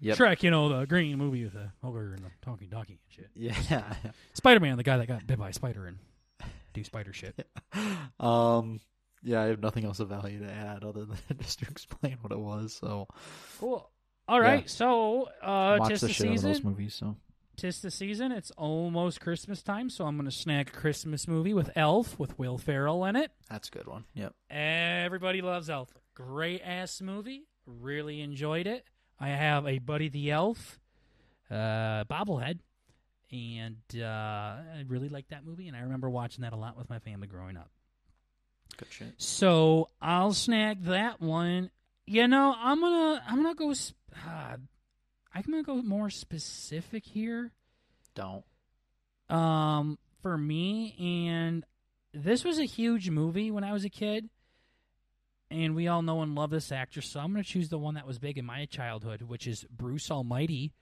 Yep. 0.00 0.16
Shrek, 0.16 0.42
you 0.42 0.50
know 0.50 0.68
the 0.68 0.86
green 0.86 1.18
movie 1.18 1.44
with 1.44 1.54
the 1.54 1.70
ogre 1.82 2.14
and 2.14 2.24
the 2.24 2.30
talking 2.42 2.68
donkey 2.68 3.00
and 3.04 3.26
shit. 3.26 3.30
Yeah. 3.34 3.82
Spider-Man, 4.34 4.76
the 4.76 4.84
guy 4.84 4.96
that 4.96 5.06
got 5.06 5.26
bit 5.26 5.38
by 5.38 5.48
a 5.50 5.52
spider 5.52 5.86
and 5.86 5.98
do 6.72 6.82
spider 6.84 7.12
shit. 7.12 7.46
um. 8.20 8.80
Yeah, 9.24 9.42
I 9.42 9.46
have 9.46 9.60
nothing 9.60 9.84
else 9.84 9.98
of 9.98 10.08
value 10.08 10.38
to 10.38 10.48
add 10.48 10.84
other 10.84 11.04
than 11.04 11.18
just 11.40 11.58
to 11.58 11.66
explain 11.68 12.18
what 12.20 12.30
it 12.30 12.38
was. 12.38 12.72
So 12.72 13.08
Cool. 13.58 13.90
All 14.28 14.40
right, 14.40 14.68
so 14.70 15.28
uh, 15.42 15.78
watch 15.80 15.98
the 15.98 16.06
the 16.06 16.12
shit 16.12 16.28
out 16.28 16.36
of 16.36 16.42
those 16.42 16.62
movies. 16.62 16.94
So 16.94 17.16
Tis 17.58 17.80
the 17.82 17.90
season. 17.90 18.30
It's 18.32 18.50
almost 18.52 19.20
Christmas 19.20 19.62
time, 19.62 19.90
so 19.90 20.06
I'm 20.06 20.16
going 20.16 20.30
to 20.30 20.34
snag 20.34 20.68
a 20.68 20.70
Christmas 20.70 21.26
movie 21.26 21.52
with 21.52 21.70
Elf 21.76 22.16
with 22.18 22.38
Will 22.38 22.56
Ferrell 22.56 23.04
in 23.04 23.16
it. 23.16 23.32
that's 23.50 23.68
a 23.68 23.72
good 23.72 23.86
one. 23.88 24.04
Yep. 24.14 24.32
Everybody 24.48 25.42
loves 25.42 25.68
Elf. 25.68 25.92
Great 26.14 26.62
ass 26.64 27.00
movie. 27.00 27.42
Really 27.66 28.20
enjoyed 28.20 28.66
it. 28.68 28.84
I 29.18 29.30
have 29.30 29.66
a 29.66 29.78
Buddy 29.80 30.08
the 30.08 30.30
Elf 30.30 30.78
uh, 31.50 32.04
bobblehead, 32.04 32.60
and 33.32 33.76
uh, 33.96 34.04
I 34.04 34.84
really 34.86 35.08
like 35.08 35.28
that 35.30 35.44
movie. 35.44 35.66
And 35.66 35.76
I 35.76 35.80
remember 35.80 36.08
watching 36.08 36.42
that 36.42 36.52
a 36.52 36.56
lot 36.56 36.78
with 36.78 36.88
my 36.88 37.00
family 37.00 37.26
growing 37.26 37.56
up. 37.56 37.70
Good 38.76 38.88
shit. 38.92 39.14
So 39.18 39.88
I'll 40.00 40.32
snag 40.32 40.84
that 40.84 41.20
one. 41.20 41.70
You 42.06 42.28
know, 42.28 42.54
I'm 42.56 42.80
gonna 42.80 43.20
I'm 43.26 43.42
gonna 43.42 43.54
go. 43.56 43.72
sp- 43.74 43.98
Uh, 44.14 44.56
I'm 45.38 45.52
gonna 45.52 45.62
go 45.62 45.80
more 45.82 46.10
specific 46.10 47.04
here. 47.06 47.52
Don't. 48.14 48.44
Um, 49.28 49.98
for 50.22 50.36
me, 50.36 50.96
and 50.98 51.64
this 52.12 52.44
was 52.44 52.58
a 52.58 52.64
huge 52.64 53.08
movie 53.10 53.50
when 53.52 53.62
I 53.62 53.72
was 53.72 53.84
a 53.84 53.88
kid, 53.90 54.28
and 55.50 55.76
we 55.76 55.86
all 55.86 56.02
know 56.02 56.22
and 56.22 56.34
love 56.34 56.50
this 56.50 56.72
actress. 56.72 57.06
So 57.06 57.20
I'm 57.20 57.30
gonna 57.32 57.44
choose 57.44 57.68
the 57.68 57.78
one 57.78 57.94
that 57.94 58.06
was 58.06 58.18
big 58.18 58.36
in 58.36 58.44
my 58.44 58.64
childhood, 58.66 59.22
which 59.22 59.46
is 59.46 59.64
Bruce 59.70 60.10
Almighty, 60.10 60.72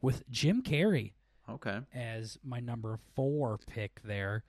with 0.00 0.28
Jim 0.30 0.62
Carrey 0.62 1.12
Okay. 1.48 1.80
as 1.92 2.38
my 2.44 2.60
number 2.60 2.98
four 3.16 3.58
pick. 3.66 4.00
There, 4.04 4.44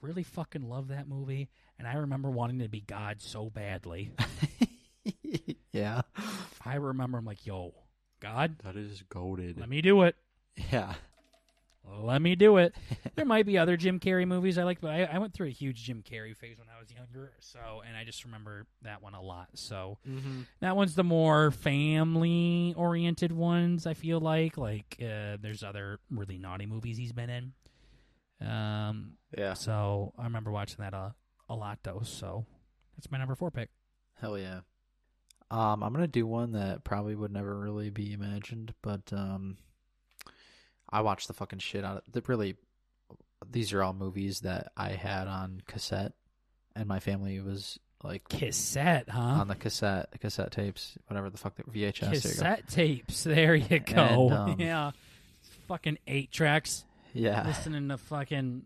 really 0.00 0.22
fucking 0.22 0.66
love 0.66 0.88
that 0.88 1.06
movie, 1.06 1.50
and 1.78 1.86
I 1.86 1.96
remember 1.96 2.30
wanting 2.30 2.60
to 2.60 2.68
be 2.70 2.80
God 2.80 3.20
so 3.20 3.50
badly. 3.50 4.12
yeah. 5.72 6.00
I 6.64 6.76
remember 6.76 7.18
I'm 7.18 7.26
like, 7.26 7.44
yo, 7.44 7.74
God, 8.20 8.56
That 8.64 8.76
is 8.76 9.02
goaded. 9.08 9.58
let 9.58 9.68
me 9.68 9.80
do 9.82 10.02
it. 10.02 10.16
Yeah. 10.72 10.94
Let 11.88 12.20
me 12.20 12.34
do 12.34 12.56
it. 12.56 12.74
there 13.14 13.24
might 13.24 13.46
be 13.46 13.58
other 13.58 13.76
Jim 13.76 14.00
Carrey 14.00 14.26
movies 14.26 14.58
I 14.58 14.64
like, 14.64 14.80
but 14.80 14.90
I, 14.90 15.04
I 15.04 15.18
went 15.18 15.34
through 15.34 15.46
a 15.46 15.50
huge 15.52 15.84
Jim 15.84 16.02
Carrey 16.02 16.36
phase 16.36 16.58
when 16.58 16.66
I 16.68 16.80
was 16.80 16.90
younger. 16.90 17.32
So, 17.38 17.82
and 17.86 17.96
I 17.96 18.02
just 18.04 18.24
remember 18.24 18.66
that 18.82 19.02
one 19.02 19.14
a 19.14 19.22
lot. 19.22 19.50
So 19.54 19.98
Mm-hmm. 20.08 20.40
that 20.60 20.74
one's 20.76 20.96
the 20.96 21.04
more 21.04 21.52
family 21.52 22.74
oriented 22.76 23.30
ones. 23.30 23.86
I 23.86 23.94
feel 23.94 24.18
like 24.18 24.56
like 24.56 24.96
uh, 25.00 25.36
there's 25.40 25.62
other 25.62 26.00
really 26.10 26.38
naughty 26.38 26.66
movies 26.66 26.96
he's 26.96 27.12
been 27.12 27.30
in. 27.30 27.52
Um, 28.40 29.12
Yeah. 29.36 29.54
so 29.54 30.12
I 30.18 30.24
remember 30.24 30.50
watching 30.50 30.78
that 30.80 30.92
a 30.94 31.14
a 31.48 31.54
lot 31.54 31.78
though. 31.84 32.00
So 32.02 32.46
that's 32.96 33.10
my 33.12 33.18
number 33.18 33.36
four 33.36 33.52
pick. 33.52 33.70
Hell 34.20 34.36
yeah. 34.36 34.60
Um, 35.50 35.82
I'm 35.82 35.92
gonna 35.92 36.08
do 36.08 36.26
one 36.26 36.52
that 36.52 36.84
probably 36.84 37.14
would 37.14 37.32
never 37.32 37.56
really 37.58 37.90
be 37.90 38.12
imagined, 38.12 38.74
but 38.82 39.12
um, 39.12 39.56
I 40.90 41.02
watched 41.02 41.28
the 41.28 41.34
fucking 41.34 41.60
shit 41.60 41.84
out 41.84 41.98
of 41.98 42.12
the 42.12 42.22
really 42.26 42.56
these 43.50 43.72
are 43.72 43.82
all 43.82 43.92
movies 43.92 44.40
that 44.40 44.72
I 44.76 44.90
had 44.90 45.28
on 45.28 45.62
cassette, 45.66 46.12
and 46.74 46.88
my 46.88 47.00
family 47.00 47.40
was 47.40 47.78
like 48.02 48.28
Cassette, 48.28 49.08
huh? 49.08 49.20
on 49.20 49.48
the 49.48 49.54
cassette 49.54 50.08
cassette 50.20 50.52
tapes, 50.52 50.98
whatever 51.06 51.30
the 51.30 51.38
fuck 51.38 51.56
that 51.56 51.72
VHS. 51.72 52.00
there. 52.00 52.10
Cassette 52.10 52.68
tapes. 52.68 53.24
There 53.24 53.54
you 53.54 53.78
go. 53.78 54.28
And, 54.28 54.32
um, 54.32 54.56
yeah. 54.60 54.90
Fucking 55.68 55.98
eight 56.06 56.30
tracks. 56.30 56.84
Yeah, 57.12 57.46
Listening 57.46 57.88
to 57.88 57.98
fucking 57.98 58.62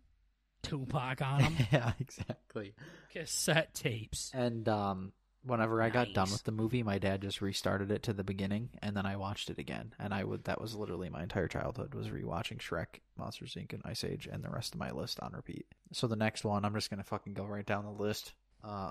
Tupac 0.62 1.22
on 1.22 1.42
them. 1.42 1.56
yeah, 1.72 1.92
exactly. 2.00 2.74
Cassette 3.12 3.74
tapes. 3.74 4.30
And 4.34 4.68
um, 4.68 5.12
whenever 5.44 5.80
I 5.82 5.88
got 5.90 6.12
done 6.12 6.30
with 6.30 6.44
the 6.44 6.52
movie, 6.52 6.82
my 6.82 6.98
dad 6.98 7.22
just 7.22 7.40
restarted 7.40 7.90
it 7.90 8.02
to 8.04 8.12
the 8.12 8.24
beginning, 8.24 8.70
and 8.82 8.96
then 8.96 9.06
I 9.06 9.16
watched 9.16 9.50
it 9.50 9.58
again. 9.58 9.94
And 9.98 10.12
I 10.14 10.24
would 10.24 10.44
that 10.44 10.60
was 10.60 10.74
literally 10.74 11.08
my 11.10 11.22
entire 11.22 11.48
childhood 11.48 11.94
was 11.94 12.08
rewatching 12.08 12.58
Shrek, 12.58 13.00
Monsters 13.18 13.54
Inc., 13.54 13.72
and 13.72 13.82
Ice 13.84 14.04
Age, 14.04 14.28
and 14.30 14.42
the 14.44 14.50
rest 14.50 14.74
of 14.74 14.80
my 14.80 14.90
list 14.90 15.18
on 15.20 15.32
repeat. 15.32 15.66
So 15.92 16.06
the 16.06 16.16
next 16.16 16.44
one, 16.44 16.64
I'm 16.64 16.74
just 16.74 16.90
gonna 16.90 17.04
fucking 17.04 17.34
go 17.34 17.44
right 17.44 17.66
down 17.66 17.84
the 17.84 17.90
list. 18.02 18.34
Uh, 18.62 18.90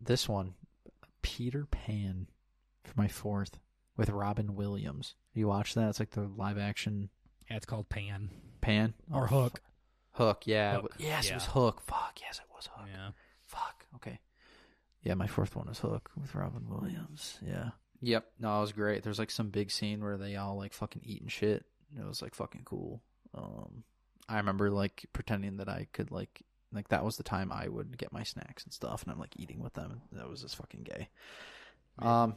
this 0.00 0.28
one, 0.28 0.54
Peter 1.22 1.66
Pan, 1.66 2.26
for 2.84 2.92
my 2.96 3.08
fourth, 3.08 3.58
with 3.96 4.10
Robin 4.10 4.54
Williams. 4.54 5.14
You 5.34 5.48
watch 5.48 5.74
that? 5.74 5.88
It's 5.88 5.98
like 6.00 6.10
the 6.10 6.28
live 6.36 6.58
action 6.58 7.08
Yeah, 7.50 7.56
it's 7.56 7.66
called 7.66 7.88
Pan. 7.88 8.30
Pan 8.60 8.94
Or 9.12 9.24
Oh, 9.24 9.26
Hook. 9.26 9.60
fu- 10.14 10.24
Hook, 10.24 10.46
yeah. 10.46 10.80
Hook, 10.80 10.94
Yes, 10.98 11.30
it 11.30 11.34
was. 11.34 11.46
Hook. 11.46 11.80
Fuck, 11.82 12.18
yes, 12.20 12.38
it 12.38 12.46
was 12.54 12.68
Hook. 12.72 12.88
Yeah. 12.92 13.10
Fuck. 13.46 13.86
Okay. 13.96 14.18
Yeah, 15.06 15.14
my 15.14 15.28
fourth 15.28 15.54
one 15.54 15.68
is 15.68 15.78
Hook 15.78 16.10
with 16.20 16.34
Robin 16.34 16.66
Williams. 16.68 17.38
Yeah. 17.40 17.68
Yep. 18.02 18.26
No, 18.40 18.58
it 18.58 18.60
was 18.62 18.72
great. 18.72 19.04
There's 19.04 19.20
like 19.20 19.30
some 19.30 19.50
big 19.50 19.70
scene 19.70 20.02
where 20.02 20.16
they 20.16 20.34
all 20.34 20.56
like 20.56 20.72
fucking 20.72 21.02
eating 21.04 21.28
shit. 21.28 21.64
It 21.96 22.04
was 22.04 22.20
like 22.20 22.34
fucking 22.34 22.62
cool. 22.64 23.04
Um, 23.32 23.84
I 24.28 24.38
remember 24.38 24.68
like 24.68 25.06
pretending 25.12 25.58
that 25.58 25.68
I 25.68 25.86
could 25.92 26.10
like 26.10 26.42
like 26.72 26.88
that 26.88 27.04
was 27.04 27.16
the 27.16 27.22
time 27.22 27.52
I 27.52 27.68
would 27.68 27.96
get 27.96 28.12
my 28.12 28.24
snacks 28.24 28.64
and 28.64 28.72
stuff, 28.72 29.04
and 29.04 29.12
I'm 29.12 29.20
like 29.20 29.34
eating 29.36 29.60
with 29.62 29.74
them. 29.74 30.00
That 30.10 30.28
was 30.28 30.42
just 30.42 30.56
fucking 30.56 30.82
gay. 30.82 31.08
Um, 32.00 32.36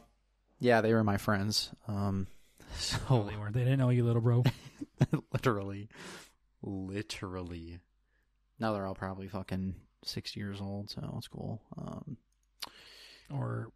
yeah, 0.60 0.80
they 0.80 0.94
were 0.94 1.02
my 1.02 1.16
friends. 1.16 1.70
Um, 1.88 2.28
so 2.76 2.98
Oh, 3.10 3.24
they 3.24 3.34
weren't. 3.36 3.54
They 3.54 3.64
didn't 3.64 3.80
know 3.80 3.90
you, 3.90 4.04
little 4.04 4.22
bro. 4.22 4.44
literally, 5.32 5.88
literally. 6.62 7.80
Now 8.60 8.72
they're 8.72 8.86
all 8.86 8.94
probably 8.94 9.26
fucking 9.26 9.74
six 10.04 10.36
years 10.36 10.60
old, 10.60 10.88
so 10.90 11.14
it's 11.18 11.26
cool. 11.26 11.60
Um, 11.76 12.16
or 13.30 13.68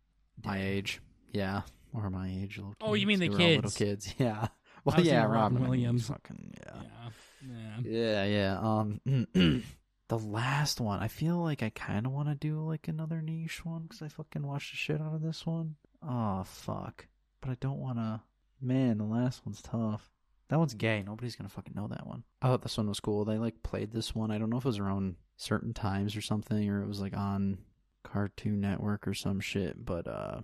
my 0.44 0.60
age, 0.60 1.00
yeah, 1.32 1.62
or 1.92 2.10
my 2.10 2.28
age. 2.28 2.58
Little 2.58 2.74
Oh, 2.80 2.94
you 2.94 3.06
mean 3.06 3.20
the 3.20 3.28
They 3.28 3.34
were 3.34 3.40
all 3.40 3.48
little 3.48 3.70
kids. 3.70 4.06
kids? 4.06 4.14
Yeah. 4.18 4.48
Well, 4.84 4.96
was 4.96 5.06
yeah, 5.06 5.20
thinking 5.22 5.32
Robin 5.32 5.56
Robin 5.56 5.70
Williams. 5.70 6.08
Fucking 6.08 6.54
yeah. 6.60 6.82
yeah. 6.82 7.80
Yeah. 7.84 8.24
Yeah, 8.24 8.24
yeah. 8.24 8.58
Um, 8.60 9.26
the 10.08 10.18
last 10.18 10.80
one, 10.80 11.00
I 11.00 11.08
feel 11.08 11.38
like 11.38 11.62
I 11.62 11.70
kind 11.70 12.06
of 12.06 12.12
want 12.12 12.28
to 12.28 12.34
do 12.34 12.60
like 12.66 12.88
another 12.88 13.22
niche 13.22 13.64
one 13.64 13.82
because 13.82 14.02
I 14.02 14.08
fucking 14.08 14.46
watched 14.46 14.72
the 14.72 14.76
shit 14.76 15.00
out 15.00 15.14
of 15.14 15.22
this 15.22 15.46
one. 15.46 15.76
Oh 16.06 16.44
fuck, 16.44 17.06
but 17.40 17.50
I 17.50 17.56
don't 17.60 17.78
want 17.80 17.98
to. 17.98 18.20
Man, 18.60 18.98
the 18.98 19.04
last 19.04 19.44
one's 19.46 19.62
tough. 19.62 20.10
That 20.48 20.58
one's 20.58 20.74
gay. 20.74 21.02
Nobody's 21.02 21.36
gonna 21.36 21.48
fucking 21.48 21.74
know 21.74 21.88
that 21.88 22.06
one. 22.06 22.24
I 22.42 22.48
thought 22.48 22.62
this 22.62 22.76
one 22.76 22.88
was 22.88 23.00
cool. 23.00 23.24
They 23.24 23.38
like 23.38 23.62
played 23.62 23.92
this 23.92 24.14
one. 24.14 24.30
I 24.30 24.38
don't 24.38 24.50
know 24.50 24.58
if 24.58 24.64
it 24.64 24.68
was 24.68 24.78
around 24.78 25.16
certain 25.36 25.72
times 25.72 26.14
or 26.16 26.20
something, 26.20 26.68
or 26.68 26.82
it 26.82 26.88
was 26.88 27.00
like 27.00 27.16
on 27.16 27.58
Cartoon 28.04 28.60
Network 28.60 29.08
or 29.08 29.14
some 29.14 29.40
shit. 29.40 29.84
But 29.84 30.06
uh, 30.06 30.40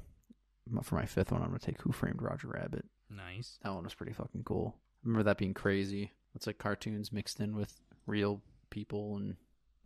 for 0.83 0.97
my 0.97 1.07
fifth 1.07 1.31
one, 1.33 1.43
I'm 1.43 1.49
gonna 1.49 1.59
take 1.61 1.81
Who 1.83 1.93
Framed 1.93 2.21
Roger 2.23 2.49
Rabbit. 2.49 2.85
Nice. 3.09 3.59
That 3.63 3.73
one 3.75 3.85
was 3.85 3.95
pretty 3.95 4.13
fucking 4.13 4.45
cool. 4.45 4.75
I 4.77 5.07
remember 5.07 5.25
that 5.25 5.39
being 5.39 5.55
crazy. 5.55 6.13
It's 6.35 6.47
like 6.47 6.59
cartoons 6.59 7.13
mixed 7.13 7.41
in 7.41 7.57
with 7.57 7.81
real 8.07 8.41
people, 8.71 9.17
and 9.17 9.37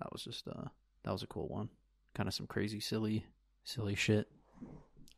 that 0.00 0.12
was 0.12 0.22
just 0.24 0.46
uh, 0.48 0.68
that 1.04 1.12
was 1.12 1.22
a 1.22 1.26
cool 1.26 1.48
one. 1.48 1.68
Kind 2.14 2.28
of 2.28 2.34
some 2.34 2.46
crazy, 2.46 2.80
silly, 2.80 3.26
silly 3.64 3.94
shit. 3.94 4.28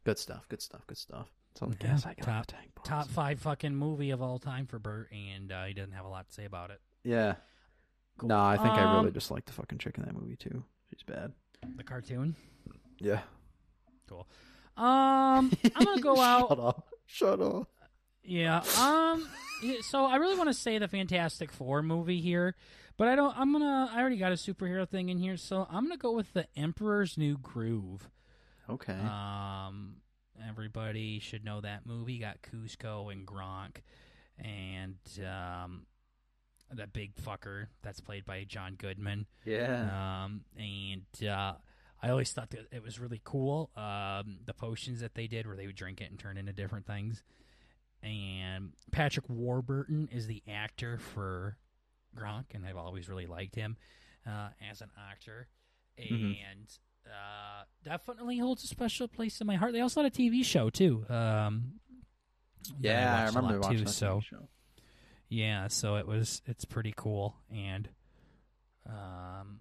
Good 0.05 0.19
stuff. 0.19 0.47
Good 0.49 0.63
stuff. 0.63 0.87
Good 0.87 0.99
stuff. 0.99 1.29
That's 1.53 1.63
all 1.63 1.69
the 1.69 1.77
Yeah, 1.81 1.89
gas 1.93 2.07
I 2.07 2.15
got. 2.15 2.25
top- 2.25 2.47
tank, 2.47 2.71
boys. 2.75 2.87
Top 2.87 3.09
five 3.09 3.41
fucking 3.41 3.75
movie 3.75 4.11
of 4.11 4.23
all 4.23 4.39
time 4.39 4.67
for 4.67 4.79
Bert, 4.79 5.11
and 5.13 5.51
uh, 5.51 5.65
he 5.65 5.75
doesn't 5.75 5.93
have 5.93 6.05
a 6.05 6.09
lot 6.09 6.29
to 6.29 6.35
say 6.35 6.45
about 6.45 6.71
it. 6.71 6.81
Yeah. 7.03 7.35
Cool. 8.19 8.29
No, 8.29 8.39
I 8.41 8.57
think 8.57 8.71
I 8.75 8.95
really 8.95 9.09
Um, 9.09 9.13
just 9.13 9.31
like 9.31 9.45
the 9.47 9.53
fucking 9.53 9.79
chick 9.79 9.99
in 9.99 10.05
that 10.05 10.15
movie 10.15 10.37
too. 10.37 10.65
She's 10.91 11.03
bad. 11.03 11.33
The 11.77 11.83
cartoon. 11.85 12.37
Yeah. 12.99 13.21
Cool. 14.09 14.27
Um, 14.77 15.53
I'm 15.75 15.85
gonna 15.85 16.01
go 16.01 16.21
out. 16.21 16.49
Shut 16.49 16.61
up. 16.61 16.87
Shut 17.07 17.41
up. 17.41 17.69
Yeah. 18.25 18.62
Um. 18.79 19.27
So 19.83 20.05
I 20.05 20.17
really 20.17 20.37
want 20.37 20.49
to 20.51 20.55
say 20.55 20.79
the 20.79 20.89
Fantastic 20.89 21.51
Four 21.51 21.83
movie 21.83 22.21
here, 22.21 22.55
but 22.97 23.09
I 23.09 23.17
don't. 23.17 23.37
I'm 23.39 23.53
gonna. 23.53 23.91
I 23.93 24.01
already 24.01 24.17
got 24.19 24.33
a 24.33 24.37
superhero 24.37 24.89
thing 24.89 25.09
in 25.09 25.19
here, 25.19 25.37
so 25.37 25.67
I'm 25.71 25.85
gonna 25.85 25.97
go 25.97 26.12
with 26.12 26.33
the 26.35 26.47
Emperor's 26.57 27.17
New 27.17 27.39
Groove. 27.39 28.09
Okay. 28.69 28.93
Um. 28.93 29.97
Everybody 30.47 31.19
should 31.19 31.45
know 31.45 31.62
that 31.62 31.87
movie. 31.87 32.19
Got 32.19 32.43
Kuzco 32.43 33.11
and 33.11 33.27
Kronk, 33.27 33.83
and 34.39 34.97
um, 35.27 35.87
that 36.73 36.93
big 36.93 37.14
fucker 37.17 37.67
that's 37.83 38.01
played 38.01 38.25
by 38.25 38.45
John 38.45 38.75
Goodman. 38.77 39.27
yeah. 39.45 40.25
Um, 40.25 40.41
and 40.59 41.29
uh, 41.29 41.55
I 42.03 42.11
always 42.11 42.33
thought 42.33 42.51
that 42.51 42.67
it 42.73 42.83
was 42.83 42.99
really 42.99 43.21
cool. 43.25 43.71
Um, 43.77 44.39
the 44.45 44.55
potions 44.55 45.01
that 45.01 45.14
they 45.14 45.27
did, 45.27 45.47
where 45.47 45.57
they 45.57 45.67
would 45.67 45.77
drink 45.77 46.01
it 46.01 46.11
and 46.11 46.19
turn 46.19 46.37
into 46.37 46.53
different 46.53 46.87
things. 46.87 47.23
And 48.03 48.73
Patrick 48.93 49.29
Warburton 49.29 50.09
is 50.12 50.27
the 50.27 50.43
actor 50.49 50.99
for 50.99 51.57
Kronk, 52.14 52.53
and 52.55 52.64
I've 52.67 52.77
always 52.77 53.09
really 53.09 53.27
liked 53.27 53.55
him 53.55 53.77
uh, 54.27 54.49
as 54.71 54.81
an 54.81 54.91
actor. 55.11 55.49
Mhm. 55.99 56.37
And 56.51 56.79
uh, 57.07 57.64
definitely 57.85 58.39
holds 58.39 58.64
a 58.64 58.67
special 58.67 59.09
place 59.09 59.41
in 59.41 59.47
my 59.47 59.55
heart. 59.57 59.73
They 59.73 59.81
also 59.81 60.03
had 60.03 60.12
a 60.12 60.14
TV 60.14 60.45
show 60.45 60.69
too. 60.71 61.07
Um, 61.09 61.81
yeah, 62.81 63.17
I, 63.17 63.23
a 63.23 63.27
remember 63.29 63.61
watching 63.61 63.79
too, 63.79 63.85
that 63.85 63.91
So 63.91 64.17
TV 64.19 64.25
show. 64.25 64.49
Yeah, 65.29 65.68
so 65.68 65.97
it 65.97 66.07
was 66.07 66.43
it's 66.47 66.64
pretty 66.64 66.95
cool 66.97 67.37
and 67.51 67.89
um 68.89 69.61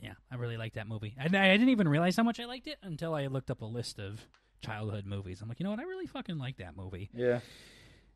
yeah, 0.00 0.12
I 0.30 0.36
really 0.36 0.56
liked 0.58 0.74
that 0.74 0.86
movie. 0.86 1.14
And 1.18 1.34
I, 1.34 1.46
I 1.46 1.52
didn't 1.52 1.70
even 1.70 1.88
realize 1.88 2.16
how 2.16 2.22
much 2.22 2.38
I 2.38 2.44
liked 2.44 2.66
it 2.66 2.76
until 2.82 3.14
I 3.14 3.28
looked 3.28 3.50
up 3.50 3.62
a 3.62 3.66
list 3.66 3.98
of 3.98 4.20
childhood 4.60 5.06
movies. 5.06 5.40
I'm 5.40 5.48
like, 5.48 5.58
you 5.58 5.64
know 5.64 5.70
what? 5.70 5.80
I 5.80 5.84
really 5.84 6.06
fucking 6.06 6.38
like 6.38 6.58
that 6.58 6.76
movie. 6.76 7.08
Yeah. 7.14 7.40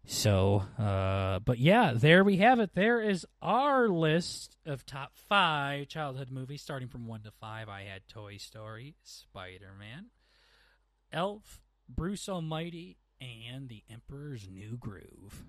So, 0.05 0.63
uh 0.79 1.39
but 1.41 1.59
yeah, 1.59 1.93
there 1.95 2.25
we 2.25 2.39
have 2.39 2.61
it. 2.61 2.75
There 2.75 3.01
is 3.01 3.27
our 3.41 3.89
list 3.89 4.57
of 4.67 4.85
top 4.85 5.13
5 5.29 5.89
childhood 5.89 6.31
movies 6.31 6.63
starting 6.63 6.89
from 6.89 7.07
1 7.07 7.23
to 7.23 7.31
5. 7.31 7.69
I 7.69 7.83
had 7.85 8.07
Toy 8.09 8.37
Story, 8.37 8.97
Spider-Man, 9.03 10.07
Elf, 11.13 11.61
Bruce 11.89 12.29
Almighty, 12.29 12.99
and 13.21 13.69
The 13.69 13.83
Emperor's 13.91 14.49
New 14.49 14.77
Groove. 14.77 15.45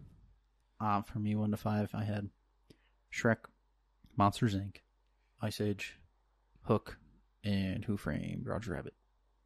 Um, 0.81 1.03
for 1.03 1.19
me, 1.19 1.35
one 1.35 1.51
to 1.51 1.57
five, 1.57 1.91
I 1.93 2.03
had 2.03 2.29
Shrek, 3.13 3.37
Monsters 4.17 4.55
Inc., 4.55 4.77
Ice 5.39 5.61
Age, 5.61 5.99
Hook, 6.63 6.97
and 7.43 7.85
Who 7.85 7.97
Framed 7.97 8.47
Roger 8.47 8.73
Rabbit. 8.73 8.93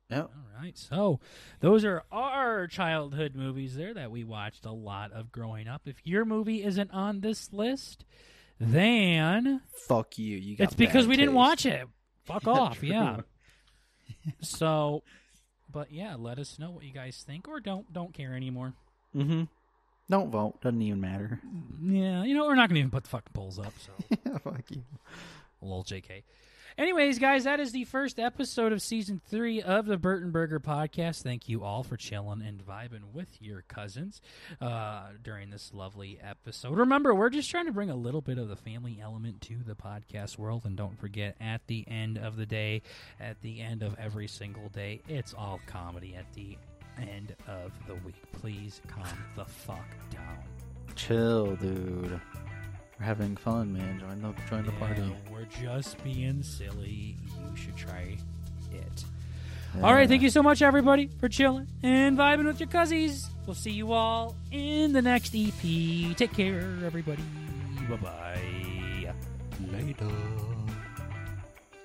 Yep. 0.09 0.31
All 0.33 0.61
right. 0.61 0.77
So, 0.77 1.19
those 1.61 1.83
are 1.83 2.03
our 2.11 2.67
childhood 2.67 3.35
movies 3.35 3.75
there 3.75 3.93
that 3.93 4.11
we 4.11 4.23
watched 4.23 4.65
a 4.65 4.71
lot 4.71 5.11
of 5.11 5.31
growing 5.31 5.67
up. 5.67 5.81
If 5.85 5.97
your 6.05 6.25
movie 6.25 6.63
isn't 6.63 6.91
on 6.91 7.21
this 7.21 7.51
list, 7.51 8.05
then 8.59 9.61
Fuck 9.87 10.17
you. 10.17 10.37
You 10.37 10.55
got 10.55 10.65
it's 10.65 10.75
because 10.75 11.05
bad 11.05 11.09
we 11.09 11.17
didn't 11.17 11.33
watch 11.33 11.65
it. 11.65 11.87
Fuck 12.23 12.47
off. 12.47 12.79
True. 12.79 12.89
Yeah. 12.89 13.17
So, 14.41 15.03
but 15.69 15.91
yeah, 15.91 16.15
let 16.17 16.39
us 16.39 16.59
know 16.59 16.71
what 16.71 16.83
you 16.83 16.93
guys 16.93 17.23
think 17.25 17.47
or 17.47 17.59
don't 17.59 17.91
don't 17.91 18.13
care 18.13 18.35
anymore. 18.35 18.73
Mm-hmm. 19.15 19.43
Don't 20.09 20.29
vote. 20.29 20.61
Doesn't 20.61 20.81
even 20.81 21.01
matter. 21.01 21.39
Yeah, 21.81 22.23
you 22.23 22.35
know, 22.35 22.45
we're 22.45 22.55
not 22.55 22.69
going 22.69 22.75
to 22.75 22.79
even 22.79 22.91
put 22.91 23.03
the 23.03 23.09
fucking 23.09 23.31
polls 23.33 23.57
up, 23.59 23.73
so 23.79 23.91
yeah, 24.25 24.37
fuck 24.39 24.63
you. 24.69 24.83
lol 25.61 25.83
JK. 25.83 26.23
Anyways, 26.77 27.19
guys, 27.19 27.45
that 27.45 27.61
is 27.61 27.71
the 27.71 27.85
first 27.85 28.19
episode 28.19 28.73
of 28.73 28.81
season 28.81 29.21
three 29.29 29.61
of 29.61 29.85
the 29.85 29.95
Bert 29.97 30.23
and 30.23 30.33
Burger 30.33 30.59
podcast. 30.59 31.21
Thank 31.23 31.47
you 31.47 31.63
all 31.63 31.83
for 31.83 31.95
chilling 31.95 32.41
and 32.41 32.59
vibing 32.67 33.13
with 33.13 33.41
your 33.41 33.63
cousins 33.69 34.19
uh, 34.59 35.03
during 35.23 35.51
this 35.51 35.71
lovely 35.73 36.19
episode. 36.21 36.77
Remember, 36.77 37.15
we're 37.15 37.29
just 37.29 37.49
trying 37.49 37.67
to 37.67 37.71
bring 37.71 37.89
a 37.89 37.95
little 37.95 38.19
bit 38.19 38.37
of 38.37 38.49
the 38.49 38.57
family 38.57 38.99
element 39.01 39.39
to 39.43 39.55
the 39.65 39.73
podcast 39.73 40.37
world. 40.37 40.63
And 40.65 40.75
don't 40.75 40.99
forget, 40.99 41.37
at 41.39 41.65
the 41.67 41.85
end 41.87 42.17
of 42.17 42.35
the 42.35 42.45
day, 42.45 42.81
at 43.21 43.41
the 43.41 43.61
end 43.61 43.81
of 43.81 43.95
every 43.97 44.27
single 44.27 44.67
day, 44.67 44.99
it's 45.07 45.33
all 45.33 45.61
comedy 45.67 46.13
at 46.13 46.25
the 46.33 46.57
end 46.99 47.35
of 47.47 47.71
the 47.87 47.95
week. 47.95 48.15
Please 48.31 48.81
calm 48.87 49.05
the 49.35 49.45
fuck 49.45 49.87
down. 50.11 50.39
Chill, 50.95 51.55
dude. 51.55 52.19
We're 52.99 53.05
having 53.05 53.35
fun, 53.35 53.73
man. 53.73 53.99
Join 53.99 54.21
the 54.21 54.33
join 54.49 54.65
the 54.65 54.71
party. 54.73 55.15
We're 55.31 55.45
just 55.61 56.01
being 56.03 56.41
silly. 56.43 57.17
You 57.49 57.55
should 57.55 57.75
try 57.75 58.17
it. 58.71 59.05
All 59.83 59.93
right, 59.93 60.07
thank 60.07 60.21
you 60.21 60.29
so 60.29 60.41
much, 60.41 60.61
everybody, 60.61 61.09
for 61.19 61.27
chilling 61.27 61.67
and 61.83 62.17
vibing 62.17 62.45
with 62.45 62.61
your 62.61 62.69
cousins. 62.69 63.29
We'll 63.45 63.55
see 63.55 63.71
you 63.71 63.91
all 63.91 64.35
in 64.51 64.93
the 64.93 65.01
next 65.01 65.35
EP. 65.35 66.15
Take 66.15 66.33
care, 66.33 66.77
everybody. 66.85 67.23
Bye 67.89 67.97
bye. 67.97 69.13
Later. 69.71 70.11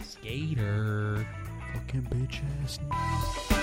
Skater. 0.02 1.26
Fucking 1.74 2.02
bitch 2.02 2.40
ass. 2.62 3.59